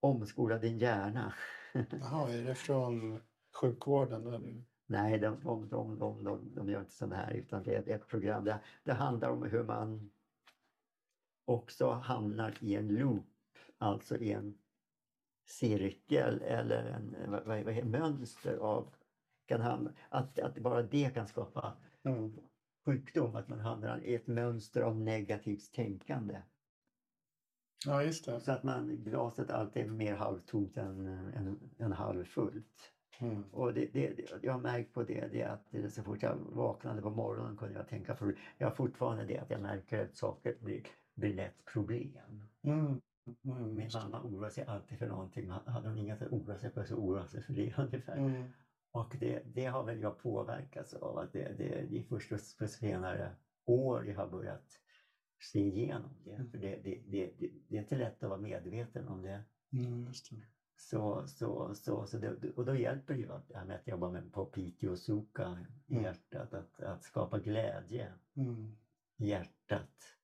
Omskola 0.00 0.58
din 0.58 0.78
hjärna. 0.78 1.34
Jaha, 1.90 2.30
är 2.32 2.44
det 2.44 2.54
från 2.54 3.20
sjukvården? 3.60 4.26
Eller? 4.26 4.64
Nej, 4.86 5.18
de, 5.18 5.40
de, 5.44 5.68
de, 5.68 5.98
de, 5.98 6.24
de, 6.24 6.54
de 6.54 6.68
gör 6.68 6.80
inte 6.80 6.92
sådana 6.92 7.16
här 7.16 7.32
utan 7.32 7.62
det 7.62 7.74
är 7.74 7.88
ett 7.88 8.08
program. 8.08 8.44
Det, 8.44 8.60
det 8.84 8.92
handlar 8.92 9.30
om 9.30 9.42
hur 9.42 9.62
man 9.62 10.10
också 11.44 11.90
hamnar 11.90 12.54
i 12.60 12.74
en 12.74 12.88
loop, 12.88 13.26
alltså 13.78 14.16
i 14.16 14.32
en 14.32 14.58
cirkel 15.44 16.42
eller 16.42 16.84
en 16.84 17.16
vad, 17.30 17.44
vad, 17.44 17.62
vad, 17.64 17.84
mönster 17.86 18.56
av 18.56 18.94
kan 19.46 19.60
hamna, 19.60 19.92
att, 20.08 20.38
att 20.38 20.58
bara 20.58 20.82
det 20.82 21.14
kan 21.14 21.26
skapa 21.28 21.76
Mm. 22.06 22.32
sjukdom, 22.86 23.36
att 23.36 23.48
man 23.48 23.60
hamnar 23.60 23.98
i 24.04 24.14
ett 24.14 24.26
mönster 24.26 24.80
av 24.80 24.96
negativt 25.00 25.72
tänkande. 25.72 26.42
Ja, 27.86 28.02
just 28.02 28.24
det. 28.24 28.40
Så 28.40 28.52
att 28.52 28.62
man, 28.62 28.96
glaset 29.04 29.50
alltid 29.50 29.82
är 29.86 29.90
mer 29.90 30.14
halvtomt 30.14 30.76
än, 30.76 31.06
än, 31.08 31.70
än 31.78 31.92
halvfullt. 31.92 32.92
Mm. 33.20 33.44
Och 33.52 33.74
det, 33.74 33.86
det, 33.92 34.08
det- 34.08 34.42
jag 34.42 34.52
har 34.52 34.60
märkt 34.60 34.94
på 34.94 35.02
det, 35.02 35.28
det 35.32 35.42
att 35.42 35.92
så 35.92 36.02
fort 36.02 36.22
jag 36.22 36.36
vaknade 36.36 37.02
på 37.02 37.10
morgonen 37.10 37.56
kunde 37.56 37.74
jag 37.74 37.88
tänka 37.88 38.14
på 38.14 38.32
Jag 38.58 38.68
har 38.68 38.74
fortfarande 38.74 39.24
det 39.24 39.38
att 39.38 39.50
jag 39.50 39.60
märker 39.62 40.04
att 40.04 40.16
saker 40.16 40.56
blir, 40.60 40.82
blir 41.14 41.34
lätt 41.34 41.64
problem. 41.64 42.44
Mm. 42.62 43.00
Mm. 43.26 43.74
Min 43.74 43.90
mamma 43.94 44.22
oroar 44.22 44.50
sig 44.50 44.64
alltid 44.64 44.98
för 44.98 45.06
någonting. 45.08 45.50
Hade 45.50 45.88
hon 45.88 45.98
inget 45.98 46.22
att 46.22 46.32
oroa 46.32 46.58
sig 46.58 46.70
för 46.70 46.84
så 46.84 46.94
oroar 46.94 47.18
hon 47.18 47.28
sig 47.28 47.42
för 47.42 47.52
det 47.52 47.74
ungefär. 47.78 48.16
Mm. 48.16 48.52
Och 48.90 49.16
det, 49.20 49.42
det 49.54 49.64
har 49.66 49.84
väl 49.84 50.00
jag 50.00 50.18
påverkats 50.18 50.94
av 50.94 51.18
att 51.18 51.32
det, 51.32 51.58
det, 51.58 51.86
det 51.90 51.98
är 51.98 52.02
först 52.02 52.58
på 52.58 52.66
senare 52.68 53.36
år 53.64 54.06
jag 54.06 54.16
har 54.16 54.28
börjat 54.28 54.80
se 55.52 55.60
igenom 55.60 56.10
det. 56.24 56.44
För 56.50 56.58
det, 56.58 56.76
det, 56.82 57.76
är 57.76 57.80
inte 57.80 57.96
lätt 57.96 58.22
att 58.22 58.28
vara 58.30 58.40
medveten 58.40 59.08
om 59.08 59.22
det. 59.22 59.44
Mm. 59.72 60.12
Så, 60.76 61.26
så, 61.26 61.74
så, 61.74 62.06
så 62.06 62.18
det, 62.18 62.50
och 62.56 62.64
då 62.64 62.76
hjälper 62.76 63.14
det 63.14 63.20
ju 63.20 63.32
att- 63.32 63.48
det 63.48 63.58
här 63.58 63.64
med 63.64 63.76
att 63.76 63.86
jobba 63.88 64.10
med 64.10 64.32
på 64.32 64.44
piti 64.44 64.86
och 64.86 64.98
suka 64.98 65.66
i 65.86 65.92
Mm. 65.92 66.04
hjärtat, 66.04 66.54
att, 66.54 66.80
att 66.80 67.02
skapa 67.04 67.38
glädje 67.38 68.12
Mm. 68.36 68.76
i 69.16 69.26
hjärtat. 69.26 70.16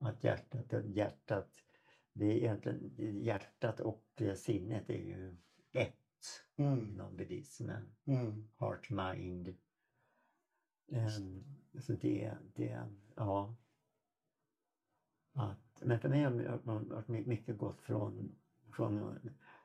Att 0.00 0.24
hjärtat, 0.24 0.84
hjärtat, 0.84 1.50
det 2.18 2.26
är 2.26 2.36
egentligen 2.36 3.20
hjärtat 3.22 3.80
och 3.80 4.04
eh, 4.16 4.34
sinnet 4.34 4.90
är 4.90 5.02
ju 5.02 5.36
ett 5.72 5.92
Mm. 6.56 6.78
inom 6.78 7.16
buddhismen. 7.16 7.94
Mm. 8.04 8.48
Heart, 8.58 8.90
mind. 8.90 9.54
Ehm, 10.92 11.44
så 11.80 11.92
det, 11.92 12.34
det, 12.54 12.88
ja. 13.16 13.56
Att, 15.32 15.82
men 15.84 16.00
för 16.00 16.08
mig 16.08 16.22
har 16.22 16.30
det 16.30 16.58
varit 16.64 17.08
my- 17.08 17.26
mycket 17.26 17.58
gått 17.58 17.82
från, 17.82 18.38
från 18.72 18.98
att 19.08 19.22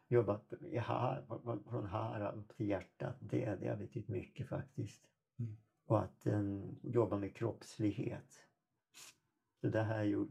jobba 0.07 0.41
i 0.61 0.77
här, 0.77 1.25
från 1.69 1.85
här 1.85 2.35
upp 2.35 2.55
till 2.57 2.67
hjärtat. 2.69 3.15
Det, 3.19 3.55
det 3.55 3.67
har 3.67 3.77
betytt 3.77 4.07
mycket 4.07 4.49
faktiskt. 4.49 5.07
Mm. 5.39 5.57
Och 5.85 5.99
att 6.03 6.27
um, 6.27 6.79
jobba 6.83 7.17
med 7.17 7.35
kroppslighet. 7.35 8.47
Så 9.61 9.67
det 9.67 9.83
här 9.83 9.97
har 9.97 10.03
gjort, 10.03 10.29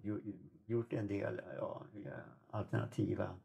gjort, 0.66 0.92
en 0.92 1.06
del 1.06 1.40
ja, 1.56 1.86
alternativa 2.50 3.40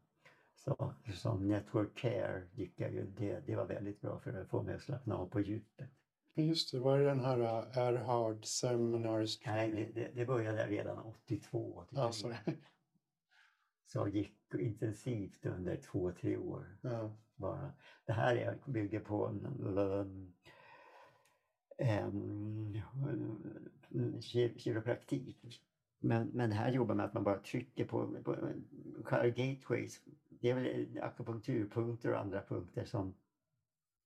saker 0.55 1.11
som 1.11 1.47
network 1.47 1.95
care. 1.95 2.47
Gick 2.53 2.79
jag 2.79 2.93
ju, 2.93 3.05
det, 3.05 3.39
det 3.45 3.55
var 3.55 3.65
väldigt 3.65 4.01
bra 4.01 4.19
för 4.19 4.41
att 4.41 4.49
få 4.49 4.63
mig 4.63 4.75
att 4.75 4.81
slappna 4.81 5.15
av 5.15 5.27
på 5.27 5.39
djupet. 5.39 5.89
Just 6.35 6.71
det, 6.71 6.79
var 6.79 6.99
det 6.99 7.05
den 7.05 7.19
här 7.19 7.39
uh, 7.39 7.77
Erhard 7.77 8.45
Seminars? 8.45 9.45
Nej, 9.45 9.91
det, 9.95 10.11
det, 10.15 10.25
började 10.25 10.67
redan 10.67 10.97
82, 10.97 11.73
83. 11.77 12.01
Alltså, 12.01 12.33
Så 13.85 14.07
gick 14.07 14.53
intensivt 14.53 15.45
under 15.45 15.77
två, 15.77 16.11
tre 16.11 16.37
år 16.37 16.77
ja. 16.81 17.17
bara. 17.35 17.73
Det 18.05 18.13
här 18.13 18.35
är, 18.35 18.57
bygger 18.65 18.99
på 18.99 19.25
en, 19.25 19.45
um, 19.77 20.33
ki- 24.21 24.57
kiropraktik. 24.57 25.61
Men, 25.99 26.27
men 26.27 26.51
här 26.51 26.72
jobbar 26.72 26.95
man 26.95 27.05
att 27.05 27.13
man 27.13 27.23
bara 27.23 27.39
trycker 27.39 27.85
på, 27.85 28.22
på 28.23 28.35
skär 29.03 29.27
gateways. 29.27 30.03
Det 30.30 30.49
är 30.49 30.55
väl 30.55 30.99
akupunkturpunkter 31.03 32.11
och 32.13 32.19
andra 32.19 32.41
punkter 32.41 32.85
som, 32.85 33.15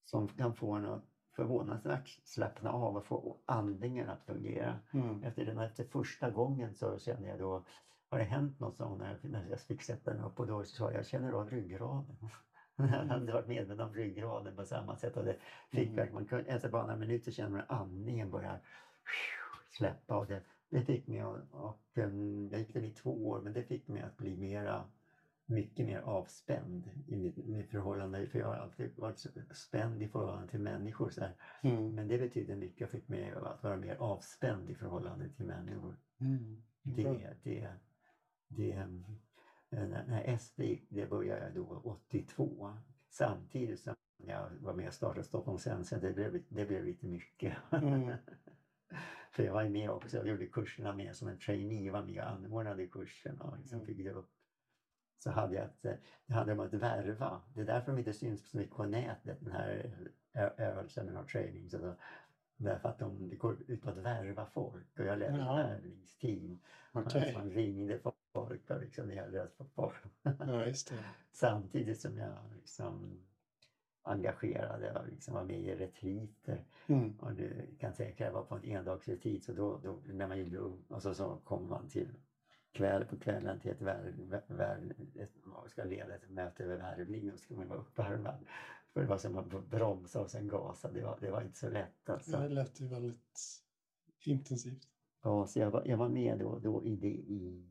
som 0.03 0.28
kan 0.28 0.53
få 0.56 0.74
en 0.74 0.86
att 0.86 1.06
förvånansvärt 1.36 2.07
slappna 2.24 2.72
av 2.72 2.95
och 2.95 3.06
få 3.06 3.41
andningen 3.45 4.10
att 4.10 4.24
fungera. 4.24 4.80
Mm. 4.94 5.24
Efter, 5.24 5.45
den, 5.45 5.60
efter 5.60 5.84
första 5.84 6.30
gången 6.30 6.74
så 6.74 6.98
kände 6.98 7.28
jag 7.28 7.40
då, 7.40 7.66
har 8.11 8.18
det 8.20 8.24
hänt 8.26 8.60
något 8.60 8.78
så 8.78 8.95
när, 8.95 9.10
jag- 9.22 9.32
när 9.32 9.49
jag 9.49 9.60
fick 9.60 9.82
sätta 9.82 10.14
den 10.14 10.24
upp 10.26 10.40
och 10.40 10.48
då 10.48 10.64
sa 10.64 10.84
jag, 10.91 10.99
jag 10.99 11.06
känner 11.06 11.32
av 11.32 11.49
ryggraden. 11.49 12.18
Jag 12.78 12.86
hade 12.88 13.34
varit 13.34 13.48
medveten 13.48 13.80
om 13.80 13.94
ryggraden 13.94 14.56
på 14.56 14.66
samma 14.66 14.95
sätt 14.95 15.18
och 15.18 15.26
det 15.26 15.38
fick 15.72 15.90
Mm. 15.90 16.14
man 16.14 16.26
kunde, 16.26 16.44
efter 16.52 16.70
bara 16.70 16.82
några 16.84 16.95
minuter 16.95 17.32
känner 17.32 17.49
man 17.49 17.61
andningen 17.68 18.32
börjar 18.32 18.61
släppa 19.70 20.18
och 20.18 20.28
det, 20.28 20.44
det 20.70 20.82
fick 20.82 21.08
mig 21.08 21.20
att, 21.20 21.52
och, 21.52 21.98
um, 21.98 22.50
jag 22.52 22.60
gick 22.60 22.74
den 22.74 22.86
i 22.86 22.91
två 22.91 23.28
år 23.28 23.41
men 23.41 23.54
det 23.54 23.64
fick 23.64 23.88
mig 23.88 24.02
att 24.02 24.18
bli 24.18 24.38
mera 24.38 24.90
mycket 25.50 25.86
mer 25.86 26.00
avspänd 26.00 26.90
i 27.08 27.16
mitt, 27.16 27.38
mitt 27.38 27.70
förhållande, 27.70 28.28
för 28.28 28.40
jag 28.40 28.48
har 28.48 28.56
alltid 28.56 28.98
varit 28.98 29.26
spänd 29.52 30.02
i 30.02 30.08
förhållande 30.08 30.48
till 30.48 30.60
människor. 30.60 31.10
Så. 31.10 31.26
Mm. 31.64 31.96
Men 31.96 32.08
det 32.08 32.18
betyder 32.18 32.56
mycket 32.56 32.88
och 32.88 32.91
fick 32.91 33.08
mig 33.08 33.32
att 33.32 33.64
vara 33.64 33.78
mer 33.78 33.96
avspänd 33.96 34.70
i 34.70 34.76
förhållande 34.76 35.30
till 35.30 35.46
människor. 35.46 35.96
Mm. 36.20 36.64
Det, 36.82 37.34
det, 37.44 37.74
det, 38.48 38.72
eh, 38.72 38.88
när, 39.70 40.06
när 40.08 40.38
SD 40.38 40.62
gick, 40.62 40.88
det 40.90 41.10
började 41.10 41.46
jag 41.46 41.56
då 41.56 41.82
82. 41.84 42.74
Samtidigt 43.10 43.80
som 43.80 43.96
jag 44.18 44.50
var 44.60 44.74
med 44.74 44.88
och 44.88 44.94
startade 44.94 45.24
Stockholm 45.24 45.58
Sense. 45.58 46.00
Det 46.00 46.14
blev, 46.14 46.44
det 46.50 46.66
blev 46.66 46.86
lite 46.86 47.06
mycket. 47.06 47.58
Mm. 47.72 48.12
För 49.31 49.43
jag 49.43 49.53
var 49.53 49.69
med 49.69 49.89
också, 49.89 50.18
jag 50.18 50.27
gjorde 50.27 50.45
kurserna 50.47 50.95
med 50.95 51.15
som 51.15 51.27
en 51.27 51.39
trainee, 51.39 51.91
var 51.91 52.03
med 52.03 52.23
och 52.23 52.30
anordnade 52.30 52.88
kurserna 52.88 53.43
och 53.43 53.57
liksom 53.57 53.80
Mm. 53.80 53.85
byggde 53.88 54.11
upp. 54.11 54.31
Så 55.23 55.31
hade 55.31 55.56
jag 55.56 55.65
ett, 55.65 55.81
det 56.26 56.34
handlade 56.34 56.60
om 56.61 56.68
att 56.68 56.73
värva. 56.73 57.41
Det 57.53 57.61
är 57.61 57.65
därför 57.65 57.91
de 57.91 57.97
inte 57.97 58.14
syns 58.14 58.49
så 58.49 58.57
mycket 58.57 58.76
på 58.76 58.85
nätet, 58.85 59.38
den 59.41 59.51
här 59.51 59.91
Earl 60.34 60.88
Seminar 60.89 61.23
Training. 61.23 61.69
Så 61.69 61.77
då, 61.77 61.95
därför 62.57 62.89
att 62.89 62.99
de, 62.99 63.30
det 63.30 63.35
går 63.35 63.57
ut 63.68 63.81
på 63.81 63.89
att 63.89 63.97
värva 63.97 64.45
folk 64.45 64.99
och 64.99 65.06
jag 65.06 65.19
ledde 65.19 65.34
ett 65.34 65.47
värvningsteam. 65.47 66.60
Okej. 66.91 67.34
Man 67.38 67.49
ringde 67.49 67.99
folk 67.99 68.15
och 68.69 68.81
liksom 68.81 69.11
att 69.43 69.51
få 69.57 69.65
folk. 69.65 69.95
Ja. 70.23 70.73
Samtidigt 71.31 72.01
som 72.01 72.18
jag 72.18 72.38
liksom 72.56 73.23
engagerade 74.10 74.99
och 74.99 75.07
liksom 75.07 75.34
var 75.34 75.44
med 75.44 75.60
i 75.60 75.76
retriter. 75.76 76.65
Mm. 76.88 77.19
Och 77.19 77.34
du 77.34 77.68
kan 77.80 77.94
tänka 77.94 78.26
jag 78.26 78.31
var 78.31 78.44
på 78.44 78.56
en 78.56 78.65
endagsretreat 78.65 79.44
så 79.44 79.53
då, 79.53 79.80
då 79.84 79.99
när 80.06 80.27
man 80.27 80.40
gjorde 80.40 80.60
och 80.88 81.02
så, 81.02 81.14
så 81.14 81.38
kom 81.44 81.69
man 81.69 81.88
till 81.88 82.07
kväll 82.72 83.06
på 83.06 83.19
kvällen 83.19 83.60
till 83.60 83.72
ett 83.72 83.81
värv, 83.81 84.41
värv, 84.48 84.94
ett, 85.15 85.31
ska 85.68 85.84
leda 85.84 86.15
ett 86.15 86.30
möte 86.30 86.64
över 86.64 86.77
värvning 86.77 87.31
och 87.31 87.40
ska 87.40 87.56
man 87.56 87.68
vara 87.68 87.80
uppvärmad. 87.80 88.45
För 88.94 89.02
det 89.02 89.07
var 89.07 89.18
som 89.18 89.38
att 89.38 89.69
bromsa 89.69 90.22
och 90.22 90.30
sen 90.30 90.48
gasa, 90.48 90.91
det 90.91 91.02
var, 91.02 91.18
det 91.22 91.31
var 91.31 91.41
inte 91.41 91.57
så 91.57 91.69
lätt 91.69 92.10
alltså. 92.10 92.38
Det 92.38 92.49
lät 92.49 92.81
ju 92.81 92.88
väldigt 92.88 93.40
intensivt. 94.23 94.88
Ja, 95.23 95.48
så 95.48 95.60
jag 95.60 95.72
var, 95.72 95.84
jag 95.86 95.98
var 95.98 96.10
med 96.10 96.40
då, 96.40 96.60
då 96.60 96.84
i, 96.84 96.95
det, 96.95 97.07
i 97.07 97.69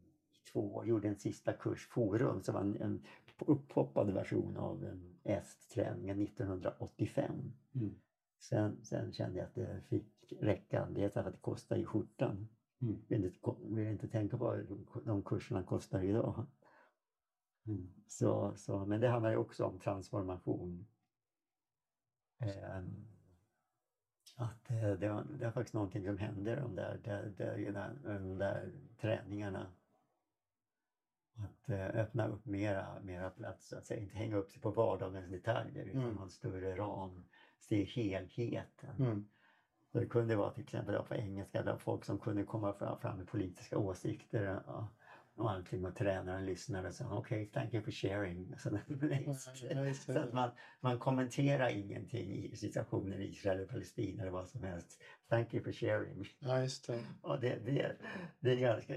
två 0.52 0.74
år, 0.74 0.86
gjorde 0.86 1.09
en 1.09 1.19
sista 1.19 1.52
kurs, 1.52 1.89
Forum, 1.89 2.43
som 2.43 2.55
var 2.55 2.60
en, 2.60 2.77
en 2.82 3.02
upphoppad 3.47 4.10
version 4.10 4.56
av 4.56 4.85
en 4.85 5.19
EST-träningen 5.24 6.23
1985. 6.23 7.52
Mm. 7.74 7.94
Sen, 8.39 8.85
sen 8.85 9.12
kände 9.12 9.39
jag 9.39 9.47
att 9.47 9.55
det 9.55 9.82
fick 9.89 10.32
räcka, 10.40 10.89
dels 10.90 11.12
för 11.12 11.20
att 11.20 11.32
det 11.32 11.40
kostar 11.40 11.77
i 11.77 11.85
skjortan. 11.85 12.48
Mm. 12.82 13.02
Vill 13.09 13.24
inte, 13.24 13.55
vill 13.60 13.86
inte 13.86 14.09
tänka 14.09 14.39
på 14.39 14.44
vad 14.44 14.59
de, 14.59 14.86
de 15.05 15.23
kurserna 15.23 15.62
kostar 15.62 16.02
idag. 16.02 16.47
Mm. 17.66 17.89
Så, 18.06 18.56
så, 18.56 18.86
men 18.86 19.01
det 19.01 19.09
handlar 19.09 19.31
ju 19.31 19.36
också 19.36 19.65
om 19.65 19.78
transformation. 19.78 20.86
Ehm, 22.39 23.06
att 24.36 24.70
eh, 24.70 24.93
det, 24.93 25.09
var, 25.09 25.24
det 25.39 25.44
var 25.44 25.52
faktiskt 25.52 25.74
någonting 25.74 26.05
som 26.05 26.19
hände 26.19 26.56
de 26.56 26.74
där, 26.77 27.01
där, 27.05 27.35
där, 27.36 28.19
de 28.19 28.39
där 28.39 28.73
träningarna. 29.01 29.73
Att 31.39 31.69
eh, 31.70 31.86
öppna 31.86 32.28
upp 32.28 32.47
mera, 32.47 33.01
mera 33.02 33.31
plats, 33.31 33.73
att 33.73 33.86
säga, 33.86 34.01
inte 34.01 34.16
hänga 34.16 34.36
upp 34.36 34.51
sig 34.51 34.60
på 34.62 34.70
vardagens 34.70 35.31
detaljer 35.31 35.85
utan 35.85 36.02
Mm. 36.02 36.16
ha 36.16 36.24
en 36.24 36.31
större 36.31 36.77
ram, 36.77 37.24
se 37.59 37.85
helheten. 37.85 38.97
Mm. 38.98 39.28
Så 39.93 39.98
det 40.01 40.06
kunde 40.06 40.36
vara 40.36 40.51
till 40.51 40.62
exempel 40.62 41.02
på 41.02 41.15
engelska, 41.15 41.62
där 41.62 41.77
folk 41.77 42.05
som 42.05 42.19
kunde 42.19 42.44
komma 42.44 42.98
fram 43.01 43.19
med 43.19 43.27
politiska 43.27 43.78
åsikter. 43.78 44.62
Ja. 44.66 44.89
Och 45.39 45.51
allting 45.51 45.85
och 45.85 45.97
tränaren 45.97 46.47
lyssnade 46.47 46.89
och 46.89 46.94
sa 46.94 47.05
okej, 47.05 47.19
okay, 47.19 47.47
thank 47.47 47.74
you 47.74 47.82
for 47.82 47.90
sharing. 47.90 48.55
Så, 48.59 48.70
så 50.12 50.19
att 50.19 50.32
man, 50.32 50.51
man 50.81 50.98
kommenterar 50.98 51.69
ingenting 51.69 52.32
i 52.32 52.56
situationen 52.56 53.20
i 53.20 53.24
Israel 53.24 53.60
och 53.60 53.69
Palestina 53.69 54.23
eller 54.23 54.32
vad 54.32 54.48
som 54.48 54.62
helst. 54.62 55.02
Thank 55.28 55.55
you 55.55 55.65
for 55.65 55.73
sharing. 55.73 56.28
Ja, 56.39 56.60
just 56.60 56.86
det. 56.86 57.01
Och 57.23 57.40
det, 57.40 57.59
det, 57.65 57.97
det, 58.40 58.51
är 58.51 58.56
ganska, 58.56 58.94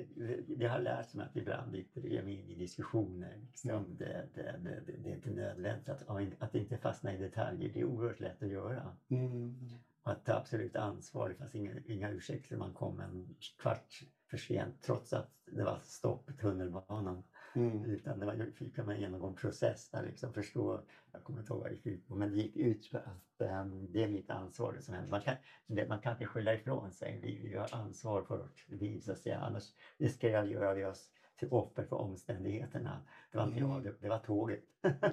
det 0.47 0.68
har 0.68 0.80
lärt 0.80 1.13
mig 1.13 1.26
att 1.26 1.35
ibland 1.35 1.76
inte 1.76 1.99
ge 1.99 2.23
mig 2.23 2.39
in 2.39 2.49
i 2.49 2.55
diskussioner. 2.55 3.38
Liksom. 3.47 3.69
Mm. 3.69 3.97
Det, 3.97 4.30
det, 4.34 4.59
det, 4.63 4.97
det, 4.97 5.09
är 5.09 5.15
inte 5.15 5.30
nödvändigt 5.30 5.89
att, 5.89 6.09
att 6.39 6.55
inte 6.55 6.77
fastna 6.77 7.13
i 7.13 7.18
detaljer. 7.18 7.72
Det 7.73 7.80
är 7.80 7.85
oerhört 7.85 8.19
lätt 8.19 8.43
att 8.43 8.49
göra. 8.49 8.97
Mm. 9.09 9.69
Att 10.03 10.26
ta 10.26 10.34
absolut 10.34 10.76
ansvar. 10.76 11.30
Det 11.30 11.36
fanns 11.36 11.56
inga, 11.56 11.72
inga 11.86 12.10
ursäkter. 12.10 12.57
Man 12.57 12.73
kom 12.73 12.99
en 12.99 13.36
kvart 13.61 14.03
för 14.30 14.38
sent 14.38 14.82
trots 14.82 15.14
att 15.14 15.32
det 15.45 15.64
var 15.64 15.80
stopp 15.84 16.30
i 16.30 16.34
tunnelbanan. 16.34 17.23
Mm. 17.56 17.86
Utan 17.86 18.19
det 18.19 18.26
var, 18.26 18.52
fick 18.56 18.78
man 18.78 18.99
genomgå 18.99 19.28
en 19.28 19.36
process 19.36 19.90
där 19.90 20.03
liksom 20.03 20.34
förstå, 20.34 20.82
jag 21.11 21.23
kommer 21.23 21.40
inte 21.40 21.53
ihåg 21.53 21.61
vad 21.61 21.69
det 21.69 21.76
gick 21.76 21.86
ut 21.86 22.07
på, 22.07 22.15
men 22.15 22.32
det 22.32 22.38
gick 22.38 22.56
ut 22.56 22.91
på 22.91 22.98
att 22.98 23.64
um, 23.64 23.91
det 23.91 24.03
är 24.03 24.07
mitt 24.07 24.30
ansvar 24.30 24.73
det 24.73 24.82
som 24.82 24.94
händer. 24.94 25.11
Man 25.11 25.22
kan, 25.22 25.36
det, 25.68 25.88
man 25.88 25.99
kan 25.99 26.11
inte 26.14 26.26
skylla 26.26 26.53
ifrån 26.53 26.91
sig, 26.91 27.19
vi, 27.23 27.48
vi 27.49 27.57
har 27.57 27.69
ansvar 27.72 28.23
för 28.23 28.38
vårt 28.38 28.69
liv 28.69 28.99
så 28.99 29.11
att 29.11 29.19
säga, 29.19 29.40
annars 29.40 29.73
riskerar 29.98 30.44
vi 30.44 30.56
att 30.56 30.61
göra 30.61 30.90
oss 30.90 31.10
till 31.36 31.48
offer 31.52 31.84
för 31.84 31.95
omständigheterna. 31.95 33.02
Det 33.32 33.38
var 33.38 33.45
inte 33.45 33.60
mm. 33.60 33.72
jag, 33.72 33.84
det, 33.84 33.95
det 33.99 34.10
var 34.10 34.19
tåget. 34.19 34.64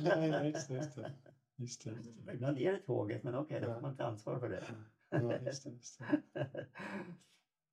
ja, 0.01 0.45
just 0.45 0.71
just 0.71 0.97
det. 0.97 1.13
Just 1.59 1.85
det. 1.85 2.33
Ibland 2.33 2.59
är 2.59 2.73
det 2.73 2.79
tåget, 2.79 3.23
men 3.23 3.35
okej, 3.35 3.57
okay, 3.57 3.69
då 3.69 3.75
får 3.75 3.81
man 3.81 3.91
inte 3.91 4.05
ansvar 4.05 4.39
för 4.39 4.49
det. 4.49 4.65
Ja, 5.11 5.39
just 5.47 5.65
det, 5.65 5.71
just 5.71 5.99
det. 5.99 6.47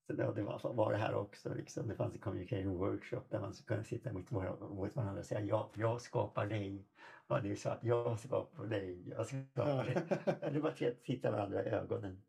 Så 0.08 0.14
det, 0.14 0.34
det 0.36 0.44
var, 0.44 0.74
var 0.74 0.92
det 0.92 0.98
här 0.98 1.16
också. 1.16 1.54
Liksom. 1.54 1.88
Det 1.88 1.96
fanns 1.96 2.14
en 2.14 2.22
communication 2.22 2.78
workshop 2.78 3.22
där 3.30 3.40
man 3.40 3.54
kunde 3.54 3.84
sitta 3.84 4.14
mot, 4.14 4.32
mot 4.32 4.96
varandra 4.96 5.20
och 5.20 5.26
säga 5.26 5.42
jag, 5.42 5.70
jag 5.74 6.02
skapar 6.02 6.48
dig. 6.48 6.86
Ja, 7.28 7.40
det 7.40 7.52
är 7.52 7.56
så 7.56 7.70
att 7.70 7.84
jag 7.84 8.20
skapar 8.20 8.66
dig. 8.66 9.10
Jag 9.10 9.28
skapar 9.28 9.86
dig. 9.86 10.52
det 10.54 10.60
var 10.60 10.70
att 10.70 11.04
titta 11.04 11.32
varandra 11.32 11.64
i 11.64 11.68
ögonen. 11.68 12.22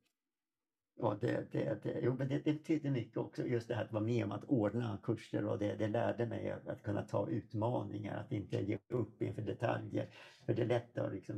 Ja, 0.99 1.17
det, 1.21 1.53
det, 1.53 1.83
det, 1.83 2.01
jo, 2.03 2.15
men 2.19 2.29
det, 2.29 2.39
det 2.39 2.53
betyder 2.53 2.91
mycket 2.91 3.17
också, 3.17 3.47
just 3.47 3.69
det 3.69 3.75
här 3.75 3.85
att 3.85 3.93
vara 3.93 4.05
med 4.05 4.25
om 4.25 4.33
att 4.33 4.45
ordna 4.45 4.99
kurser 5.03 5.45
och 5.45 5.59
det, 5.59 5.75
det 5.75 5.89
lärde 5.89 6.27
mig 6.27 6.51
att, 6.51 6.69
att 6.69 6.83
kunna 6.83 7.03
ta 7.03 7.29
utmaningar, 7.29 8.17
att 8.21 8.33
inte 8.33 8.63
ge 8.63 8.79
upp 8.89 9.23
inför 9.23 9.43
detaljer. 9.43 10.09
För 10.47 10.55
det 10.55 10.63
är 10.63 10.67
lätt 10.67 10.99
att 10.99 11.13
liksom, 11.13 11.37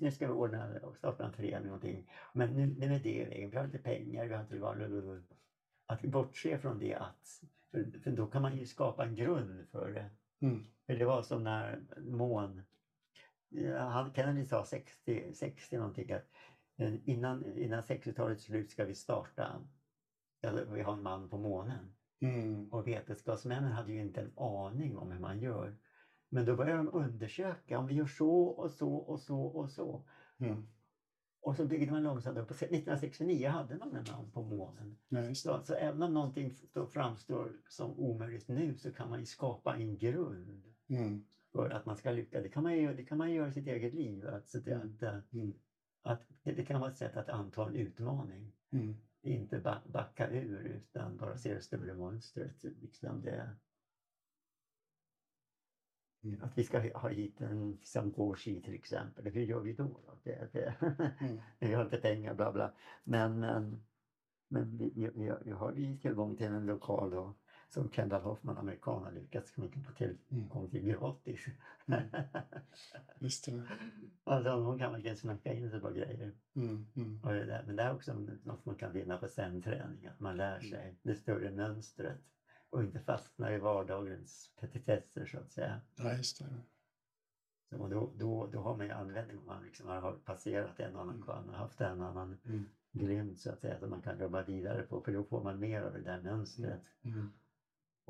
nu 0.00 0.10
ska 0.10 0.26
vi 0.26 0.32
ordna 0.32 0.78
och 0.82 0.96
starta 0.96 1.24
en 1.24 1.32
förening 1.32 1.66
någonting. 1.66 2.10
Men 2.32 2.54
nu, 2.54 2.66
nu 2.66 2.94
är 2.94 3.00
det 3.00 3.48
vi 3.50 3.56
har 3.56 3.64
inte 3.64 3.78
pengar, 3.78 4.26
vi 4.26 4.34
har 4.34 4.42
inte 4.42 5.22
att 5.86 6.02
bortse 6.02 6.58
från 6.58 6.78
det 6.78 6.94
att, 6.94 7.42
för, 7.70 8.00
för 8.04 8.10
då 8.10 8.26
kan 8.26 8.42
man 8.42 8.56
ju 8.56 8.66
skapa 8.66 9.04
en 9.04 9.14
grund 9.14 9.68
för 9.70 9.90
det. 9.90 10.10
Mm. 10.46 10.66
För 10.86 10.94
det 10.94 11.04
var 11.04 11.22
som 11.22 11.44
när 11.44 11.80
mån, 11.98 12.62
han, 13.78 14.14
Kennedy 14.14 14.44
sa 14.44 14.64
60, 14.64 15.32
60 15.34 15.76
någonting 15.76 16.12
att 16.12 16.22
eh, 16.22 16.26
innan, 17.04 17.58
innan 17.58 17.80
60-talets 17.80 18.44
slut 18.44 18.70
ska 18.70 18.84
vi 18.84 18.94
starta, 18.94 19.66
eller 20.42 20.64
vi 20.64 20.82
har 20.82 20.92
en 20.92 21.02
man 21.02 21.28
på 21.28 21.38
månen. 21.38 21.92
Mm. 22.20 22.68
Och 22.72 22.86
vetenskapsmännen 22.86 23.72
hade 23.72 23.92
ju 23.92 24.00
inte 24.00 24.20
en 24.20 24.32
aning 24.36 24.96
om 24.96 25.10
hur 25.10 25.20
man 25.20 25.40
gör. 25.40 25.76
Men 26.28 26.44
då 26.44 26.56
började 26.56 26.76
de 26.76 26.94
undersöka 26.94 27.78
om 27.78 27.86
vi 27.86 27.94
gör 27.94 28.06
så 28.06 28.42
och 28.42 28.70
så 28.70 28.94
och 28.94 29.20
så 29.20 29.42
och 29.42 29.70
så. 29.70 30.04
Mm. 30.38 30.66
Och 31.42 31.56
så 31.56 31.64
byggde 31.64 31.92
man 31.92 32.02
långsamt 32.02 32.38
upp. 32.38 32.50
1969 32.50 33.48
hade 33.48 33.76
man 33.76 33.96
en 33.96 34.04
man 34.12 34.30
på 34.30 34.42
månen. 34.42 34.98
Ja, 35.08 35.34
så, 35.34 35.60
så 35.64 35.74
även 35.74 36.02
om 36.02 36.14
någonting 36.14 36.54
framstår 36.90 37.52
som 37.68 37.98
omöjligt 37.98 38.48
nu 38.48 38.78
så 38.78 38.92
kan 38.92 39.10
man 39.10 39.20
ju 39.20 39.26
skapa 39.26 39.76
en 39.76 39.98
grund 39.98 40.64
mm. 40.88 41.24
för 41.52 41.70
att 41.70 41.86
man 41.86 41.96
ska 41.96 42.10
lyckas. 42.10 42.42
Det 42.42 42.48
kan 42.48 42.62
man 42.62 42.76
ju, 42.76 42.94
det 42.94 43.04
kan 43.04 43.18
man 43.18 43.32
göra 43.32 43.48
i 43.48 43.52
sitt 43.52 43.66
eget 43.66 43.94
liv. 43.94 44.26
Att, 44.26 44.54
att, 44.54 44.66
mm. 44.66 44.96
att, 45.00 45.32
mm. 45.32 45.54
Att 46.02 46.22
det, 46.42 46.64
kan 46.64 46.80
vara 46.80 46.90
ett 46.90 46.96
sätt 46.96 47.16
att 47.16 47.28
anta 47.28 47.68
en 47.68 47.76
utmaning. 47.76 48.52
Mm. 48.70 48.96
Inte 49.22 49.80
backa 49.86 50.30
ur 50.30 50.60
utan 50.60 51.16
bara 51.16 51.36
se 51.36 51.54
det 51.54 51.60
större 51.60 51.94
monstret. 51.94 52.62
Liksom 52.62 53.20
det, 53.22 53.56
Mm. 56.24 56.42
Att 56.42 56.58
vi 56.58 56.64
ska 56.64 56.98
ha 56.98 57.08
hit 57.08 57.40
en 57.40 57.78
Samgårdsky 57.82 58.62
till 58.62 58.74
exempel. 58.74 59.32
Hur 59.32 59.42
gör 59.42 59.60
vi 59.60 59.72
då? 59.72 59.84
då? 59.84 60.18
Det, 60.22 60.52
det, 60.52 60.74
mm. 61.20 61.40
vi 61.58 61.74
har 61.74 61.84
inte 61.84 61.96
pengar, 61.96 62.34
bla 62.34 62.52
bla. 62.52 62.72
Men, 63.04 63.40
men, 63.40 63.82
men 64.48 64.76
vi, 64.76 64.92
vi, 64.96 65.32
vi 65.44 65.50
har 65.50 65.72
vi 65.72 65.98
tillgång 65.98 66.36
till 66.36 66.46
en 66.46 66.66
lokal 66.66 67.10
då, 67.10 67.34
som 67.70 67.90
Kendall 67.90 68.22
Hoffman, 68.22 68.58
amerikan, 68.58 69.02
har 69.02 69.12
lyckats 69.12 69.56
mycket 69.56 69.86
på 69.86 69.92
tillgång 69.92 70.70
till 70.70 70.82
gratis. 70.82 71.46
Mm. 71.86 72.02
Just 73.18 73.44
det. 73.44 73.62
Alltså 74.24 74.50
hon 74.50 74.78
kan 74.78 74.92
verkligen 74.92 75.16
snacka 75.16 75.52
in 75.52 75.70
sig 75.70 75.80
på 75.80 75.90
grejer. 75.90 76.32
Mm, 76.56 76.86
mm. 76.96 77.20
Och 77.24 77.32
det 77.32 77.44
där, 77.44 77.64
men 77.66 77.76
det 77.76 77.82
är 77.82 77.94
också 77.94 78.14
något 78.44 78.64
man 78.64 78.74
kan 78.74 78.92
vinna 78.92 79.18
på 79.18 79.28
sen-träning, 79.28 80.06
att 80.06 80.20
man 80.20 80.36
lär 80.36 80.60
sig 80.60 80.82
mm. 80.82 80.96
det 81.02 81.14
större 81.14 81.50
mönstret 81.50 82.20
och 82.70 82.82
inte 82.82 83.00
fastna 83.00 83.54
i 83.54 83.58
vardagens 83.58 84.52
petitesser 84.60 85.26
så 85.26 85.38
att 85.38 85.52
säga. 85.52 85.80
Ja, 85.96 86.12
just 86.12 86.38
det. 86.38 86.44
Så 87.70 87.88
då, 87.88 88.12
då, 88.16 88.46
då 88.52 88.60
har 88.60 88.76
man 88.76 88.86
ju 88.86 88.92
användning 88.92 89.38
om 89.38 89.46
man 89.46 89.64
liksom 89.64 89.88
har 89.88 90.12
passerat 90.12 90.80
en 90.80 90.96
annan 90.96 91.22
kvarn 91.22 91.48
och 91.48 91.54
haft 91.54 91.80
en 91.80 92.02
annan 92.02 92.38
mm. 92.44 92.68
glimt 92.92 93.40
så 93.40 93.50
att 93.50 93.60
säga 93.60 93.78
som 93.78 93.90
man 93.90 94.02
kan 94.02 94.20
jobba 94.20 94.42
vidare 94.42 94.82
på 94.82 95.00
för 95.00 95.12
då 95.12 95.24
får 95.24 95.42
man 95.42 95.60
mer 95.60 95.82
av 95.82 95.92
det 95.92 96.00
där 96.00 96.22
mönstret. 96.22 96.80
Mm. 97.02 97.32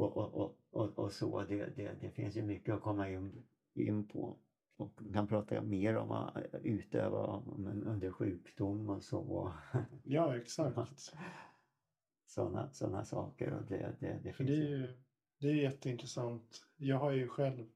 Mm. 0.00 0.12
Och, 0.12 0.34
och, 0.34 0.58
och, 0.70 0.98
och, 0.98 1.12
så, 1.12 1.42
det, 1.42 1.76
det, 1.76 1.96
det 2.00 2.10
finns 2.10 2.36
ju 2.36 2.42
mycket 2.42 2.74
att 2.74 2.82
komma 2.82 3.10
in, 3.10 3.42
in 3.74 4.08
på. 4.08 4.38
Och 4.76 5.02
man 5.02 5.12
kan 5.12 5.26
prata 5.28 5.62
mer 5.62 5.96
om 5.96 6.10
att 6.10 6.36
utöva 6.62 7.42
under 7.86 8.10
sjukdom 8.10 8.88
och 8.88 9.02
så. 9.02 9.52
Ja, 10.04 10.36
exakt. 10.36 11.12
sådana 12.26 12.72
såna 12.72 13.04
saker. 13.04 13.52
Och 13.52 13.64
det, 13.64 13.96
det, 14.00 14.20
det, 14.22 14.32
För 14.32 14.44
det, 14.44 14.52
är 14.52 14.68
ju, 14.68 14.88
det 15.38 15.48
är 15.48 15.54
jätteintressant. 15.54 16.66
Jag 16.76 16.96
har 16.96 17.10
ju 17.10 17.28
själv 17.28 17.66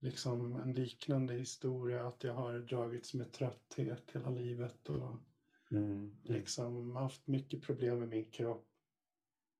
liksom 0.00 0.56
en 0.56 0.72
liknande 0.72 1.34
historia 1.34 2.06
att 2.06 2.24
jag 2.24 2.34
har 2.34 2.58
dragits 2.58 3.14
med 3.14 3.32
trötthet 3.32 4.10
hela 4.12 4.30
livet 4.30 4.88
och 4.88 5.16
mm. 5.70 6.16
liksom 6.22 6.96
haft 6.96 7.26
mycket 7.26 7.62
problem 7.62 7.98
med 7.98 8.08
min 8.08 8.30
kropp. 8.30 8.66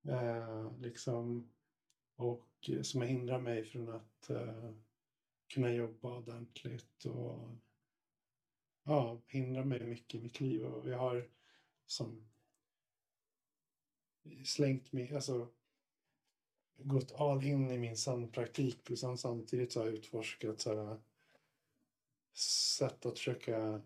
Eh, 0.09 0.79
liksom, 0.79 1.51
och 2.21 2.71
som 2.83 3.03
hindrar 3.03 3.41
mig 3.41 3.65
från 3.65 3.89
att 3.89 4.31
eh, 4.31 4.71
kunna 5.49 5.73
jobba 5.73 6.19
ordentligt 6.19 7.05
och 7.05 7.57
ja, 8.85 9.21
hindrar 9.27 9.65
mig 9.65 9.87
mycket 9.87 10.15
i 10.15 10.23
mitt 10.23 10.41
liv. 10.41 10.65
Och 10.65 10.89
jag 10.89 10.99
har 10.99 11.31
som 11.87 12.29
slängt 14.45 14.93
mig, 14.93 15.15
alltså 15.15 15.49
gått 16.77 17.13
all 17.13 17.45
in 17.45 17.71
i 17.71 17.79
min 17.79 17.97
sandpraktik 17.97 18.91
och 18.91 18.99
sen 18.99 19.19
samtidigt 19.19 19.75
har 19.75 19.85
jag 19.85 19.95
utforskat 19.95 20.61
så 20.61 20.75
här, 20.75 21.01
sätt 22.79 23.07
att 23.07 23.19
försöka 23.19 23.83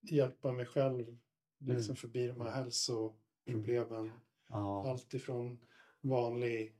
hjälpa 0.00 0.52
mig 0.52 0.66
själv 0.66 1.18
liksom 1.58 1.90
Mm. 1.92 1.96
förbi 1.96 2.26
de 2.26 2.40
här 2.40 2.50
hälsoproblemen. 2.50 4.10
Ja, 4.48 4.90
Allt 4.90 5.14
ifrån 5.14 5.58
vanlig 6.04 6.76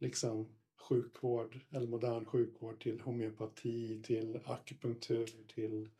liksom, 0.00 0.48
sjukvård 0.88 1.60
eller 1.70 1.88
modern 1.88 2.24
sjukvård 2.24 2.80
till 2.82 3.00
homeopati, 3.00 4.02
till 4.02 4.40
akupunktur, 4.44 5.26
till 5.48 5.90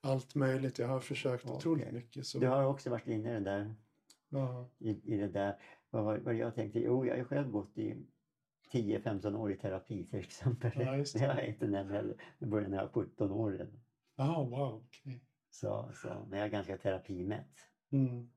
allt 0.00 0.34
möjligt. 0.34 0.78
Jag 0.78 0.88
har 0.88 1.00
försökt 1.00 1.44
Okej. 1.44 1.56
otroligt 1.56 1.92
mycket. 1.92 2.26
Så, 2.26 2.38
du 2.38 2.46
har 2.46 2.64
också 2.64 2.90
varit 2.90 3.06
inne 3.06 3.30
i 3.30 3.32
det 3.34 3.40
där 3.40 3.74
ja, 4.28 4.70
i, 4.78 5.14
i 5.14 5.16
det 5.16 5.28
där. 5.28 5.62
Vad, 5.90 6.04
var- 6.04 6.18
vad 6.18 6.34
jag 6.34 6.54
tänkte, 6.54 6.80
jo 6.80 7.06
jag 7.06 7.16
har 7.16 7.24
själv 7.24 7.50
gått 7.50 7.78
i 7.78 8.06
10-15 8.72 9.36
år 9.36 9.52
i 9.52 9.56
terapi 9.56 10.06
till 10.06 10.18
exempel. 10.18 10.72
Ja, 10.74 10.96
just 10.96 11.18
det 11.18 11.24
jag 11.24 11.48
inte 11.48 11.66
nämnt 11.66 11.92
heller. 11.92 12.16
Det 12.38 12.46
började 12.46 12.70
när 12.70 12.76
jag 12.76 12.84
var 12.84 12.92
17 12.92 13.30
år 13.30 13.52
redan. 13.52 13.80
ah, 14.16 14.42
wow, 14.44 14.84
okej. 14.86 15.24
Så, 15.50 15.90
så, 15.94 16.26
men 16.28 16.38
jag 16.38 16.46
är 16.48 16.52
ganska 16.52 16.78
terapimätt. 16.78 17.58
Mm. 17.94 18.28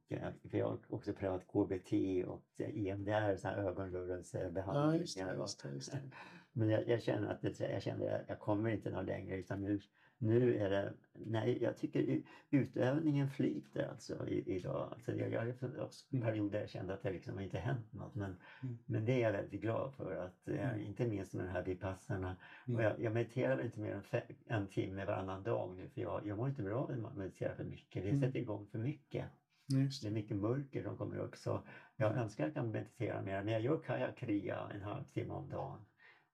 För 0.50 0.58
jag 0.58 0.68
har 0.68 0.80
också 0.90 1.14
prövat 1.14 1.48
KBT 1.48 1.94
och 2.28 2.44
EMDR, 2.58 3.36
så 3.36 3.48
här 3.48 3.64
Ja, 3.64 3.70
ögonrörelsebehandlingar. 3.70 4.96
just 5.00 5.18
det, 5.18 5.26
och- 5.26 5.38
just 5.42 5.64
det, 5.64 5.70
just 5.74 5.92
det. 5.92 6.00
Men 6.54 6.70
jag, 6.70 6.88
jag 6.88 7.02
känner 7.04 7.28
att 7.32 7.42
det, 7.42 7.60
jag, 7.60 7.82
känner 7.84 8.10
att 8.20 8.30
jag 8.30 8.40
kommer 8.40 8.70
inte 8.70 8.90
någon 8.92 9.06
längre 9.06 9.36
utan 9.38 9.62
nu, 9.62 9.80
nu 10.18 10.58
är 10.58 10.70
det, 10.70 10.94
nej 11.14 11.64
jag 11.64 11.78
tycker 11.78 12.22
utövningen 12.50 13.30
flyter 13.30 13.88
alltså 13.90 14.28
i, 14.28 14.56
idag. 14.56 14.90
Alltså 14.94 15.12
jag, 15.16 15.32
jag 15.32 15.40
har 15.40 15.80
haft 15.80 16.12
Mm. 16.14 16.26
perioder 16.26 16.60
jag 16.60 16.70
kände 16.70 16.94
att 16.94 17.04
det 17.04 17.12
liksom 17.12 17.40
inte 17.40 17.58
hänt 17.60 17.94
något 17.94 18.16
men, 18.16 18.36
Mm. 18.64 18.78
men 18.86 19.06
det 19.06 19.12
är 19.14 19.20
jag 19.20 19.32
väldigt 19.32 19.62
glad 19.62 19.94
för 19.94 20.16
att 20.16 20.48
eh, 20.48 20.70
Mm. 20.74 20.86
inte 20.86 21.08
minst 21.08 21.34
med 21.34 21.46
den 21.46 21.52
här 21.54 21.64
vipassarna. 21.64 22.36
Mm. 22.68 22.78
Och 22.78 22.84
jag, 22.84 23.00
jag 23.02 23.14
mediterar 23.14 23.64
inte 23.66 23.80
mer 23.80 23.92
än 23.96 24.04
fe, 24.04 24.24
en 24.48 24.68
timme 24.68 25.06
varannan 25.06 25.44
dag 25.44 25.76
nu 25.78 25.90
för 25.90 26.02
jag, 26.02 26.26
jag 26.28 26.38
mår 26.38 26.50
inte 26.50 26.64
bra 26.64 26.78
av 26.80 27.06
att 27.06 27.18
meditera 27.18 27.56
för 27.56 27.64
mycket. 27.64 28.04
Det 28.04 28.10
Mm. 28.10 28.22
sätter 28.22 28.40
igång 28.40 28.68
för 28.68 28.80
mycket. 28.80 29.26
Just 29.70 30.02
Det 30.02 30.08
är 30.08 30.12
mycket 30.12 30.38
mörker 30.38 30.84
som 30.84 30.98
kommer 30.98 31.18
upp 31.18 31.36
så 31.36 31.68
jag 31.96 32.18
önskar 32.18 32.44
att 32.44 32.56
jag 32.56 32.64
kan 32.64 32.72
meditera 32.72 33.22
mer. 33.22 33.44
Men 33.44 33.54
jag 33.54 33.62
gör 33.62 33.80
kajakria 33.84 34.72
en 34.74 34.82
halvtimme 34.82 35.34
om 35.34 35.50
dagen. 35.50 35.86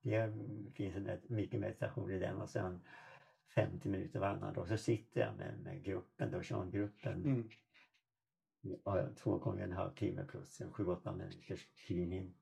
Det 0.03 0.33
finns 0.75 0.95
mycket 1.29 1.59
meditation 1.59 2.11
i 2.11 2.19
den 2.19 2.41
och 2.41 2.49
sen 2.49 2.87
50 3.55 3.89
minuter 3.89 4.19
varannan 4.19 4.53
dag 4.53 4.67
så 4.67 4.77
sitter 4.77 5.21
jag 5.21 5.37
med, 5.37 5.59
med 5.63 5.83
gruppen, 5.83 6.31
då, 6.31 6.41
Sean-gruppen. 6.43 7.25
Mm. 7.25 7.49
Ja, 8.85 9.07
två 9.15 9.37
gånger 9.37 9.63
en 9.63 9.71
halvtimme 9.71 10.25
plus 10.25 10.61
en 10.61 10.71
sju, 10.71 10.85
åtta 10.85 11.13
minuters 11.13 11.67
tidning. 11.87 12.35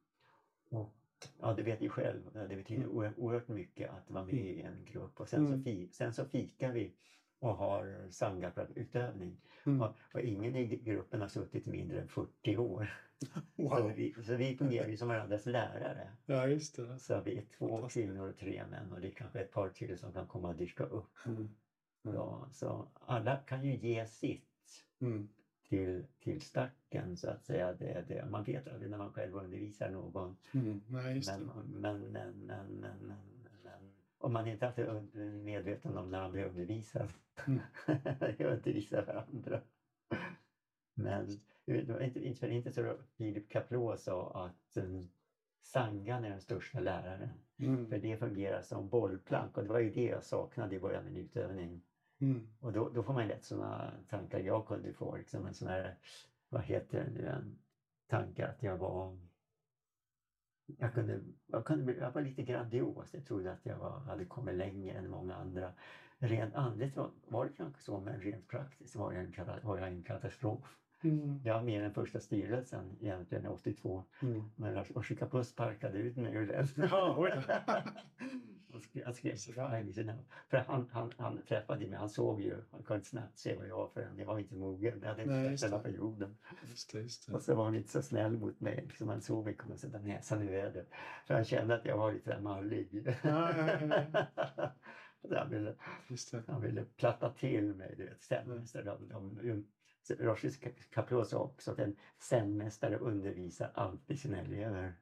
Och, 0.72 0.96
ja, 1.40 1.54
det 1.54 1.64
vet 1.64 1.80
ni 1.80 1.90
själv, 1.90 2.30
det 2.34 2.56
betyder 2.56 2.88
oerhört, 2.88 3.48
mycket 3.48 3.90
att 3.90 4.10
vara 4.10 4.24
med 4.26 4.36
i 4.36 4.62
en 4.62 4.86
grupp. 4.86 5.20
Och 5.20 5.30
sen, 5.30 5.48
så, 5.48 5.54
Mm. 5.54 5.64
fi, 5.64 5.90
sen 5.92 6.14
så 6.14 6.26
fikar 6.26 6.72
vi 6.72 6.96
och 7.42 7.56
har 7.56 8.08
sangha-utövning. 8.10 9.38
Mm. 9.66 9.82
Och, 9.82 9.96
och 10.14 10.22
ingen 10.22 10.56
i 10.56 10.66
gruppen 10.66 11.22
har 11.22 11.28
suttit 11.28 11.66
mindre 11.66 12.02
än 12.02 12.08
40 12.08 12.58
år. 12.58 12.94
Så, 13.58 13.64
Wow. 13.64 13.92
vi, 13.96 14.14
så 14.24 14.36
vi 14.36 14.58
fungerar 14.58 14.88
ju 14.88 14.98
som 14.98 15.08
varandras 15.08 15.46
lärare. 15.46 16.12
Ja, 16.26 16.48
just 16.48 16.76
det. 16.76 17.00
Så 17.00 17.22
vi 17.22 17.38
är 17.38 17.46
två 17.58 17.88
kvinnor 17.88 18.30
och 18.30 18.38
tre 18.38 18.64
män 18.68 18.92
och 18.92 19.02
det 19.02 19.08
är 19.08 19.12
kanske 19.12 19.40
ett 19.40 19.52
par 19.52 19.70
till 19.70 19.98
som 19.98 20.14
kan 20.14 20.28
komma 20.28 20.48
och 20.50 20.56
dyka 20.56 20.84
upp. 20.84 21.18
Mm. 21.26 21.38
Mm. 21.38 22.16
Ja, 22.16 22.48
så 22.52 22.88
alla 22.94 23.38
kan 23.38 23.66
ju 23.66 23.76
ge 23.78 24.06
sitt 24.08 24.48
Mm. 25.02 25.30
till, 25.70 26.06
till 26.20 26.42
starten 26.42 27.18
så 27.18 27.30
att 27.30 27.46
säga. 27.46 27.74
Det, 27.74 28.06
det, 28.08 28.26
man 28.30 28.44
vet 28.44 28.68
aldrig 28.68 28.92
när 28.92 28.98
man 28.98 29.14
själv 29.14 29.36
undervisar 29.36 29.90
någon. 29.90 30.38
Mm. 30.54 30.82
Men, 30.88 31.22
men, 31.66 32.00
men, 32.00 32.32
men, 32.46 32.68
men 33.02 33.41
om 34.22 34.34
man 34.34 34.48
inte 34.48 34.68
alltid 34.68 34.86
är 34.86 35.42
medveten 35.44 35.98
om 35.98 36.10
när 36.12 36.22
man 36.22 36.32
blir 36.32 36.46
undervisad. 36.46 37.14
Mm. 37.48 37.60
undervisar 38.40 39.06
varandra. 39.06 39.62
Men 40.94 41.28
inte, 41.68 42.20
inte 42.28 42.40
för 42.40 42.48
inte 42.48 42.72
så 42.72 42.98
Filip 43.18 43.50
Kaplå 43.50 43.98
sa 43.98 44.32
att 44.32 44.78
um, 44.78 45.08
Sangan 45.62 46.24
är 46.24 46.30
den 46.30 46.42
största 46.42 46.80
läraren. 46.80 47.30
För 47.58 47.66
Mm. 47.66 48.02
det 48.02 48.18
fungerar 48.18 48.62
som 48.62 48.90
bollplank 48.90 49.58
och 49.58 49.64
det 49.64 49.70
var 49.70 49.80
ju 49.80 49.90
det 49.92 50.06
jag 50.06 50.24
saknade 50.24 50.76
i 50.76 50.80
början 50.80 51.06
av 51.06 51.12
min 51.12 51.24
utövning. 51.24 51.82
Mm. 52.22 52.48
Och 52.60 52.74
då, 52.74 52.90
då 52.90 53.04
får 53.04 53.14
man 53.14 53.28
lätt 53.28 53.44
sådana 53.44 53.94
tankar 54.08 54.40
jag 54.40 54.68
kunde 54.68 54.94
få. 54.94 55.16
Liksom 55.16 55.46
en 55.46 55.54
sån 55.54 55.68
här, 55.68 55.98
vad 56.50 56.64
heter 56.64 57.04
det 57.04 57.12
nu, 57.12 57.28
en 57.28 57.60
tanke 58.08 58.48
att 58.48 58.64
jag 58.64 58.78
var 58.78 59.18
jag, 60.78 60.94
kunde, 60.94 61.20
jag, 61.48 61.66
kunde, 61.66 61.94
jag 61.94 62.12
var 62.12 62.22
lite 62.22 62.44
grandios. 62.44 63.14
Jag 63.14 63.26
trodde 63.26 63.52
att 63.52 63.66
jag 63.66 63.78
var, 63.78 64.00
hade 64.00 64.26
kommit 64.26 64.56
längre 64.56 64.98
än 64.98 65.10
många 65.10 65.36
andra. 65.36 65.74
Rent 66.18 66.56
andligt 66.56 66.96
var, 66.96 67.12
var 67.28 67.46
det 67.46 67.52
kanske 67.58 67.82
så, 67.82 68.00
men 68.00 68.22
rent 68.22 68.48
praktiskt 68.48 68.96
var 68.96 69.14
jag 69.14 69.24
en, 69.24 69.62
var 69.64 69.78
jag 69.78 69.88
en 69.88 70.04
katastrof. 70.04 70.78
Mm. 71.04 71.42
Jag 71.44 71.54
var 71.54 71.64
med 71.64 71.76
i 71.76 71.82
den 71.82 71.94
första 71.94 72.20
styrelsen 72.20 72.98
egentligen 73.00 73.48
82. 73.48 74.04
Mm. 74.22 74.44
Men 74.56 74.86
Oshika 74.96 75.26
Plus 75.26 75.50
sparkade 75.50 75.98
ut 75.98 76.18
mig 76.18 76.36
ur 76.36 76.48
den. 76.48 76.68
Ja, 76.92 77.28
skrev- 78.80 79.06
Han 79.06 79.14
skrev 79.14 79.36
sina- 79.92 80.18
För 80.50 80.58
han, 80.58 80.90
han, 80.92 81.12
han 81.18 81.42
träffade 81.48 81.88
mig, 81.88 81.98
han 82.00 82.10
såg 82.10 82.42
ju, 82.42 82.56
han 82.72 82.84
kunde 82.84 83.04
snabbt 83.06 83.38
se 83.38 83.56
vad 83.56 83.68
jag 83.68 83.76
var 83.78 83.88
för. 83.88 84.10
Jag 84.18 84.26
var 84.26 84.40
inte 84.40 84.56
mogen, 84.56 85.00
jag 85.02 85.10
hade 85.10 85.26
Nej, 85.26 85.46
inte 85.46 85.58
sett 85.58 85.70
det. 85.72 85.76
hela 85.78 85.84
perioden. 85.84 86.38
Just 86.70 86.92
det, 86.92 87.00
just 87.02 87.28
det. 87.28 87.34
Och 87.34 87.42
så 87.42 87.56
var 87.56 87.66
han 87.66 87.76
inte 87.76 87.90
så 87.92 88.02
snäll 88.02 88.38
mot 88.38 88.60
mig, 88.60 88.86
liksom 88.88 89.10
han 89.10 89.22
såg 89.22 89.46
mig 89.46 89.56
komma 89.56 89.74
och 89.74 89.80
sätta 89.80 90.00
näsan 90.00 90.42
i 90.42 90.52
vädret. 90.52 90.90
För 91.26 91.34
han 91.34 91.44
kände 91.46 91.76
att 91.76 91.86
jag 91.86 91.98
var 91.98 92.14
lite 92.14 92.40
mallig. 92.42 92.90
Ja, 93.24 93.58
ja, 93.58 93.80
ja, 94.52 94.72
han, 95.38 95.50
ville, 95.50 95.76
han 96.48 96.62
ville 96.62 96.86
platta 96.86 97.30
till 97.34 97.76
mig, 97.76 97.96
du 97.98 98.06
vet, 98.06 98.22
Roshis 100.20 100.60
Kapleau 100.92 101.26
sa 101.26 101.40
också 101.40 101.72
att 101.72 101.80
en 101.80 101.96
zenmästare 102.20 102.98
undervisar 102.98 103.72
alltid 103.74 104.20
sina 104.20 104.42
elever. 104.42 104.94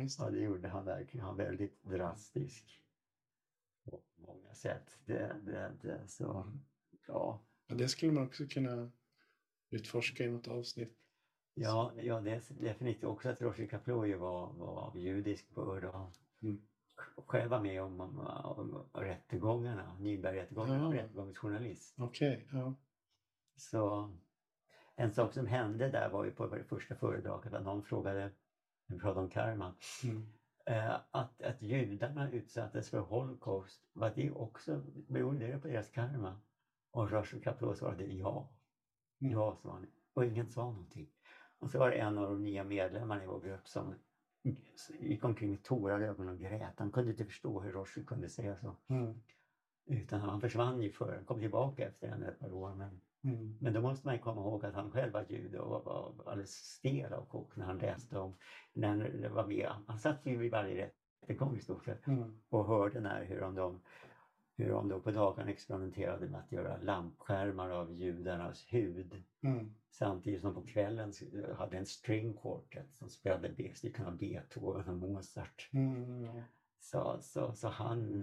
Just 0.00 0.18
Ja, 0.20 0.24
det. 0.24 0.30
det 0.36 0.44
gjorde 0.44 0.68
han 0.68 0.84
verkligen. 0.84 1.26
Han 1.26 1.36
var 1.36 1.44
väldigt 1.44 1.82
drastisk. 1.84 2.80
På 3.90 4.00
många 4.16 4.54
sätt. 4.54 4.98
Det, 5.06 5.36
det, 5.44 5.72
det, 5.82 6.08
så, 6.08 6.52
ja. 7.06 7.40
Ja, 7.66 7.74
det 7.74 7.88
skulle 7.88 8.12
man 8.12 8.26
också 8.26 8.46
kunna 8.46 8.90
utforska 9.70 10.24
i 10.24 10.28
något 10.30 10.48
avsnitt. 10.48 10.98
Ja, 11.54 11.92
ja, 11.96 12.20
det 12.20 12.30
är 12.30 12.42
definitivt 12.60 13.04
också 13.04 13.28
att 13.28 13.40
Roshi 13.42 13.68
Kaploy 13.68 14.14
var, 14.14 14.52
var 14.52 14.92
judisk 14.96 15.54
börd 15.54 15.84
och 15.84 16.12
Mm. 16.42 16.62
själv 17.26 17.50
var 17.50 17.60
med 17.60 17.82
om, 17.82 18.00
om, 18.00 18.18
om 18.22 18.86
rättegångarna, 19.02 19.96
Nürnbergrättegångarna, 20.00 20.94
Ja. 20.96 21.02
rättegångsjournalist. 21.02 21.94
Okej, 21.98 22.48
ja. 22.52 22.74
Så 23.56 24.12
en 24.94 25.12
sak 25.12 25.34
som 25.34 25.46
hände 25.46 25.88
där 25.90 26.10
var 26.10 26.24
ju 26.24 26.30
på 26.30 26.46
det 26.46 26.64
första 26.64 26.94
föredraget 26.94 27.52
att 27.52 27.64
någon 27.64 27.82
frågade, 27.84 28.30
vi 28.86 28.98
pratade 28.98 29.20
om 29.20 29.30
karma, 29.30 29.74
Mm. 30.04 30.32
Eh, 30.68 31.00
att, 31.10 31.42
att 31.42 31.62
judarna 31.62 32.30
utsattes 32.30 32.90
för 32.90 32.98
Holocaust, 32.98 33.88
var 33.92 34.12
det 34.14 34.30
också, 34.30 34.82
berodde 35.08 35.46
det 35.46 35.58
på 35.58 35.68
deras 35.68 35.90
karma? 35.90 36.40
Och 36.90 37.10
Rosh 37.10 37.40
Kaplow 37.42 37.74
svarade 37.74 38.04
ja. 38.04 38.52
Mm. 39.20 39.32
Ja, 39.32 39.58
sa 39.62 39.72
han. 39.72 39.86
Och 40.14 40.24
ingen 40.24 40.50
sa 40.50 40.62
någonting. 40.62 41.08
Och 41.58 41.70
så 41.70 41.78
var 41.78 41.90
det 41.90 41.96
en 41.96 42.18
av 42.18 42.30
de 42.30 42.42
nya 42.42 42.64
medlemmarna 42.64 43.24
i 43.24 43.26
vår 43.26 43.40
grupp 43.40 43.68
som 43.68 43.94
gick 45.00 45.24
omkring 45.24 45.50
med 45.50 45.62
tårar 45.62 46.00
i 46.00 46.04
ögonen 46.04 46.34
och 46.34 46.40
grät. 46.40 46.74
Han 46.76 46.90
kunde 46.90 47.10
inte 47.10 47.24
förstå 47.24 47.60
hur 47.60 47.72
Roshi 47.72 48.04
kunde 48.04 48.28
säga 48.28 48.56
så. 48.56 48.76
Mm. 48.88 49.20
Utan 49.86 50.20
han 50.20 50.40
försvann 50.40 50.82
ju 50.82 50.92
för, 50.92 51.14
han 51.14 51.24
kom 51.24 51.40
tillbaka 51.40 51.86
efter 51.86 52.08
en 52.08 52.22
ett 52.22 52.38
par 52.38 52.52
år. 52.52 52.74
Men, 52.74 53.00
Mm. 53.24 53.58
men 53.60 53.72
då 53.72 53.80
måste 53.80 54.06
man 54.06 54.14
ju 54.14 54.20
komma 54.22 54.40
ihåg 54.40 54.64
att 54.64 54.74
han 54.74 54.90
själv 54.90 55.12
var 55.12 55.26
jude 55.28 55.58
och 55.58 55.84
var, 55.84 56.14
alldeles 56.26 56.54
stel 56.54 57.12
av 57.12 57.26
chock 57.26 57.56
när 57.56 57.64
han 57.64 57.78
läste 57.78 58.18
om, 58.18 58.36
när 58.72 58.88
han 58.88 58.98
det 58.98 59.28
var 59.28 59.46
med. 59.46 59.68
Han 59.86 59.98
satt 59.98 60.26
ju 60.26 60.46
i 60.46 60.48
varje 60.48 60.92
rättegång 61.22 61.56
i 61.56 61.60
stort 61.60 61.84
sett 61.84 62.06
Mm. 62.06 62.40
och 62.48 62.66
hörde 62.66 63.00
när, 63.00 63.24
hur, 63.24 63.40
de, 63.40 63.54
de, 63.54 63.80
hur 64.56 64.68
de 64.68 64.88
då 64.88 65.00
på 65.00 65.10
dagarna 65.10 65.50
experimenterade 65.50 66.28
med 66.28 66.40
att 66.40 66.52
göra 66.52 66.76
lampskärmar 66.82 67.70
av 67.70 67.92
judarnas 67.92 68.66
hud. 68.72 69.22
Mm. 69.42 69.74
Samtidigt 69.90 70.40
som 70.40 70.54
på 70.54 70.66
kvällen 70.66 71.12
hade 71.56 71.78
en 71.78 71.86
string 71.86 72.34
quartet 72.36 72.94
som 72.94 73.08
spelade 73.08 73.74
stycken 73.74 74.06
av 74.06 74.16
Beethoven 74.16 74.88
och 74.88 74.96
Mozart. 74.96 75.68
Mm. 75.72 76.24
Ja. 76.24 76.42
Så, 76.78 77.18
så, 77.20 77.52
så 77.52 77.68
han, 77.68 78.22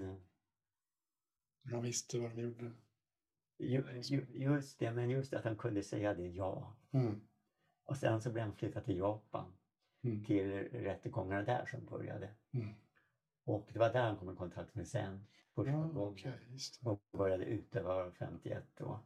Man 1.72 1.82
visste 1.82 2.20
vad 2.20 2.36
de 2.36 2.42
gjorde. 2.42 2.72
Ju, 3.57 3.84
ju, 4.03 4.26
just 4.34 4.80
det, 4.80 4.91
men 4.91 5.10
just 5.10 5.34
att 5.34 5.44
han 5.44 5.56
kunde 5.56 5.84
säga 5.84 6.14
det 6.14 6.27
ja. 6.27 6.76
Mm. 6.91 7.22
Och 7.86 7.98
sen 7.98 8.22
så 8.22 8.32
blev 8.32 8.44
han 8.45 8.56
flyttad 8.56 8.86
till 8.86 8.98
Japan, 8.98 9.53
Mm. 10.03 10.23
till 10.26 10.52
rättegångarna 10.72 11.41
där 11.44 11.65
som 11.65 11.86
började. 11.86 12.30
Mm. 12.52 12.73
Och 13.44 13.69
det 13.73 13.80
var 13.80 13.94
där 13.94 14.03
han 14.07 14.18
kom 14.18 14.34
i 14.34 14.36
kontakt 14.36 14.76
med 14.76 14.88
Zen 14.88 15.27
första 15.56 15.72
Ja, 15.72 15.77
gången. 15.88 16.15
det. 16.23 16.90
och 16.90 17.02
började 17.11 17.45
utöva 17.45 18.11
51 18.11 18.64
då. 18.77 18.99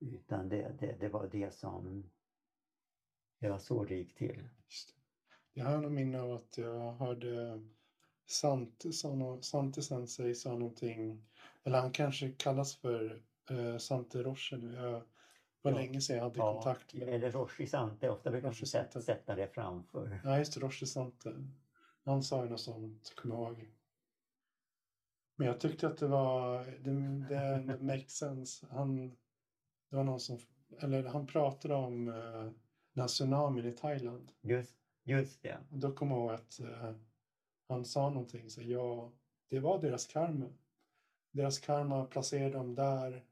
Utan 0.00 0.48
det, 0.48 0.76
det, 0.80 0.96
det 1.00 1.08
var 1.08 1.28
det 1.32 1.54
som, 1.54 2.10
det 3.38 3.48
var 3.48 3.58
så 3.58 3.84
det 3.84 3.94
gick 3.94 4.14
till. 4.14 4.48
Just 4.64 4.88
det. 4.88 4.94
Jag 5.60 5.64
har 5.64 5.78
någon 5.80 5.94
minne 5.94 6.20
av 6.20 6.32
att 6.32 6.58
jag 6.58 6.92
hörde 6.92 7.62
Sant, 8.26 8.84
Sante 9.40 9.82
Sensei 9.82 10.34
sa 10.34 10.52
någonting, 10.52 11.26
eller 11.64 11.80
han 11.80 11.92
kanske 11.92 12.30
kallas 12.32 12.76
för 12.76 13.22
uh, 13.50 13.78
Sante 13.78 14.22
Roche 14.22 14.56
nu. 14.56 14.74
Jag, 14.74 15.02
var 15.62 15.70
Ja. 15.72 15.78
länge 15.78 16.00
sedan 16.00 16.16
jag 16.16 16.24
hade 16.24 16.38
kontakt 16.40 16.94
med 16.94 17.08
Eller 17.08 17.30
Roshi 17.30 17.66
Sante, 17.66 18.10
ofta 18.10 18.30
brukar 18.30 18.48
man 18.48 18.54
sätta, 18.54 19.00
sätta 19.02 19.34
det 19.34 19.48
framför. 19.48 20.20
Ja, 20.24 20.38
just 20.38 20.54
det, 20.54 20.60
Roche 20.60 20.86
Sante. 20.86 21.34
Han 22.04 22.22
sa 22.22 22.44
ju 22.44 22.50
något 22.50 22.60
sånt, 22.60 23.14
kommer 23.16 23.34
jag 23.34 23.44
ihåg. 23.44 23.68
Men 25.36 25.46
jag 25.46 25.60
tyckte 25.60 25.86
att 25.86 25.98
det 25.98 26.06
var, 26.06 26.64
det, 26.64 26.90
det, 27.28 27.76
det 27.80 28.10
sense. 28.10 28.66
Han, 28.70 29.08
det 29.90 29.96
var 29.96 30.04
någon 30.04 30.20
som, 30.20 30.38
eller 30.80 31.04
han 31.04 31.26
pratade 31.26 31.74
om 31.74 32.08
uh, 32.08 32.50
den 32.92 33.00
här 33.02 33.08
tsunamin 33.08 33.66
i 33.66 33.72
Thailand. 33.72 34.32
Just, 34.40 34.76
just 35.04 35.42
det. 35.42 35.58
Och 35.70 35.78
då 35.78 35.92
kommer 35.92 36.16
jag 36.16 36.20
ihåg 36.24 36.32
att 36.32 36.60
eh, 36.60 36.94
han 37.68 37.84
sa 37.84 38.08
någonting, 38.10 38.50
så 38.50 38.62
ja, 38.62 39.12
det 39.50 39.60
var 39.60 39.80
deras 39.80 40.06
karma. 40.06 40.46
Deras 41.30 41.58
karma 41.58 42.04
placerade 42.04 42.50
dem 42.50 42.74
där, 42.74 43.24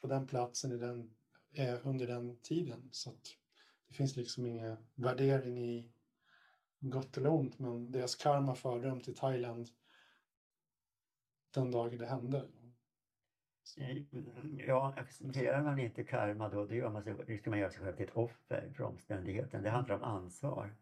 på 0.00 0.06
den 0.06 0.26
platsen 0.26 0.72
i 0.72 0.76
den, 0.76 1.10
eh, 1.52 1.86
under 1.86 2.06
den 2.06 2.36
tiden. 2.36 2.88
Så 2.90 3.10
att 3.10 3.24
det 3.88 3.94
finns 3.94 4.16
liksom 4.16 4.46
ingen 4.46 4.76
värdering 4.94 5.58
i 5.58 5.92
gott 6.80 7.16
eller 7.16 7.30
ont, 7.30 7.58
men 7.58 7.92
deras 7.92 8.14
karma 8.14 8.54
förde 8.54 8.88
dem 8.88 9.00
till 9.00 9.16
Thailand 9.16 9.68
den 11.54 11.70
dagen 11.70 11.98
det 11.98 12.06
hände. 12.06 12.48
Så, 13.62 13.80
eh, 13.80 14.02
Ja, 14.66 14.94
accepterar 14.96 15.62
man 15.62 15.78
inte 15.78 16.04
karma 16.04 16.48
då, 16.48 16.66
då 16.66 16.74
gör 16.74 16.90
man 16.90 17.02
sig, 17.02 17.14
riskerar 17.14 17.50
man 17.50 17.58
göra 17.58 17.70
sig 17.70 17.80
själv 17.80 17.96
till 17.96 18.06
ett 18.06 18.16
offer 18.16 18.72
för 18.76 18.84
omständigheten. 18.84 19.62
Det 19.62 19.70
handlar 19.70 19.94
om 19.94 20.02
ansvar. 20.02 20.76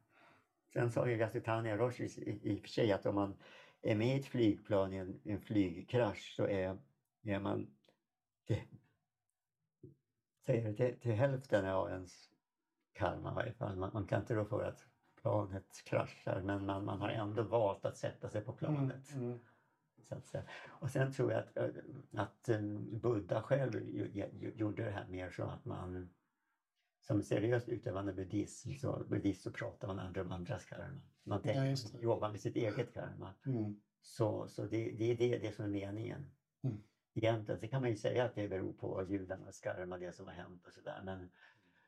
Sen 0.73 0.91
sa 0.91 1.09
ju 1.09 1.17
Yasutania 1.17 1.77
Roshi 1.77 2.05
i, 2.05 2.53
i 2.53 2.57
och 2.57 2.61
för 2.61 2.69
sig 2.69 2.93
att 2.93 3.07
om 3.07 3.15
man 3.15 3.37
är 3.83 3.97
med 3.97 4.17
i 4.17 4.21
ett 4.21 4.27
flygplan 4.27 4.93
i 4.93 4.97
en, 4.97 5.21
en 5.25 5.41
flygkrasch 5.41 6.35
så 6.37 6.47
är, 6.47 6.79
är 7.23 7.41
man 7.41 7.71
säger 10.47 10.75
till, 10.75 11.01
till 11.01 11.13
hälften 11.13 11.67
av 11.67 11.91
ens 11.91 12.31
karma 12.93 13.33
i 13.33 13.35
varje 13.35 13.53
fall. 13.53 13.77
Man, 13.77 13.91
man 13.93 14.07
kan 14.07 14.21
inte 14.21 14.35
rå 14.35 14.45
för 14.45 14.65
att 14.65 14.87
planet 15.23 15.83
kraschar 15.85 16.43
men 16.43 16.67
man, 16.67 16.85
man 16.85 17.01
har 17.01 17.09
ändå 17.09 17.43
valt 17.43 17.85
att 17.85 17.97
sätta 17.97 18.29
sig 18.29 18.41
på 18.45 18.53
planet. 18.53 19.13
Mm, 19.15 19.25
mm. 19.25 19.39
Så 20.09 20.15
att 20.15 20.27
säga. 20.27 20.45
Och 20.67 20.91
sen 20.91 21.13
tror 21.13 21.33
jag 21.33 21.41
att, 21.41 21.57
eh, 21.57 21.69
att 22.13 22.49
eh, 22.49 22.61
Buddha 23.03 23.43
själv 23.43 23.89
gjorde 24.57 24.85
det 24.85 24.91
här 24.91 25.07
mer 25.09 25.31
så 25.31 25.43
att 25.45 25.65
man 25.65 26.09
som 27.01 27.23
seriöst 27.23 27.69
utövande 27.69 28.13
buddhism 28.13 28.71
så, 28.75 29.05
buddhist 29.09 29.43
så 29.43 29.51
pratar 29.51 29.89
man 29.89 29.99
aldrig 29.99 30.27
om 30.27 30.33
andras 30.33 30.65
karma. 30.65 31.01
Man 31.23 31.41
Ja, 31.45 31.53
tänker, 31.53 31.99
jobbar 32.03 32.31
med 32.31 32.41
sitt 32.41 32.57
eget 32.57 32.95
karma. 32.95 33.35
Mm. 33.47 33.81
Så, 34.01 34.49
så 34.49 34.65
det, 34.65 34.91
det 34.99 35.05
är 35.05 35.17
det, 35.17 35.39
det 35.39 35.53
som 35.53 35.65
är 35.65 35.69
meningen. 35.69 36.31
Mm. 36.63 36.83
Egentligen 37.15 37.61
så 37.61 37.69
kan 37.69 37.81
man 37.81 37.91
ju 37.91 37.97
säga 37.97 38.25
att 38.25 38.35
det 38.35 38.49
beror 38.49 38.73
på 38.73 39.07
judarnas 39.09 39.61
karma, 39.61 39.99
det 39.99 40.13
som 40.13 40.27
har 40.27 40.35
hänt 40.35 40.67
och 40.67 40.73
sådär. 40.73 41.03
Men, 41.05 41.31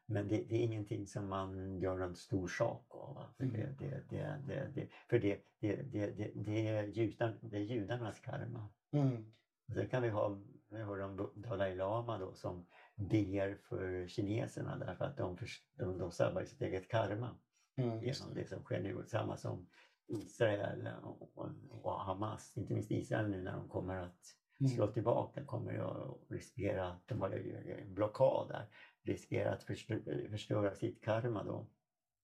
men 0.07 0.29
det, 0.29 0.37
det 0.49 0.55
är 0.57 0.63
ingenting 0.63 1.07
som 1.07 1.29
man 1.29 1.81
gör 1.81 2.01
en 2.01 2.15
stor 2.15 2.49
sak 2.49 2.87
av. 2.95 3.27
För 3.37 3.45
det, 3.45 3.75
det, 3.79 4.03
det, 4.11 4.43
det, 4.47 4.71
det, 4.75 4.89
för 5.11 5.19
det, 5.19 5.41
det, 5.61 5.83
det, 5.83 6.11
det, 6.11 6.31
det, 6.35 6.69
är 6.69 6.85
judar, 6.85 7.39
det 7.41 7.57
är 7.57 7.61
judarnas 7.63 8.21
karma. 8.21 8.69
Mm. 8.93 9.33
Sen 9.75 9.89
kan 9.89 10.03
vi 10.03 10.09
ha, 10.09 10.43
vi 10.71 10.81
har 10.83 10.99
de 10.99 11.31
Dalai 11.35 11.75
Lama 11.75 12.19
då 12.19 12.35
som 12.35 12.67
ber 12.97 13.55
för 13.55 14.07
kineserna 14.07 14.77
därför 14.79 15.05
att 15.05 15.17
de, 15.17 15.37
förs- 15.37 15.65
de, 15.75 15.99
de 15.99 16.11
sabbar 16.11 16.45
sitt 16.45 16.63
eget 16.63 16.89
karma 16.89 17.39
Mm. 17.79 18.03
genom 18.03 18.35
det. 18.35 18.49
som 18.49 18.63
sker 18.63 18.81
nu. 18.81 19.05
Samma 19.07 19.37
som 19.37 19.67
Israel 20.07 20.89
och, 21.03 21.39
och 21.71 22.01
Hamas, 22.01 22.57
inte 22.57 22.75
minst 22.75 22.91
Israel 22.91 23.31
nu 23.31 23.43
när 23.43 23.53
de 23.53 23.69
kommer 23.69 23.97
att 23.97 24.21
slå 24.65 24.85
Mm. 24.85 24.93
tillbaka 24.95 25.45
kommer 25.45 25.73
ju 25.73 25.81
att 25.81 26.19
riskera 26.31 26.89
att 26.89 27.09
de 27.09 27.21
har 27.21 27.85
blockad 27.95 28.49
där, 28.49 28.69
riskerar 29.03 29.53
att 29.53 29.63
förstö- 29.65 30.29
förstöra 30.31 30.75
sitt 30.75 31.01
karma 31.01 31.43
då 31.45 31.71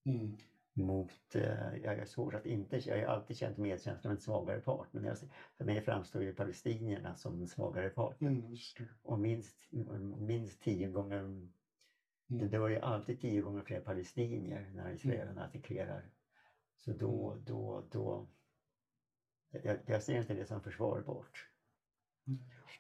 Mm. 0.07 0.37
mot, 0.75 1.35
eh, 1.35 1.77
jag 1.77 1.99
är 1.99 2.05
svårt 2.05 2.35
att 2.35 2.47
inte, 2.47 2.77
jag 2.77 2.97
har 2.97 3.05
alltid 3.05 3.37
känt 3.37 3.59
medkänsla 3.59 4.09
med 4.09 4.15
en 4.15 4.21
svagare 4.21 4.61
part 4.61 4.93
men 4.93 5.05
jag, 5.05 5.19
för 5.59 5.65
mig 5.65 5.81
framstår 5.81 6.23
ju 6.23 6.33
palestinierna 6.33 7.15
som 7.15 7.41
en 7.41 7.47
svagare 7.47 7.91
part 7.91 8.21
Mm. 8.21 8.55
Och 9.03 9.19
minst, 9.19 9.69
minst 10.19 10.63
tio 10.63 10.89
gånger, 10.89 11.19
Mm. 12.31 12.51
det 12.51 12.59
var 12.59 12.69
ju 12.69 12.79
alltid 12.79 13.21
tio 13.21 13.41
gånger 13.41 13.63
fler 13.63 13.81
palestinier 13.81 14.71
när 14.75 14.91
israelerna 14.93 15.45
attackerar. 15.45 16.11
Så 16.77 16.93
då, 16.93 17.31
Mm. 17.33 17.45
då, 17.45 17.89
då, 17.91 18.33
jag, 19.51 19.79
jag 19.87 20.03
ser 20.03 20.19
inte 20.21 20.35
det 20.35 20.47
som 20.47 20.63
försvarbart. 20.63 21.52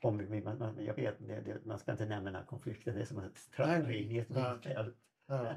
Om 0.02 0.16
man, 0.44 0.58
man, 0.58 0.84
jag 0.84 0.94
vet, 0.94 1.14
det, 1.18 1.40
det, 1.40 1.64
man 1.64 1.78
ska 1.78 1.92
inte 1.92 2.06
nämna 2.06 2.30
den 2.30 2.40
här 2.40 2.46
konflikten, 2.46 2.94
det 2.94 3.00
är 3.00 3.04
som 3.04 3.22
nej. 3.58 4.02
in 4.02 4.10
i 4.10 4.18
ett 4.18 4.28
minfält. 4.28 4.96
Ja. 5.26 5.54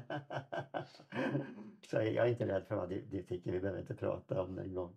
Så 1.90 1.96
jag 1.96 2.26
är 2.26 2.26
inte 2.26 2.46
rädd 2.46 2.64
för 2.66 2.76
vad 2.76 2.88
det, 2.88 3.00
det 3.00 3.22
tycker 3.22 3.52
vi 3.52 3.60
behöver 3.60 3.80
inte 3.80 3.94
prata 3.94 4.42
om 4.42 4.58
en 4.58 4.74
gång. 4.74 4.96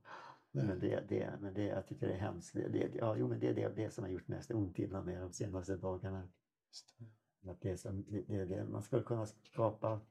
Nej. 0.51 0.65
Men, 0.65 0.79
det, 0.79 1.03
det, 1.09 1.33
men 1.41 1.53
det, 1.53 1.63
jag 1.63 1.87
tycker 1.87 2.07
det 2.07 2.13
är 2.13 2.17
hemskt. 2.17 2.53
Det, 2.53 2.67
det, 2.67 2.95
ja, 2.95 3.15
jo, 3.17 3.27
men 3.27 3.39
det 3.39 3.47
är 3.47 3.53
det, 3.53 3.75
det 3.75 3.91
som 3.91 4.03
har 4.03 4.11
gjort 4.11 4.27
mest 4.27 4.51
ont 4.51 4.79
inom 4.79 5.05
mig 5.05 5.15
de 5.15 5.33
senaste 5.33 5.75
dagarna. 5.75 6.27
Det. 7.41 7.51
Att 7.51 7.61
det 7.61 7.69
är 7.69 7.75
som, 7.75 8.05
det, 8.07 8.21
det, 8.21 8.45
det, 8.45 8.65
man 8.65 8.81
skulle 8.81 9.03
kunna 9.03 9.25
skapa 9.25 10.01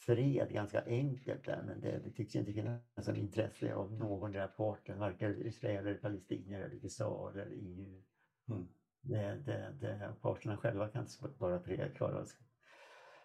fred 0.00 0.52
ganska 0.52 0.84
enkelt 0.84 1.44
där 1.44 1.62
men 1.62 1.80
det, 1.80 2.10
tycks 2.10 2.36
inte 2.36 2.52
finnas 2.52 2.82
något 2.96 3.16
intresse 3.16 3.74
av 3.74 3.92
någon 3.92 4.32
där 4.32 4.48
parten, 4.48 4.98
varken 4.98 5.46
israeler, 5.46 5.94
palestinier, 5.94 6.60
eller 6.60 6.84
USA 6.84 7.30
eller 7.30 7.46
EU. 7.52 8.02
Mm. 8.48 8.68
Det, 9.00 9.34
det, 9.46 9.76
det, 9.80 10.14
parterna 10.20 10.56
själva 10.56 10.88
kan 10.88 11.02
inte 11.02 11.38
bara 11.38 11.60
fred, 11.60 11.96
klara 11.96 12.20
att 12.20 12.36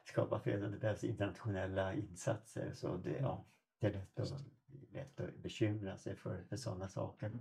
skapa 0.03 0.39
fred, 0.39 0.59
men 0.59 0.71
det 0.71 0.77
behövs 0.77 1.03
internationella 1.03 1.93
insatser. 1.93 2.71
Så 2.73 2.97
det, 2.97 3.17
ja, 3.17 3.45
det 3.79 3.87
är 3.87 3.91
lätt 3.91 4.19
att, 4.19 4.45
lätt 4.91 5.19
att 5.19 5.35
bekymra 5.35 5.97
sig 5.97 6.15
för, 6.15 6.43
för 6.43 6.55
sådana 6.55 6.87
saker. 6.87 7.31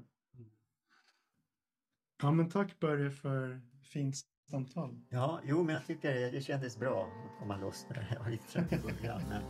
Ja, 2.23 2.33
men 2.33 2.51
tack 2.51 2.81
Börje 2.81 3.11
för 3.11 3.61
fint 3.83 4.17
samtal. 4.51 4.97
Ja, 5.09 5.41
jo, 5.45 5.63
men 5.63 5.75
jag 5.75 5.87
tycker 5.87 6.15
det, 6.15 6.31
det 6.31 6.41
kändes 6.41 6.79
bra 6.79 7.09
att 7.25 7.39
komma 7.39 7.57
loss 7.57 7.87
där. 7.89 8.09
Jag 8.15 8.21
var 8.21 8.31
lite 8.31 8.47
trött 8.53 8.73
i 8.73 8.79
början. 8.79 9.23
Men... 9.29 9.43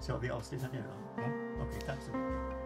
Så 0.00 0.18
vi 0.18 0.30
avslutar 0.30 0.68
nu 0.72 0.82
då? 0.82 1.22
Ja. 1.22 1.28
Okej, 1.62 1.80
tack 1.86 2.02
så 2.02 2.12
mycket. 2.12 2.58